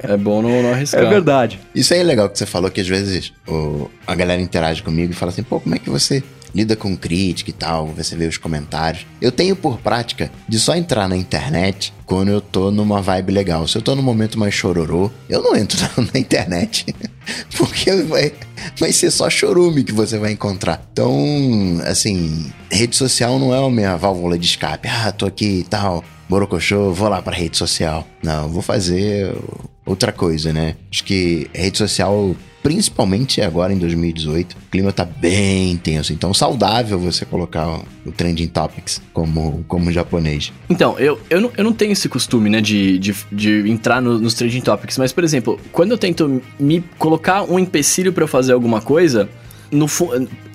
é 0.02 0.16
bom 0.16 0.42
não, 0.42 0.62
não 0.62 0.72
arriscar. 0.72 1.04
É 1.04 1.08
verdade. 1.08 1.60
Isso 1.74 1.94
aí 1.94 2.00
é 2.00 2.02
legal 2.02 2.28
que 2.28 2.38
você 2.38 2.46
falou, 2.46 2.70
que 2.70 2.80
às 2.80 2.88
vezes 2.88 3.32
o, 3.46 3.88
a 4.06 4.14
galera 4.14 4.40
interage 4.40 4.82
comigo 4.82 5.12
e 5.12 5.14
fala 5.14 5.30
assim, 5.30 5.42
pô, 5.42 5.60
como 5.60 5.74
é 5.74 5.78
que 5.78 5.88
você 5.88 6.22
lida 6.54 6.76
com 6.76 6.96
crítica 6.96 7.50
e 7.50 7.52
tal, 7.52 7.88
você 7.88 8.14
vê 8.14 8.26
os 8.26 8.38
comentários. 8.38 9.06
Eu 9.20 9.32
tenho 9.32 9.56
por 9.56 9.78
prática 9.78 10.30
de 10.48 10.58
só 10.58 10.76
entrar 10.76 11.08
na 11.08 11.16
internet 11.16 11.92
quando 12.06 12.30
eu 12.30 12.40
tô 12.40 12.70
numa 12.70 13.02
vibe 13.02 13.32
legal. 13.32 13.66
Se 13.66 13.76
eu 13.76 13.82
tô 13.82 13.94
num 13.94 14.02
momento 14.02 14.38
mais 14.38 14.54
chororô, 14.54 15.10
eu 15.28 15.42
não 15.42 15.56
entro 15.56 15.78
na 16.12 16.20
internet. 16.20 16.94
Porque 17.56 17.90
vai, 18.02 18.32
vai 18.78 18.92
ser 18.92 19.10
só 19.10 19.28
chorume 19.28 19.82
que 19.82 19.92
você 19.92 20.18
vai 20.18 20.32
encontrar. 20.32 20.86
Então, 20.92 21.80
assim, 21.84 22.52
rede 22.70 22.94
social 22.94 23.38
não 23.38 23.54
é 23.54 23.66
a 23.66 23.70
minha 23.70 23.96
válvula 23.96 24.38
de 24.38 24.46
escape. 24.46 24.88
Ah, 24.88 25.10
tô 25.10 25.26
aqui 25.26 25.60
e 25.60 25.64
tal, 25.64 26.04
borocochô, 26.28 26.92
vou 26.92 27.08
lá 27.08 27.20
pra 27.20 27.34
rede 27.34 27.56
social. 27.56 28.06
Não, 28.22 28.48
vou 28.48 28.62
fazer 28.62 29.34
outra 29.84 30.12
coisa, 30.12 30.52
né? 30.52 30.76
Acho 30.90 31.04
que 31.04 31.48
rede 31.52 31.78
social 31.78 32.34
principalmente 32.64 33.42
agora 33.42 33.74
em 33.74 33.78
2018. 33.78 34.54
O 34.54 34.70
clima 34.70 34.90
tá 34.90 35.04
bem 35.04 35.76
tenso, 35.76 36.14
então 36.14 36.32
saudável 36.32 36.98
você 36.98 37.26
colocar 37.26 37.82
o 38.06 38.10
Trending 38.10 38.46
Topics 38.46 39.02
como, 39.12 39.62
como 39.68 39.92
japonês. 39.92 40.50
Então, 40.70 40.98
eu, 40.98 41.20
eu, 41.28 41.42
não, 41.42 41.52
eu 41.58 41.62
não 41.62 41.74
tenho 41.74 41.92
esse 41.92 42.08
costume, 42.08 42.48
né, 42.48 42.62
de, 42.62 42.98
de, 42.98 43.14
de 43.30 43.70
entrar 43.70 44.00
no, 44.00 44.18
nos 44.18 44.32
Trending 44.32 44.62
Topics, 44.62 44.96
mas, 44.96 45.12
por 45.12 45.22
exemplo, 45.22 45.60
quando 45.70 45.90
eu 45.90 45.98
tento 45.98 46.40
me 46.58 46.82
colocar 46.98 47.42
um 47.42 47.58
empecilho 47.58 48.14
para 48.14 48.26
fazer 48.26 48.54
alguma 48.54 48.80
coisa, 48.80 49.28
no 49.70 49.86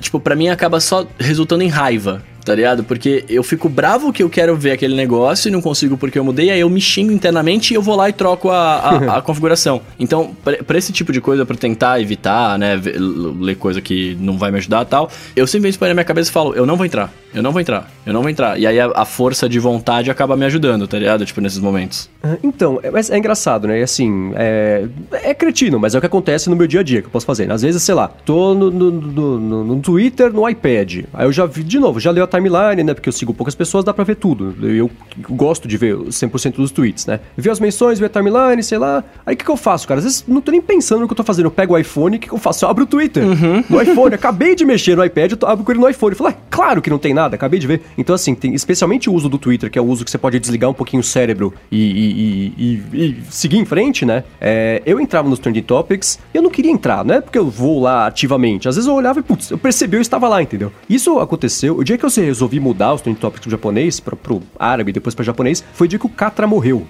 tipo, 0.02 0.20
para 0.20 0.36
mim 0.36 0.48
acaba 0.48 0.80
só 0.80 1.06
resultando 1.20 1.64
em 1.64 1.68
raiva 1.68 2.24
tá 2.50 2.56
ligado? 2.56 2.84
Porque 2.84 3.24
eu 3.30 3.44
fico 3.44 3.70
bravo 3.70 4.12
que 4.12 4.24
eu 4.24 4.30
quero 4.30 4.58
ver 4.58 4.72
aquele 4.72 4.96
negócio 4.96 5.50
e 5.50 5.52
não 5.52 5.62
consigo 5.62 5.96
porque 5.96 6.18
eu 6.18 6.24
mudei, 6.24 6.50
aí 6.50 6.60
eu 6.60 6.70
me 6.70 6.82
xingo 6.82 7.12
internamente 7.12 7.72
e 7.72 7.76
eu 7.76 7.82
vou 7.82 7.96
lá 7.96 8.10
e 8.10 8.14
troco 8.14 8.50
a, 8.50 8.78
a, 8.78 8.98
a 9.18 9.22
configuração. 9.22 9.84
Então, 10.00 10.36
para 10.66 10.76
esse 10.76 10.92
tipo 10.92 11.14
de 11.14 11.22
coisa, 11.22 11.46
para 11.46 11.56
tentar 11.56 12.02
evitar, 12.02 12.58
né, 12.58 12.76
ver, 12.76 12.98
ler 13.00 13.54
coisa 13.54 13.80
que 13.82 14.18
não 14.20 14.36
vai 14.36 14.50
me 14.50 14.58
ajudar 14.58 14.84
tal, 14.86 15.12
eu 15.36 15.46
simplesmente 15.46 15.78
põe 15.78 15.90
na 15.90 15.94
minha 15.94 16.04
cabeça 16.04 16.32
e 16.32 16.34
falo, 16.34 16.56
eu 16.56 16.66
não 16.66 16.76
vou 16.76 16.88
entrar, 16.88 17.14
eu 17.36 17.44
não 17.44 17.52
vou 17.52 17.62
entrar, 17.62 17.88
eu 18.04 18.12
não 18.12 18.22
vou 18.22 18.32
entrar. 18.32 18.60
E 18.60 18.66
aí 18.66 18.80
a, 18.80 18.92
a 18.96 19.06
força 19.06 19.48
de 19.48 19.60
vontade 19.60 20.10
acaba 20.10 20.36
me 20.36 20.46
ajudando, 20.46 20.88
tá 20.88 20.98
ligado? 20.98 21.24
Tipo, 21.24 21.42
nesses 21.42 21.60
momentos. 21.60 22.10
Ah, 22.24 22.36
então, 22.42 22.80
é, 22.82 22.90
mas 22.90 23.12
é 23.12 23.18
engraçado, 23.20 23.68
né? 23.68 23.80
Assim, 23.84 24.32
é, 24.36 24.88
é 25.12 25.34
cretino, 25.36 25.80
mas 25.80 25.94
é 25.94 26.00
o 26.00 26.02
que 26.02 26.08
acontece 26.08 26.50
no 26.50 26.56
meu 26.56 26.66
dia 26.66 26.80
a 26.80 26.84
dia 26.84 27.02
que 27.02 27.08
eu 27.08 27.12
posso 27.12 27.28
fazer. 27.28 27.52
Às 27.52 27.62
vezes, 27.62 27.84
sei 27.84 27.94
lá, 27.94 28.08
tô 28.08 28.56
no, 28.56 28.72
no, 28.72 28.92
no, 28.92 29.40
no, 29.40 29.64
no 29.64 29.80
Twitter, 29.82 30.34
no 30.34 30.50
iPad. 30.50 31.04
Aí 31.14 31.28
eu 31.28 31.32
já 31.32 31.46
vi, 31.46 31.64
de 31.64 31.78
novo, 31.78 32.00
já 32.00 32.10
leio 32.10 32.24
a 32.24 32.28
timeline, 32.40 32.84
né? 32.84 32.94
Porque 32.94 33.10
eu 33.10 33.14
sigo 33.14 33.34
poucas 33.34 33.56
pessoas, 33.56 33.84
dá 33.84 33.94
pra 33.94 34.04
ver 34.04 34.16
tudo. 34.16 34.56
Eu 34.66 34.90
gosto 35.30 35.68
de 35.68 35.78
ver 35.78 35.96
100% 35.96 36.56
dos 36.56 36.72
tweets, 36.72 37.06
né? 37.06 37.20
Ver 37.38 37.50
as 37.50 37.60
menções, 37.60 38.00
ver 38.00 38.06
a 38.06 38.10
timeline, 38.10 38.64
sei 38.64 38.78
lá. 38.78 39.04
Aí 39.26 39.36
o 39.36 39.38
que, 39.38 39.44
que 39.44 39.52
eu 39.52 39.58
faço, 39.58 39.88
cara? 39.88 40.00
Às 40.00 40.06
vezes 40.06 40.26
não 40.28 40.42
tô 40.42 40.52
nem 40.52 40.62
pensando 40.62 41.02
no 41.02 41.08
que 41.08 41.14
eu 41.14 41.18
tô 41.18 41.24
fazendo. 41.24 41.46
Eu 41.46 41.52
pego 41.52 41.74
o 41.74 41.78
iPhone, 41.78 42.18
o 42.18 42.20
que, 42.20 42.28
que 42.28 42.34
eu 42.34 42.38
faço? 42.38 42.66
Eu 42.66 42.70
abro 42.70 42.84
o 42.84 42.88
Twitter 42.88 43.24
uhum. 43.24 43.64
no 43.70 43.82
iPhone. 43.82 44.16
acabei 44.20 44.56
de 44.56 44.66
mexer 44.66 44.96
no 44.96 45.04
iPad, 45.04 45.32
eu 45.32 45.48
abro 45.48 45.64
com 45.64 45.72
ele 45.72 45.80
no 45.80 45.90
iPhone. 45.90 46.12
Eu 46.12 46.18
falo, 46.18 46.30
ah, 46.30 46.36
claro 46.50 46.82
que 46.82 46.90
não 46.90 46.98
tem 46.98 47.14
nada, 47.14 47.36
acabei 47.36 47.60
de 47.60 47.68
ver. 47.68 47.82
Então, 47.98 48.16
assim, 48.16 48.34
tem 48.36 48.54
especialmente 48.54 49.10
o 49.10 49.14
uso 49.14 49.30
do 49.30 49.38
Twitter, 49.38 49.70
que 49.70 49.78
é 49.78 49.82
o 49.82 49.86
uso 49.86 50.06
que 50.06 50.12
você 50.12 50.18
pode 50.18 50.40
desligar 50.40 50.70
um 50.70 50.74
pouquinho 50.74 51.02
o 51.02 51.04
cérebro 51.04 51.54
e, 51.72 51.78
e, 51.78 52.54
e, 52.58 53.06
e 53.06 53.18
seguir 53.30 53.58
em 53.58 53.66
frente, 53.66 54.06
né? 54.06 54.24
É, 54.40 54.82
eu 54.86 55.00
entrava 55.00 55.30
nos 55.30 55.40
Trending 55.40 55.62
Topics 55.62 56.20
e 56.34 56.38
eu 56.38 56.42
não 56.42 56.50
queria 56.50 56.72
entrar, 56.72 57.04
não 57.04 57.16
é 57.16 57.22
porque 57.22 57.38
eu 57.38 57.50
vou 57.50 57.82
lá 57.82 58.08
ativamente. 58.08 58.68
Às 58.68 58.76
vezes 58.76 58.88
eu 58.88 58.94
olhava 58.94 59.20
e, 59.20 59.24
putz, 59.24 59.52
eu 59.52 59.58
percebi 59.58 59.98
eu 59.98 60.02
estava 60.02 60.28
lá, 60.28 60.42
entendeu? 60.42 60.72
Isso 60.90 61.20
aconteceu, 61.20 61.78
o 61.78 61.84
dia 61.84 61.98
que 61.98 62.06
eu 62.06 62.10
eu 62.22 62.28
resolvi 62.28 62.60
mudar 62.60 62.94
os 62.94 63.02
trending 63.02 63.20
topics 63.20 63.46
do 63.46 63.52
japonês 63.52 64.00
pra, 64.00 64.16
pro 64.16 64.42
árabe 64.58 64.90
e 64.90 64.94
depois 64.94 65.16
pra 65.16 65.24
japonês 65.24 65.64
foi 65.74 65.88
dia 65.88 66.00
que 66.00 66.06
o 66.06 66.10
Katra 66.10 66.48
morreu. 66.48 66.86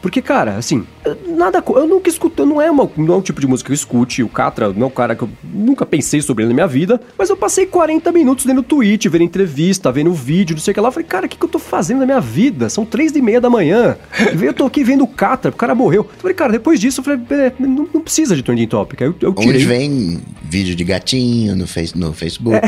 Porque, 0.00 0.20
cara, 0.20 0.56
assim, 0.56 0.84
nada. 1.26 1.62
Eu 1.66 1.86
nunca 1.86 2.08
escuto, 2.08 2.44
não 2.44 2.60
é, 2.60 2.70
uma, 2.70 2.90
não 2.96 3.14
é 3.14 3.16
um 3.18 3.22
tipo 3.22 3.40
de 3.40 3.46
música 3.46 3.68
que 3.68 3.72
eu 3.72 3.74
escute. 3.74 4.22
O 4.22 4.28
Katra 4.28 4.72
não 4.72 4.82
é 4.82 4.86
um 4.86 4.90
cara 4.90 5.14
que 5.14 5.22
eu 5.22 5.30
nunca 5.42 5.86
pensei 5.86 6.20
sobre 6.20 6.44
ele 6.44 6.48
na 6.50 6.54
minha 6.54 6.66
vida. 6.66 7.00
Mas 7.16 7.30
eu 7.30 7.36
passei 7.36 7.66
40 7.66 8.12
minutos 8.12 8.44
lendo 8.44 8.62
tweet, 8.62 9.08
vendo 9.08 9.24
entrevista, 9.24 9.90
vendo 9.90 10.12
vídeo, 10.12 10.54
não 10.54 10.60
sei 10.60 10.72
o 10.72 10.74
que 10.74 10.80
lá. 10.80 10.88
Eu 10.88 10.92
falei, 10.92 11.08
cara, 11.08 11.26
o 11.26 11.28
que, 11.28 11.36
que 11.36 11.44
eu 11.44 11.48
tô 11.48 11.58
fazendo 11.58 12.00
na 12.00 12.06
minha 12.06 12.20
vida? 12.20 12.68
São 12.68 12.84
três 12.84 13.12
e 13.12 13.22
meia 13.22 13.40
da 13.40 13.50
manhã. 13.50 13.96
Eu 14.40 14.52
tô 14.52 14.66
aqui 14.66 14.84
vendo 14.84 15.04
o 15.04 15.08
Katra, 15.08 15.50
o 15.50 15.54
cara 15.54 15.74
morreu. 15.74 16.02
Eu 16.02 16.20
falei, 16.20 16.34
cara, 16.34 16.52
depois 16.52 16.78
disso, 16.78 17.00
eu 17.00 17.04
falei, 17.04 17.20
é, 17.30 17.52
não, 17.58 17.88
não 17.92 18.00
precisa 18.00 18.36
de 18.36 18.42
trending 18.42 18.66
topic. 18.66 19.00
Eu, 19.00 19.14
eu 19.20 19.32
tirei. 19.32 19.54
Onde 19.54 19.64
vem 19.64 20.22
vídeo 20.42 20.76
de 20.76 20.84
gatinho 20.84 21.56
no, 21.56 21.66
face, 21.66 21.96
no 21.98 22.12
Facebook, 22.12 22.60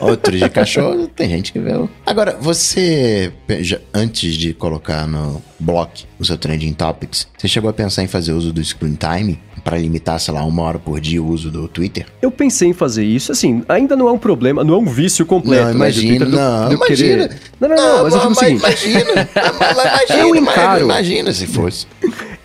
outro 0.00 0.36
de 0.36 0.48
cachorro, 0.50 1.06
tem 1.06 1.28
gente 1.30 1.52
que 1.52 1.58
vê. 1.58 1.72
o- 1.74 1.88
Agora, 2.06 2.36
você, 2.40 3.32
antes 3.94 4.34
de 4.34 4.52
colocar 4.54 5.06
no 5.06 5.42
block 5.58 6.04
o 6.18 6.24
seu 6.24 6.36
Trending 6.38 6.72
Topics, 6.72 7.26
você 7.36 7.48
chegou 7.48 7.68
a 7.70 7.72
pensar 7.72 8.02
em 8.02 8.06
fazer 8.06 8.32
uso 8.32 8.52
do 8.52 8.62
Screen 8.64 8.94
Time 8.96 9.38
para 9.64 9.76
limitar, 9.76 10.18
sei 10.18 10.32
lá, 10.32 10.42
uma 10.44 10.62
hora 10.62 10.78
por 10.78 10.98
dia 11.00 11.22
o 11.22 11.26
uso 11.28 11.50
do 11.50 11.68
Twitter? 11.68 12.06
Eu 12.22 12.30
pensei 12.30 12.68
em 12.68 12.72
fazer 12.72 13.04
isso, 13.04 13.30
assim, 13.30 13.62
ainda 13.68 13.94
não 13.94 14.08
é 14.08 14.12
um 14.12 14.18
problema, 14.18 14.64
não 14.64 14.74
é 14.74 14.78
um 14.78 14.86
vício 14.86 15.26
completo. 15.26 15.62
não, 15.64 15.68
né, 15.70 15.74
imagina, 15.76 16.24
do- 16.24 16.30
não, 16.36 16.70
eu 16.70 16.76
imagina. 16.76 17.28
querer- 17.28 17.40
Não, 17.60 17.68
não, 17.68 17.76
não, 17.76 18.02
mas 18.04 18.14
eu 18.14 18.20
digo 18.20 18.32
o 18.32 18.34
seguinte. 18.34 18.60
Imagina, 18.60 19.28
mas 19.58 19.70
imagina, 19.70 20.16
Eu 20.18 20.28
mas 20.42 20.54
encaro. 20.54 20.84
imagina 20.84 21.32
se 21.32 21.46
fosse. 21.46 21.86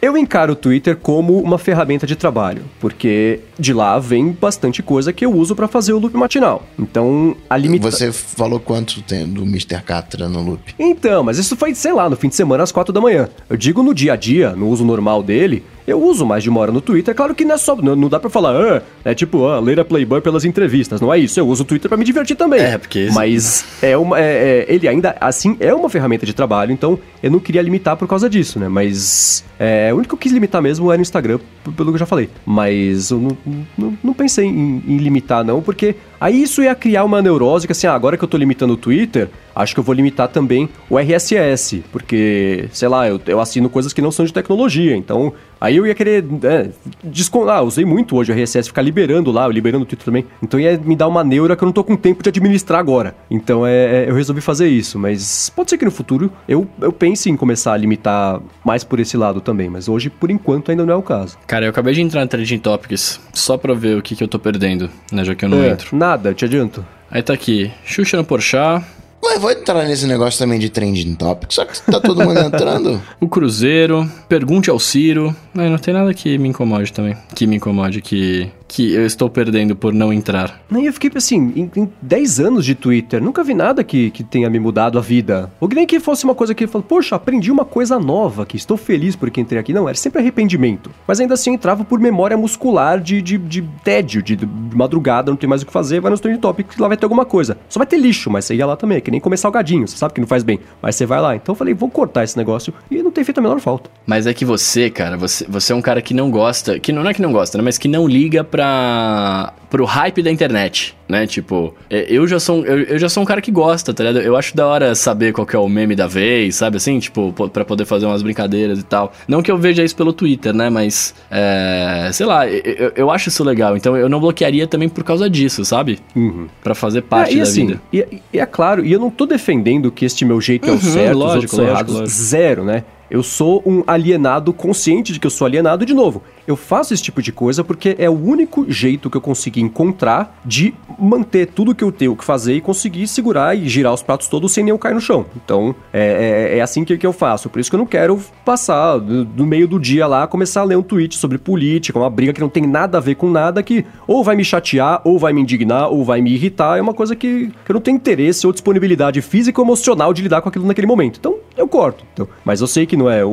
Eu 0.01 0.15
encaro 0.17 0.53
o 0.53 0.55
Twitter 0.55 0.95
como 0.95 1.39
uma 1.39 1.57
ferramenta 1.57 2.05
de 2.05 2.15
trabalho, 2.15 2.63
porque 2.79 3.39
de 3.57 3.73
lá 3.73 3.97
vem 3.97 4.31
bastante 4.31 4.83
coisa 4.83 5.11
que 5.11 5.25
eu 5.25 5.33
uso 5.33 5.55
pra 5.55 5.67
fazer 5.67 5.93
o 5.93 5.99
loop 5.99 6.15
matinal. 6.15 6.63
Então, 6.77 7.35
a 7.49 7.57
limita... 7.57 7.89
Você 7.89 8.11
falou 8.11 8.59
quanto 8.59 9.01
tem 9.01 9.27
do 9.27 9.43
Mr. 9.43 9.81
Catra 9.81 10.29
no 10.29 10.41
loop? 10.41 10.75
Então, 10.77 11.23
mas 11.23 11.37
isso 11.37 11.55
foi, 11.55 11.73
sei 11.73 11.93
lá, 11.93 12.09
no 12.09 12.15
fim 12.15 12.29
de 12.29 12.35
semana 12.35 12.63
às 12.63 12.71
quatro 12.71 12.93
da 12.93 13.01
manhã. 13.01 13.29
Eu 13.49 13.57
digo 13.57 13.81
no 13.81 13.93
dia 13.93 14.13
a 14.13 14.15
dia, 14.15 14.51
no 14.51 14.69
uso 14.69 14.85
normal 14.85 15.23
dele, 15.23 15.63
eu 15.87 16.01
uso 16.01 16.25
mais 16.25 16.43
de 16.43 16.49
uma 16.49 16.59
hora 16.59 16.71
no 16.71 16.81
Twitter. 16.81 17.13
Claro 17.15 17.33
que 17.35 17.45
não 17.45 17.55
é 17.55 17.57
só. 17.57 17.75
Não, 17.75 17.95
não 17.95 18.09
dá 18.09 18.19
pra 18.19 18.29
falar, 18.29 18.55
ah, 18.55 18.81
é 19.03 19.13
tipo, 19.13 19.45
ah, 19.47 19.59
ler 19.59 19.79
a 19.79 19.85
Playboy 19.85 20.21
pelas 20.21 20.45
entrevistas. 20.45 20.99
Não 21.01 21.13
é 21.13 21.19
isso. 21.19 21.39
Eu 21.39 21.47
uso 21.47 21.63
o 21.63 21.65
Twitter 21.65 21.87
pra 21.89 21.97
me 21.97 22.03
divertir 22.05 22.35
também. 22.35 22.59
É, 22.61 22.77
porque 22.77 22.99
isso- 23.01 23.13
Mas 23.15 23.65
é 23.81 23.97
uma. 23.97 24.19
é- 24.19 24.65
é- 24.69 24.73
ele 24.73 24.87
ainda, 24.87 25.15
assim, 25.21 25.55
é 25.59 25.73
uma 25.73 25.89
ferramenta 25.89 26.25
de 26.25 26.33
trabalho, 26.33 26.71
então 26.71 26.97
eu 27.21 27.29
não 27.31 27.39
queria 27.39 27.61
limitar 27.61 27.95
por 27.97 28.07
causa 28.07 28.29
disso, 28.29 28.59
né? 28.59 28.67
Mas. 28.69 29.43
É, 29.57 29.89
o 29.93 29.95
único 29.97 30.09
que 30.09 30.15
eu 30.15 30.19
quis 30.19 30.31
limitar 30.33 30.61
mesmo 30.61 30.91
era 30.91 30.99
o 30.99 31.01
Instagram, 31.01 31.39
pelo 31.77 31.89
que 31.89 31.95
eu 31.95 31.99
já 31.99 32.05
falei. 32.05 32.29
Mas 32.45 33.09
eu 33.11 33.19
não, 33.19 33.37
não, 33.77 33.97
não 34.03 34.13
pensei 34.13 34.45
em, 34.45 34.83
em 34.85 34.97
limitar, 34.97 35.45
não, 35.45 35.61
porque 35.61 35.95
aí 36.19 36.41
isso 36.41 36.61
ia 36.63 36.73
criar 36.75 37.03
uma 37.03 37.21
neurose 37.21 37.65
que 37.67 37.71
assim, 37.71 37.87
ah, 37.87 37.93
agora 37.93 38.17
que 38.17 38.23
eu 38.23 38.27
tô 38.27 38.37
limitando 38.37 38.73
o 38.73 38.77
Twitter, 38.77 39.29
acho 39.55 39.73
que 39.73 39.79
eu 39.79 39.83
vou 39.83 39.93
limitar 39.95 40.27
também 40.27 40.69
o 40.89 40.97
RSS, 40.97 41.83
porque, 41.91 42.67
sei 42.71 42.87
lá, 42.87 43.07
eu, 43.07 43.19
eu 43.27 43.39
assino 43.39 43.69
coisas 43.69 43.93
que 43.93 44.01
não 44.01 44.11
são 44.11 44.25
de 44.25 44.33
tecnologia, 44.33 44.95
então 44.95 45.33
aí 45.59 45.77
eu 45.77 45.87
ia 45.87 45.95
querer, 45.95 46.23
é, 46.43 46.69
descon... 47.03 47.49
ah, 47.49 47.61
usei 47.61 47.85
muito 47.85 48.15
hoje 48.15 48.31
o 48.31 48.35
RSS, 48.35 48.67
ficar 48.67 48.81
liberando 48.81 49.31
lá, 49.31 49.47
liberando 49.47 49.83
o 49.83 49.85
Twitter 49.85 50.05
também, 50.05 50.25
então 50.41 50.59
ia 50.59 50.77
me 50.77 50.95
dar 50.95 51.07
uma 51.07 51.23
neura 51.23 51.55
que 51.55 51.63
eu 51.63 51.67
não 51.67 51.73
tô 51.73 51.83
com 51.83 51.95
tempo 51.95 52.21
de 52.21 52.29
administrar 52.29 52.79
agora, 52.79 53.15
então 53.31 53.65
é, 53.65 54.03
é, 54.05 54.09
eu 54.09 54.15
resolvi 54.15 54.41
fazer 54.41 54.67
isso, 54.67 54.99
mas 54.99 55.49
pode 55.49 55.69
ser 55.69 55.77
que 55.77 55.85
no 55.85 55.91
futuro 55.91 56.31
eu, 56.47 56.67
eu 56.81 56.91
pense 56.91 57.29
em 57.29 57.37
começar 57.37 57.73
a 57.73 57.77
limitar 57.77 58.41
mais 58.63 58.83
por 58.83 58.99
esse 58.99 59.15
lado 59.15 59.39
também, 59.41 59.69
mas 59.69 59.87
hoje, 59.87 60.09
por 60.09 60.29
enquanto, 60.29 60.69
ainda 60.71 60.85
não 60.85 60.93
é 60.93 60.97
o 60.97 61.01
caso. 61.01 61.37
Cara, 61.47 61.65
eu 61.65 61.69
acabei 61.69 61.93
de 61.93 62.01
entrar 62.01 62.21
no 62.21 62.27
Trending 62.27 62.59
Topics 62.59 63.19
só 63.33 63.57
pra 63.57 63.73
ver 63.73 63.97
o 63.97 64.01
que, 64.01 64.15
que 64.15 64.23
eu 64.23 64.27
tô 64.27 64.37
perdendo, 64.37 64.89
né? 65.11 65.23
Já 65.23 65.33
que 65.35 65.45
eu 65.45 65.49
não 65.49 65.63
É, 65.63 65.69
entro. 65.69 65.95
Nada, 66.05 66.29
eu 66.29 66.35
te 66.35 66.45
adianto. 66.45 66.85
Aí 67.09 67.23
tá 67.23 67.33
aqui, 67.33 67.71
Xuxa 67.83 68.15
no 68.15 68.23
Porchat, 68.23 68.85
Ué, 69.23 69.39
vou 69.39 69.49
entrar 69.49 69.83
nesse 69.85 70.05
negócio 70.05 70.37
também 70.37 70.59
de 70.59 70.69
Trending 70.69 71.15
Topics, 71.15 71.55
só 71.55 71.65
que 71.65 71.81
tá 71.81 71.99
todo 71.99 72.23
mundo 72.23 72.39
entrando. 72.39 73.01
o 73.19 73.27
Cruzeiro, 73.27 74.07
Pergunte 74.29 74.69
ao 74.69 74.77
Ciro. 74.77 75.35
Aí 75.57 75.67
não 75.67 75.79
tem 75.79 75.95
nada 75.95 76.13
que 76.13 76.37
me 76.37 76.49
incomode 76.49 76.93
também. 76.93 77.17
Que 77.33 77.47
me 77.47 77.55
incomode, 77.55 78.03
que, 78.03 78.51
que 78.67 78.93
eu 78.93 79.05
estou 79.05 79.29
perdendo 79.29 79.75
por 79.75 79.93
não 79.93 80.11
entrar. 80.11 80.61
Nem 80.69 80.85
eu 80.85 80.93
fiquei 80.93 81.11
assim, 81.15 81.53
em, 81.55 81.71
em 81.75 81.89
10 82.01 82.39
anos 82.39 82.65
de 82.65 82.75
Twitter, 82.75 83.21
nunca 83.21 83.43
vi 83.43 83.53
nada 83.53 83.83
que, 83.83 84.11
que 84.11 84.23
tenha 84.23 84.49
me 84.49 84.59
mudado 84.59 84.97
a 84.97 85.01
vida. 85.01 85.51
Ou 85.59 85.67
que 85.67 85.75
nem 85.75 85.85
que 85.85 85.99
fosse 85.99 86.23
uma 86.23 86.35
coisa 86.35 86.53
que 86.53 86.63
eu 86.63 86.67
falo, 86.67 86.83
poxa, 86.83 87.15
aprendi 87.15 87.51
uma 87.51 87.65
coisa 87.65 87.99
nova, 87.99 88.45
que 88.45 88.57
estou 88.57 88.77
feliz 88.77 89.15
porque 89.15 89.39
entrei 89.39 89.59
aqui. 89.59 89.73
Não, 89.73 89.87
era 89.87 89.97
sempre 89.97 90.19
arrependimento. 90.19 90.91
Mas 91.07 91.19
ainda 91.19 91.33
assim 91.33 91.51
eu 91.51 91.55
entrava 91.55 91.83
por 91.83 91.99
memória 91.99 92.37
muscular 92.37 92.99
de, 92.99 93.21
de, 93.21 93.37
de 93.37 93.61
tédio, 93.83 94.21
de, 94.21 94.35
de 94.35 94.47
madrugada, 94.75 95.31
não 95.31 95.37
tem 95.37 95.49
mais 95.49 95.61
o 95.61 95.65
que 95.65 95.71
fazer, 95.71 95.99
vai 95.99 96.11
no 96.11 96.17
Trending 96.17 96.39
Topics 96.39 96.77
lá 96.77 96.87
vai 96.87 96.97
ter 96.97 97.05
alguma 97.05 97.25
coisa. 97.25 97.57
Só 97.69 97.79
vai 97.79 97.87
ter 97.87 97.97
lixo, 97.97 98.29
mas 98.29 98.45
você 98.45 98.55
ia 98.55 98.65
lá 98.65 98.75
também, 98.75 98.97
é 98.97 99.01
que 99.01 99.11
nem 99.11 99.19
comer 99.19 99.37
salgadinho, 99.37 99.87
você 99.87 99.97
sabe 99.97 100.13
que 100.13 100.21
não 100.21 100.27
faz 100.27 100.43
bem. 100.43 100.59
Mas 100.81 100.95
você 100.95 101.05
vai 101.05 101.19
lá. 101.19 101.35
Então 101.35 101.53
eu 101.53 101.57
falei, 101.57 101.73
vou 101.73 101.89
cortar 101.89 102.23
esse 102.23 102.37
negócio 102.37 102.73
e 102.89 103.01
não 103.01 103.11
tem 103.11 103.23
feito 103.23 103.37
a 103.37 103.41
menor 103.41 103.59
falta. 103.59 103.89
Mas 104.05 104.27
é 104.27 104.33
que 104.33 104.45
você, 104.45 104.89
cara, 104.89 105.17
você, 105.17 105.45
você 105.47 105.73
é 105.73 105.75
um 105.75 105.81
cara 105.81 106.01
que 106.01 106.13
não 106.13 106.29
gosta, 106.29 106.79
que 106.79 106.91
não, 106.91 107.03
não 107.03 107.09
é 107.09 107.13
que 107.13 107.21
não 107.21 107.31
gosta, 107.31 107.57
né? 107.57 107.63
Mas 107.63 107.77
que 107.77 107.87
não 107.87 108.07
liga 108.07 108.43
pra, 108.55 109.53
pro 109.69 109.85
hype 109.85 110.21
da 110.23 110.31
internet, 110.31 110.95
né? 111.07 111.27
Tipo, 111.27 111.73
é, 111.89 112.05
eu 112.09 112.25
já 112.27 112.39
sou, 112.39 112.61
um- 112.61 112.65
eu, 112.65 112.79
eu 112.83 112.97
já 112.99 113.09
sou 113.09 113.21
um 113.21 113.25
cara 113.25 113.41
que 113.41 113.51
gosta, 113.51 113.93
tá 113.93 114.03
ligado? 114.03 114.23
Eu 114.23 114.35
acho 114.35 114.55
da 114.55 114.65
hora 114.65 114.95
saber 114.95 115.33
qual 115.33 115.45
é 115.51 115.57
o 115.57 115.67
meme 115.67 115.95
da 115.95 116.07
vez, 116.07 116.55
sabe 116.55 116.77
assim? 116.77 116.97
Tipo, 116.99 117.33
po- 117.33 117.49
pra 117.49 117.65
poder 117.65 117.85
fazer 117.85 118.05
umas 118.05 118.21
brincadeiras 118.21 118.79
e 118.79 118.83
tal. 118.83 119.11
Não 119.27 119.41
que 119.41 119.51
eu 119.51 119.57
veja 119.57 119.83
isso 119.83 119.95
pelo 119.95 120.13
Twitter, 120.13 120.53
né? 120.53 120.69
Mas, 120.69 121.13
é, 121.29 122.09
sei 122.13 122.25
lá, 122.25 122.47
eu, 122.47 122.91
eu- 122.95 123.11
acho 123.11 123.29
isso 123.29 123.43
legal. 123.43 123.75
Então 123.77 123.95
eu 123.95 124.09
não 124.09 124.19
bloquearia 124.19 124.67
também 124.67 124.89
por 124.89 125.03
causa 125.03 125.29
disso, 125.29 125.63
sabe? 125.63 125.99
Uhum. 126.15 126.47
Pra 126.63 126.73
fazer 126.75 127.01
parte 127.03 127.31
É, 127.31 127.33
e 127.33 127.37
da 127.37 127.43
assim, 127.43 127.67
vida. 127.67 127.81
E, 127.93 128.21
e 128.33 128.39
é 128.39 128.45
claro, 128.45 128.85
e 128.85 128.91
eu 128.91 128.99
não 128.99 129.09
tô 129.09 129.25
defendendo 129.25 129.91
que 129.91 130.05
este 130.05 130.25
meu 130.25 130.39
jeito 130.41 130.67
é 130.67 130.71
o 130.71 130.73
Uhum, 130.75 130.79
certo, 130.79 131.11
os 131.11 131.17
lógico, 131.17 131.35
outros 131.35 131.51
são 131.51 131.59
lógico, 131.59 131.73
errados. 131.75 131.93
lógico. 131.95 132.09
Zero, 132.09 132.63
né? 132.63 132.83
Eu 133.09 133.21
sou 133.23 133.61
um 133.65 133.83
alienado 133.85 134.51
consciente 134.53 135.13
de 135.13 135.19
que 135.19 135.27
eu 135.27 135.31
sou 135.31 135.45
alienado. 135.45 135.85
De 135.85 135.93
novo, 135.93 136.23
eu 136.47 136.55
faço 136.55 136.93
esse 136.93 137.03
tipo 137.03 137.21
de 137.21 137.31
coisa 137.31 137.63
porque 137.63 137.95
é 137.99 138.09
o 138.09 138.13
único 138.13 138.65
jeito 138.71 139.09
que 139.09 139.17
eu 139.17 139.21
consegui 139.21 139.61
encontrar 139.61 140.39
de 140.43 140.73
manter 140.97 141.47
tudo 141.47 141.75
que 141.75 141.83
eu 141.83 141.91
tenho 141.91 142.15
que 142.15 142.23
fazer 142.23 142.55
e 142.55 142.61
conseguir 142.61 143.07
segurar 143.07 143.55
e 143.55 143.67
girar 143.67 143.93
os 143.93 144.01
pratos 144.01 144.27
todos 144.27 144.51
sem 144.51 144.63
nenhum 144.63 144.77
cair 144.77 144.93
no 144.93 145.01
chão. 145.01 145.25
Então, 145.35 145.75
é, 145.93 146.51
é- 146.53 146.57
é 146.57 146.61
assim 146.61 146.83
que, 146.83 146.97
que 146.97 147.05
eu 147.05 147.13
faço. 147.13 147.49
Por 147.49 147.59
isso 147.59 147.69
que 147.69 147.75
eu 147.75 147.79
não 147.79 147.85
quero 147.85 148.19
passar 148.43 148.97
do 148.99 149.45
meio 149.45 149.67
do 149.67 149.79
dia 149.79 150.07
lá, 150.07 150.25
começar 150.27 150.61
a 150.61 150.63
ler 150.63 150.77
um 150.77 150.83
tweet 150.83 151.15
sobre 151.15 151.37
política, 151.37 151.97
uma 151.99 152.09
briga 152.09 152.33
que 152.33 152.41
não 152.41 152.49
tem 152.49 152.63
nada 152.65 152.97
a 152.97 153.01
ver 153.01 153.15
com 153.15 153.29
nada, 153.29 153.61
que 153.61 153.85
ou 154.07 154.23
vai 154.23 154.35
me 154.35 154.43
chatear, 154.43 155.01
ou 155.03 155.19
vai 155.19 155.33
me 155.33 155.41
indignar, 155.41 155.89
ou 155.89 156.03
vai 156.03 156.21
me 156.21 156.31
irritar. 156.33 156.77
É 156.77 156.81
uma 156.81 156.93
coisa 156.93 157.15
que, 157.15 157.51
que 157.65 157.71
eu 157.71 157.73
não 157.73 157.81
tenho 157.81 157.95
interesse 157.97 158.47
ou 158.47 158.53
disponibilidade 158.53 159.21
física 159.21 159.59
ou 159.61 159.65
emocional 159.67 160.13
de 160.13 160.21
lidar 160.21 160.41
com 160.41 160.49
aquilo 160.49 160.65
naquele 160.65 160.87
momento. 160.87 161.17
Então, 161.19 161.35
eu 161.57 161.67
corto. 161.67 162.03
Então, 162.13 162.27
mas 162.43 162.61
eu 162.61 162.67
sei 162.67 162.85
que 162.85 162.95
não 162.97 163.09
é. 163.09 163.23
O, 163.25 163.29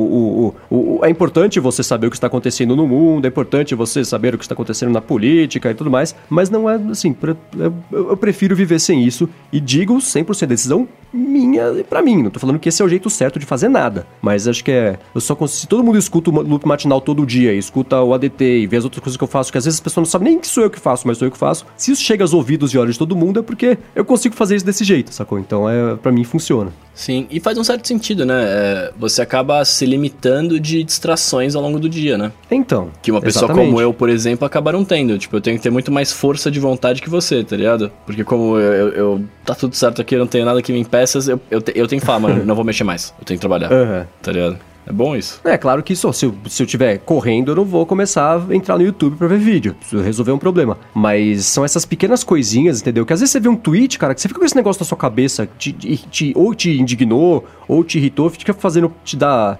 o, 0.69 0.75
o- 0.99 1.05
é 1.05 1.09
importante 1.09 1.59
você 1.59 1.83
saber 1.83 2.07
o 2.07 2.09
que 2.09 2.15
está 2.17 2.27
acontecendo 2.27 2.75
no 2.75 2.87
mundo, 2.87 3.25
é 3.25 3.27
importante 3.27 3.75
você 3.75 4.03
saber 4.05 4.33
o 4.35 4.37
que 4.37 4.43
está 4.43 4.53
acontecendo 4.53 4.91
na 4.91 5.01
política 5.01 5.71
e 5.71 5.73
tudo 5.73 5.89
mais, 5.91 6.15
mas 6.29 6.49
não 6.49 6.69
é 6.69 6.75
assim. 6.91 7.13
pra- 7.13 7.35
eu, 7.57 7.73
eu 7.91 8.17
prefiro 8.17 8.55
viver 8.55 8.79
sem 8.79 9.03
isso 9.03 9.27
e 9.51 9.59
digo 9.59 9.95
100% 9.97 10.45
decisão 10.47 10.87
minha 11.13 11.83
pra 11.89 12.01
mim. 12.01 12.23
Não 12.23 12.29
tô 12.31 12.39
falando 12.39 12.59
que 12.59 12.69
esse 12.69 12.81
é 12.81 12.85
o 12.85 12.89
jeito 12.89 13.09
certo 13.09 13.39
de 13.39 13.45
fazer 13.45 13.69
nada, 13.69 14.05
mas 14.21 14.47
acho 14.47 14.63
que 14.63 14.71
é. 14.71 14.97
Eu 15.13 15.21
só. 15.21 15.37
Se 15.47 15.67
todo 15.67 15.83
mundo 15.83 15.97
escuta 15.97 16.29
o 16.29 16.41
loop 16.41 16.65
matinal 16.67 17.01
todo 17.01 17.25
dia, 17.25 17.53
escuta 17.53 18.01
o 18.01 18.13
ADT 18.13 18.43
e 18.43 18.67
vê 18.67 18.77
as 18.77 18.83
outras 18.83 19.03
coisas 19.03 19.17
que 19.17 19.23
eu 19.23 19.27
faço, 19.27 19.51
que 19.51 19.57
às 19.57 19.65
vezes 19.65 19.77
as 19.79 19.83
pessoas 19.83 20.07
não 20.07 20.11
sabem 20.11 20.29
nem 20.29 20.39
que 20.39 20.47
sou 20.47 20.63
eu 20.63 20.69
que 20.69 20.79
faço, 20.79 21.07
mas 21.07 21.17
sou 21.17 21.27
eu 21.27 21.31
que 21.31 21.37
faço. 21.37 21.65
Se 21.77 21.91
isso 21.91 22.01
chega 22.01 22.23
aos 22.23 22.33
ouvidos 22.33 22.73
e 22.73 22.77
olhos 22.77 22.95
de 22.95 22.99
todo 22.99 23.15
mundo, 23.15 23.39
é 23.39 23.43
porque 23.43 23.77
eu 23.95 24.05
consigo 24.05 24.35
fazer 24.35 24.55
isso 24.55 24.65
desse 24.65 24.83
jeito, 24.83 25.13
sacou? 25.13 25.37
Então 25.39 25.69
é 25.69 25.95
para 25.95 26.11
mim 26.11 26.23
funciona. 26.23 26.71
Sim, 26.95 27.25
e 27.31 27.39
faz 27.39 27.57
um 27.57 27.63
certo 27.63 27.87
sentido, 27.87 28.12
né? 28.25 28.43
É, 28.45 28.91
você 28.97 29.21
acaba 29.21 29.63
se 29.65 29.85
limitando 29.85 30.59
de 30.59 30.83
distrações 30.83 31.55
ao 31.55 31.61
longo 31.61 31.79
do 31.79 31.89
dia, 31.89 32.17
né? 32.17 32.31
Então. 32.51 32.89
Que 33.01 33.11
uma 33.11 33.21
pessoa 33.21 33.45
exatamente. 33.45 33.65
como 33.67 33.81
eu, 33.81 33.93
por 33.93 34.09
exemplo, 34.09 34.45
acaba 34.45 34.71
não 34.71 34.85
tendo. 34.85 35.17
Tipo, 35.17 35.37
eu 35.37 35.41
tenho 35.41 35.57
que 35.57 35.63
ter 35.63 35.69
muito 35.69 35.91
mais 35.91 36.11
força 36.11 36.49
de 36.51 36.59
vontade 36.59 37.01
que 37.01 37.09
você, 37.09 37.43
tá 37.43 37.55
ligado? 37.55 37.91
Porque 38.05 38.23
como 38.23 38.57
eu, 38.57 38.73
eu- 38.73 38.89
eu- 38.93 39.23
tá 39.45 39.55
tudo 39.55 39.75
certo 39.75 40.01
aqui, 40.01 40.15
eu 40.15 40.19
não 40.19 40.27
tenho 40.27 40.45
nada 40.45 40.61
que 40.61 40.71
me 40.71 40.79
impeça, 40.79 41.19
eu, 41.31 41.39
eu, 41.49 41.61
te- 41.61 41.73
eu 41.75 41.87
tenho 41.87 42.01
mano, 42.19 42.43
não 42.45 42.55
vou 42.55 42.63
mexer 42.63 42.83
mais. 42.83 43.13
Eu 43.19 43.25
tenho 43.25 43.37
que 43.39 43.41
trabalhar, 43.41 43.71
Aham. 43.71 44.07
tá 44.21 44.31
ligado? 44.31 44.57
É 44.85 44.91
bom 44.91 45.15
isso. 45.15 45.39
É, 45.43 45.57
claro 45.57 45.81
que 45.81 45.93
isso, 45.93 46.11
se 46.13 46.25
eu, 46.25 46.35
se 46.49 46.61
eu 46.61 46.67
tiver 46.67 46.97
correndo, 46.99 47.51
eu 47.51 47.55
não 47.55 47.63
vou 47.65 47.85
começar 47.85 48.41
a 48.49 48.55
entrar 48.55 48.77
no 48.77 48.83
YouTube 48.83 49.15
pra 49.17 49.27
ver 49.27 49.37
vídeo. 49.39 49.73
Preciso 49.75 50.01
resolver 50.03 50.31
um 50.31 50.37
problema. 50.37 50.77
Mas 50.93 51.45
são 51.45 51.63
essas 51.63 51.85
pequenas 51.85 52.23
coisinhas, 52.23 52.81
entendeu? 52.81 53.05
Que 53.05 53.13
às 53.13 53.19
vezes 53.21 53.31
você 53.31 53.39
vê 53.39 53.47
um 53.49 53.55
tweet, 53.55 53.97
cara, 53.97 54.13
que 54.13 54.21
você 54.21 54.27
fica 54.27 54.39
com 54.39 54.45
esse 54.45 54.55
negócio 54.55 54.81
na 54.81 54.85
sua 54.85 54.97
cabeça, 54.97 55.47
te, 55.57 55.71
te- 55.71 56.33
ou 56.35 56.53
te 56.53 56.79
indignou, 56.79 57.45
ou 57.67 57.83
te 57.83 57.97
irritou, 57.97 58.29
fica 58.29 58.53
fazendo, 58.53 58.91
te 59.05 59.15
dá 59.15 59.57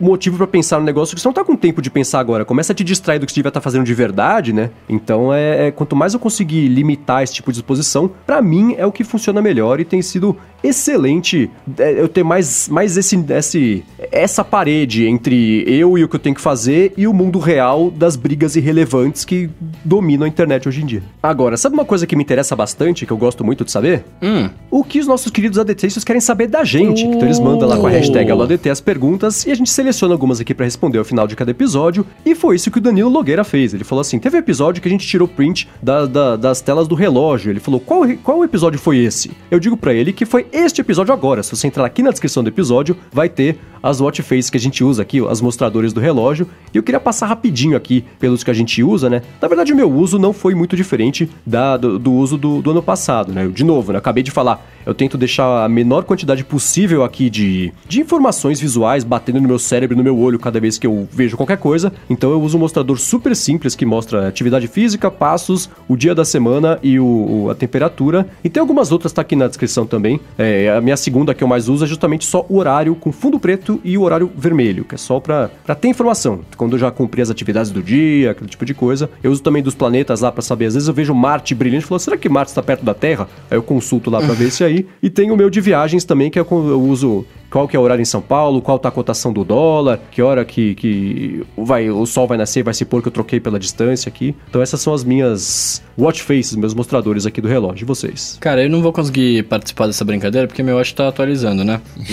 motivo 0.00 0.36
pra 0.36 0.46
pensar 0.46 0.78
no 0.80 0.84
negócio 0.84 1.14
que 1.14 1.20
você 1.20 1.28
não 1.28 1.32
tá 1.32 1.44
com 1.44 1.54
tempo 1.56 1.80
de 1.80 1.90
pensar 1.90 2.18
agora. 2.18 2.44
Começa 2.44 2.72
a 2.72 2.74
te 2.74 2.82
distrair 2.82 3.18
do 3.20 3.26
que 3.26 3.32
você 3.32 3.36
devia 3.36 3.48
estar 3.50 3.60
fazendo 3.60 3.84
de 3.84 3.94
verdade, 3.94 4.52
né? 4.52 4.70
Então, 4.88 5.32
é, 5.32 5.68
é- 5.68 5.70
quanto 5.70 5.94
mais 5.94 6.14
eu 6.14 6.20
conseguir 6.20 6.66
limitar 6.68 7.22
esse 7.22 7.32
tipo 7.34 7.52
de 7.52 7.58
exposição, 7.58 8.10
pra 8.26 8.42
mim 8.42 8.74
é 8.76 8.84
o 8.84 8.90
que 8.92 9.04
funciona 9.04 9.40
melhor 9.40 9.78
e 9.78 9.84
tem 9.84 10.02
sido 10.02 10.36
excelente 10.62 11.50
é, 11.78 12.00
eu 12.00 12.08
ter 12.08 12.22
mais, 12.24 12.68
mais 12.68 12.96
esse, 12.96 13.22
esse, 13.30 13.84
essa 14.10 14.42
parede 14.42 14.63
entre 14.68 15.64
eu 15.66 15.96
e 15.98 16.04
o 16.04 16.08
que 16.08 16.16
eu 16.16 16.20
tenho 16.20 16.34
que 16.34 16.40
fazer 16.40 16.92
e 16.96 17.06
o 17.06 17.12
mundo 17.12 17.38
real 17.38 17.90
das 17.90 18.16
brigas 18.16 18.56
irrelevantes 18.56 19.24
que 19.24 19.50
dominam 19.84 20.24
a 20.24 20.28
internet 20.28 20.68
hoje 20.68 20.82
em 20.82 20.86
dia. 20.86 21.02
Agora, 21.22 21.56
sabe 21.56 21.74
uma 21.74 21.84
coisa 21.84 22.06
que 22.06 22.16
me 22.16 22.22
interessa 22.22 22.54
bastante, 22.56 23.06
que 23.06 23.12
eu 23.12 23.16
gosto 23.16 23.44
muito 23.44 23.64
de 23.64 23.70
saber? 23.70 24.04
Hum. 24.22 24.48
O 24.70 24.82
que 24.84 24.98
os 24.98 25.06
nossos 25.06 25.30
queridos 25.30 25.58
ADTistas 25.58 26.04
querem 26.04 26.20
saber 26.20 26.46
da 26.48 26.64
gente. 26.64 27.04
Então 27.04 27.22
eles 27.22 27.38
mandam 27.38 27.68
lá 27.68 27.76
com 27.76 27.86
a 27.86 27.90
hashtag 27.90 28.30
AloADT 28.30 28.68
as 28.70 28.80
perguntas 28.80 29.44
e 29.46 29.50
a 29.50 29.54
gente 29.54 29.70
seleciona 29.70 30.14
algumas 30.14 30.40
aqui 30.40 30.54
pra 30.54 30.64
responder 30.64 30.98
ao 30.98 31.04
final 31.04 31.26
de 31.26 31.36
cada 31.36 31.50
episódio. 31.50 32.06
E 32.24 32.34
foi 32.34 32.56
isso 32.56 32.70
que 32.70 32.78
o 32.78 32.80
Danilo 32.80 33.10
Logueira 33.10 33.44
fez. 33.44 33.74
Ele 33.74 33.84
falou 33.84 34.00
assim: 34.00 34.18
teve 34.18 34.36
um 34.36 34.40
episódio 34.40 34.80
que 34.82 34.88
a 34.88 34.90
gente 34.90 35.06
tirou 35.06 35.28
print 35.28 35.68
da- 35.82 36.06
da- 36.06 36.36
das 36.36 36.60
telas 36.60 36.88
do 36.88 36.94
relógio. 36.94 37.50
Ele 37.50 37.60
falou: 37.60 37.80
qual, 37.80 38.02
qual 38.22 38.44
episódio 38.44 38.78
foi 38.78 38.98
esse? 38.98 39.30
Eu 39.50 39.60
digo 39.60 39.76
pra 39.76 39.92
ele 39.94 40.12
que 40.12 40.24
foi 40.24 40.46
este 40.52 40.80
episódio 40.80 41.12
agora. 41.12 41.42
Se 41.42 41.54
você 41.54 41.66
entrar 41.66 41.84
aqui 41.84 42.02
na 42.02 42.10
descrição 42.10 42.42
do 42.42 42.48
episódio, 42.48 42.96
vai 43.12 43.28
ter 43.28 43.58
as 43.82 44.00
watch 44.00 44.22
faces 44.22 44.48
que 44.54 44.58
a 44.58 44.60
gente 44.60 44.84
usa 44.84 45.02
aqui, 45.02 45.18
as 45.28 45.40
mostradores 45.40 45.92
do 45.92 45.98
relógio. 46.00 46.46
E 46.72 46.76
eu 46.76 46.82
queria 46.84 47.00
passar 47.00 47.26
rapidinho 47.26 47.76
aqui 47.76 48.04
pelos 48.20 48.44
que 48.44 48.50
a 48.52 48.54
gente 48.54 48.80
usa, 48.84 49.10
né? 49.10 49.20
Na 49.42 49.48
verdade, 49.48 49.72
o 49.72 49.76
meu 49.76 49.90
uso 49.92 50.16
não 50.16 50.32
foi 50.32 50.54
muito 50.54 50.76
diferente 50.76 51.28
da, 51.44 51.76
do, 51.76 51.98
do 51.98 52.12
uso 52.12 52.38
do, 52.38 52.62
do 52.62 52.70
ano 52.70 52.80
passado, 52.82 53.32
né? 53.32 53.48
De 53.48 53.64
novo, 53.64 53.90
né? 53.90 53.98
Acabei 53.98 54.22
de 54.22 54.30
falar, 54.30 54.64
eu 54.86 54.94
tento 54.94 55.18
deixar 55.18 55.64
a 55.64 55.68
menor 55.68 56.04
quantidade 56.04 56.44
possível 56.44 57.02
aqui 57.02 57.28
de, 57.28 57.72
de 57.88 58.00
informações 58.00 58.60
visuais 58.60 59.02
batendo 59.02 59.40
no 59.40 59.48
meu 59.48 59.58
cérebro 59.58 59.96
no 59.96 60.04
meu 60.04 60.16
olho 60.16 60.38
cada 60.38 60.60
vez 60.60 60.78
que 60.78 60.86
eu 60.86 61.08
vejo 61.10 61.36
qualquer 61.36 61.56
coisa. 61.58 61.92
Então 62.08 62.30
eu 62.30 62.40
uso 62.40 62.56
um 62.56 62.60
mostrador 62.60 62.96
super 62.98 63.34
simples 63.34 63.74
que 63.74 63.84
mostra 63.84 64.28
atividade 64.28 64.68
física, 64.68 65.10
passos, 65.10 65.68
o 65.88 65.96
dia 65.96 66.14
da 66.14 66.24
semana 66.24 66.78
e 66.80 67.00
o- 67.00 67.48
a 67.50 67.54
temperatura. 67.56 68.26
E 68.44 68.48
tem 68.48 68.60
algumas 68.60 68.92
outras, 68.92 69.12
tá 69.12 69.22
aqui 69.22 69.34
na 69.34 69.48
descrição 69.48 69.84
também. 69.84 70.20
É, 70.38 70.70
a 70.70 70.80
minha 70.80 70.96
segunda 70.96 71.34
que 71.34 71.42
eu 71.42 71.48
mais 71.48 71.68
uso 71.68 71.84
é 71.84 71.88
justamente 71.88 72.24
só 72.24 72.46
o 72.48 72.58
horário 72.58 72.94
com 72.94 73.10
fundo 73.10 73.38
preto 73.38 73.80
e 73.82 73.96
o 73.98 74.02
horário 74.02 74.30
vermelho, 74.44 74.84
que 74.84 74.94
é 74.94 74.98
só 74.98 75.18
pra 75.18 75.48
ter 75.80 75.88
informação. 75.88 76.40
Quando 76.56 76.74
eu 76.74 76.78
já 76.78 76.90
cumpri 76.90 77.22
as 77.22 77.30
atividades 77.30 77.70
do 77.70 77.82
dia, 77.82 78.30
aquele 78.30 78.48
tipo 78.48 78.64
de 78.64 78.74
coisa. 78.74 79.10
Eu 79.22 79.32
uso 79.32 79.42
também 79.42 79.62
dos 79.62 79.74
planetas 79.74 80.20
lá 80.20 80.30
pra 80.30 80.42
saber. 80.42 80.66
Às 80.66 80.74
vezes 80.74 80.88
eu 80.88 80.94
vejo 80.94 81.14
Marte 81.14 81.54
brilhante 81.54 81.84
e 81.84 81.88
falo, 81.88 81.98
será 81.98 82.16
que 82.16 82.28
Marte 82.28 82.50
está 82.50 82.62
perto 82.62 82.84
da 82.84 82.94
Terra? 82.94 83.28
Aí 83.50 83.56
eu 83.56 83.62
consulto 83.62 84.10
lá 84.10 84.20
pra 84.20 84.34
ver 84.34 84.50
se 84.50 84.62
aí. 84.62 84.86
E 85.02 85.08
tem 85.08 85.30
o 85.30 85.36
meu 85.36 85.48
de 85.48 85.60
viagens 85.60 86.04
também, 86.04 86.30
que 86.30 86.38
é 86.38 86.42
eu 86.42 86.80
uso 86.82 87.26
qual 87.54 87.68
que 87.68 87.76
é 87.76 87.78
o 87.78 87.82
horário 87.82 88.02
em 88.02 88.04
São 88.04 88.20
Paulo, 88.20 88.60
qual 88.60 88.80
tá 88.80 88.88
a 88.88 88.90
cotação 88.90 89.32
do 89.32 89.44
dólar, 89.44 90.00
que 90.10 90.20
hora 90.20 90.44
que, 90.44 90.74
que 90.74 91.46
vai, 91.56 91.88
o 91.88 92.04
sol 92.04 92.26
vai 92.26 92.36
nascer, 92.36 92.64
vai 92.64 92.74
se 92.74 92.84
pôr 92.84 93.00
que 93.00 93.06
eu 93.06 93.12
troquei 93.12 93.38
pela 93.38 93.60
distância 93.60 94.08
aqui. 94.08 94.34
Então 94.50 94.60
essas 94.60 94.80
são 94.80 94.92
as 94.92 95.04
minhas 95.04 95.80
watch 95.96 96.24
faces, 96.24 96.56
meus 96.56 96.74
mostradores 96.74 97.26
aqui 97.26 97.40
do 97.40 97.46
relógio. 97.46 97.84
E 97.84 97.86
vocês? 97.86 98.38
Cara, 98.40 98.64
eu 98.64 98.68
não 98.68 98.82
vou 98.82 98.92
conseguir 98.92 99.44
participar 99.44 99.86
dessa 99.86 100.04
brincadeira 100.04 100.48
porque 100.48 100.64
meu 100.64 100.74
watch 100.74 100.96
tá 100.96 101.06
atualizando, 101.06 101.62
né? 101.62 101.80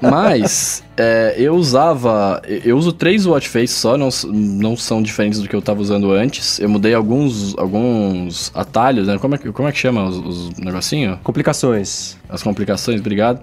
Mas, 0.00 0.82
mas, 0.82 0.83
é, 0.96 1.34
eu 1.38 1.54
usava. 1.54 2.40
Eu 2.64 2.76
uso 2.76 2.92
três 2.92 3.26
watch 3.26 3.48
faces 3.48 3.72
só, 3.72 3.96
não, 3.96 4.08
não 4.32 4.76
são 4.76 5.02
diferentes 5.02 5.40
do 5.40 5.48
que 5.48 5.54
eu 5.54 5.62
tava 5.62 5.80
usando 5.80 6.12
antes. 6.12 6.58
Eu 6.60 6.68
mudei 6.68 6.94
alguns, 6.94 7.56
alguns 7.58 8.50
atalhos, 8.54 9.06
né? 9.06 9.18
Como 9.18 9.34
é, 9.34 9.38
que- 9.38 9.52
como 9.52 9.68
é 9.68 9.72
que 9.72 9.78
chama 9.78 10.04
os, 10.04 10.16
os 10.16 10.50
negocinhos? 10.58 11.18
Complicações. 11.22 12.16
As 12.28 12.42
complicações, 12.42 13.00
obrigado. 13.00 13.40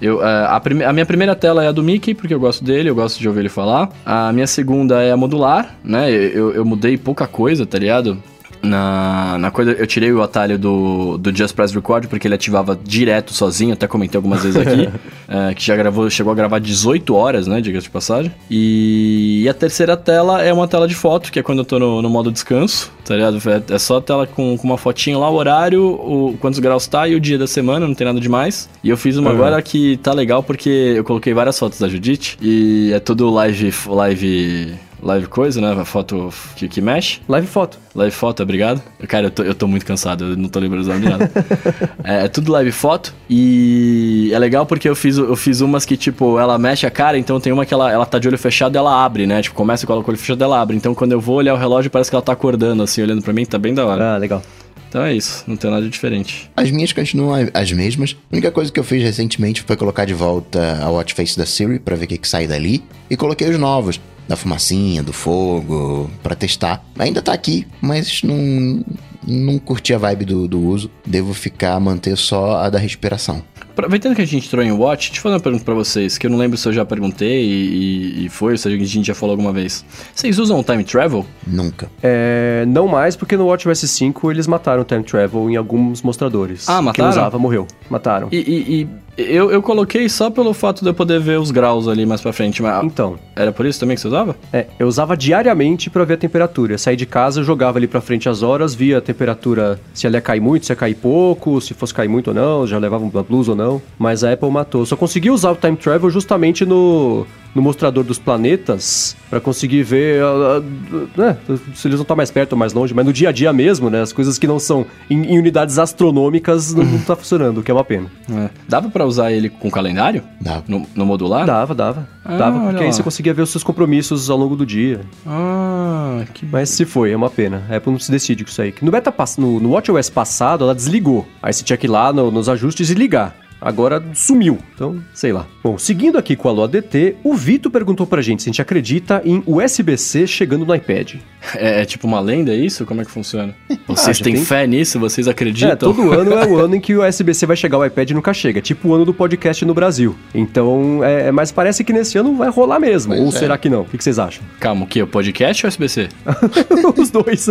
Eu, 0.00 0.22
é, 0.22 0.26
a, 0.26 0.60
a 0.88 0.92
minha 0.92 1.06
primeira 1.06 1.34
tela 1.34 1.64
é 1.64 1.68
a 1.68 1.72
do 1.72 1.82
Mickey, 1.82 2.14
porque 2.14 2.34
eu 2.34 2.40
gosto 2.40 2.64
dele, 2.64 2.90
eu 2.90 2.94
gosto 2.94 3.18
de 3.20 3.28
ouvir 3.28 3.40
ele 3.40 3.48
falar. 3.48 3.90
A 4.04 4.32
minha 4.32 4.46
segunda 4.46 5.02
é 5.02 5.12
a 5.12 5.16
modular, 5.16 5.76
né? 5.84 6.10
Eu, 6.10 6.52
eu 6.52 6.64
mudei 6.64 6.96
pouca 6.96 7.26
coisa, 7.26 7.64
tá 7.64 7.78
ligado? 7.78 8.22
Na, 8.64 9.36
na 9.38 9.50
coisa, 9.50 9.72
eu 9.72 9.86
tirei 9.86 10.12
o 10.12 10.22
atalho 10.22 10.58
do, 10.58 11.18
do 11.18 11.36
Just 11.36 11.54
Press 11.54 11.72
Record, 11.72 12.06
porque 12.06 12.26
ele 12.26 12.34
ativava 12.34 12.78
direto 12.82 13.32
sozinho, 13.34 13.72
até 13.74 13.86
comentei 13.86 14.16
algumas 14.16 14.42
vezes 14.42 14.56
aqui. 14.56 14.88
é, 15.28 15.54
que 15.54 15.64
já 15.64 15.76
gravou, 15.76 16.08
chegou 16.08 16.32
a 16.32 16.36
gravar 16.36 16.58
18 16.58 17.14
horas, 17.14 17.46
né? 17.46 17.60
Diga-se 17.60 17.84
de 17.84 17.90
passagem. 17.90 18.32
E, 18.50 19.42
e 19.44 19.48
a 19.48 19.54
terceira 19.54 19.96
tela 19.96 20.42
é 20.42 20.52
uma 20.52 20.66
tela 20.68 20.88
de 20.88 20.94
foto, 20.94 21.30
que 21.30 21.38
é 21.38 21.42
quando 21.42 21.58
eu 21.58 21.64
tô 21.64 21.78
no, 21.78 22.00
no 22.00 22.08
modo 22.08 22.30
descanso, 22.32 22.90
tá 23.04 23.14
ligado? 23.14 23.38
É, 23.48 23.74
é 23.74 23.78
só 23.78 23.98
a 23.98 24.00
tela 24.00 24.26
com, 24.26 24.56
com 24.56 24.66
uma 24.66 24.78
fotinha 24.78 25.18
lá, 25.18 25.28
o 25.28 25.34
horário, 25.34 25.84
o, 25.84 26.36
quantos 26.40 26.58
graus 26.60 26.86
tá 26.86 27.06
e 27.08 27.14
o 27.14 27.20
dia 27.20 27.36
da 27.36 27.46
semana, 27.46 27.86
não 27.86 27.94
tem 27.94 28.06
nada 28.06 28.20
demais. 28.20 28.68
E 28.82 28.88
eu 28.88 28.96
fiz 28.96 29.16
uma 29.16 29.34
Uhum. 29.34 29.36
agora 29.36 29.60
que 29.62 29.96
tá 29.98 30.12
legal 30.12 30.42
porque 30.42 30.68
eu 30.96 31.04
coloquei 31.04 31.34
várias 31.34 31.58
fotos 31.58 31.78
da 31.78 31.88
Judite 31.88 32.38
e 32.40 32.92
é 32.92 33.00
tudo 33.00 33.28
live, 33.30 33.72
live, 33.86 34.74
live 35.04 35.26
coisa, 35.26 35.60
né? 35.60 35.72
A 35.80 35.84
foto 35.84 36.32
que, 36.56 36.66
que 36.66 36.80
mexe. 36.80 37.20
Live 37.28 37.46
foto. 37.46 37.78
Live 37.94 38.14
foto, 38.14 38.42
obrigado. 38.42 38.82
Cara, 39.06 39.26
eu 39.26 39.30
tô, 39.30 39.42
eu 39.42 39.54
tô 39.54 39.68
muito 39.68 39.84
cansado, 39.84 40.24
eu 40.24 40.36
não 40.36 40.48
tô 40.48 40.58
lembrando 40.58 40.82
de 40.82 41.08
nada. 41.08 41.30
é, 42.02 42.24
é 42.24 42.28
tudo 42.28 42.50
live 42.50 42.72
foto 42.72 43.14
e 43.28 44.30
é 44.32 44.38
legal 44.38 44.66
porque 44.66 44.88
eu 44.88 44.96
fiz, 44.96 45.18
eu 45.18 45.36
fiz 45.36 45.60
umas 45.60 45.84
que, 45.84 45.96
tipo, 45.96 46.38
ela 46.38 46.58
mexe 46.58 46.86
a 46.86 46.90
cara, 46.90 47.18
então 47.18 47.38
tem 47.38 47.52
uma 47.52 47.66
que 47.66 47.74
ela, 47.74 47.92
ela 47.92 48.06
tá 48.06 48.18
de 48.18 48.26
olho 48.26 48.38
fechado 48.38 48.74
e 48.74 48.78
ela 48.78 49.04
abre, 49.04 49.26
né? 49.26 49.42
Tipo, 49.42 49.54
começa 49.54 49.86
com 49.86 49.92
ela 49.92 50.02
com 50.02 50.10
o 50.10 50.12
olho 50.12 50.18
fechado 50.18 50.42
ela 50.42 50.60
abre. 50.60 50.76
Então 50.76 50.94
quando 50.94 51.12
eu 51.12 51.20
vou 51.20 51.36
olhar 51.36 51.54
o 51.54 51.58
relógio, 51.58 51.90
parece 51.90 52.10
que 52.10 52.16
ela 52.16 52.22
tá 52.22 52.32
acordando, 52.32 52.82
assim, 52.82 53.02
olhando 53.02 53.22
pra 53.22 53.32
mim, 53.32 53.44
tá 53.44 53.58
bem 53.58 53.74
da 53.74 53.84
hora. 53.86 54.14
Ah, 54.14 54.16
legal. 54.16 54.42
Então 54.88 55.02
é 55.02 55.12
isso, 55.12 55.42
não 55.48 55.56
tem 55.56 55.68
nada 55.68 55.88
diferente. 55.88 56.48
As 56.56 56.70
minhas 56.70 56.92
continuam 56.92 57.48
as 57.52 57.72
mesmas. 57.72 58.16
A 58.30 58.34
única 58.34 58.52
coisa 58.52 58.70
que 58.70 58.78
eu 58.78 58.84
fiz 58.84 59.02
recentemente 59.02 59.62
foi 59.62 59.76
colocar 59.76 60.04
de 60.04 60.14
volta 60.14 60.78
a 60.80 60.88
watch 60.88 61.14
face 61.14 61.36
da 61.36 61.44
Siri 61.44 61.80
pra 61.80 61.96
ver 61.96 62.04
o 62.04 62.08
que, 62.08 62.16
que 62.16 62.28
sai 62.28 62.46
dali. 62.46 62.80
E 63.10 63.16
coloquei 63.16 63.48
os 63.50 63.58
novos, 63.58 64.00
da 64.28 64.36
fumacinha, 64.36 65.02
do 65.02 65.12
fogo, 65.12 66.10
pra 66.22 66.34
testar. 66.34 66.84
Ainda 66.98 67.20
tá 67.22 67.32
aqui, 67.32 67.66
mas 67.80 68.22
não, 68.22 68.84
não 69.26 69.58
curti 69.58 69.92
a 69.94 69.98
vibe 69.98 70.24
do, 70.24 70.48
do 70.48 70.60
uso. 70.60 70.90
Devo 71.06 71.34
ficar, 71.34 71.78
manter 71.80 72.16
só 72.16 72.56
a 72.58 72.70
da 72.70 72.78
respiração. 72.78 73.42
Aproveitando 73.70 74.14
que 74.14 74.22
a 74.22 74.24
gente 74.24 74.46
entrou 74.46 74.62
em 74.64 74.70
Watch, 74.70 75.08
deixa 75.08 75.18
eu 75.18 75.22
fazer 75.24 75.34
uma 75.34 75.40
pergunta 75.40 75.64
pra 75.64 75.74
vocês, 75.74 76.16
que 76.16 76.26
eu 76.26 76.30
não 76.30 76.38
lembro 76.38 76.56
se 76.56 76.68
eu 76.68 76.72
já 76.72 76.84
perguntei 76.84 77.42
e, 77.44 78.20
e- 78.22 78.26
e 78.26 78.28
foi, 78.28 78.52
ou 78.52 78.58
se 78.58 78.68
a 78.68 78.70
gente 78.70 79.02
já 79.04 79.16
falou 79.16 79.32
alguma 79.32 79.52
vez. 79.52 79.84
Vocês 80.14 80.38
usam 80.38 80.60
o 80.60 80.62
Time 80.62 80.84
Travel? 80.84 81.26
Nunca. 81.44 81.90
É, 82.00 82.64
não 82.68 82.86
mais, 82.86 83.16
porque 83.16 83.36
no 83.36 83.46
WatchOS 83.46 83.80
5 83.90 84.30
eles 84.30 84.46
mataram 84.46 84.82
o 84.82 84.84
Time 84.84 85.02
Travel 85.02 85.50
em 85.50 85.56
alguns 85.56 86.02
mostradores. 86.02 86.68
Ah, 86.68 86.76
Quem 86.76 86.84
mataram? 86.84 87.10
usava 87.10 87.36
morreu. 87.36 87.66
Mataram. 87.90 88.28
E, 88.30 88.36
e- 88.36 88.88
e 89.13 89.13
eu, 89.16 89.50
eu 89.50 89.62
coloquei 89.62 90.08
só 90.08 90.30
pelo 90.30 90.52
fato 90.52 90.82
de 90.82 90.90
eu 90.90 90.94
poder 90.94 91.20
ver 91.20 91.38
os 91.38 91.50
graus 91.50 91.86
ali 91.88 92.04
mais 92.04 92.20
pra 92.20 92.32
frente, 92.32 92.62
mas 92.62 92.84
Então, 92.84 93.16
era 93.36 93.52
por 93.52 93.64
isso 93.66 93.78
também 93.80 93.94
que 93.94 94.00
você 94.00 94.08
usava? 94.08 94.36
é, 94.52 94.66
eu 94.78 94.86
usava 94.86 95.16
diariamente 95.16 95.88
pra 95.90 96.04
ver 96.04 96.14
a 96.14 96.16
temperatura. 96.16 96.74
Eu 96.74 96.78
saí 96.78 96.96
de 96.96 97.06
casa, 97.06 97.42
jogava 97.42 97.78
ali 97.78 97.86
pra 97.86 98.00
frente 98.00 98.28
as 98.28 98.42
horas, 98.42 98.74
via 98.74 98.98
a 98.98 99.00
temperatura, 99.00 99.80
se 99.92 100.06
ela 100.06 100.16
ia 100.16 100.20
cair 100.20 100.40
muito, 100.40 100.66
se 100.66 100.72
ia 100.72 100.76
cair 100.76 100.94
pouco, 100.94 101.60
se 101.60 101.74
fosse 101.74 101.94
cair 101.94 102.08
muito 102.08 102.28
ou 102.28 102.34
não, 102.34 102.66
já 102.66 102.78
levava 102.78 103.04
uma 103.04 103.22
blusa 103.22 103.52
ou 103.52 103.56
não. 103.56 103.82
Mas 103.98 104.24
a 104.24 104.32
Apple 104.32 104.50
matou. 104.50 104.82
Eu 104.82 104.86
só 104.86 104.96
consegui 104.96 105.30
usar 105.30 105.50
o 105.52 105.56
Time 105.56 105.76
Travel 105.76 106.10
justamente 106.10 106.64
no, 106.66 107.26
no 107.54 107.62
mostrador 107.62 108.02
dos 108.04 108.18
planetas 108.18 109.16
pra 109.30 109.40
conseguir 109.40 109.82
ver 109.82 110.22
ah, 110.22 110.60
ah, 110.60 111.20
né, 111.20 111.36
se 111.74 111.86
eles 111.88 111.96
não 111.98 112.02
estão 112.02 112.16
mais 112.16 112.30
perto 112.30 112.52
ou 112.52 112.58
mais 112.58 112.72
longe, 112.72 112.92
mas 112.94 113.04
no 113.06 113.12
dia 113.12 113.28
a 113.28 113.32
dia 113.32 113.52
mesmo, 113.52 113.88
né? 113.90 114.00
As 114.02 114.12
coisas 114.12 114.38
que 114.38 114.46
não 114.46 114.58
são 114.58 114.84
em, 115.08 115.34
em 115.34 115.38
unidades 115.38 115.78
astronômicas 115.78 116.74
não, 116.74 116.84
não 116.84 116.98
tá 117.00 117.14
funcionando, 117.16 117.58
o 117.58 117.62
que 117.62 117.70
é 117.70 117.74
uma 117.74 117.84
pena. 117.84 118.06
É. 118.30 118.48
Dava 118.68 118.88
pra 118.90 119.04
usar 119.06 119.32
ele 119.32 119.48
com 119.48 119.70
calendário? 119.70 120.22
Dá. 120.40 120.62
No, 120.66 120.86
no 120.94 121.06
modular? 121.06 121.46
Dava, 121.46 121.74
dava. 121.74 122.08
Ah, 122.24 122.36
dava, 122.36 122.58
porque 122.60 122.80
aí 122.80 122.86
lá. 122.86 122.92
você 122.92 123.02
conseguia 123.02 123.34
ver 123.34 123.42
os 123.42 123.50
seus 123.50 123.62
compromissos 123.64 124.30
ao 124.30 124.36
longo 124.38 124.56
do 124.56 124.64
dia. 124.66 125.00
Ah, 125.26 126.24
que 126.32 126.46
Mas 126.46 126.70
se 126.70 126.84
foi, 126.84 127.12
é 127.12 127.16
uma 127.16 127.30
pena. 127.30 127.62
A 127.70 127.76
Apple 127.76 127.92
não 127.92 127.98
se 127.98 128.10
decide 128.10 128.44
com 128.44 128.50
isso 128.50 128.62
aí. 128.62 128.74
No 128.82 128.90
beta 128.90 129.12
pass- 129.12 129.36
no, 129.36 129.60
no 129.60 129.70
WatchOS 129.70 130.10
passado, 130.10 130.64
ela 130.64 130.74
desligou. 130.74 131.26
Aí 131.42 131.52
você 131.52 131.62
tinha 131.64 131.76
que 131.76 131.86
ir 131.86 131.90
lá 131.90 132.12
no- 132.12 132.30
nos 132.30 132.48
ajustes 132.48 132.90
e 132.90 132.94
ligar. 132.94 133.34
Agora 133.64 134.02
sumiu. 134.12 134.58
Então, 134.74 135.02
sei 135.14 135.32
lá. 135.32 135.46
Bom, 135.62 135.78
seguindo 135.78 136.18
aqui 136.18 136.36
com 136.36 136.48
a 136.48 136.50
Alô 136.50 136.64
ADT, 136.64 137.16
o 137.24 137.34
Vitor 137.34 137.72
perguntou 137.72 138.06
pra 138.06 138.20
gente 138.20 138.42
se 138.42 138.48
a 138.48 138.52
gente 138.52 138.60
acredita 138.60 139.22
em 139.24 139.42
USB-C 139.46 140.26
chegando 140.26 140.66
no 140.66 140.74
iPad. 140.74 141.14
É, 141.54 141.80
é 141.80 141.84
tipo 141.86 142.06
uma 142.06 142.20
lenda, 142.20 142.52
é 142.52 142.56
isso? 142.56 142.84
Como 142.84 143.00
é 143.00 143.04
que 143.06 143.10
funciona? 143.10 143.54
Vocês 143.88 144.18
já 144.18 144.24
têm 144.24 144.34
tem- 144.34 144.44
fé 144.44 144.66
nisso? 144.66 145.00
Vocês 145.00 145.26
acreditam? 145.26 145.72
É, 145.72 145.76
todo 145.76 146.12
ano 146.12 146.32
é 146.34 146.46
o 146.46 146.58
ano 146.60 146.76
em 146.76 146.80
que 146.80 146.94
o 146.94 147.02
USB-C 147.06 147.46
vai 147.46 147.56
chegar, 147.56 147.78
o 147.78 147.84
iPad 147.86 148.10
nunca 148.10 148.34
chega. 148.34 148.60
Tipo 148.60 148.88
o 148.88 148.94
ano 148.94 149.06
do 149.06 149.14
podcast 149.14 149.64
no 149.64 149.72
Brasil. 149.72 150.14
Então, 150.34 151.02
é, 151.02 151.32
mas 151.32 151.50
parece 151.50 151.82
que 151.82 151.92
nesse 151.92 152.18
ano 152.18 152.36
vai 152.36 152.50
rolar 152.50 152.78
mesmo. 152.78 153.14
Pois 153.14 153.22
Ou 153.22 153.28
é. 153.28 153.32
será 153.32 153.56
que 153.56 153.70
não? 153.70 153.80
O 153.80 153.84
que 153.86 153.96
que 153.96 154.04
vocês 154.04 154.18
acham? 154.18 154.44
Calma, 154.60 154.84
o 154.84 154.86
que? 154.86 155.00
O 155.02 155.06
podcast 155.06 155.64
ou 155.64 155.68
SBC? 155.68 156.08
Os 157.00 157.08
dois. 157.10 157.46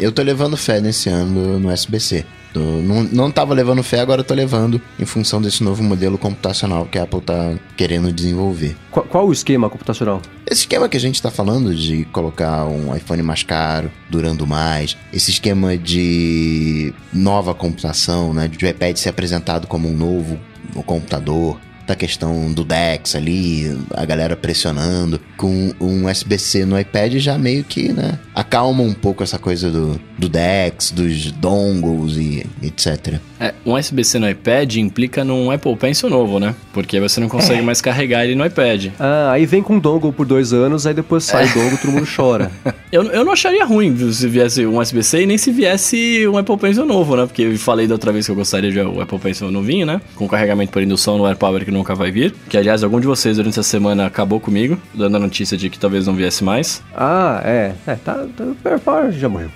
Eu 0.00 0.10
tô 0.10 0.22
levando 0.22 0.56
fé 0.56 0.80
nesse 0.80 1.08
ano 1.08 1.58
no 1.60 1.70
SBC. 1.70 2.24
Não, 2.60 3.02
não 3.04 3.30
tava 3.30 3.54
levando 3.54 3.82
fé, 3.82 4.00
agora 4.00 4.22
tô 4.22 4.34
levando 4.34 4.80
em 4.98 5.04
função 5.04 5.40
desse 5.40 5.62
novo 5.62 5.82
modelo 5.82 6.16
computacional 6.18 6.86
que 6.86 6.98
a 6.98 7.02
Apple 7.02 7.20
tá 7.20 7.54
querendo 7.76 8.12
desenvolver. 8.12 8.76
qual, 8.90 9.06
qual 9.06 9.28
o 9.28 9.32
esquema 9.32 9.68
computacional? 9.68 10.20
Esse 10.46 10.60
esquema 10.60 10.88
que 10.88 10.96
a 10.96 11.00
gente 11.00 11.20
tá 11.20 11.30
falando 11.30 11.74
de 11.74 12.04
colocar 12.06 12.64
um 12.66 12.94
iPhone 12.94 13.22
mais 13.22 13.42
caro, 13.42 13.90
durando 14.08 14.46
mais, 14.46 14.96
esse 15.12 15.30
esquema 15.30 15.76
de 15.76 16.92
nova 17.12 17.54
computação, 17.54 18.32
né, 18.32 18.48
de 18.48 18.64
o 18.64 18.68
iPad 18.68 18.96
ser 18.96 19.08
apresentado 19.08 19.66
como 19.66 19.88
um 19.88 19.96
novo 19.96 20.38
computador, 20.84 21.58
da 21.86 21.94
questão 21.94 22.52
do 22.52 22.64
DeX 22.64 23.14
ali, 23.14 23.76
a 23.94 24.04
galera 24.04 24.36
pressionando, 24.36 25.20
com 25.36 25.72
um 25.80 26.06
USB-C 26.08 26.64
no 26.64 26.78
iPad 26.78 27.14
já 27.16 27.36
meio 27.38 27.64
que, 27.64 27.92
né, 27.92 28.18
acalma 28.34 28.82
um 28.82 28.94
pouco 28.94 29.22
essa 29.22 29.38
coisa 29.38 29.70
do, 29.70 30.00
do 30.18 30.28
DeX, 30.28 30.90
dos 30.90 31.30
dongles 31.32 32.16
e 32.16 32.46
etc. 32.62 33.20
É, 33.38 33.52
um 33.66 33.74
USB-C 33.74 34.18
no 34.18 34.28
iPad 34.28 34.76
implica 34.76 35.24
num 35.24 35.50
Apple 35.50 35.76
Pencil 35.76 36.08
novo, 36.08 36.38
né? 36.38 36.54
Porque 36.72 36.98
você 37.00 37.20
não 37.20 37.28
consegue 37.28 37.60
mais 37.62 37.80
carregar 37.80 38.24
ele 38.24 38.34
no 38.34 38.44
iPad. 38.44 38.86
Ah, 38.98 39.32
aí 39.32 39.44
vem 39.44 39.62
com 39.62 39.78
dongle 39.78 40.12
por 40.12 40.24
dois 40.24 40.52
anos, 40.52 40.86
aí 40.86 40.94
depois 40.94 41.24
sai 41.24 41.46
dongle, 41.48 41.76
todo 41.78 41.92
mundo 41.92 42.08
chora. 42.14 42.50
Eu, 42.94 43.02
eu 43.10 43.24
não 43.24 43.32
acharia 43.32 43.64
ruim 43.64 44.12
se 44.12 44.28
viesse 44.28 44.64
um 44.64 44.78
USB-C 44.78 45.22
e 45.22 45.26
nem 45.26 45.36
se 45.36 45.50
viesse 45.50 46.28
um 46.28 46.38
Apple 46.38 46.56
Pencil 46.56 46.86
novo, 46.86 47.16
né? 47.16 47.26
Porque 47.26 47.42
eu 47.42 47.58
falei 47.58 47.88
da 47.88 47.94
outra 47.94 48.12
vez 48.12 48.24
que 48.24 48.30
eu 48.30 48.36
gostaria 48.36 48.70
de 48.70 48.78
o 48.78 49.00
Apple 49.00 49.18
Pencil 49.18 49.50
novinho, 49.50 49.84
né? 49.84 50.00
Com 50.14 50.28
carregamento 50.28 50.70
por 50.70 50.80
indução 50.80 51.18
no 51.18 51.26
AirPower 51.26 51.64
que 51.64 51.72
nunca 51.74 51.94
vai 51.94 52.10
vir. 52.10 52.34
Que, 52.48 52.56
aliás, 52.56 52.82
algum 52.82 52.98
de 52.98 53.06
vocês 53.06 53.36
durante 53.36 53.60
essa 53.60 53.68
semana 53.68 54.06
acabou 54.06 54.40
comigo, 54.40 54.78
dando 54.94 55.16
a 55.16 55.20
notícia 55.20 55.56
de 55.56 55.68
que 55.68 55.78
talvez 55.78 56.06
não 56.06 56.14
viesse 56.14 56.42
mais. 56.42 56.82
Ah, 56.96 57.42
é. 57.44 57.74
É, 57.86 57.94
tá, 57.96 58.26
tá 58.36 58.44
o 58.44 59.12
já 59.12 59.28
morreu. 59.28 59.50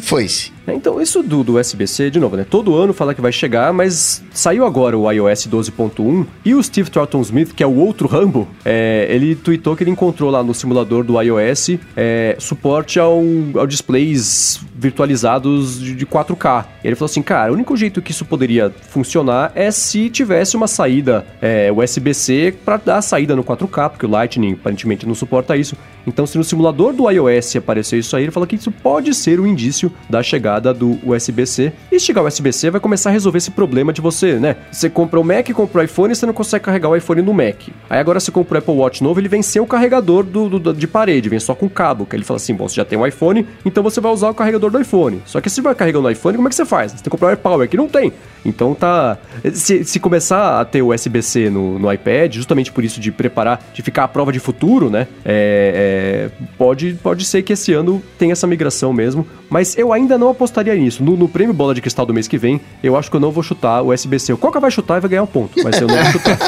Foi-se. 0.00 0.55
Então, 0.72 1.00
isso 1.00 1.22
do, 1.22 1.44
do 1.44 1.58
USB-C, 1.58 2.10
de 2.10 2.18
novo, 2.18 2.36
né? 2.36 2.44
Todo 2.48 2.74
ano 2.74 2.92
fala 2.92 3.14
que 3.14 3.20
vai 3.20 3.32
chegar, 3.32 3.72
mas 3.72 4.22
saiu 4.32 4.64
agora 4.64 4.98
o 4.98 5.10
iOS 5.10 5.46
12.1 5.46 6.26
e 6.44 6.54
o 6.54 6.62
Steve 6.62 6.90
Trotton 6.90 7.20
Smith, 7.20 7.52
que 7.54 7.62
é 7.62 7.66
o 7.66 7.76
outro 7.76 8.08
Rambo, 8.08 8.48
é, 8.64 9.06
ele 9.10 9.34
tweetou 9.34 9.76
que 9.76 9.84
ele 9.84 9.90
encontrou 9.90 10.30
lá 10.30 10.42
no 10.42 10.52
simulador 10.52 11.04
do 11.04 11.20
iOS 11.20 11.78
é, 11.96 12.36
suporte 12.38 12.98
ao, 12.98 13.22
ao 13.54 13.66
displays 13.66 14.60
virtualizados 14.74 15.80
de, 15.80 15.94
de 15.94 16.06
4K. 16.06 16.66
E 16.82 16.88
ele 16.88 16.96
falou 16.96 17.10
assim, 17.10 17.22
cara, 17.22 17.50
o 17.50 17.54
único 17.54 17.76
jeito 17.76 18.02
que 18.02 18.10
isso 18.10 18.24
poderia 18.24 18.70
funcionar 18.88 19.52
é 19.54 19.70
se 19.70 20.10
tivesse 20.10 20.56
uma 20.56 20.66
saída 20.66 21.24
é, 21.40 21.72
USB-C 21.72 22.54
para 22.64 22.76
dar 22.76 23.02
saída 23.02 23.34
no 23.34 23.42
4K, 23.42 23.90
porque 23.90 24.06
o 24.06 24.10
Lightning 24.10 24.52
aparentemente 24.52 25.06
não 25.06 25.14
suporta 25.14 25.56
isso. 25.56 25.76
Então, 26.06 26.26
se 26.26 26.38
no 26.38 26.44
simulador 26.44 26.92
do 26.92 27.10
iOS 27.10 27.56
aparecer 27.56 27.98
isso 27.98 28.16
aí, 28.16 28.24
ele 28.24 28.30
falou 28.30 28.46
que 28.46 28.56
isso 28.56 28.70
pode 28.70 29.12
ser 29.14 29.40
um 29.40 29.46
indício 29.46 29.92
da 30.08 30.22
chegada 30.22 30.55
do 30.60 30.98
USB-C. 31.04 31.72
E 31.90 31.98
chegar 31.98 32.22
o 32.22 32.26
USB-C 32.26 32.70
vai 32.70 32.80
começar 32.80 33.10
a 33.10 33.12
resolver 33.12 33.38
esse 33.38 33.50
problema 33.50 33.92
de 33.92 34.00
você, 34.00 34.34
né? 34.34 34.56
Você 34.70 34.90
compra 34.90 35.20
o 35.20 35.24
Mac, 35.24 35.48
compra 35.52 35.82
o 35.82 35.84
iPhone 35.84 36.12
e 36.12 36.16
você 36.16 36.26
não 36.26 36.32
consegue 36.32 36.64
carregar 36.64 36.88
o 36.88 36.96
iPhone 36.96 37.22
no 37.22 37.32
Mac. 37.32 37.68
Aí 37.88 37.98
agora 37.98 38.20
você 38.20 38.30
compra 38.30 38.56
o 38.56 38.58
Apple 38.58 38.74
Watch 38.74 39.02
novo, 39.02 39.20
ele 39.20 39.28
vem 39.28 39.42
sem 39.42 39.60
o 39.60 39.66
carregador 39.66 40.24
do, 40.24 40.58
do, 40.58 40.74
de 40.74 40.86
parede, 40.86 41.28
vem 41.28 41.40
só 41.40 41.54
com 41.54 41.68
cabo. 41.68 42.06
Que 42.06 42.16
ele 42.16 42.24
fala 42.24 42.36
assim: 42.36 42.54
bom, 42.54 42.68
você 42.68 42.76
já 42.76 42.84
tem 42.84 42.98
um 42.98 43.06
iPhone, 43.06 43.46
então 43.64 43.82
você 43.82 44.00
vai 44.00 44.12
usar 44.12 44.30
o 44.30 44.34
carregador 44.34 44.70
do 44.70 44.80
iPhone. 44.80 45.22
Só 45.26 45.40
que 45.40 45.50
se 45.50 45.60
vai 45.60 45.74
carregar 45.74 46.00
no 46.00 46.10
iPhone, 46.10 46.36
como 46.36 46.48
é 46.48 46.50
que 46.50 46.56
você 46.56 46.64
faz? 46.64 46.92
Você 46.92 46.98
tem 46.98 47.04
que 47.04 47.10
comprar 47.10 47.28
o 47.28 47.30
AirPower, 47.30 47.68
que 47.68 47.76
não 47.76 47.88
tem. 47.88 48.12
Então 48.44 48.74
tá. 48.74 49.18
Se, 49.52 49.84
se 49.84 50.00
começar 50.00 50.60
a 50.60 50.64
ter 50.64 50.82
o 50.82 50.94
USB-C 50.94 51.50
no, 51.50 51.78
no 51.78 51.92
iPad, 51.92 52.34
justamente 52.34 52.70
por 52.70 52.84
isso 52.84 53.00
de 53.00 53.10
preparar, 53.10 53.62
de 53.72 53.82
ficar 53.82 54.04
à 54.04 54.08
prova 54.08 54.32
de 54.32 54.38
futuro, 54.38 54.90
né? 54.90 55.06
É, 55.24 56.30
é, 56.32 56.46
pode, 56.56 56.94
pode 57.02 57.24
ser 57.24 57.42
que 57.42 57.52
esse 57.52 57.72
ano 57.72 58.02
tenha 58.18 58.32
essa 58.32 58.46
migração 58.46 58.92
mesmo. 58.92 59.26
Mas 59.48 59.76
eu 59.76 59.92
ainda 59.92 60.18
não 60.18 60.28
apostaria 60.46 60.74
nisso. 60.74 61.02
No, 61.02 61.16
no 61.16 61.28
prêmio 61.28 61.52
Bola 61.52 61.74
de 61.74 61.80
Cristal 61.80 62.06
do 62.06 62.14
mês 62.14 62.26
que 62.26 62.38
vem, 62.38 62.60
eu 62.82 62.96
acho 62.96 63.10
que 63.10 63.16
eu 63.16 63.20
não 63.20 63.30
vou 63.30 63.42
chutar 63.42 63.82
o 63.82 63.92
USB-C. 63.92 64.32
O 64.32 64.38
Coca 64.38 64.58
vai 64.58 64.70
chutar 64.70 64.96
e 64.96 65.00
vai 65.00 65.10
ganhar 65.10 65.22
um 65.22 65.26
ponto, 65.26 65.52
mas 65.62 65.80
eu 65.80 65.86
não 65.86 65.96
vou 65.96 66.12
chutar. 66.12 66.38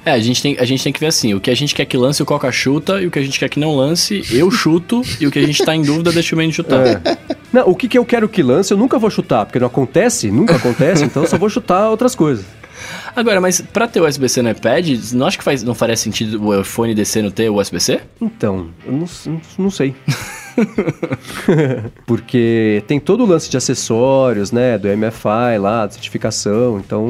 é, 0.04 0.12
a 0.12 0.18
gente, 0.18 0.42
tem, 0.42 0.56
a 0.58 0.64
gente 0.64 0.82
tem 0.82 0.92
que 0.92 0.98
ver 0.98 1.06
assim: 1.06 1.34
o 1.34 1.40
que 1.40 1.50
a 1.50 1.54
gente 1.54 1.74
quer 1.74 1.84
que 1.84 1.96
lance, 1.96 2.22
o 2.22 2.26
Coca 2.26 2.50
chuta, 2.50 3.00
e 3.00 3.06
o 3.06 3.10
que 3.10 3.18
a 3.18 3.22
gente 3.22 3.38
quer 3.38 3.48
que 3.48 3.60
não 3.60 3.76
lance, 3.76 4.22
eu 4.30 4.50
chuto, 4.50 5.02
e 5.20 5.26
o 5.26 5.30
que 5.30 5.38
a 5.38 5.46
gente 5.46 5.64
tá 5.64 5.76
em 5.76 5.82
dúvida, 5.82 6.10
deixa 6.10 6.34
o 6.34 6.38
Mendes 6.38 6.56
chutar. 6.56 6.86
É. 6.86 7.18
Não, 7.52 7.68
o 7.68 7.74
que, 7.74 7.88
que 7.88 7.96
eu 7.96 8.04
quero 8.04 8.28
que 8.28 8.42
lance, 8.42 8.72
eu 8.72 8.76
nunca 8.76 8.98
vou 8.98 9.10
chutar, 9.10 9.46
porque 9.46 9.58
não 9.58 9.68
acontece, 9.68 10.30
nunca 10.30 10.56
acontece, 10.56 11.04
então 11.04 11.22
eu 11.22 11.28
só 11.28 11.38
vou 11.38 11.48
chutar 11.48 11.90
outras 11.90 12.14
coisas. 12.14 12.44
Agora, 13.14 13.40
mas 13.40 13.60
pra 13.60 13.88
ter 13.88 14.00
USB-C 14.00 14.42
no 14.42 14.50
iPad, 14.50 14.86
não 15.12 15.26
acho 15.26 15.38
que 15.38 15.44
faz, 15.44 15.62
não 15.62 15.74
faria 15.74 15.96
sentido 15.96 16.42
o 16.42 16.60
iPhone 16.60 16.94
descer 16.94 17.22
no 17.22 17.30
ter 17.30 17.50
USB-C? 17.50 18.00
Então, 18.20 18.68
eu 18.86 18.92
não, 18.92 19.40
não 19.58 19.70
sei. 19.70 19.94
Porque 22.06 22.82
tem 22.86 22.98
todo 22.98 23.24
o 23.24 23.26
lance 23.26 23.50
de 23.50 23.56
acessórios, 23.56 24.52
né? 24.52 24.78
Do 24.78 24.88
MFI 24.88 25.58
lá, 25.60 25.86
de 25.86 25.94
certificação. 25.94 26.78
Então, 26.78 27.04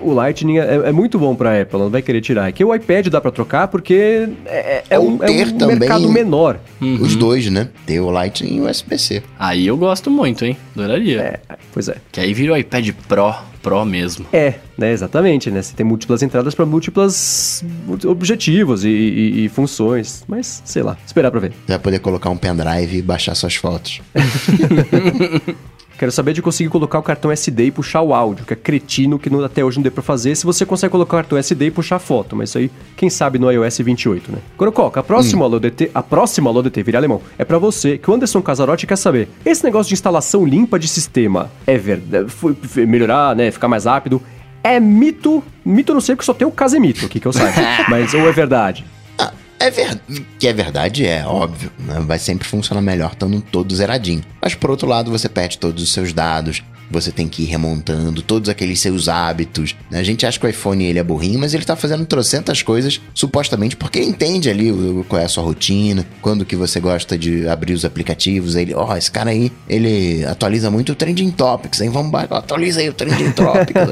o 0.00 0.12
Lightning 0.12 0.58
é, 0.58 0.74
é 0.86 0.92
muito 0.92 1.18
bom 1.18 1.34
pra 1.34 1.60
Apple, 1.60 1.78
não 1.78 1.90
vai 1.90 2.02
querer 2.02 2.20
tirar. 2.20 2.46
Aqui 2.46 2.64
o 2.64 2.74
iPad 2.74 3.08
dá 3.08 3.20
pra 3.20 3.30
trocar 3.30 3.68
porque 3.68 4.28
é, 4.46 4.84
é 4.90 4.98
um, 4.98 5.22
é 5.22 5.30
um 5.30 5.58
também 5.58 5.78
mercado 5.78 6.08
menor. 6.10 6.58
Uhum. 6.80 6.98
Os 7.00 7.16
dois, 7.16 7.48
né? 7.50 7.68
Ter 7.86 8.00
o 8.00 8.10
Lightning 8.10 8.56
e 8.56 8.60
o 8.60 8.70
USB-C. 8.70 9.22
Aí 9.38 9.66
eu 9.66 9.76
gosto 9.76 10.10
muito, 10.10 10.44
hein? 10.44 10.56
Adoraria. 10.74 11.20
É, 11.20 11.40
pois 11.72 11.88
é. 11.88 11.96
Que 12.12 12.20
aí 12.20 12.34
vira 12.34 12.52
o 12.52 12.56
iPad 12.56 12.90
Pro. 13.08 13.34
Pro 13.66 13.84
mesmo. 13.84 14.24
É, 14.32 14.54
né, 14.78 14.92
exatamente, 14.92 15.50
né? 15.50 15.60
Você 15.60 15.74
tem 15.74 15.84
múltiplas 15.84 16.22
entradas 16.22 16.54
para 16.54 16.64
múltiplas 16.64 17.64
objetivos 18.06 18.84
e, 18.84 18.88
e, 18.88 19.44
e, 19.44 19.48
funções, 19.48 20.22
mas 20.28 20.62
sei 20.64 20.84
lá, 20.84 20.96
esperar 21.04 21.32
para 21.32 21.40
ver. 21.40 21.50
Você 21.50 21.72
vai 21.72 21.78
poder 21.80 21.98
colocar 21.98 22.30
um 22.30 22.36
pendrive 22.36 22.98
e 22.98 23.02
baixar 23.02 23.34
suas 23.34 23.56
fotos. 23.56 24.00
Quero 25.98 26.12
saber 26.12 26.32
de 26.34 26.42
conseguir 26.42 26.68
colocar 26.68 26.98
o 26.98 27.02
cartão 27.02 27.32
SD 27.32 27.66
e 27.66 27.70
puxar 27.70 28.02
o 28.02 28.12
áudio, 28.12 28.44
que 28.44 28.52
é 28.52 28.56
cretino 28.56 29.18
que 29.18 29.30
não, 29.30 29.42
até 29.42 29.64
hoje 29.64 29.78
não 29.78 29.82
deu 29.82 29.92
pra 29.92 30.02
fazer. 30.02 30.34
Se 30.34 30.44
você 30.44 30.66
consegue 30.66 30.90
colocar 30.90 31.16
o 31.16 31.20
cartão 31.20 31.38
SD 31.38 31.66
e 31.66 31.70
puxar 31.70 31.96
a 31.96 31.98
foto, 31.98 32.36
mas 32.36 32.50
isso 32.50 32.58
aí, 32.58 32.70
quem 32.96 33.08
sabe 33.08 33.38
no 33.38 33.50
iOS 33.50 33.78
28, 33.78 34.30
né? 34.30 34.38
Corococa, 34.56 35.00
a 35.00 35.02
próxima 35.02 35.42
hum. 35.42 35.46
Alô 35.46 35.58
DT, 35.58 35.90
a 35.94 36.02
próxima 36.02 36.50
Alô 36.50 36.62
DT, 36.62 36.82
vira 36.82 36.98
alemão, 36.98 37.22
é 37.38 37.44
para 37.44 37.58
você, 37.58 37.96
que 37.96 38.10
o 38.10 38.14
Anderson 38.14 38.42
Casarotti 38.42 38.86
quer 38.86 38.96
saber. 38.96 39.28
Esse 39.44 39.64
negócio 39.64 39.88
de 39.88 39.94
instalação 39.94 40.44
limpa 40.44 40.78
de 40.78 40.86
sistema 40.86 41.50
é 41.66 41.78
verdade? 41.78 42.26
Melhorar, 42.86 43.34
né? 43.34 43.50
Ficar 43.50 43.68
mais 43.68 43.86
rápido. 43.86 44.20
É 44.62 44.80
mito. 44.80 45.42
Mito 45.64 45.94
não 45.94 46.00
sei 46.00 46.16
porque 46.16 46.26
só 46.26 46.34
tem 46.34 46.46
o 46.46 46.50
Casemito 46.50 47.06
aqui 47.06 47.20
que 47.20 47.26
eu 47.26 47.32
saiba. 47.32 47.56
mas 47.88 48.12
ou 48.12 48.28
é 48.28 48.32
verdade? 48.32 48.84
É 49.58 49.70
ver... 49.70 50.00
Que 50.38 50.48
é 50.48 50.52
verdade, 50.52 51.06
é 51.06 51.26
óbvio. 51.26 51.72
Né? 51.78 52.00
Vai 52.00 52.18
sempre 52.18 52.46
funcionar 52.46 52.82
melhor 52.82 53.12
estando 53.12 53.40
todo 53.40 53.74
zeradinho. 53.74 54.22
Mas 54.40 54.54
por 54.54 54.70
outro 54.70 54.86
lado, 54.86 55.10
você 55.10 55.28
perde 55.28 55.58
todos 55.58 55.82
os 55.82 55.92
seus 55.92 56.12
dados, 56.12 56.62
você 56.90 57.10
tem 57.10 57.28
que 57.28 57.42
ir 57.42 57.46
remontando 57.46 58.22
todos 58.22 58.48
aqueles 58.48 58.80
seus 58.80 59.08
hábitos. 59.08 59.74
Né? 59.90 59.98
A 59.98 60.02
gente 60.02 60.24
acha 60.24 60.38
que 60.38 60.46
o 60.46 60.48
iPhone 60.48 60.84
ele 60.84 60.98
é 60.98 61.02
burrinho, 61.02 61.38
mas 61.38 61.54
ele 61.54 61.64
tá 61.64 61.74
fazendo 61.74 62.04
trocentas 62.06 62.62
coisas, 62.62 63.00
supostamente, 63.14 63.76
porque 63.76 63.98
ele 63.98 64.08
entende 64.08 64.48
ali 64.48 64.72
qual 65.08 65.20
é 65.20 65.24
a 65.24 65.28
sua 65.28 65.42
rotina, 65.42 66.06
quando 66.20 66.44
que 66.44 66.56
você 66.56 66.78
gosta 66.78 67.18
de 67.18 67.48
abrir 67.48 67.72
os 67.72 67.84
aplicativos. 67.84 68.56
Aí 68.56 68.62
ele, 68.62 68.74
ó, 68.74 68.92
oh, 68.92 68.96
esse 68.96 69.10
cara 69.10 69.30
aí, 69.30 69.50
ele 69.68 70.24
atualiza 70.24 70.70
muito 70.70 70.92
o 70.92 70.94
Trending 70.94 71.30
Topics, 71.30 71.80
hein? 71.80 71.90
Vamos, 71.90 72.12
atualiza 72.30 72.80
aí 72.80 72.88
o 72.88 72.92
Trending 72.92 73.32
Topics. 73.32 73.82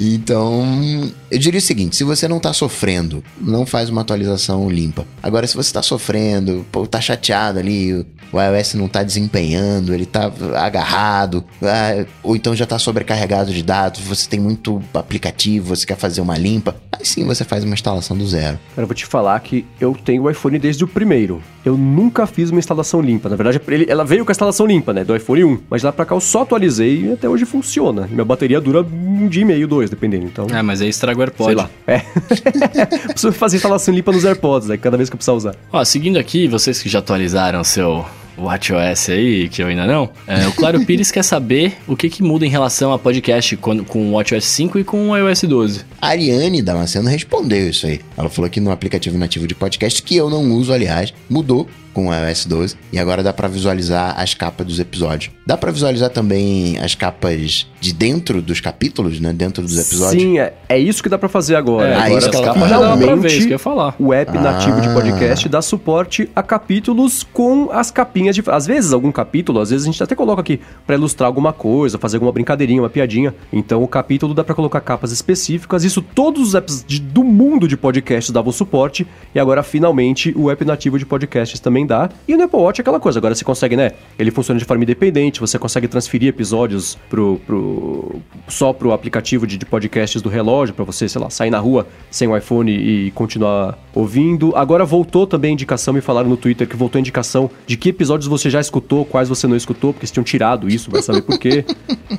Então, 0.00 1.12
eu 1.30 1.38
diria 1.38 1.58
o 1.58 1.62
seguinte: 1.62 1.94
se 1.94 2.04
você 2.04 2.26
não 2.26 2.38
está 2.38 2.54
sofrendo, 2.54 3.22
não 3.38 3.66
faz 3.66 3.90
uma 3.90 4.00
atualização 4.00 4.70
limpa. 4.70 5.06
Agora, 5.22 5.46
se 5.46 5.54
você 5.54 5.68
está 5.68 5.82
sofrendo, 5.82 6.64
pô, 6.72 6.86
tá 6.86 7.00
chateado 7.00 7.58
ali, 7.58 8.06
o 8.32 8.40
iOS 8.40 8.74
não 8.74 8.86
está 8.86 9.02
desempenhando, 9.02 9.92
ele 9.92 10.04
está 10.04 10.30
agarrado, 10.56 11.44
ah, 11.62 12.04
ou 12.22 12.36
então 12.36 12.54
já 12.54 12.64
está 12.64 12.78
sobrecarregado 12.78 13.52
de 13.52 13.62
dados, 13.62 14.00
você 14.00 14.28
tem 14.28 14.40
muito 14.40 14.82
aplicativo, 14.94 15.74
você 15.74 15.86
quer 15.86 15.96
fazer 15.96 16.20
uma 16.20 16.36
limpa, 16.36 16.76
aí 16.92 17.04
sim 17.04 17.24
você 17.24 17.44
faz 17.44 17.64
uma 17.64 17.74
instalação 17.74 18.16
do 18.16 18.26
zero. 18.26 18.58
Cara, 18.74 18.82
eu 18.82 18.86
vou 18.86 18.94
te 18.94 19.06
falar 19.06 19.38
que 19.40 19.64
eu 19.80 19.96
tenho 20.04 20.22
o 20.22 20.30
iPhone 20.30 20.58
desde 20.58 20.84
o 20.84 20.88
primeiro. 20.88 21.42
Eu 21.64 21.76
nunca 21.76 22.26
fiz 22.26 22.50
uma 22.50 22.58
instalação 22.58 23.00
limpa. 23.02 23.28
Na 23.28 23.36
verdade, 23.36 23.60
ela 23.88 24.04
veio 24.04 24.24
com 24.24 24.30
a 24.30 24.32
instalação 24.32 24.66
limpa, 24.66 24.92
né? 24.94 25.04
Do 25.04 25.14
iPhone 25.14 25.44
1. 25.44 25.58
Mas 25.68 25.82
lá 25.82 25.92
pra 25.92 26.06
cá 26.06 26.14
eu 26.14 26.20
só 26.20 26.42
atualizei 26.42 27.06
e 27.06 27.12
até 27.12 27.28
hoje 27.28 27.44
funciona. 27.44 28.08
Minha 28.10 28.24
bateria 28.24 28.60
dura 28.60 28.82
um 28.82 29.28
dia 29.28 29.42
e 29.42 29.44
meio, 29.44 29.68
dois, 29.68 29.90
dependendo. 29.90 30.24
Então. 30.24 30.46
É, 30.50 30.62
mas 30.62 30.80
aí 30.80 30.88
estraga 30.88 31.18
o 31.18 31.22
AirPod. 31.22 31.46
Sei 31.46 31.54
lá. 31.54 31.70
É. 31.86 31.98
Preciso 33.12 33.32
fazer 33.32 33.56
instalação 33.56 33.92
limpa 33.92 34.10
nos 34.10 34.24
AirPods, 34.24 34.68
né? 34.68 34.78
Cada 34.78 34.96
vez 34.96 35.10
que 35.10 35.14
eu 35.14 35.18
precisar 35.18 35.34
usar. 35.34 35.54
Ó, 35.70 35.84
seguindo 35.84 36.18
aqui, 36.18 36.48
vocês 36.48 36.82
que 36.82 36.88
já 36.88 37.00
atualizaram 37.00 37.62
seu 37.62 38.06
WatchOS 38.44 39.10
aí, 39.10 39.48
que 39.48 39.62
eu 39.62 39.66
ainda 39.66 39.86
não. 39.86 40.10
É, 40.26 40.46
o 40.46 40.52
Claro 40.52 40.80
Pires 40.86 41.10
quer 41.10 41.22
saber 41.22 41.76
o 41.86 41.96
que, 41.96 42.08
que 42.08 42.22
muda 42.22 42.46
em 42.46 42.48
relação 42.48 42.92
a 42.92 42.98
podcast 42.98 43.56
com, 43.56 43.84
com 43.84 44.10
o 44.10 44.12
WatchOS 44.12 44.44
5 44.44 44.78
e 44.78 44.84
com 44.84 45.10
o 45.10 45.16
iOS 45.16 45.42
12. 45.42 45.84
A 46.00 46.08
Ariane 46.08 46.62
Damasceno 46.62 47.08
respondeu 47.08 47.68
isso 47.68 47.86
aí. 47.86 48.00
Ela 48.16 48.28
falou 48.28 48.50
que 48.50 48.60
no 48.60 48.70
aplicativo 48.70 49.18
nativo 49.18 49.46
de 49.46 49.54
podcast, 49.54 50.02
que 50.02 50.16
eu 50.16 50.30
não 50.30 50.50
uso, 50.52 50.72
aliás, 50.72 51.12
mudou 51.28 51.68
com 51.92 52.08
o 52.08 52.14
iOS 52.14 52.46
12 52.46 52.76
e 52.92 52.98
agora 52.98 53.22
dá 53.22 53.32
para 53.32 53.48
visualizar 53.48 54.18
as 54.18 54.34
capas 54.34 54.66
dos 54.66 54.78
episódios. 54.78 55.32
Dá 55.46 55.56
para 55.56 55.70
visualizar 55.72 56.10
também 56.10 56.78
as 56.78 56.94
capas 56.94 57.66
de 57.80 57.92
dentro 57.92 58.40
dos 58.40 58.60
capítulos, 58.60 59.18
né? 59.20 59.32
Dentro 59.32 59.62
dos 59.62 59.76
episódios. 59.78 60.22
Sim, 60.22 60.38
é, 60.38 60.52
é 60.68 60.78
isso 60.78 61.02
que 61.02 61.08
dá 61.08 61.18
para 61.18 61.28
fazer 61.28 61.56
agora. 61.56 61.88
É, 61.88 61.94
agora 61.94 62.18
isso 62.18 62.30
que 62.30 62.36
ela 62.36 62.66
realmente 62.66 63.22
ver, 63.22 63.28
isso 63.28 63.38
que 63.38 63.46
eu 63.46 63.50
ia 63.52 63.58
falar. 63.58 63.94
o 63.98 64.12
app 64.12 64.36
ah. 64.36 64.40
nativo 64.40 64.80
de 64.80 64.88
podcast 64.90 65.48
dá 65.48 65.60
suporte 65.60 66.30
a 66.34 66.42
capítulos 66.42 67.22
com 67.32 67.70
as 67.72 67.90
capinhas 67.90 68.34
de 68.34 68.42
às 68.46 68.66
vezes 68.66 68.92
algum 68.92 69.10
capítulo, 69.10 69.60
às 69.60 69.70
vezes 69.70 69.86
a 69.86 69.90
gente 69.90 70.02
até 70.02 70.14
coloca 70.14 70.40
aqui 70.40 70.60
para 70.86 70.96
ilustrar 70.96 71.26
alguma 71.26 71.52
coisa, 71.52 71.98
fazer 71.98 72.16
alguma 72.16 72.32
brincadeirinha, 72.32 72.82
uma 72.82 72.90
piadinha. 72.90 73.34
Então 73.52 73.82
o 73.82 73.88
capítulo 73.88 74.34
dá 74.34 74.44
para 74.44 74.54
colocar 74.54 74.80
capas 74.80 75.12
específicas. 75.12 75.84
Isso 75.84 76.02
todos 76.02 76.48
os 76.48 76.54
apps 76.54 76.84
de, 76.86 77.00
do 77.00 77.24
mundo 77.24 77.66
de 77.66 77.76
podcasts 77.76 78.32
davam 78.32 78.52
suporte 78.52 79.06
e 79.34 79.40
agora 79.40 79.62
finalmente 79.62 80.32
o 80.36 80.50
app 80.50 80.64
nativo 80.64 80.98
de 80.98 81.06
podcasts 81.06 81.58
também 81.60 81.79
recomendar. 81.80 82.10
E 82.28 82.36
no 82.36 82.44
Apple 82.44 82.60
Watch 82.60 82.80
é 82.80 82.82
aquela 82.82 83.00
coisa, 83.00 83.18
agora 83.18 83.34
você 83.34 83.44
consegue, 83.44 83.76
né? 83.76 83.92
Ele 84.18 84.30
funciona 84.30 84.58
de 84.58 84.64
forma 84.64 84.82
independente, 84.82 85.40
você 85.40 85.58
consegue 85.58 85.88
transferir 85.88 86.28
episódios 86.28 86.98
pro, 87.08 87.40
pro, 87.46 88.16
só 88.48 88.72
pro 88.72 88.92
aplicativo 88.92 89.46
de, 89.46 89.56
de 89.56 89.66
podcasts 89.66 90.20
do 90.22 90.28
relógio, 90.28 90.74
para 90.74 90.84
você, 90.84 91.08
sei 91.08 91.20
lá, 91.20 91.30
sair 91.30 91.50
na 91.50 91.58
rua 91.58 91.86
sem 92.10 92.28
o 92.28 92.36
iPhone 92.36 92.70
e 92.70 93.10
continuar 93.12 93.78
ouvindo. 93.94 94.54
Agora 94.54 94.84
voltou 94.84 95.26
também 95.26 95.50
a 95.50 95.52
indicação, 95.52 95.94
me 95.94 96.00
falaram 96.00 96.28
no 96.28 96.36
Twitter 96.36 96.68
que 96.68 96.76
voltou 96.76 96.98
a 96.98 97.00
indicação 97.00 97.50
de 97.66 97.76
que 97.76 97.88
episódios 97.88 98.28
você 98.28 98.50
já 98.50 98.60
escutou, 98.60 99.04
quais 99.04 99.28
você 99.28 99.46
não 99.46 99.56
escutou, 99.56 99.92
porque 99.92 100.04
eles 100.04 100.10
tinham 100.10 100.24
tirado 100.24 100.68
isso, 100.68 100.90
vai 100.90 101.02
saber 101.02 101.22
por 101.22 101.38
quê. 101.38 101.64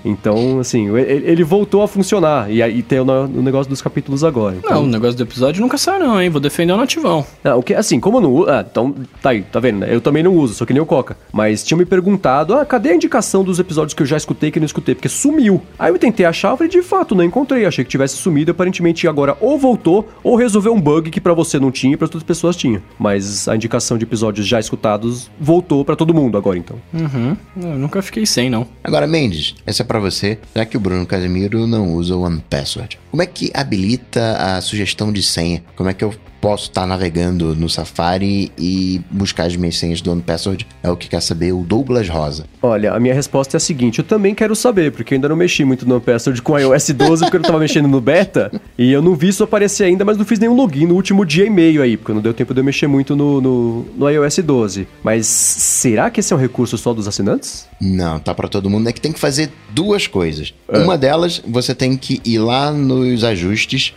Então, 0.05 0.59
assim, 0.59 0.95
ele 0.97 1.43
voltou 1.43 1.81
a 1.81 1.87
funcionar. 1.87 2.49
E 2.49 2.63
aí 2.63 2.81
tem 2.81 2.99
o, 2.99 3.03
o 3.03 3.41
negócio 3.41 3.69
dos 3.69 3.81
capítulos 3.81 4.23
agora. 4.23 4.55
Então... 4.55 4.77
Não, 4.77 4.83
o 4.83 4.87
negócio 4.87 5.17
do 5.17 5.23
episódio 5.23 5.61
nunca 5.61 5.77
saiu, 5.77 5.99
não, 5.99 6.21
hein? 6.21 6.29
Vou 6.29 6.39
defender 6.39 6.73
o 6.73 6.77
nativão. 6.77 7.25
Não, 7.43 7.59
o 7.59 7.63
que, 7.63 7.73
assim, 7.73 7.99
como 7.99 8.21
não. 8.21 8.47
Ah, 8.47 8.65
então, 8.69 8.95
tá 9.21 9.31
aí, 9.31 9.41
tá 9.51 9.59
vendo, 9.59 9.79
né? 9.79 9.93
Eu 9.93 10.01
também 10.01 10.23
não 10.23 10.35
uso, 10.35 10.53
só 10.53 10.65
que 10.65 10.73
nem 10.73 10.81
o 10.81 10.85
Coca. 10.85 11.17
Mas 11.31 11.63
tinham 11.63 11.77
me 11.77 11.85
perguntado, 11.85 12.53
ah, 12.53 12.65
cadê 12.65 12.89
a 12.89 12.95
indicação 12.95 13.43
dos 13.43 13.59
episódios 13.59 13.93
que 13.93 14.01
eu 14.01 14.07
já 14.07 14.17
escutei 14.17 14.51
que 14.51 14.59
não 14.59 14.65
escutei? 14.65 14.95
Porque 14.95 15.09
sumiu. 15.09 15.61
Aí 15.77 15.91
eu 15.91 15.99
tentei 15.99 16.25
achar, 16.25 16.51
eu 16.51 16.57
falei, 16.57 16.71
de 16.71 16.81
fato, 16.81 17.15
não 17.15 17.23
encontrei. 17.23 17.65
Achei 17.65 17.83
que 17.83 17.91
tivesse 17.91 18.17
sumido. 18.17 18.51
Aparentemente 18.51 19.07
agora 19.07 19.37
ou 19.39 19.57
voltou, 19.57 20.07
ou 20.23 20.35
resolveu 20.35 20.73
um 20.73 20.81
bug 20.81 21.09
que 21.09 21.21
para 21.21 21.33
você 21.33 21.59
não 21.59 21.71
tinha 21.71 21.93
e 21.93 21.97
pra 21.97 22.05
outras 22.05 22.23
pessoas 22.23 22.55
tinha. 22.55 22.81
Mas 22.97 23.47
a 23.47 23.55
indicação 23.55 23.97
de 23.97 24.03
episódios 24.03 24.47
já 24.47 24.59
escutados 24.59 25.29
voltou 25.39 25.83
para 25.85 25.95
todo 25.95 26.13
mundo 26.13 26.37
agora, 26.37 26.57
então. 26.57 26.77
Uhum. 26.93 27.37
Eu 27.57 27.77
nunca 27.77 28.01
fiquei 28.01 28.25
sem, 28.25 28.49
não. 28.49 28.67
Agora, 28.83 29.07
Mendes, 29.07 29.55
essa 29.65 29.83
é 29.83 29.85
para 29.85 29.99
você, 29.99 30.39
já 30.55 30.65
que 30.65 30.77
o 30.77 30.79
Bruno 30.79 31.05
Casemiro 31.05 31.67
não 31.67 31.93
usa 31.93 32.15
o 32.15 32.21
One 32.21 32.43
Password. 32.49 32.99
Como 33.09 33.21
é 33.21 33.25
que 33.25 33.51
habilita 33.53 34.37
a 34.37 34.61
sugestão 34.61 35.11
de 35.11 35.21
senha? 35.21 35.63
Como 35.75 35.89
é 35.89 35.93
que 35.93 36.03
eu 36.03 36.13
posso 36.41 36.69
estar 36.69 36.81
tá 36.81 36.87
navegando 36.87 37.55
no 37.55 37.69
Safari 37.69 38.51
e 38.57 38.99
buscar 39.11 39.45
as 39.45 39.55
minhas 39.55 39.77
senhas 39.77 40.01
do 40.01 40.11
OnePassword? 40.11 40.67
É 40.81 40.89
o 40.89 40.97
que 40.97 41.07
quer 41.07 41.21
saber 41.21 41.53
o 41.53 41.61
Douglas 41.61 42.09
Rosa. 42.09 42.45
Olha, 42.61 42.93
a 42.93 42.99
minha 42.99 43.13
resposta 43.13 43.55
é 43.55 43.59
a 43.59 43.61
seguinte: 43.61 43.99
eu 43.99 44.05
também 44.05 44.33
quero 44.33 44.55
saber, 44.55 44.91
porque 44.91 45.13
eu 45.13 45.17
ainda 45.17 45.29
não 45.29 45.35
mexi 45.35 45.63
muito 45.63 45.87
no 45.87 45.95
OnePassword 45.95 46.41
com 46.41 46.57
iOS 46.57 46.89
12, 46.89 47.25
porque 47.25 47.37
eu 47.37 47.41
tava 47.41 47.59
mexendo 47.59 47.87
no 47.87 48.01
beta, 48.01 48.51
e 48.77 48.91
eu 48.91 49.01
não 49.01 49.15
vi 49.15 49.27
isso 49.27 49.43
aparecer 49.43 49.83
ainda, 49.83 50.03
mas 50.03 50.17
não 50.17 50.25
fiz 50.25 50.39
nenhum 50.39 50.55
login 50.55 50.87
no 50.87 50.95
último 50.95 51.25
dia 51.25 51.45
e 51.45 51.49
meio 51.49 51.81
aí, 51.81 51.95
porque 51.95 52.11
não 52.11 52.21
deu 52.21 52.33
tempo 52.33 52.53
de 52.53 52.59
eu 52.59 52.63
mexer 52.63 52.87
muito 52.87 53.15
no, 53.15 53.39
no, 53.39 53.85
no 53.95 54.09
iOS 54.09 54.39
12. 54.39 54.87
Mas 55.03 55.27
será 55.27 56.09
que 56.09 56.19
esse 56.19 56.33
é 56.33 56.35
um 56.35 56.39
recurso 56.39 56.77
só 56.77 56.93
dos 56.93 57.07
assinantes? 57.07 57.67
Não, 57.79 58.19
tá 58.19 58.33
para 58.33 58.47
todo 58.47 58.69
mundo. 58.69 58.89
É 58.89 58.93
que 58.93 59.01
tem 59.01 59.11
que 59.11 59.19
fazer 59.19 59.51
duas 59.69 60.07
coisas. 60.07 60.53
É. 60.67 60.79
Uma 60.79 60.97
delas, 60.97 61.41
você 61.47 61.75
tem 61.75 61.95
que 61.95 62.21
ir 62.25 62.39
lá 62.39 62.71
nos 62.71 63.23
ajustes 63.23 63.93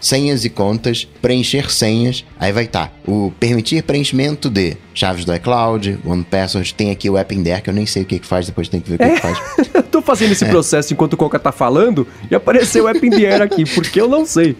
senhas 0.00 0.44
e 0.44 0.50
contas, 0.50 1.06
preencher 1.20 1.70
senhas, 1.70 2.24
aí 2.38 2.52
vai 2.52 2.64
estar 2.64 2.86
tá, 2.86 2.92
o 3.06 3.32
permitir 3.38 3.82
preenchimento 3.82 4.48
de 4.48 4.76
chaves 4.94 5.24
do 5.24 5.34
iCloud, 5.34 5.98
OnePassword, 6.04 6.74
tem 6.74 6.90
aqui 6.90 7.08
o 7.08 7.16
App 7.16 7.34
in 7.34 7.42
There, 7.42 7.62
que 7.62 7.70
eu 7.70 7.74
nem 7.74 7.86
sei 7.86 8.02
o 8.02 8.06
que 8.06 8.18
que 8.18 8.26
faz, 8.26 8.46
depois 8.46 8.68
tem 8.68 8.80
que 8.80 8.88
ver 8.88 8.96
o 8.96 8.98
que, 8.98 9.04
é. 9.04 9.14
que 9.14 9.20
faz. 9.20 9.38
eu 9.74 9.82
tô 9.82 10.02
fazendo 10.02 10.32
esse 10.32 10.44
é. 10.44 10.48
processo 10.48 10.92
enquanto 10.92 11.14
o 11.14 11.16
Coca 11.16 11.38
tá 11.38 11.52
falando 11.52 12.06
e 12.30 12.34
apareceu 12.34 12.84
o 12.84 12.88
App 12.88 13.04
in 13.06 13.10
There 13.10 13.42
aqui, 13.42 13.64
porque 13.64 14.00
eu 14.00 14.08
não 14.08 14.24
sei. 14.26 14.56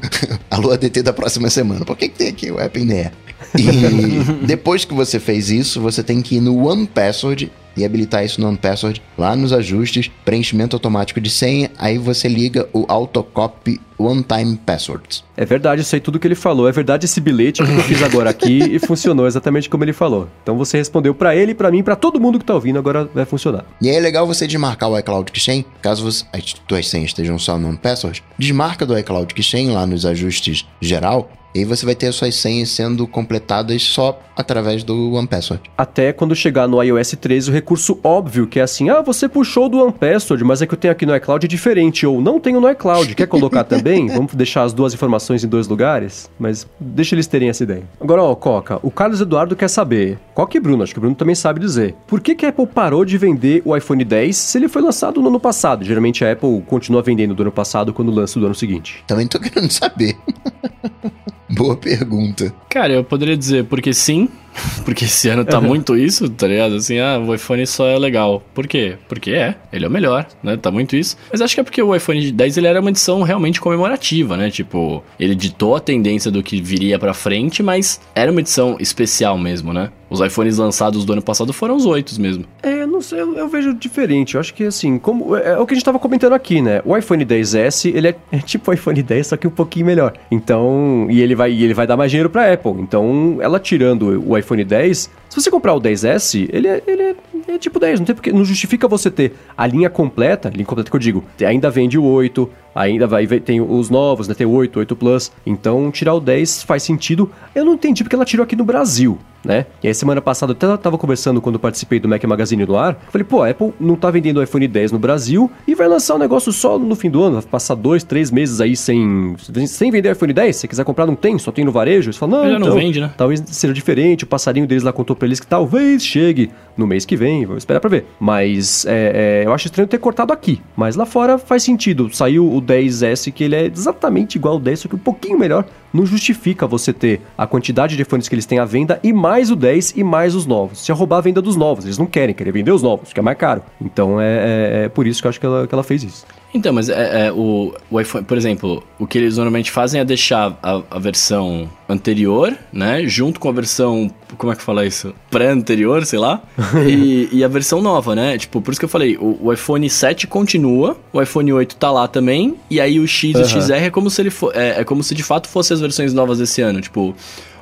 Alô 0.50 0.72
ADT 0.72 1.02
da 1.02 1.12
próxima 1.12 1.50
semana, 1.50 1.84
por 1.84 1.96
que, 1.96 2.08
que 2.08 2.18
tem 2.18 2.28
aqui 2.28 2.50
o 2.50 2.58
App 2.58 2.78
in 2.78 2.86
There? 2.86 3.12
E 3.58 4.44
depois 4.46 4.84
que 4.84 4.94
você 4.94 5.18
fez 5.18 5.50
isso, 5.50 5.80
você 5.80 6.02
tem 6.02 6.22
que 6.22 6.36
ir 6.36 6.40
no 6.40 6.66
OnePassword 6.66 7.50
e 7.76 7.84
habilitar 7.84 8.24
isso 8.24 8.40
no 8.40 8.48
OnePassword 8.48 9.02
lá 9.16 9.36
nos 9.36 9.52
ajustes, 9.52 10.10
preenchimento 10.24 10.76
automático 10.76 11.20
de 11.20 11.30
senha, 11.30 11.70
aí 11.78 11.98
você 11.98 12.28
liga 12.28 12.68
o 12.72 12.84
Autocopy 12.88 13.80
One 13.98 14.24
Time 14.24 14.56
Passwords. 14.56 15.24
É 15.36 15.44
verdade, 15.44 15.82
isso 15.82 15.94
aí 15.94 16.00
tudo 16.00 16.18
que 16.18 16.26
ele 16.26 16.34
falou. 16.34 16.68
É 16.68 16.72
verdade 16.72 17.04
esse 17.04 17.20
bilhete 17.20 17.62
que 17.62 17.70
eu 17.70 17.80
fiz 17.80 18.02
agora 18.02 18.30
aqui 18.30 18.58
e 18.58 18.78
funcionou 18.84 19.26
exatamente 19.26 19.70
como 19.70 19.84
ele 19.84 19.92
falou. 19.92 20.28
Então 20.42 20.56
você 20.56 20.76
respondeu 20.76 21.14
para 21.14 21.36
ele, 21.36 21.54
para 21.54 21.70
mim, 21.70 21.82
para 21.82 21.94
todo 21.94 22.20
mundo 22.20 22.38
que 22.38 22.44
tá 22.44 22.54
ouvindo, 22.54 22.78
agora 22.78 23.08
vai 23.14 23.24
funcionar. 23.24 23.64
E 23.80 23.88
aí 23.88 23.96
é 23.96 24.00
legal 24.00 24.26
você 24.26 24.46
desmarcar 24.46 24.90
o 24.90 24.98
iCloud 24.98 25.30
Keychain, 25.30 25.64
caso 25.80 26.02
você, 26.02 26.24
as 26.32 26.52
tuas 26.66 26.88
senhas 26.88 27.10
estejam 27.10 27.38
só 27.38 27.58
no 27.58 27.68
OnePassword, 27.68 28.22
desmarca 28.38 28.84
do 28.84 28.98
iCloud 28.98 29.32
Keychain 29.32 29.70
lá 29.70 29.86
nos 29.86 30.04
ajustes 30.04 30.66
geral 30.80 31.30
e 31.54 31.60
aí 31.60 31.64
você 31.64 31.84
vai 31.84 31.94
ter 31.94 32.06
as 32.06 32.14
suas 32.14 32.34
senhas 32.34 32.70
sendo 32.70 33.06
completadas 33.06 33.82
só 33.82 34.18
através 34.36 34.82
do 34.82 35.12
OnePassword. 35.12 35.70
Até 35.76 36.12
quando 36.12 36.34
chegar 36.34 36.66
no 36.66 36.82
iOS 36.82 37.12
13, 37.20 37.50
o 37.50 37.52
recurso 37.52 37.98
óbvio 38.02 38.46
que 38.46 38.58
é 38.58 38.62
assim: 38.62 38.88
ah, 38.88 39.02
você 39.02 39.28
puxou 39.28 39.68
do 39.68 39.82
OnePassword, 39.82 40.44
mas 40.44 40.62
é 40.62 40.66
que 40.66 40.74
eu 40.74 40.78
tenho 40.78 40.92
aqui 40.92 41.04
no 41.04 41.14
iCloud 41.14 41.44
é 41.44 41.48
diferente, 41.48 42.06
ou 42.06 42.20
não 42.20 42.40
tenho 42.40 42.60
no 42.60 42.70
iCloud, 42.70 43.14
quer 43.14 43.26
colocar 43.26 43.64
também? 43.64 44.06
Vamos 44.06 44.34
deixar 44.34 44.62
as 44.62 44.72
duas 44.72 44.94
informações 44.94 45.44
em 45.44 45.48
dois 45.48 45.68
lugares? 45.68 46.30
Mas 46.38 46.66
deixa 46.80 47.14
eles 47.14 47.26
terem 47.26 47.48
essa 47.48 47.62
ideia. 47.62 47.82
Agora, 48.00 48.22
ó, 48.22 48.34
Coca, 48.34 48.78
o 48.82 48.90
Carlos 48.90 49.20
Eduardo 49.20 49.54
quer 49.54 49.68
saber, 49.68 50.18
Coca 50.34 50.56
e 50.56 50.60
Bruno, 50.60 50.82
acho 50.82 50.92
que 50.92 50.98
o 50.98 51.02
Bruno 51.02 51.16
também 51.16 51.34
sabe 51.34 51.60
dizer, 51.60 51.94
por 52.06 52.20
que, 52.20 52.34
que 52.34 52.46
a 52.46 52.48
Apple 52.48 52.66
parou 52.66 53.04
de 53.04 53.18
vender 53.18 53.62
o 53.64 53.76
iPhone 53.76 54.04
10 54.04 54.36
se 54.36 54.58
ele 54.58 54.68
foi 54.68 54.82
lançado 54.82 55.20
no 55.20 55.28
ano 55.28 55.40
passado? 55.40 55.84
Geralmente 55.84 56.24
a 56.24 56.32
Apple 56.32 56.62
continua 56.66 57.02
vendendo 57.02 57.34
do 57.34 57.42
ano 57.42 57.52
passado 57.52 57.92
quando 57.92 58.10
lança 58.10 58.40
do 58.40 58.46
ano 58.46 58.54
seguinte. 58.54 59.04
Também 59.06 59.26
tô 59.26 59.38
querendo 59.38 59.70
saber. 59.70 60.16
Boa 61.52 61.76
pergunta. 61.76 62.52
Cara, 62.68 62.94
eu 62.94 63.04
poderia 63.04 63.36
dizer 63.36 63.64
porque 63.64 63.92
sim, 63.92 64.28
porque 64.84 65.04
esse 65.04 65.28
ano 65.28 65.44
tá 65.44 65.58
uhum. 65.58 65.66
muito 65.66 65.96
isso, 65.96 66.28
tá 66.28 66.46
ligado? 66.46 66.76
Assim, 66.76 66.98
ah, 66.98 67.18
o 67.18 67.34
iPhone 67.34 67.66
só 67.66 67.86
é 67.86 67.98
legal. 67.98 68.42
Por 68.54 68.66
quê? 68.66 68.96
Porque 69.08 69.32
é, 69.32 69.56
ele 69.72 69.84
é 69.84 69.88
o 69.88 69.90
melhor, 69.90 70.26
né? 70.42 70.56
Tá 70.56 70.70
muito 70.70 70.96
isso. 70.96 71.16
Mas 71.30 71.40
acho 71.40 71.54
que 71.54 71.60
é 71.60 71.64
porque 71.64 71.82
o 71.82 71.94
iPhone 71.94 72.32
10 72.32 72.56
ele 72.56 72.66
era 72.66 72.80
uma 72.80 72.90
edição 72.90 73.22
realmente 73.22 73.60
comemorativa, 73.60 74.36
né? 74.36 74.50
Tipo, 74.50 75.04
ele 75.20 75.34
ditou 75.34 75.76
a 75.76 75.80
tendência 75.80 76.30
do 76.30 76.42
que 76.42 76.60
viria 76.60 76.98
pra 76.98 77.12
frente, 77.12 77.62
mas 77.62 78.00
era 78.14 78.30
uma 78.30 78.40
edição 78.40 78.76
especial 78.80 79.36
mesmo, 79.36 79.72
né? 79.72 79.90
Os 80.12 80.20
iPhones 80.20 80.58
lançados 80.58 81.06
do 81.06 81.14
ano 81.14 81.22
passado 81.22 81.54
foram 81.54 81.74
os 81.74 81.86
8 81.86 82.20
mesmo. 82.20 82.44
É, 82.62 82.84
não 82.84 83.00
sei, 83.00 83.20
eu, 83.20 83.34
eu, 83.34 83.48
vejo 83.48 83.72
diferente. 83.72 84.34
Eu 84.34 84.40
acho 84.40 84.52
que 84.52 84.64
assim, 84.64 84.98
como 84.98 85.34
é, 85.34 85.52
é, 85.52 85.58
o 85.58 85.66
que 85.66 85.72
a 85.72 85.76
gente 85.76 85.84
tava 85.84 85.98
comentando 85.98 86.34
aqui, 86.34 86.60
né? 86.60 86.82
O 86.84 86.94
iPhone 86.94 87.24
10S, 87.24 87.90
ele 87.94 88.08
é, 88.08 88.16
é, 88.30 88.38
tipo 88.38 88.70
o 88.70 88.74
iPhone 88.74 89.02
10, 89.02 89.28
só 89.28 89.36
que 89.38 89.46
um 89.46 89.50
pouquinho 89.50 89.86
melhor. 89.86 90.12
Então, 90.30 91.06
e 91.08 91.22
ele 91.22 91.34
vai, 91.34 91.50
ele 91.50 91.72
vai 91.72 91.86
dar 91.86 91.96
mais 91.96 92.10
dinheiro 92.10 92.28
pra 92.28 92.52
Apple. 92.52 92.72
Então, 92.72 93.38
ela 93.40 93.58
tirando 93.58 94.22
o 94.28 94.36
iPhone 94.36 94.62
10, 94.62 95.10
se 95.30 95.40
você 95.40 95.50
comprar 95.50 95.72
o 95.72 95.80
10S, 95.80 96.46
ele 96.52 96.68
é, 96.68 96.82
ele 96.86 97.02
é, 97.02 97.14
é 97.48 97.58
tipo 97.58 97.80
10, 97.80 98.00
não 98.00 98.06
tem 98.06 98.14
porque 98.14 98.30
não 98.30 98.44
justifica 98.44 98.86
você 98.86 99.10
ter 99.10 99.32
a 99.56 99.66
linha 99.66 99.88
completa, 99.88 100.50
linha 100.50 100.66
completa 100.66 100.90
que 100.90 100.96
eu 100.96 101.00
digo, 101.00 101.24
ainda 101.40 101.70
vende 101.70 101.96
o 101.98 102.04
8, 102.04 102.50
ainda 102.74 103.06
vai 103.06 103.26
tem 103.26 103.62
os 103.62 103.88
novos, 103.88 104.28
né? 104.28 104.34
Tem 104.34 104.46
o 104.46 104.50
8, 104.50 104.78
8 104.78 104.94
Plus. 104.94 105.32
Então, 105.46 105.90
tirar 105.90 106.12
o 106.12 106.20
10 106.20 106.64
faz 106.64 106.82
sentido. 106.82 107.30
Eu 107.54 107.64
não 107.64 107.72
entendi 107.72 108.04
porque 108.04 108.14
ela 108.14 108.26
tirou 108.26 108.44
aqui 108.44 108.54
no 108.54 108.64
Brasil 108.64 109.18
né? 109.44 109.66
E 109.82 109.88
aí 109.88 109.94
semana 109.94 110.20
passada 110.20 110.52
eu 110.52 110.56
até 110.56 110.82
tava 110.82 110.98
conversando 110.98 111.40
quando 111.40 111.58
participei 111.58 111.98
do 111.98 112.08
Mac 112.08 112.22
Magazine 112.24 112.64
no 112.64 112.76
ar, 112.76 112.96
falei, 113.10 113.24
pô, 113.24 113.42
a 113.42 113.50
Apple 113.50 113.72
não 113.80 113.96
tá 113.96 114.10
vendendo 114.10 114.38
o 114.38 114.42
iPhone 114.42 114.66
10 114.66 114.92
no 114.92 114.98
Brasil 114.98 115.50
e 115.66 115.74
vai 115.74 115.88
lançar 115.88 116.14
o 116.14 116.16
um 116.16 116.20
negócio 116.20 116.52
só 116.52 116.78
no 116.78 116.94
fim 116.94 117.10
do 117.10 117.22
ano, 117.22 117.40
vai 117.40 117.42
passar 117.42 117.74
dois, 117.74 118.04
três 118.04 118.30
meses 118.30 118.60
aí 118.60 118.76
sem, 118.76 119.36
sem 119.66 119.90
vender 119.90 120.08
o 120.08 120.12
iPhone 120.12 120.32
10, 120.32 120.56
se 120.56 120.68
quiser 120.68 120.84
comprar 120.84 121.06
não 121.06 121.14
tem, 121.14 121.38
só 121.38 121.50
tem 121.50 121.64
no 121.64 121.72
varejo. 121.72 122.08
Eles 122.08 122.16
falam, 122.16 122.40
não, 122.40 122.56
então, 122.56 122.68
não 122.68 122.76
vende, 122.76 123.00
né? 123.00 123.10
Talvez 123.16 123.42
seja 123.46 123.72
diferente, 123.72 124.24
o 124.24 124.26
passarinho 124.26 124.66
deles 124.66 124.82
lá 124.82 124.92
contou 124.92 125.16
pra 125.16 125.26
eles 125.26 125.40
que 125.40 125.46
talvez 125.46 126.04
chegue 126.04 126.50
no 126.76 126.86
mês 126.86 127.04
que 127.04 127.16
vem, 127.16 127.44
vou 127.44 127.56
esperar 127.56 127.80
pra 127.80 127.90
ver. 127.90 128.06
Mas 128.18 128.86
é, 128.86 129.42
é, 129.42 129.46
eu 129.46 129.52
acho 129.52 129.66
estranho 129.66 129.88
ter 129.88 129.98
cortado 129.98 130.32
aqui, 130.32 130.60
mas 130.76 130.96
lá 130.96 131.04
fora 131.04 131.38
faz 131.38 131.62
sentido. 131.62 132.08
Saiu 132.12 132.50
o 132.52 132.60
10S 132.60 133.32
que 133.32 133.44
ele 133.44 133.56
é 133.56 133.66
exatamente 133.66 134.36
igual 134.36 134.54
ao 134.54 134.60
10, 134.60 134.80
só 134.80 134.88
que 134.88 134.94
um 134.94 134.98
pouquinho 134.98 135.38
melhor, 135.38 135.64
não 135.92 136.06
justifica 136.06 136.66
você 136.66 136.92
ter 136.92 137.20
a 137.36 137.46
quantidade 137.46 137.96
de 137.96 138.02
iPhones 138.02 138.28
que 138.28 138.34
eles 138.34 138.46
têm 138.46 138.58
à 138.58 138.64
venda 138.64 138.98
e 139.02 139.12
mais 139.12 139.50
o 139.50 139.56
10 139.56 139.94
e 139.96 140.04
mais 140.04 140.34
os 140.34 140.46
novos. 140.46 140.84
Se 140.84 140.92
roubar 140.92 141.18
a 141.18 141.20
venda 141.20 141.42
dos 141.42 141.56
novos, 141.56 141.84
eles 141.84 141.98
não 141.98 142.06
querem, 142.06 142.34
querer 142.34 142.52
vender 142.52 142.72
os 142.72 142.82
novos, 142.82 143.12
que 143.12 143.20
é 143.20 143.22
mais 143.22 143.36
caro. 143.36 143.62
Então 143.80 144.20
é, 144.20 144.26
é, 144.26 144.84
é 144.84 144.88
por 144.88 145.06
isso 145.06 145.20
que 145.20 145.26
eu 145.26 145.30
acho 145.30 145.40
que 145.40 145.46
ela, 145.46 145.66
que 145.66 145.74
ela 145.74 145.82
fez 145.82 146.02
isso. 146.02 146.26
Então, 146.54 146.72
mas 146.72 146.88
é, 146.88 147.26
é, 147.26 147.32
o, 147.32 147.74
o 147.90 148.00
iPhone, 148.00 148.24
por 148.24 148.36
exemplo, 148.36 148.82
o 148.98 149.06
que 149.06 149.16
eles 149.16 149.36
normalmente 149.36 149.70
fazem 149.70 150.00
é 150.00 150.04
deixar 150.04 150.58
a, 150.62 150.82
a 150.90 150.98
versão 150.98 151.68
anterior, 151.88 152.54
né? 152.72 153.06
Junto 153.06 153.40
com 153.40 153.48
a 153.48 153.52
versão. 153.52 154.10
Como 154.36 154.52
é 154.52 154.56
que 154.56 154.62
fala 154.62 154.84
isso? 154.84 155.14
Pré-anterior, 155.30 156.04
sei 156.04 156.18
lá. 156.18 156.42
e, 156.86 157.28
e, 157.32 157.42
a 157.42 157.48
versão 157.48 157.80
nova, 157.80 158.14
né? 158.14 158.36
Tipo, 158.36 158.60
por 158.60 158.70
isso 158.70 158.80
que 158.80 158.84
eu 158.84 158.88
falei, 158.88 159.16
o, 159.16 159.38
o, 159.42 159.52
iPhone 159.52 159.88
7 159.88 160.26
continua, 160.26 160.96
o 161.12 161.20
iPhone 161.22 161.52
8 161.52 161.76
tá 161.76 161.90
lá 161.90 162.06
também, 162.06 162.56
e 162.70 162.80
aí 162.80 163.00
o 163.00 163.06
X 163.06 163.34
e 163.34 163.42
o 163.42 163.44
XR 163.46 163.72
é 163.72 163.90
como 163.90 164.10
se 164.10 164.20
ele 164.20 164.30
for, 164.30 164.54
é, 164.54 164.80
é 164.80 164.84
como 164.84 165.02
se 165.02 165.14
de 165.14 165.22
fato 165.22 165.48
fossem 165.48 165.74
as 165.74 165.80
versões 165.80 166.12
novas 166.12 166.38
desse 166.38 166.60
ano. 166.60 166.80
Tipo, 166.80 167.14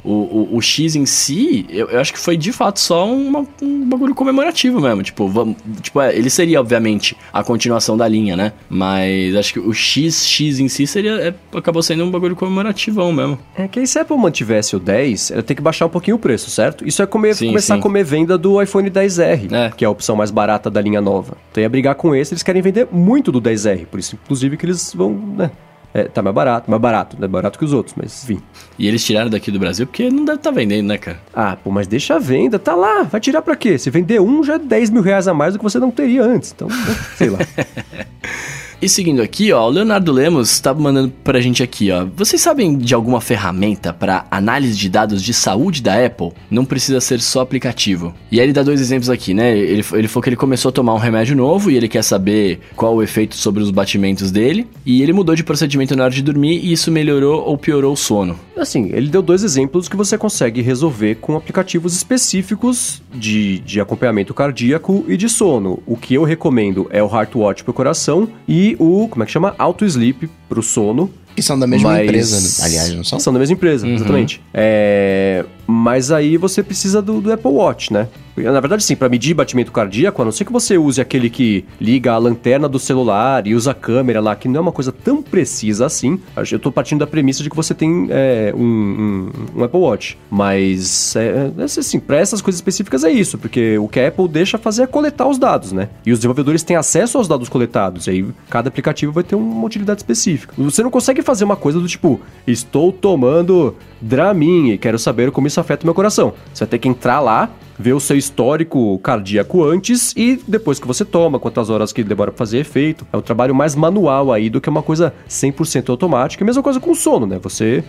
o, 0.05 0.12
o, 0.12 0.56
o, 0.56 0.60
X 0.62 0.97
em 0.97 1.06
si, 1.06 1.66
eu, 1.68 1.89
eu, 1.89 2.01
acho 2.01 2.12
que 2.12 2.18
foi 2.18 2.36
de 2.36 2.52
fato 2.52 2.81
só 2.81 3.10
uma, 3.10 3.47
um 3.62 3.89
bagulho 3.89 4.14
comemorativo 4.14 4.81
mesmo. 4.81 5.02
Tipo, 5.02 5.28
vamos, 5.28 5.56
tipo 5.81 6.01
é, 6.01 6.16
ele 6.16 6.31
seria, 6.31 6.60
obviamente, 6.60 7.16
a 7.32 7.43
continuação 7.43 7.97
da 7.97 8.06
linha, 8.09 8.36
né? 8.36 8.52
Mas 8.68 9.35
acho 9.36 9.52
que 9.52 9.60
o 9.60 9.72
X, 9.72 10.27
X 10.27 10.59
em 10.59 10.68
si 10.68 10.86
seria. 10.86 11.12
É, 11.12 11.35
acabou 11.56 11.82
sendo 11.82 12.05
um 12.05 12.10
bagulho 12.10 12.36
comemorativão 12.36 13.12
mesmo. 13.12 13.39
É 13.56 13.68
que 13.68 13.78
aí 13.78 13.86
se 13.86 13.98
a 13.98 14.02
Apple 14.02 14.16
mantivesse 14.16 14.74
o 14.77 14.81
10, 14.81 15.31
ela 15.32 15.43
tem 15.43 15.56
que 15.56 15.62
baixar 15.62 15.86
um 15.86 15.90
pouquinho 15.90 16.16
o 16.16 16.20
preço, 16.20 16.51
certo? 16.51 16.86
Isso 16.86 17.02
é 17.02 17.06
comer, 17.06 17.35
sim, 17.35 17.48
começar 17.48 17.74
sim. 17.74 17.81
a 17.81 17.82
comer 17.82 18.05
venda 18.05 18.39
do 18.39 18.60
iPhone 18.60 18.90
10R, 18.90 19.52
é. 19.52 19.70
que 19.70 19.85
é 19.85 19.86
a 19.86 19.90
opção 19.90 20.16
mais 20.16 20.31
barata 20.31 20.70
da 20.70 20.81
linha 20.81 21.01
nova. 21.01 21.36
Então 21.51 21.62
ia 21.62 21.68
brigar 21.68 21.94
com 21.94 22.14
esse, 22.14 22.32
eles 22.32 22.43
querem 22.43 22.62
vender 22.62 22.89
muito 22.90 23.31
do 23.31 23.40
10R. 23.40 23.86
Por 23.86 24.01
isso, 24.01 24.18
inclusive, 24.22 24.56
que 24.56 24.66
eles 24.66 24.93
vão, 24.94 25.12
né? 25.36 25.51
É, 25.92 26.04
tá 26.04 26.22
mais 26.22 26.34
barato, 26.34 26.70
mais 26.70 26.80
barato, 26.80 27.16
mais 27.18 27.30
barato 27.30 27.58
que 27.58 27.64
os 27.64 27.72
outros, 27.72 27.96
mas 27.96 28.22
enfim. 28.22 28.40
E 28.78 28.86
eles 28.86 29.04
tiraram 29.04 29.28
daqui 29.28 29.50
do 29.50 29.58
Brasil 29.58 29.86
porque 29.86 30.08
não 30.08 30.24
deve 30.24 30.38
estar 30.38 30.50
tá 30.50 30.56
vendendo, 30.56 30.86
né, 30.86 30.98
cara? 30.98 31.20
Ah, 31.34 31.56
pô, 31.56 31.70
mas 31.70 31.86
deixa 31.86 32.14
a 32.14 32.18
venda, 32.18 32.58
tá 32.58 32.74
lá, 32.74 33.02
vai 33.02 33.20
tirar 33.20 33.42
pra 33.42 33.56
quê? 33.56 33.76
Se 33.76 33.90
vender 33.90 34.20
um, 34.20 34.44
já 34.44 34.54
é 34.54 34.58
10 34.58 34.90
mil 34.90 35.02
reais 35.02 35.26
a 35.26 35.34
mais 35.34 35.54
do 35.54 35.58
que 35.58 35.64
você 35.64 35.78
não 35.78 35.90
teria 35.90 36.22
antes, 36.22 36.52
então, 36.52 36.68
sei 37.16 37.30
lá. 37.30 37.38
E 38.82 38.89
seguindo 38.89 39.20
aqui, 39.20 39.52
ó, 39.52 39.66
o 39.66 39.69
Leonardo 39.69 40.11
Lemos 40.11 40.51
estava 40.51 40.78
tá 40.78 40.82
mandando 40.82 41.12
pra 41.23 41.39
gente 41.39 41.62
aqui, 41.62 41.90
ó. 41.90 42.07
Vocês 42.16 42.40
sabem 42.40 42.78
de 42.78 42.94
alguma 42.94 43.20
ferramenta 43.20 43.93
para 43.93 44.24
análise 44.31 44.74
de 44.74 44.89
dados 44.89 45.23
de 45.23 45.35
saúde 45.35 45.82
da 45.82 46.02
Apple? 46.02 46.31
Não 46.51 46.65
precisa 46.65 46.98
ser 46.98 47.20
só 47.20 47.43
aplicativo. 47.43 48.15
E 48.32 48.40
aí 48.40 48.47
ele 48.47 48.55
dá 48.55 48.62
dois 48.62 48.81
exemplos 48.81 49.11
aqui, 49.11 49.35
né? 49.35 49.55
Ele, 49.55 49.85
ele 49.93 50.09
falou 50.09 50.23
que 50.23 50.31
ele 50.31 50.36
começou 50.36 50.70
a 50.70 50.73
tomar 50.73 50.94
um 50.94 50.98
remédio 50.98 51.36
novo 51.36 51.70
e 51.70 51.77
ele 51.77 51.89
quer 51.89 52.02
saber 52.02 52.61
qual 52.74 52.94
o 52.94 53.02
efeito 53.02 53.36
sobre 53.36 53.62
os 53.62 53.70
batimentos 53.70 54.31
dele. 54.31 54.66
E 54.86 55.02
ele 55.02 55.12
mudou 55.12 55.35
de 55.35 55.44
procedimento 55.44 55.94
na 55.94 56.05
hora 56.05 56.15
de 56.15 56.23
dormir 56.23 56.65
e 56.65 56.73
isso 56.73 56.90
melhorou 56.90 57.44
ou 57.44 57.59
piorou 57.59 57.93
o 57.93 57.97
sono. 57.97 58.39
Assim, 58.57 58.90
ele 58.93 59.09
deu 59.09 59.20
dois 59.20 59.43
exemplos 59.43 59.89
que 59.89 59.97
você 59.97 60.16
consegue 60.16 60.62
resolver 60.62 61.16
com 61.16 61.36
aplicativos 61.36 61.94
específicos 61.94 63.02
de, 63.12 63.59
de 63.61 63.81
acompanhamento 63.81 64.32
cardíaco 64.32 65.05
e 65.07 65.16
de 65.19 65.28
sono. 65.28 65.82
O 65.86 65.97
que 65.97 66.15
eu 66.15 66.24
recomendo 66.24 66.86
é 66.90 67.02
o 67.02 67.07
Heartwatch 67.07 67.65
pro 67.65 67.73
coração 67.73 68.28
e 68.48 68.69
o, 68.78 69.09
como 69.09 69.22
é 69.22 69.26
que 69.26 69.32
chama? 69.32 69.55
Auto 69.59 69.84
Sleep 69.84 70.28
pro 70.48 70.62
sono. 70.62 71.10
Que 71.34 71.42
são 71.42 71.59
da 71.59 71.66
mesma 71.66 71.90
mas... 71.90 72.02
empresa, 72.05 72.64
aliás, 72.64 72.92
não 72.92 73.05
são? 73.05 73.20
São 73.20 73.32
da 73.32 73.38
mesma 73.38 73.55
empresa, 73.55 73.86
uhum. 73.86 73.94
exatamente. 73.94 74.42
É... 74.52 75.44
Mas 75.70 76.10
aí 76.10 76.36
você 76.36 76.62
precisa 76.62 77.01
do, 77.01 77.20
do 77.20 77.32
Apple 77.32 77.51
Watch, 77.51 77.92
né? 77.92 78.09
Na 78.36 78.60
verdade, 78.60 78.82
sim, 78.82 78.97
para 78.97 79.09
medir 79.09 79.34
batimento 79.34 79.70
cardíaco, 79.70 80.22
a 80.22 80.24
não 80.24 80.32
ser 80.32 80.44
que 80.44 80.52
você 80.52 80.78
use 80.78 81.01
aquele 81.01 81.28
que 81.28 81.64
liga 81.80 82.12
a 82.12 82.18
lanterna 82.18 82.68
do 82.68 82.78
celular 82.78 83.47
e 83.47 83.55
usa 83.55 83.72
a 83.72 83.74
câmera 83.74 84.20
lá, 84.20 84.34
que 84.34 84.48
não 84.48 84.56
é 84.56 84.60
uma 84.60 84.72
coisa 84.72 84.90
tão 84.90 85.22
precisa 85.22 85.86
assim. 85.86 86.18
Eu 86.51 86.59
tô 86.59 86.72
partindo 86.72 87.01
da 87.01 87.06
premissa 87.06 87.42
de 87.42 87.51
que 87.51 87.56
você 87.56 87.74
tem 87.74 88.09
é, 88.10 88.52
um, 88.56 88.62
um, 88.62 89.30
um, 89.56 89.64
Apple 89.64 89.80
Watch. 89.80 90.18
Mas, 90.30 91.14
é, 91.16 91.51
é, 91.56 91.62
assim, 91.62 92.01
para 92.01 92.16
essas 92.16 92.40
coisas 92.40 92.59
específicas 92.59 93.05
é 93.05 93.10
isso, 93.10 93.36
porque 93.36 93.78
o 93.78 93.88
que 93.88 94.01
a 94.01 94.09
Apple 94.09 94.28
deixa 94.28 94.59
fazer 94.59 94.82
é 94.82 94.86
coletar 94.86 95.28
os 95.28 95.38
dados, 95.38 95.72
né? 95.72 95.88
E 96.05 96.12
os 96.12 96.18
desenvolvedores 96.18 96.62
têm 96.62 96.76
acesso 96.76 97.18
aos 97.18 97.28
dados 97.28 97.48
coletados, 97.48 98.06
e 98.06 98.10
aí 98.10 98.26
cada 98.48 98.68
aplicativo 98.68 99.12
vai 99.12 99.24
ter 99.24 99.34
uma 99.34 99.66
utilidade 99.66 100.01
específica. 100.01 100.55
Você 100.56 100.82
não 100.82 100.90
consegue 100.90 101.22
fazer 101.22 101.44
uma 101.44 101.56
coisa 101.56 101.78
do 101.78 101.86
tipo, 101.86 102.20
estou 102.47 102.92
tomando 102.92 103.74
Dramin 104.01 104.70
e 104.70 104.78
quero 104.78 104.98
saber 104.98 105.30
como 105.30 105.47
isso 105.47 105.60
afeta 105.61 105.85
o 105.85 105.87
meu 105.87 105.95
coração. 105.95 106.32
Você 106.53 106.65
vai 106.65 106.70
ter 106.70 106.78
que 106.78 106.89
entrar 106.89 107.20
lá, 107.20 107.51
ver 107.81 107.95
o 107.95 108.01
seu 108.01 108.16
histórico 108.16 108.99
cardíaco 108.99 109.65
antes 109.65 110.12
e 110.16 110.39
depois 110.47 110.78
que 110.78 110.87
você 110.87 111.05
toma, 111.05 111.39
quantas 111.39 111.70
horas 111.70 111.93
que 111.93 112.05
demora 112.05 112.31
para 112.31 112.39
fazer 112.39 112.59
efeito. 112.59 113.07
É 113.12 113.16
um 113.16 113.23
trabalho 113.23 113.55
mais 113.55 113.74
manual 113.74 114.32
aí 114.32 114.51
do 114.51 114.61
que 114.61 114.69
uma 114.69 114.82
coisa 114.82 115.15
100% 115.28 115.89
automática. 115.89 116.45
E 116.45 116.47
mesma 116.47 116.62
coisa 116.62 116.78
com 116.78 116.91
o 116.91 116.95
sono, 116.95 117.27
né? 117.27 117.39
Você 117.43 117.82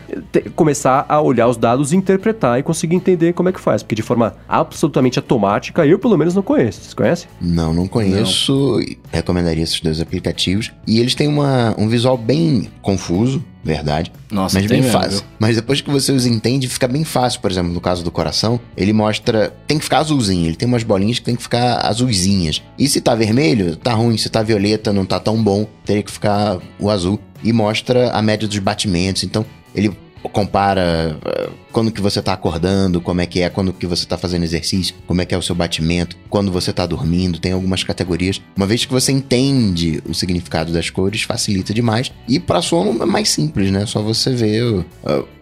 começar 0.56 1.06
a 1.10 1.20
olhar 1.20 1.48
os 1.48 1.58
dados, 1.58 1.92
interpretar 1.92 2.60
e 2.60 2.64
conseguir 2.64 2.96
entender 2.96 3.34
como 3.34 3.50
é 3.50 3.52
que 3.52 3.60
faz. 3.60 3.84
Porque 3.84 3.96
de 3.96 4.02
forma 4.02 4.36
absolutamente 4.48 5.20
automática, 5.20 5.86
eu 5.86 6.00
pelo 6.00 6.18
menos 6.18 6.34
não 6.34 6.42
conheço. 6.42 6.82
Vocês 6.82 6.94
conhecem? 6.94 7.30
Não, 7.42 7.74
não 7.74 7.88
conheço. 7.88 8.80
Não. 8.80 8.96
Recomendaria 9.12 9.64
esses 9.64 9.82
dois 9.82 10.00
aplicativos. 10.00 10.72
E 10.88 11.00
eles 11.00 11.16
têm 11.16 11.28
uma, 11.28 11.76
um 11.78 11.90
visual 11.90 12.18
bem 12.18 12.70
confuso 12.82 13.44
verdade. 13.64 14.12
Nossa, 14.32 14.60
mas 14.60 14.68
bem 14.68 14.82
mesmo, 14.82 14.98
fácil. 15.00 15.24
Mas 15.40 15.56
depois 15.56 15.82
que 15.82 15.90
você 15.90 16.12
os 16.12 16.26
entende, 16.26 16.68
fica 16.68 16.88
bem 16.88 17.04
fácil. 17.04 17.42
Por 17.42 17.52
exemplo, 17.52 17.72
no 17.72 17.82
caso 17.82 18.04
do 18.04 18.12
coração, 18.12 18.60
ele 18.76 18.94
mostra. 18.94 19.54
Tem 19.68 19.78
que 19.78 19.84
ficar 19.84 20.00
azulzinho. 20.00 20.48
Ele 20.48 20.56
tem 20.56 20.68
umas 20.68 20.84
bolinhas 20.84 21.20
que 21.20 21.26
tem 21.26 21.36
que 21.36 21.44
ficar 21.44 21.86
azulzinhas. 21.86 22.62
E 22.78 22.88
se 22.88 23.02
tá 23.02 23.16
vermelho, 23.16 23.76
tá 23.76 23.94
ruim. 23.94 24.18
Se 24.18 24.30
tá 24.30 24.42
violeta, 24.42 24.92
não 24.92 25.06
tá 25.06 25.20
tão 25.20 25.42
bom. 25.42 25.68
Teria 25.86 26.04
que 26.04 26.12
ficar 26.12 26.60
o 26.80 26.90
azul. 26.90 27.20
E 27.44 27.52
mostra 27.52 28.12
a 28.12 28.22
média 28.22 28.48
dos 28.48 28.60
batimentos. 28.60 29.24
Então, 29.24 29.46
ele 29.74 29.96
compara 30.30 31.18
uh, 31.18 31.52
quando 31.72 31.92
que 31.92 32.02
você 32.02 32.22
tá 32.22 32.34
acordando, 32.34 33.02
como 33.02 33.22
é 33.22 33.26
que 33.26 33.42
é, 33.42 33.50
quando 33.50 33.74
que 33.74 33.88
você 33.88 34.06
tá 34.06 34.18
fazendo 34.18 34.44
exercício, 34.44 34.96
como 35.08 35.22
é 35.22 35.26
que 35.26 35.34
é 35.34 35.38
o 35.38 35.42
seu 35.42 35.56
batimento, 35.56 36.16
quando 36.30 36.52
você 36.52 36.72
tá 36.72 36.86
dormindo, 36.86 37.40
tem 37.40 37.52
algumas 37.52 37.84
categorias. 37.84 38.42
Uma 38.56 38.66
vez 38.66 38.86
que 38.86 38.92
você 38.92 39.12
entende 39.12 40.02
o 40.08 40.14
significado 40.14 40.72
das 40.72 40.90
cores, 40.90 41.24
facilita 41.24 41.74
demais. 41.74 42.12
E 42.28 42.40
para 42.40 42.62
sono 42.62 43.02
é 43.02 43.06
mais 43.06 43.30
simples, 43.30 43.72
né? 43.72 43.86
Só 43.86 44.02
você 44.02 44.32
uh, 44.62 44.86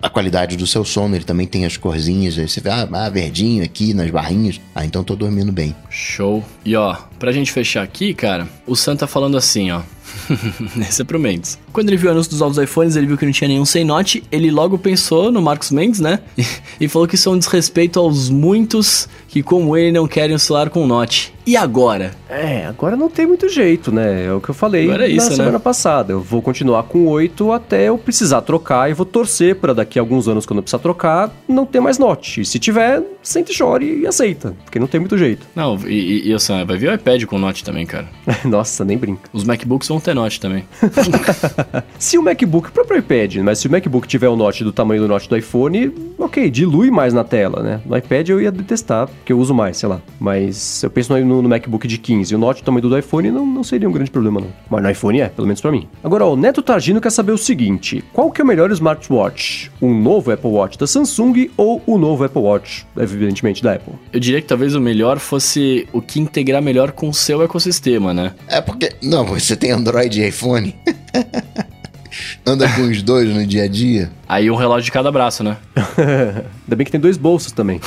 a 0.01 0.09
qualidade 0.09 0.55
do 0.55 0.67
seu 0.67 0.85
sono, 0.85 1.15
ele 1.15 1.25
também 1.25 1.47
tem 1.47 1.65
as 1.65 1.77
corzinhas, 1.77 2.37
aí 2.37 2.47
você 2.47 2.61
vê, 2.61 2.69
ah, 2.69 2.87
ah, 2.91 3.09
verdinho 3.09 3.63
aqui 3.63 3.93
nas 3.93 4.09
barrinhas. 4.09 4.59
Ah, 4.73 4.85
então 4.85 5.03
tô 5.03 5.15
dormindo 5.15 5.51
bem. 5.51 5.75
Show. 5.89 6.43
E 6.63 6.75
ó, 6.75 6.95
pra 7.17 7.31
gente 7.31 7.51
fechar 7.51 7.83
aqui, 7.83 8.13
cara, 8.13 8.47
o 8.65 8.75
Sam 8.75 8.95
tá 8.95 9.07
falando 9.07 9.37
assim, 9.37 9.71
ó. 9.71 9.81
Esse 10.87 11.01
é 11.01 11.05
pro 11.05 11.19
Mendes. 11.19 11.59
Quando 11.71 11.89
ele 11.89 11.97
viu 11.97 12.09
o 12.09 12.11
anúncio 12.11 12.29
dos 12.29 12.39
novos 12.39 12.57
iPhones, 12.57 12.95
ele 12.95 13.07
viu 13.07 13.17
que 13.17 13.25
não 13.25 13.31
tinha 13.31 13.47
nenhum 13.47 13.65
sem 13.65 13.83
note. 13.83 14.23
Ele 14.31 14.51
logo 14.51 14.77
pensou 14.77 15.31
no 15.31 15.41
Marcos 15.41 15.71
Mendes, 15.71 15.99
né? 15.99 16.19
E, 16.79 16.87
falou 16.87 17.07
que 17.07 17.15
isso 17.15 17.27
é 17.27 17.31
um 17.33 17.37
desrespeito 17.37 17.99
aos 17.99 18.29
muitos 18.29 19.09
que, 19.27 19.43
como 19.43 19.75
ele, 19.75 19.91
não 19.91 20.07
querem 20.07 20.35
um 20.35 20.39
celular 20.39 20.69
com 20.69 20.87
note. 20.87 21.33
E 21.49 21.57
agora? 21.57 22.11
É, 22.29 22.67
agora 22.67 22.95
não 22.95 23.09
tem 23.09 23.25
muito 23.25 23.49
jeito, 23.49 23.91
né? 23.91 24.27
É 24.27 24.31
o 24.31 24.39
que 24.39 24.49
eu 24.49 24.53
falei 24.53 24.83
agora 24.83 25.07
é 25.07 25.09
isso, 25.09 25.25
na 25.25 25.29
né? 25.31 25.35
semana 25.37 25.59
passada. 25.59 26.13
Eu 26.13 26.21
vou 26.21 26.43
continuar 26.43 26.83
com 26.83 27.07
8 27.07 27.51
até 27.51 27.89
eu 27.89 27.97
precisar 27.97 28.41
trocar 28.43 28.87
e 28.87 28.93
vou 28.93 29.03
torcer 29.03 29.55
para 29.55 29.73
daqui 29.73 29.97
a 29.97 30.01
alguns 30.03 30.27
anos, 30.27 30.45
quando 30.45 30.59
eu 30.59 30.61
precisar 30.61 30.77
trocar, 30.77 31.31
não 31.47 31.65
ter 31.65 31.79
mais 31.79 31.97
note. 31.97 32.41
E 32.41 32.45
se 32.45 32.59
tiver, 32.59 33.01
sente 33.23 33.51
chore 33.51 34.01
e 34.01 34.05
aceita, 34.05 34.55
porque 34.63 34.77
não 34.77 34.85
tem 34.85 34.99
muito 34.99 35.17
jeito. 35.17 35.47
Não, 35.55 35.75
e, 35.87 36.27
e, 36.27 36.27
e 36.27 36.33
assim, 36.35 36.63
vai 36.63 36.77
vir 36.77 36.91
o 36.91 36.93
iPad 36.93 37.25
com 37.25 37.39
note 37.39 37.63
também, 37.63 37.83
cara. 37.83 38.07
Nossa, 38.45 38.85
nem 38.85 38.95
brinca. 38.95 39.27
Os 39.33 39.43
MacBooks 39.43 39.87
vão 39.87 39.99
ter 39.99 40.13
note 40.13 40.39
também. 40.39 40.65
se 41.97 42.19
o 42.19 42.21
MacBook, 42.21 42.69
o 42.69 42.71
próprio 42.71 42.99
iPad, 42.99 43.37
mas 43.37 43.57
se 43.57 43.67
o 43.67 43.71
MacBook 43.71 44.07
tiver 44.07 44.29
o 44.29 44.35
note 44.35 44.63
do 44.63 44.71
tamanho 44.71 45.01
do 45.01 45.07
note 45.07 45.27
do 45.27 45.35
iPhone, 45.35 45.91
ok, 46.19 46.47
dilui 46.51 46.91
mais 46.91 47.11
na 47.11 47.23
tela, 47.23 47.63
né? 47.63 47.81
No 47.87 47.97
iPad 47.97 48.29
eu 48.29 48.39
ia 48.39 48.51
detestar, 48.51 49.07
porque 49.07 49.33
eu 49.33 49.39
uso 49.39 49.51
mais, 49.51 49.77
sei 49.77 49.89
lá. 49.89 49.99
Mas 50.19 50.83
eu 50.83 50.91
penso 50.91 51.17
no, 51.17 51.38
no 51.41 51.49
MacBook 51.49 51.87
de 51.87 51.97
15. 51.97 52.35
O 52.35 52.37
note 52.37 52.61
do 52.61 52.65
tamanho 52.65 52.87
do 52.87 52.97
iPhone 52.97 53.31
não, 53.31 53.45
não 53.45 53.63
seria 53.63 53.87
um 53.87 53.91
grande 53.91 54.11
problema, 54.11 54.41
não. 54.41 54.49
Mas 54.69 54.83
no 54.83 54.89
iPhone 54.89 55.21
é, 55.21 55.29
pelo 55.29 55.47
menos 55.47 55.61
para 55.61 55.71
mim. 55.71 55.87
Agora, 56.03 56.25
ó, 56.25 56.33
o 56.33 56.35
Neto 56.35 56.61
Targino 56.61 57.01
quer 57.01 57.11
saber 57.11 57.31
o 57.31 57.37
seguinte: 57.37 58.03
qual 58.13 58.31
que 58.31 58.41
é 58.41 58.43
o 58.43 58.47
melhor 58.47 58.71
smartwatch? 58.71 59.71
Um 59.81 59.99
novo 59.99 60.31
Apple 60.31 60.49
Watch 60.49 60.77
da 60.77 60.87
Samsung 60.87 61.49
ou 61.55 61.81
o 61.85 61.97
novo 61.97 62.23
Apple 62.23 62.41
Watch, 62.41 62.85
evidentemente, 62.97 63.63
da 63.63 63.73
Apple? 63.73 63.93
Eu 64.11 64.19
diria 64.19 64.41
que 64.41 64.47
talvez 64.47 64.75
o 64.75 64.81
melhor 64.81 65.19
fosse 65.19 65.87
o 65.93 66.01
que 66.01 66.19
integrar 66.19 66.61
melhor 66.61 66.91
com 66.91 67.09
o 67.09 67.13
seu 67.13 67.41
ecossistema, 67.41 68.13
né? 68.13 68.33
É 68.47 68.61
porque. 68.61 68.93
Não, 69.01 69.25
você 69.25 69.55
tem 69.55 69.71
Android 69.71 70.21
e 70.21 70.27
iPhone. 70.27 70.75
Anda 72.49 72.67
com 72.67 72.81
os 72.81 73.03
dois 73.03 73.29
no 73.29 73.45
dia 73.45 73.65
a 73.65 73.67
dia. 73.67 74.11
Aí 74.27 74.49
um 74.49 74.55
relógio 74.55 74.85
de 74.85 74.91
cada 74.91 75.11
braço, 75.11 75.43
né? 75.43 75.57
Ainda 75.97 76.75
bem 76.75 76.83
que 76.83 76.91
tem 76.91 76.99
dois 76.99 77.15
bolsos 77.15 77.51
também. 77.51 77.79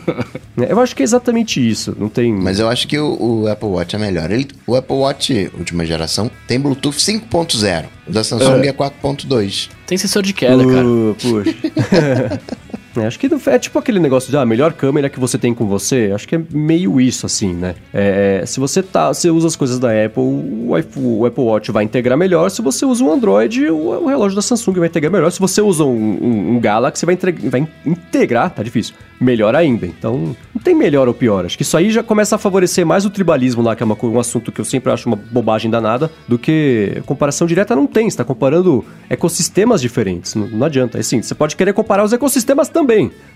eu 0.56 0.80
acho 0.80 0.96
que 0.96 1.02
é 1.02 1.04
exatamente 1.04 1.66
isso. 1.66 1.94
Não 1.98 2.08
tem. 2.08 2.32
Mas 2.32 2.58
eu 2.58 2.70
acho 2.70 2.88
que 2.88 2.98
o, 2.98 3.42
o 3.42 3.48
Apple 3.48 3.68
Watch 3.68 3.94
é 3.94 3.98
melhor. 3.98 4.30
Ele, 4.30 4.48
o 4.66 4.74
Apple 4.74 4.96
Watch, 4.96 5.50
última 5.58 5.84
geração, 5.84 6.30
tem 6.46 6.58
Bluetooth 6.58 6.96
5.0. 6.96 7.84
O 8.06 8.12
da 8.12 8.24
Samsung 8.24 8.64
é, 8.64 8.68
é 8.68 8.72
4.2. 8.72 9.68
Tem 9.86 9.98
sensor 9.98 10.22
de 10.22 10.32
queda, 10.32 10.66
uh, 10.66 10.72
cara. 10.72 10.86
Puxa. 11.20 12.40
É, 12.96 13.06
acho 13.06 13.18
que 13.18 13.28
é 13.46 13.58
tipo 13.58 13.78
aquele 13.78 14.00
negócio 14.00 14.30
de 14.30 14.36
ah, 14.36 14.42
a 14.42 14.46
melhor 14.46 14.72
câmera 14.72 15.08
que 15.08 15.20
você 15.20 15.38
tem 15.38 15.54
com 15.54 15.66
você. 15.66 16.10
Acho 16.14 16.26
que 16.26 16.34
é 16.34 16.40
meio 16.50 17.00
isso, 17.00 17.26
assim, 17.26 17.52
né? 17.52 17.74
É, 17.92 18.40
é 18.42 18.46
se 18.46 18.58
você 18.58 18.82
tá, 18.82 19.12
você 19.12 19.30
usa 19.30 19.46
as 19.46 19.56
coisas 19.56 19.78
da 19.78 19.88
Apple, 19.88 20.22
o, 20.22 20.70
o, 20.96 21.26
Apple 21.26 21.44
Watch 21.44 21.70
vai 21.70 21.84
integrar 21.84 22.16
melhor. 22.16 22.50
Se 22.50 22.62
você 22.62 22.84
usa 22.84 23.04
um 23.04 23.12
Android, 23.12 23.66
o, 23.68 24.04
o 24.04 24.06
relógio 24.06 24.36
da 24.36 24.42
Samsung 24.42 24.78
vai 24.78 24.88
integrar 24.88 25.12
melhor. 25.12 25.30
Se 25.30 25.40
você 25.40 25.60
usa 25.60 25.84
um, 25.84 26.18
um, 26.22 26.56
um 26.56 26.60
Galaxy, 26.60 27.04
vai, 27.04 27.16
vai 27.16 27.68
integrar, 27.84 28.50
tá 28.50 28.62
difícil, 28.62 28.94
melhor 29.20 29.54
ainda. 29.54 29.86
Então, 29.86 30.36
não 30.54 30.62
tem 30.62 30.74
melhor 30.74 31.08
ou 31.08 31.14
pior. 31.14 31.44
Acho 31.44 31.56
que 31.56 31.62
isso 31.62 31.76
aí 31.76 31.90
já 31.90 32.02
começa 32.02 32.36
a 32.36 32.38
favorecer 32.38 32.86
mais 32.86 33.04
o 33.04 33.10
tribalismo 33.10 33.62
lá, 33.62 33.76
que 33.76 33.82
é 33.82 33.86
uma, 33.86 33.96
um 34.02 34.18
assunto 34.18 34.50
que 34.50 34.60
eu 34.60 34.64
sempre 34.64 34.92
acho 34.92 35.08
uma 35.08 35.16
bobagem 35.16 35.70
danada, 35.70 36.10
do 36.26 36.38
que 36.38 37.02
comparação 37.06 37.46
direta 37.46 37.76
não 37.76 37.86
tem. 37.86 38.08
Você 38.08 38.16
tá 38.16 38.24
comparando 38.24 38.84
ecossistemas 39.10 39.80
diferentes. 39.80 40.34
Não, 40.34 40.46
não 40.46 40.66
adianta. 40.66 40.98
É 40.98 41.00
assim, 41.00 41.22
você 41.22 41.34
pode 41.34 41.56
querer 41.56 41.72
comparar 41.72 42.04
os 42.04 42.12
ecossistemas 42.12 42.68
também, 42.68 42.87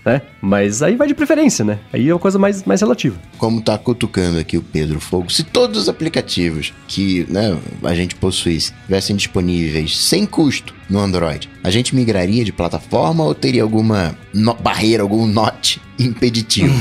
né? 0.05 0.21
Mas 0.41 0.81
aí 0.81 0.95
vai 0.95 1.07
de 1.07 1.13
preferência, 1.13 1.63
né? 1.63 1.79
Aí 1.91 2.09
é 2.09 2.13
uma 2.13 2.19
coisa 2.19 2.37
mais, 2.37 2.63
mais 2.63 2.81
relativa. 2.81 3.17
Como 3.37 3.61
tá 3.61 3.77
cutucando 3.77 4.39
aqui 4.39 4.57
o 4.57 4.61
Pedro 4.61 4.99
Fogo, 4.99 5.31
se 5.31 5.43
todos 5.43 5.83
os 5.83 5.89
aplicativos 5.89 6.73
que 6.87 7.25
né, 7.29 7.57
a 7.83 7.95
gente 7.95 8.15
possuísse 8.15 8.73
tivessem 8.85 9.15
disponíveis 9.15 9.97
sem 9.97 10.25
custo 10.25 10.73
no 10.89 10.99
Android, 10.99 11.49
a 11.63 11.71
gente 11.71 11.95
migraria 11.95 12.43
de 12.43 12.51
plataforma 12.51 13.23
ou 13.23 13.33
teria 13.33 13.63
alguma 13.63 14.15
barreira, 14.61 15.03
algum 15.03 15.25
note 15.25 15.81
impeditivo? 15.97 16.73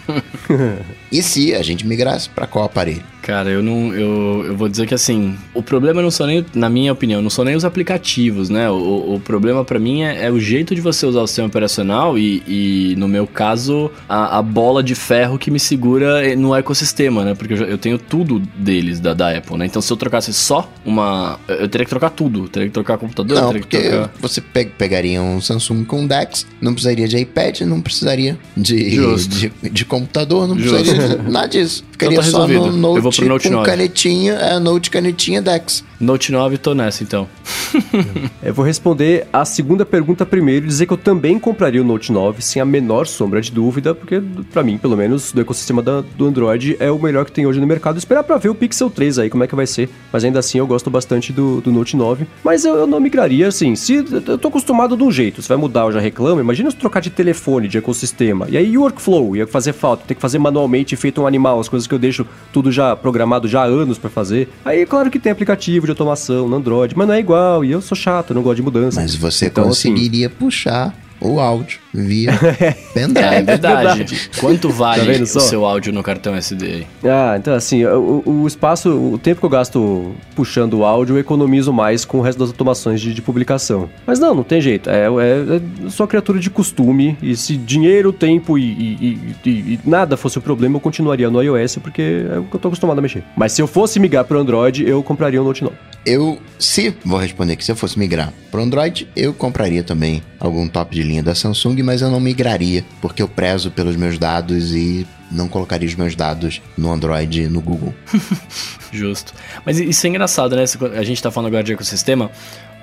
e 1.10 1.22
se 1.22 1.54
a 1.54 1.62
gente 1.62 1.86
migrasse 1.86 2.28
para 2.28 2.46
qual 2.46 2.64
aparelho? 2.64 3.17
Cara, 3.28 3.50
eu 3.50 3.62
não. 3.62 3.92
Eu, 3.92 4.42
eu 4.46 4.56
vou 4.56 4.70
dizer 4.70 4.86
que 4.86 4.94
assim, 4.94 5.36
o 5.52 5.62
problema 5.62 6.00
não 6.00 6.10
são 6.10 6.26
nem, 6.26 6.46
na 6.54 6.70
minha 6.70 6.90
opinião, 6.90 7.20
não 7.20 7.28
são 7.28 7.44
nem 7.44 7.54
os 7.54 7.62
aplicativos, 7.62 8.48
né? 8.48 8.70
O, 8.70 9.16
o 9.16 9.20
problema 9.20 9.62
para 9.66 9.78
mim 9.78 10.00
é, 10.00 10.24
é, 10.24 10.30
o 10.30 10.40
jeito 10.40 10.74
de 10.74 10.80
você 10.80 11.04
usar 11.04 11.20
o 11.20 11.26
sistema 11.26 11.46
operacional 11.46 12.16
e, 12.16 12.42
e 12.48 12.94
no 12.96 13.06
meu 13.06 13.26
caso, 13.26 13.90
a, 14.08 14.38
a, 14.38 14.42
bola 14.42 14.82
de 14.82 14.94
ferro 14.94 15.36
que 15.36 15.50
me 15.50 15.60
segura 15.60 16.34
no 16.36 16.54
ecossistema, 16.54 17.22
né? 17.22 17.34
Porque 17.34 17.52
eu, 17.52 17.66
eu 17.66 17.76
tenho 17.76 17.98
tudo 17.98 18.40
deles 18.56 18.98
da, 18.98 19.12
da 19.12 19.36
Apple, 19.36 19.58
né? 19.58 19.66
Então 19.66 19.82
se 19.82 19.92
eu 19.92 19.96
trocasse 19.98 20.32
só 20.32 20.66
uma. 20.82 21.38
Eu 21.48 21.68
teria 21.68 21.84
que 21.84 21.90
trocar 21.90 22.08
tudo. 22.08 22.44
Eu 22.44 22.48
teria 22.48 22.68
que 22.68 22.72
trocar 22.72 22.96
computador, 22.96 23.42
não, 23.42 23.48
teria 23.48 23.62
que 23.62 23.78
trocar. 23.78 24.10
Você 24.22 24.40
pe 24.40 24.64
pegaria 24.64 25.20
um 25.20 25.38
Samsung 25.38 25.84
com 25.84 26.06
DeX, 26.06 26.46
não 26.62 26.72
precisaria 26.72 27.06
de 27.06 27.18
iPad, 27.18 27.60
não 27.60 27.82
precisaria 27.82 28.38
de, 28.56 29.18
de, 29.28 29.52
de, 29.70 29.84
computador, 29.84 30.48
não 30.48 30.58
Justo. 30.58 30.76
precisaria 30.76 31.18
de 31.18 31.30
nada 31.30 31.48
disso. 31.48 31.84
Ficaria 31.92 32.18
então 32.18 32.24
tá 32.24 32.38
só 32.38 32.48
no 32.48 32.72
Note, 32.72 32.96
eu 32.96 33.02
vou 33.02 33.17
Note 33.26 33.48
com 33.48 33.54
9. 33.54 33.70
canetinha, 33.70 34.32
é, 34.34 34.58
Note 34.58 34.90
canetinha 34.90 35.42
DeX. 35.42 35.84
Note 36.00 36.30
9, 36.30 36.58
tô 36.58 36.74
nessa 36.74 37.02
então. 37.02 37.28
eu 38.42 38.54
vou 38.54 38.64
responder 38.64 39.26
a 39.32 39.44
segunda 39.44 39.84
pergunta 39.84 40.24
primeiro 40.24 40.64
e 40.64 40.68
dizer 40.68 40.86
que 40.86 40.92
eu 40.92 40.96
também 40.96 41.38
compraria 41.40 41.82
o 41.82 41.84
Note 41.84 42.12
9 42.12 42.40
sem 42.40 42.62
a 42.62 42.64
menor 42.64 43.06
sombra 43.06 43.40
de 43.40 43.50
dúvida, 43.50 43.94
porque 43.94 44.22
para 44.52 44.62
mim, 44.62 44.78
pelo 44.78 44.96
menos, 44.96 45.32
do 45.32 45.40
ecossistema 45.40 45.82
da, 45.82 46.00
do 46.00 46.26
Android 46.26 46.76
é 46.78 46.88
o 46.90 46.98
melhor 47.00 47.24
que 47.24 47.32
tem 47.32 47.46
hoje 47.46 47.60
no 47.60 47.66
mercado. 47.66 47.98
Esperar 47.98 48.22
para 48.22 48.36
ver 48.36 48.48
o 48.48 48.54
Pixel 48.54 48.88
3 48.88 49.18
aí, 49.18 49.30
como 49.30 49.42
é 49.42 49.48
que 49.48 49.56
vai 49.56 49.66
ser. 49.66 49.90
Mas 50.12 50.24
ainda 50.24 50.38
assim 50.38 50.58
eu 50.58 50.66
gosto 50.68 50.88
bastante 50.88 51.32
do, 51.32 51.60
do 51.60 51.72
Note 51.72 51.96
9. 51.96 52.26
Mas 52.44 52.64
eu, 52.64 52.76
eu, 52.76 52.86
não 52.86 53.00
migraria 53.00 53.48
assim. 53.48 53.74
Se 53.74 53.94
eu 53.94 54.38
tô 54.38 54.48
acostumado 54.48 54.96
de 54.96 55.02
um 55.02 55.10
jeito, 55.10 55.42
se 55.42 55.48
vai 55.48 55.58
mudar, 55.58 55.82
eu 55.82 55.92
já 55.92 56.00
reclamo. 56.00 56.40
Imagina 56.40 56.70
se 56.70 56.76
trocar 56.76 57.00
de 57.00 57.10
telefone, 57.10 57.66
de 57.66 57.76
ecossistema. 57.76 58.46
E 58.48 58.56
aí 58.56 58.78
o 58.78 58.82
workflow 58.82 59.34
ia 59.34 59.48
fazer 59.48 59.72
falta, 59.72 60.04
ter 60.06 60.14
que 60.14 60.20
fazer 60.20 60.38
manualmente, 60.38 60.94
feito 60.94 61.20
um 61.20 61.26
animal, 61.26 61.58
as 61.58 61.68
coisas 61.68 61.88
que 61.88 61.94
eu 61.94 61.98
deixo 61.98 62.24
tudo 62.52 62.70
já 62.70 62.94
programado 62.94 63.48
já 63.48 63.62
há 63.62 63.66
anos 63.66 63.98
para 63.98 64.08
fazer. 64.08 64.48
Aí, 64.64 64.86
claro 64.86 65.10
que 65.10 65.18
tem 65.18 65.32
aplicativo 65.32 65.87
de 65.88 65.92
automação 65.92 66.48
no 66.48 66.56
Android, 66.56 66.96
mas 66.96 67.06
não 67.06 67.14
é 67.14 67.18
igual. 67.18 67.64
E 67.64 67.70
eu 67.70 67.80
sou 67.80 67.96
chato, 67.96 68.34
não 68.34 68.42
gosto 68.42 68.56
de 68.56 68.62
mudança. 68.62 69.00
Mas 69.00 69.14
você 69.14 69.46
então, 69.46 69.68
assim, 69.68 69.88
conseguiria 69.90 70.26
assim, 70.26 70.36
puxar 70.36 70.94
o 71.20 71.40
áudio 71.40 71.80
via 71.92 72.32
pendrive. 72.94 73.26
É, 73.26 73.38
é 73.38 73.42
verdade. 73.42 74.30
Quanto 74.38 74.70
vale 74.70 75.18
tá 75.18 75.22
o 75.22 75.26
seu 75.40 75.64
áudio 75.64 75.92
no 75.92 76.02
cartão 76.02 76.34
SD? 76.34 76.86
Ah, 77.04 77.36
então 77.38 77.54
assim, 77.54 77.84
o, 77.84 78.22
o, 78.24 78.46
espaço, 78.46 78.90
o 78.90 79.18
tempo 79.18 79.40
que 79.40 79.46
eu 79.46 79.50
gasto 79.50 80.14
puxando 80.34 80.74
o 80.74 80.84
áudio, 80.84 81.16
eu 81.16 81.20
economizo 81.20 81.72
mais 81.72 82.04
com 82.04 82.18
o 82.18 82.20
resto 82.20 82.38
das 82.38 82.48
automações 82.50 83.00
de, 83.00 83.14
de 83.14 83.22
publicação. 83.22 83.88
Mas 84.06 84.18
não, 84.18 84.34
não 84.34 84.42
tem 84.42 84.60
jeito. 84.60 84.90
É, 84.90 85.06
é, 85.06 85.06
é 85.06 85.90
só 85.90 86.06
criatura 86.06 86.38
de 86.38 86.50
costume. 86.50 87.16
E 87.22 87.36
se 87.36 87.56
dinheiro, 87.56 88.12
tempo 88.12 88.58
e, 88.58 88.62
e, 88.62 89.18
e, 89.44 89.50
e, 89.50 89.80
nada 89.84 90.16
fosse 90.16 90.38
o 90.38 90.40
problema, 90.40 90.76
eu 90.76 90.80
continuaria 90.80 91.30
no 91.30 91.42
iOS, 91.42 91.76
porque 91.76 92.26
é 92.32 92.38
o 92.38 92.44
que 92.44 92.56
eu 92.56 92.60
tô 92.60 92.68
acostumado 92.68 92.98
a 92.98 93.02
mexer. 93.02 93.22
Mas 93.36 93.52
se 93.52 93.62
eu 93.62 93.66
fosse 93.66 93.98
migrar 93.98 94.24
pro 94.24 94.38
Android, 94.38 94.86
eu 94.86 95.02
compraria 95.02 95.40
um 95.40 95.44
Note 95.44 95.64
9. 95.64 95.74
Eu, 96.06 96.38
se, 96.58 96.94
vou 97.04 97.18
responder 97.18 97.56
que 97.56 97.64
se 97.64 97.70
eu 97.70 97.76
fosse 97.76 97.98
migrar 97.98 98.32
pro 98.50 98.62
Android, 98.62 99.08
eu 99.14 99.34
compraria 99.34 99.82
também 99.82 100.22
algum 100.40 100.66
top 100.66 100.94
de 100.94 101.02
linha 101.02 101.22
da 101.22 101.34
Samsung, 101.34 101.77
mas 101.82 102.02
eu 102.02 102.10
não 102.10 102.20
migraria, 102.20 102.84
porque 103.00 103.22
eu 103.22 103.28
prezo 103.28 103.70
pelos 103.70 103.96
meus 103.96 104.18
dados 104.18 104.74
e 104.74 105.06
não 105.30 105.48
colocaria 105.48 105.88
os 105.88 105.94
meus 105.94 106.14
dados 106.14 106.62
no 106.76 106.90
Android 106.90 107.48
no 107.48 107.60
Google. 107.60 107.94
Justo. 108.90 109.34
Mas 109.64 109.78
isso 109.78 110.06
é 110.06 110.10
engraçado, 110.10 110.56
né? 110.56 110.64
A 110.96 111.02
gente 111.02 111.22
tá 111.22 111.30
falando 111.30 111.48
agora 111.48 111.62
de 111.62 111.72
ecossistema. 111.72 112.30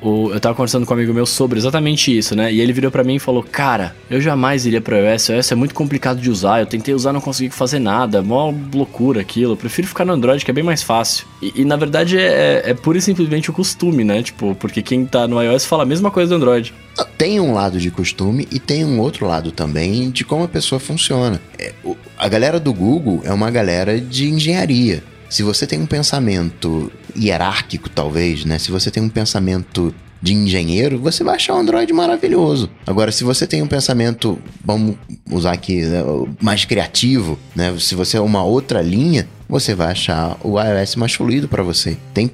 O, 0.02 0.32
eu 0.32 0.40
tava 0.40 0.56
conversando 0.56 0.86
com 0.86 0.94
um 0.94 0.98
amigo 0.98 1.14
meu 1.14 1.26
sobre 1.26 1.58
exatamente 1.58 2.16
isso, 2.16 2.36
né? 2.36 2.52
E 2.52 2.60
ele 2.60 2.74
virou 2.74 2.92
para 2.92 3.04
mim 3.04 3.16
e 3.16 3.20
falou: 3.20 3.44
Cara, 3.44 3.96
eu 4.10 4.20
jamais 4.22 4.66
iria 4.66 4.82
pro 4.82 4.96
iOS. 4.96 5.30
O 5.30 5.34
iOS 5.34 5.52
é 5.52 5.56
muito 5.56 5.74
complicado 5.74 6.20
de 6.20 6.30
usar. 6.30 6.60
Eu 6.60 6.66
tentei 6.66 6.94
usar, 6.94 7.14
não 7.14 7.22
consegui 7.22 7.50
fazer 7.50 7.80
nada. 7.80 8.22
Mó 8.22 8.54
loucura 8.74 9.22
aquilo. 9.22 9.54
Eu 9.54 9.58
prefiro 9.58 9.88
ficar 9.88 10.06
no 10.06 10.14
Android, 10.14 10.44
que 10.44 10.52
é 10.52 10.54
bem 10.54 10.64
mais 10.64 10.84
fácil. 10.84 11.26
E, 11.42 11.62
e 11.62 11.66
na 11.66 11.76
verdade 11.76 12.18
é, 12.18 12.62
é 12.66 12.74
pura 12.74 12.98
e 12.98 13.02
simplesmente 13.02 13.50
o 13.50 13.54
costume, 13.54 14.04
né? 14.04 14.22
Tipo, 14.22 14.54
porque 14.56 14.82
quem 14.82 15.06
tá 15.06 15.28
no 15.28 15.42
iOS 15.42 15.66
fala 15.66 15.84
a 15.84 15.86
mesma 15.86 16.12
coisa 16.12 16.30
do 16.30 16.36
Android. 16.36 16.74
Tem 17.18 17.40
um 17.40 17.54
lado 17.54 17.80
de 17.80 17.90
costume 17.90 18.48
e 18.52 18.60
tem 18.60 18.86
um 18.86 19.00
outro 19.00 19.26
lado 19.26 19.52
também 19.52 20.10
de 20.12 20.24
como 20.24 20.44
a 20.44 20.48
pessoa 20.48 20.80
funciona. 20.80 21.42
É, 21.58 21.74
o, 21.84 21.96
a 22.18 22.28
galera 22.28 22.60
do 22.60 22.74
Google 22.74 23.22
é 23.24 23.34
uma 23.34 23.50
galera 23.50 24.00
de 24.00 24.30
engenharia. 24.30 25.04
Se 25.30 25.44
você 25.44 25.66
tem 25.66 25.80
um 25.80 25.86
pensamento 25.86 26.92
hierárquico, 27.18 27.90
talvez, 27.90 28.46
né? 28.46 28.60
Se 28.60 28.72
você 28.72 28.92
tem 28.92 29.02
um 29.02 29.10
pensamento 29.10 29.94
de 30.22 30.34
engenheiro, 30.34 30.98
você 30.98 31.24
vai 31.24 31.36
achar 31.36 31.54
o 31.54 31.58
Android 31.58 31.92
maravilhoso. 31.94 32.70
Agora, 32.88 33.12
se 33.12 33.24
você 33.24 33.46
tem 33.46 33.62
um 33.62 33.68
pensamento, 33.68 34.40
vamos 34.64 34.96
usar 35.30 35.52
aqui, 35.52 35.82
né, 35.84 36.02
mais 36.42 36.66
criativo, 36.66 37.38
né? 37.56 37.76
Se 37.80 37.94
você 37.94 38.18
é 38.18 38.22
uma 38.22 38.44
outra 38.44 38.82
linha, 38.82 39.28
você 39.48 39.76
vai 39.76 39.92
achar 39.92 40.38
o 40.44 40.60
iOS 40.60 40.96
mais 40.96 41.14
fluido 41.14 41.48
para 41.48 41.62
você. 41.62 41.98
Tem 42.14 42.32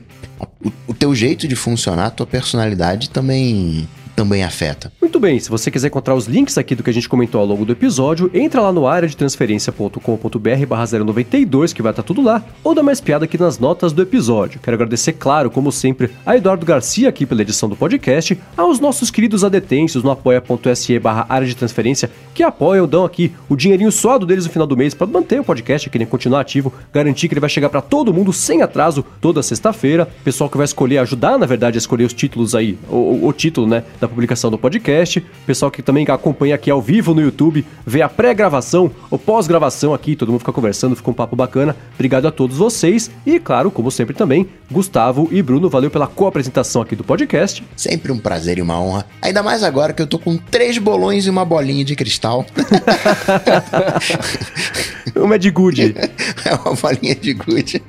o, 0.63 0.71
o 0.87 0.93
teu 0.93 1.13
jeito 1.13 1.47
de 1.47 1.55
funcionar, 1.55 2.05
a 2.07 2.11
tua 2.11 2.25
personalidade 2.25 3.09
também 3.09 3.87
também 4.15 4.43
afeta. 4.43 4.91
Muito 5.01 5.19
bem, 5.19 5.39
se 5.39 5.49
você 5.49 5.69
quiser 5.69 5.87
encontrar 5.87 6.15
os 6.15 6.27
links 6.27 6.57
aqui 6.57 6.75
do 6.75 6.83
que 6.83 6.89
a 6.89 6.93
gente 6.93 7.09
comentou 7.09 7.41
ao 7.41 7.47
longo 7.47 7.65
do 7.65 7.71
episódio, 7.71 8.29
entra 8.33 8.61
lá 8.61 8.71
no 8.71 8.87
área 8.87 9.07
de 9.07 9.17
transferência.com.br 9.17 10.65
barra 10.67 10.85
092, 10.99 11.73
que 11.73 11.81
vai 11.81 11.91
estar 11.91 12.03
tudo 12.03 12.21
lá, 12.21 12.43
ou 12.63 12.73
dá 12.73 12.83
mais 12.83 13.01
piada 13.01 13.25
aqui 13.25 13.37
nas 13.37 13.59
notas 13.59 13.91
do 13.91 14.01
episódio. 14.01 14.59
Quero 14.61 14.75
agradecer, 14.75 15.13
claro, 15.13 15.49
como 15.49 15.71
sempre, 15.71 16.11
a 16.25 16.37
Eduardo 16.37 16.65
Garcia 16.65 17.09
aqui 17.09 17.25
pela 17.25 17.41
edição 17.41 17.67
do 17.67 17.75
podcast, 17.75 18.39
aos 18.55 18.79
nossos 18.79 19.11
queridos 19.11 19.43
adetêncios 19.43 20.03
no 20.03 20.11
apoia.se 20.11 20.99
barra 20.99 21.25
área 21.27 21.47
de 21.47 21.55
transferência, 21.55 22.09
que 22.33 22.43
apoiam, 22.43 22.87
dão 22.87 23.03
aqui 23.03 23.31
o 23.49 23.55
dinheirinho 23.55 23.91
suado 23.91 24.25
deles 24.25 24.45
no 24.45 24.51
final 24.51 24.67
do 24.67 24.77
mês 24.77 24.93
para 24.93 25.07
manter 25.07 25.39
o 25.39 25.43
podcast 25.43 25.87
aqui, 25.87 25.99
né, 25.99 26.05
continuar 26.05 26.41
ativo, 26.41 26.73
garantir 26.93 27.27
que 27.27 27.33
ele 27.33 27.41
vai 27.41 27.49
chegar 27.49 27.69
para 27.69 27.81
todo 27.81 28.13
mundo 28.13 28.31
sem 28.31 28.61
atraso 28.61 29.03
toda 29.19 29.43
sexta-feira. 29.43 30.07
Pessoal 30.23 30.49
que 30.49 30.57
vai 30.57 30.65
escolher, 30.65 30.99
ajudar, 30.99 31.37
na 31.37 31.45
verdade, 31.45 31.77
a 31.77 31.79
escolher 31.79 32.05
os 32.05 32.13
títulos 32.13 32.55
aí, 32.55 32.77
o, 32.89 33.27
o 33.27 33.33
título, 33.33 33.67
né, 33.67 33.83
da 34.01 34.07
publicação 34.07 34.49
do 34.49 34.57
podcast. 34.57 35.23
Pessoal 35.45 35.71
que 35.71 35.81
também 35.81 36.05
acompanha 36.09 36.55
aqui 36.55 36.69
ao 36.69 36.81
vivo 36.81 37.13
no 37.13 37.21
YouTube, 37.21 37.65
vê 37.85 38.01
a 38.01 38.09
pré-gravação 38.09 38.91
ou 39.09 39.17
pós-gravação 39.17 39.93
aqui, 39.93 40.15
todo 40.15 40.29
mundo 40.29 40.39
fica 40.39 40.51
conversando, 40.51 40.95
fica 40.95 41.09
um 41.09 41.13
papo 41.13 41.35
bacana. 41.35 41.75
Obrigado 41.93 42.27
a 42.27 42.31
todos 42.31 42.57
vocês 42.57 43.11
e, 43.25 43.39
claro, 43.39 43.69
como 43.69 43.91
sempre 43.91 44.15
também, 44.15 44.49
Gustavo 44.69 45.29
e 45.31 45.41
Bruno, 45.41 45.69
valeu 45.69 45.91
pela 45.91 46.07
co-apresentação 46.07 46.81
aqui 46.81 46.95
do 46.95 47.03
podcast. 47.03 47.63
Sempre 47.77 48.11
um 48.11 48.17
prazer 48.17 48.57
e 48.57 48.61
uma 48.61 48.81
honra. 48.81 49.05
Ainda 49.21 49.43
mais 49.43 49.63
agora 49.63 49.93
que 49.93 50.01
eu 50.01 50.07
tô 50.07 50.17
com 50.17 50.35
três 50.35 50.77
bolões 50.79 51.27
e 51.27 51.29
uma 51.29 51.45
bolinha 51.45 51.85
de 51.85 51.95
cristal. 51.95 52.45
uma 55.15 55.35
é 55.35 55.37
de 55.37 55.51
good. 55.51 55.93
é 56.43 56.55
uma 56.55 56.75
bolinha 56.75 57.15
de 57.15 57.33
good. 57.33 57.81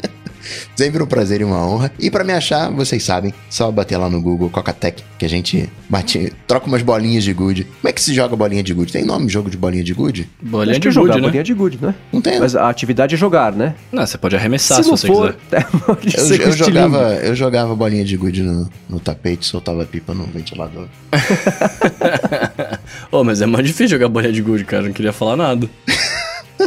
Sempre 0.76 1.02
um 1.02 1.06
prazer 1.06 1.40
e 1.40 1.44
uma 1.44 1.66
honra. 1.66 1.92
E 1.98 2.10
para 2.10 2.24
me 2.24 2.32
achar, 2.32 2.70
vocês 2.70 3.02
sabem, 3.02 3.32
só 3.48 3.70
bater 3.70 3.96
lá 3.96 4.08
no 4.08 4.20
Google 4.20 4.50
Cocatec, 4.50 5.02
que 5.18 5.24
a 5.24 5.28
gente 5.28 5.68
bate, 5.88 6.32
troca 6.46 6.66
umas 6.66 6.82
bolinhas 6.82 7.24
de 7.24 7.32
gude. 7.32 7.64
Como 7.64 7.88
é 7.88 7.92
que 7.92 8.00
se 8.00 8.14
joga 8.14 8.34
bolinha 8.36 8.62
de 8.62 8.74
gude? 8.74 8.92
Tem 8.92 9.04
nome 9.04 9.28
jogo 9.28 9.50
de 9.50 9.56
bolinha 9.56 9.84
de 9.84 9.94
gude? 9.94 10.28
Bolinha 10.40 10.78
de 10.78 10.90
gude, 10.90 11.14
né? 11.14 11.20
Bolinha 11.20 11.44
de 11.44 11.54
gude, 11.54 11.78
né? 11.80 11.94
Não 12.12 12.20
tem. 12.20 12.40
Mas 12.40 12.56
a 12.56 12.68
atividade 12.68 13.14
é 13.14 13.18
jogar, 13.18 13.52
né? 13.52 13.74
Não, 13.90 14.06
você 14.06 14.18
pode 14.18 14.36
arremessar 14.36 14.78
se, 14.78 14.84
se 14.84 14.90
você 14.90 15.06
for, 15.06 15.34
quiser. 15.34 15.66
É, 16.12 16.34
eu, 16.34 16.46
eu 16.46 16.52
jogava, 16.52 17.14
eu 17.14 17.34
jogava 17.34 17.74
bolinha 17.74 18.04
de 18.04 18.16
gude 18.16 18.42
no, 18.42 18.68
no 18.88 19.00
tapete, 19.00 19.46
soltava 19.46 19.84
pipa 19.84 20.14
no 20.14 20.24
ventilador. 20.24 20.86
Ô, 23.10 23.20
oh, 23.20 23.24
mas 23.24 23.40
é 23.40 23.46
mais 23.46 23.66
difícil 23.66 23.88
jogar 23.88 24.08
bolinha 24.08 24.32
de 24.32 24.42
gude, 24.42 24.64
cara. 24.64 24.82
Não 24.84 24.92
queria 24.92 25.12
falar 25.12 25.36
nada. 25.36 25.68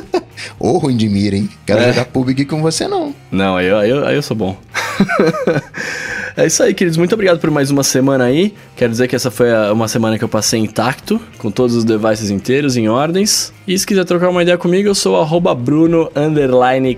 Ô, 0.60 0.78
ruim 0.78 0.98
de 0.98 1.08
mira, 1.08 1.36
hein? 1.36 1.50
Quero 1.66 1.80
é. 1.82 1.90
jogar 1.90 2.06
PUBG 2.06 2.46
com 2.46 2.62
você, 2.62 2.88
não. 2.88 3.16
Não, 3.32 3.58
aí 3.58 3.68
eu, 3.68 3.78
aí 3.78 3.90
eu, 3.90 4.06
aí 4.06 4.16
eu 4.16 4.22
sou 4.22 4.36
bom. 4.36 4.58
é 6.36 6.46
isso 6.46 6.62
aí, 6.64 6.74
queridos. 6.74 6.98
Muito 6.98 7.14
obrigado 7.14 7.40
por 7.40 7.50
mais 7.50 7.72
uma 7.72 7.84
semana 7.84 8.26
aí. 8.26 8.54
Quero 8.76 8.92
dizer 8.92 9.08
que 9.08 9.16
essa 9.16 9.32
foi 9.32 9.50
uma 9.72 9.88
semana 9.88 10.18
que 10.18 10.24
eu 10.24 10.30
passei 10.30 10.60
intacto, 10.60 11.20
com 11.38 11.50
todos 11.50 11.76
os 11.76 11.84
devices 11.84 12.30
inteiros, 12.30 12.76
em 12.78 12.88
ordens. 12.90 13.54
E 13.68 13.78
se 13.78 13.86
quiser 13.86 14.06
trocar 14.06 14.30
uma 14.30 14.44
ideia 14.44 14.58
comigo, 14.58 14.88
eu 14.88 14.96
sou 14.96 15.16
Bruno 15.56 16.12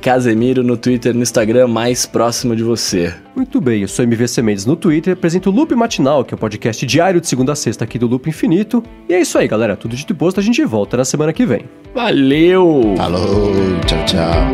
Casemiro 0.01 0.63
no 0.63 0.75
Twitter 0.75 1.13
no 1.13 1.21
Instagram, 1.21 1.67
mais 1.67 2.05
próximo 2.05 2.55
de 2.55 2.63
você. 2.63 3.13
Muito 3.35 3.61
bem, 3.61 3.83
eu 3.83 3.87
sou 3.87 4.03
MVC 4.03 4.41
Mendes 4.41 4.65
no 4.65 4.75
Twitter, 4.75 5.13
apresento 5.13 5.51
o 5.51 5.53
Loop 5.53 5.75
Matinal, 5.75 6.25
que 6.25 6.33
é 6.33 6.35
o 6.35 6.39
podcast 6.39 6.83
diário 6.85 7.21
de 7.21 7.27
segunda 7.27 7.53
a 7.53 7.55
sexta 7.55 7.83
aqui 7.83 7.99
do 7.99 8.07
Loop 8.07 8.27
Infinito. 8.27 8.83
E 9.07 9.13
é 9.13 9.21
isso 9.21 9.37
aí, 9.37 9.47
galera. 9.47 9.75
Tudo 9.77 9.95
de 9.95 10.13
posto, 10.13 10.39
a 10.39 10.43
gente 10.43 10.63
volta 10.65 10.97
na 10.97 11.05
semana 11.05 11.31
que 11.31 11.45
vem. 11.45 11.65
Valeu! 11.93 12.95
Falou, 12.97 13.53
tchau, 13.85 14.05
tchau. 14.05 14.53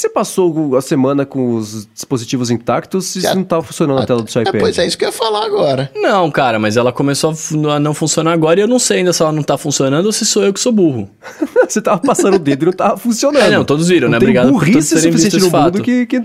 Que 0.00 0.08
você 0.08 0.08
passou 0.08 0.76
a 0.76 0.80
semana 0.80 1.26
com 1.26 1.54
os 1.54 1.86
dispositivos 1.94 2.50
intactos 2.50 3.06
se 3.06 3.20
Já- 3.20 3.34
não 3.34 3.44
tava 3.44 3.62
funcionando 3.62 4.00
a 4.00 4.06
tela 4.06 4.22
do 4.22 4.30
seu 4.30 4.40
É, 4.40 4.44
iPad? 4.48 4.60
pois 4.60 4.78
é 4.78 4.86
isso 4.86 4.96
que 4.96 5.04
eu 5.04 5.08
ia 5.08 5.12
falar 5.12 5.44
agora. 5.44 5.90
Não, 5.94 6.30
cara, 6.30 6.58
mas 6.58 6.76
ela 6.76 6.92
começou 6.92 7.30
a 7.30 7.70
a 7.74 7.78
não 7.80 7.92
funcionar 7.94 8.32
agora 8.32 8.58
e 8.58 8.62
eu 8.62 8.68
não 8.68 8.78
sei 8.78 8.98
ainda 8.98 9.12
se 9.12 9.22
ela 9.22 9.32
não 9.32 9.42
tá 9.42 9.56
funcionando 9.58 10.06
ou 10.06 10.12
se 10.12 10.24
sou 10.24 10.42
eu 10.44 10.52
que 10.52 10.60
sou 10.60 10.72
burro. 10.72 11.08
você 11.68 11.80
tava 11.82 12.00
passando 12.00 12.34
o 12.34 12.38
dedo 12.38 12.62
e 12.62 12.66
não 12.66 12.72
tava 12.72 12.96
funcionando. 12.96 13.42
É, 13.42 13.50
não, 13.50 13.64
todos 13.64 13.88
viram, 13.88 14.08
Não 14.08 14.12
né? 14.12 14.18
Tem 14.18 14.28
Obrigado 14.28 14.52
por 14.52 14.64
todos 14.64 14.88
terem 14.88 15.10
visto 15.10 15.26
esse 15.28 15.40
mundo 15.40 15.50
fato. 15.50 15.82
que... 15.82 16.06
que... 16.06 16.24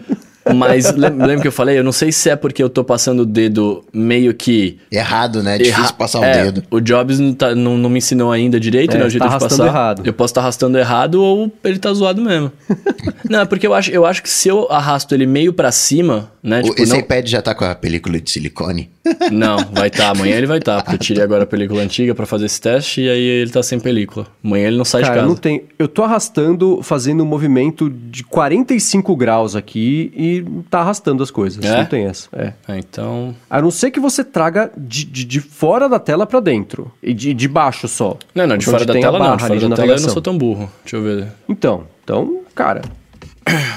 Mas 0.53 0.93
lem- 0.95 1.11
lembra 1.17 1.41
que 1.41 1.47
eu 1.47 1.51
falei? 1.51 1.77
Eu 1.79 1.83
não 1.83 1.91
sei 1.91 2.11
se 2.11 2.29
é 2.29 2.35
porque 2.35 2.61
eu 2.61 2.69
tô 2.69 2.83
passando 2.83 3.21
o 3.21 3.25
dedo 3.25 3.83
meio 3.93 4.33
que. 4.33 4.77
Errado, 4.91 5.41
né? 5.41 5.55
É 5.55 5.57
difícil 5.57 5.83
erra- 5.83 5.93
passar 5.93 6.19
o 6.19 6.23
é, 6.23 6.43
dedo. 6.43 6.63
O 6.69 6.79
Jobs 6.79 7.19
não, 7.19 7.33
tá- 7.33 7.55
não- 7.55 7.77
não 7.77 7.89
me 7.89 7.97
ensinou 7.97 8.31
ainda 8.31 8.59
direito, 8.59 8.95
É, 8.95 8.99
né? 8.99 9.05
O 9.05 9.09
jeito 9.09 9.23
tá 9.23 9.29
de 9.29 9.35
arrastando 9.35 9.57
passar. 9.63 9.67
errado. 9.71 10.01
Eu 10.05 10.13
posso 10.13 10.31
estar 10.31 10.41
arrastando 10.41 10.77
errado 10.77 11.15
ou 11.21 11.51
ele 11.63 11.79
tá 11.79 11.91
zoado 11.93 12.21
mesmo. 12.21 12.51
não, 13.29 13.41
é 13.41 13.45
porque 13.45 13.65
eu 13.65 13.73
acho, 13.73 13.89
eu 13.91 14.05
acho 14.05 14.21
que 14.21 14.29
se 14.29 14.47
eu 14.47 14.67
arrasto 14.71 15.15
ele 15.15 15.25
meio 15.25 15.51
pra 15.53 15.71
cima, 15.71 16.31
né? 16.43 16.59
O- 16.59 16.63
Tipo, 16.69 16.81
Esse 16.81 16.91
não, 16.91 16.99
iPad 16.99 17.27
já 17.27 17.41
tá 17.41 17.55
com 17.55 17.65
a 17.65 17.73
película 17.73 18.19
de 18.19 18.29
silicone? 18.29 18.89
não, 19.31 19.57
vai 19.71 19.87
estar. 19.87 20.09
amanhã 20.11 20.35
ele 20.37 20.47
vai 20.47 20.57
estar. 20.59 20.81
porque 20.81 20.95
eu 20.95 20.99
tirei 20.99 21.23
agora 21.23 21.43
a 21.43 21.47
película 21.47 21.81
antiga 21.81 22.13
pra 22.13 22.25
fazer 22.25 22.45
esse 22.45 22.59
teste 22.61 23.01
e 23.01 23.09
aí 23.09 23.21
ele 23.21 23.51
tá 23.51 23.61
sem 23.63 23.79
película. 23.79 24.27
Amanhã 24.43 24.67
ele 24.67 24.77
não 24.77 24.85
sai 24.85 25.01
Cara, 25.01 25.13
de 25.13 25.19
casa. 25.21 25.29
não 25.29 25.35
tem. 25.35 25.63
Eu 25.79 25.87
tô 25.87 26.03
arrastando, 26.03 26.81
fazendo 26.83 27.23
um 27.23 27.25
movimento 27.25 27.89
de 27.89 28.23
45 28.23 29.15
graus 29.15 29.55
aqui 29.55 30.11
e 30.15 30.34
tá 30.69 30.79
arrastando 30.79 31.21
as 31.21 31.31
coisas. 31.31 31.63
É? 31.63 31.77
Não 31.77 31.85
tem 31.85 32.05
essa. 32.05 32.27
É. 32.33 32.53
Ah, 32.67 32.77
então. 32.77 33.35
A 33.49 33.61
não 33.61 33.71
ser 33.71 33.91
que 33.91 33.99
você 33.99 34.23
traga 34.23 34.71
de, 34.75 35.05
de, 35.05 35.23
de 35.25 35.39
fora 35.39 35.87
da 35.87 35.99
tela 35.99 36.25
pra 36.25 36.39
dentro. 36.39 36.91
E 37.01 37.13
de, 37.13 37.33
de 37.33 37.47
baixo 37.47 37.87
só. 37.87 38.17
Não, 38.33 38.47
não, 38.47 38.57
de 38.57 38.65
fora 38.65 38.85
da 38.85 38.93
tela 38.93 39.19
não. 39.19 39.35
De 39.37 39.43
fora 39.43 39.69
da 39.69 39.75
tela 39.75 39.93
eu 39.93 40.01
não 40.01 40.09
sou 40.09 40.21
tão 40.21 40.37
burro. 40.37 40.71
Deixa 40.83 40.97
eu 40.97 41.03
ver. 41.03 41.27
Então, 41.47 41.85
então, 42.03 42.39
cara, 42.53 42.81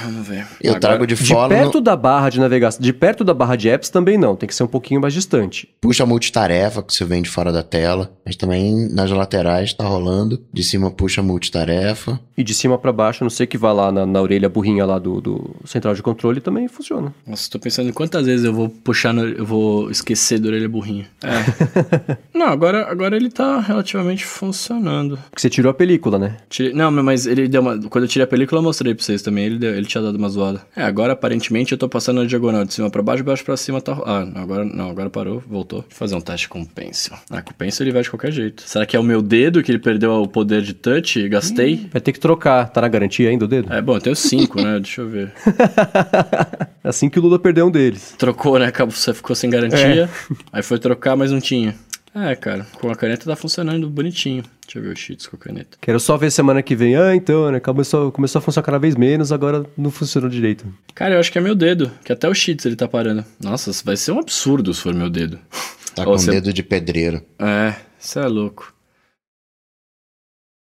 Vamos 0.03 0.27
ver. 0.27 0.47
Eu 0.61 0.71
Agora- 0.71 0.79
trago 0.79 1.07
de 1.07 1.15
de 1.15 1.25
fora, 1.33 1.49
perto 1.55 1.75
no- 1.75 1.81
da 1.81 1.95
barra 1.95 2.29
de 2.29 2.39
navegação, 2.39 2.81
de 2.81 2.91
perto 2.91 3.23
da 3.23 3.33
barra 3.33 3.55
de 3.55 3.69
apps 3.69 3.89
também 3.89 4.17
não, 4.17 4.35
tem 4.35 4.47
que 4.47 4.55
ser 4.55 4.63
um 4.63 4.67
pouquinho 4.67 4.99
mais 4.99 5.13
distante. 5.13 5.69
puxa 5.79 6.03
a 6.03 6.05
multitarefa 6.05 6.81
que 6.81 6.93
você 6.93 7.05
vem 7.05 7.21
de 7.21 7.29
fora 7.29 7.51
da 7.51 7.61
tela. 7.63 8.11
Mas 8.25 8.35
também 8.35 8.87
nas 8.93 9.09
laterais 9.11 9.73
tá 9.73 9.85
rolando. 9.85 10.41
De 10.53 10.63
cima 10.63 10.89
puxa 10.91 11.21
a 11.21 11.23
multitarefa. 11.23 12.19
E 12.37 12.43
de 12.43 12.53
cima 12.53 12.77
pra 12.77 12.91
baixo, 12.91 13.23
a 13.23 13.25
não 13.25 13.29
sei 13.29 13.45
que 13.47 13.57
vá 13.57 13.71
lá 13.71 13.91
na, 13.91 14.05
na 14.05 14.21
orelha 14.21 14.47
burrinha 14.49 14.85
lá 14.85 14.97
do, 14.99 15.19
do 15.21 15.55
central 15.65 15.93
de 15.93 16.01
controle, 16.01 16.39
também 16.39 16.67
funciona. 16.67 17.13
Nossa, 17.27 17.49
tô 17.49 17.59
pensando 17.59 17.89
em 17.89 17.93
quantas 17.93 18.25
vezes 18.25 18.45
eu 18.45 18.53
vou 18.53 18.69
puxar, 18.69 19.13
no- 19.13 19.27
eu 19.27 19.45
vou 19.45 19.89
esquecer 19.91 20.39
da 20.39 20.47
orelha 20.49 20.69
burrinha. 20.69 21.05
É. 21.23 22.17
não, 22.33 22.47
agora, 22.47 22.89
agora 22.89 23.15
ele 23.15 23.29
tá 23.29 23.59
relativamente 23.59 24.25
funcionando. 24.25 25.17
Porque 25.29 25.41
você 25.41 25.49
tirou 25.49 25.69
a 25.69 25.73
película, 25.73 26.17
né? 26.17 26.37
Tirei- 26.49 26.73
não, 26.73 26.91
mas 26.91 27.25
ele 27.25 27.47
deu 27.47 27.61
uma. 27.61 27.77
Quando 27.89 28.03
eu 28.05 28.07
tirei 28.07 28.23
a 28.23 28.27
película, 28.27 28.59
eu 28.59 28.63
mostrei 28.63 28.93
pra 28.95 29.03
vocês 29.03 29.21
também. 29.21 29.45
Ele, 29.45 29.58
deu- 29.59 29.75
ele 29.75 29.85
tinha 29.85 30.01
dado 30.01 30.15
uma 30.15 30.29
zoada. 30.29 30.61
É, 30.75 30.83
agora 30.83 31.13
aparentemente 31.13 31.71
eu 31.71 31.77
tô 31.77 31.87
passando 31.87 32.21
na 32.21 32.25
diagonal 32.27 32.65
de 32.65 32.73
cima 32.73 32.89
pra 32.89 33.01
baixo, 33.01 33.17
de 33.17 33.23
baixo 33.23 33.43
pra 33.45 33.55
cima 33.57 33.79
tá. 33.81 33.91
Ah, 34.05 34.27
agora 34.35 34.63
não, 34.65 34.89
agora 34.89 35.09
parou, 35.09 35.43
voltou. 35.47 35.81
Deixa 35.81 35.93
eu 35.95 35.97
fazer 35.97 36.15
um 36.15 36.21
teste 36.21 36.47
com 36.49 36.61
o 36.61 36.65
pencil. 36.67 37.13
Ah, 37.29 37.41
com 37.41 37.51
o 37.51 37.53
pencil 37.53 37.83
ele 37.85 37.91
vai 37.93 38.01
de 38.01 38.09
qualquer 38.09 38.31
jeito. 38.31 38.63
Será 38.65 38.85
que 38.85 38.95
é 38.95 38.99
o 38.99 39.03
meu 39.03 39.21
dedo 39.21 39.61
que 39.61 39.71
ele 39.71 39.79
perdeu 39.79 40.11
o 40.13 40.27
poder 40.27 40.61
de 40.61 40.73
touch 40.73 41.19
e 41.19 41.29
gastei? 41.29 41.87
Vai 41.91 42.01
ter 42.01 42.11
que 42.11 42.19
trocar. 42.19 42.69
Tá 42.69 42.81
na 42.81 42.87
garantia 42.87 43.29
ainda 43.29 43.45
o 43.45 43.47
dedo? 43.47 43.71
É, 43.73 43.81
bom, 43.81 43.95
eu 43.95 44.01
tenho 44.01 44.15
cinco, 44.15 44.61
né? 44.61 44.79
Deixa 44.81 45.01
eu 45.01 45.09
ver. 45.09 45.31
Assim 46.83 47.09
que 47.09 47.19
o 47.19 47.21
Lula 47.21 47.37
perdeu 47.37 47.67
um 47.67 47.71
deles. 47.71 48.15
Trocou, 48.17 48.57
né? 48.57 48.67
Acabou- 48.67 48.95
Você 48.95 49.13
ficou 49.13 49.35
sem 49.35 49.49
garantia. 49.49 50.09
Aí 50.51 50.63
foi 50.63 50.79
trocar, 50.79 51.15
mas 51.15 51.31
não 51.31 51.39
tinha. 51.39 51.75
É, 52.13 52.35
cara, 52.35 52.65
com 52.79 52.89
a 52.89 52.95
caneta 52.95 53.25
tá 53.25 53.35
funcionando 53.35 53.89
bonitinho. 53.89 54.43
Deixa 54.65 54.79
eu 54.79 54.83
ver 54.83 54.93
os 54.93 54.99
cheats 54.99 55.27
com 55.27 55.35
a 55.35 55.39
caneta. 55.39 55.77
Quero 55.81 55.99
só 55.99 56.17
ver 56.17 56.31
semana 56.31 56.61
que 56.61 56.75
vem. 56.75 56.95
Ah, 56.95 57.15
então, 57.15 57.51
né? 57.51 57.59
Começou, 57.59 58.11
começou 58.11 58.39
a 58.39 58.41
funcionar 58.41 58.65
cada 58.65 58.79
vez 58.79 58.95
menos, 58.95 59.31
agora 59.31 59.65
não 59.77 59.91
funcionou 59.91 60.29
direito. 60.29 60.65
Cara, 60.95 61.15
eu 61.15 61.19
acho 61.19 61.31
que 61.31 61.37
é 61.37 61.41
meu 61.41 61.55
dedo, 61.55 61.91
que 62.03 62.11
até 62.11 62.27
os 62.29 62.37
cheats 62.37 62.65
ele 62.65 62.75
tá 62.75 62.87
parando. 62.87 63.23
Nossa, 63.43 63.71
vai 63.83 63.95
ser 63.95 64.11
um 64.11 64.19
absurdo 64.19 64.73
se 64.73 64.81
for 64.81 64.93
meu 64.93 65.09
dedo. 65.09 65.39
Tá 65.95 66.03
Ou 66.03 66.13
com 66.13 66.17
você- 66.19 66.31
dedo 66.31 66.51
de 66.53 66.63
pedreiro. 66.63 67.21
É, 67.39 67.75
isso 67.99 68.19
é 68.19 68.27
louco. 68.27 68.73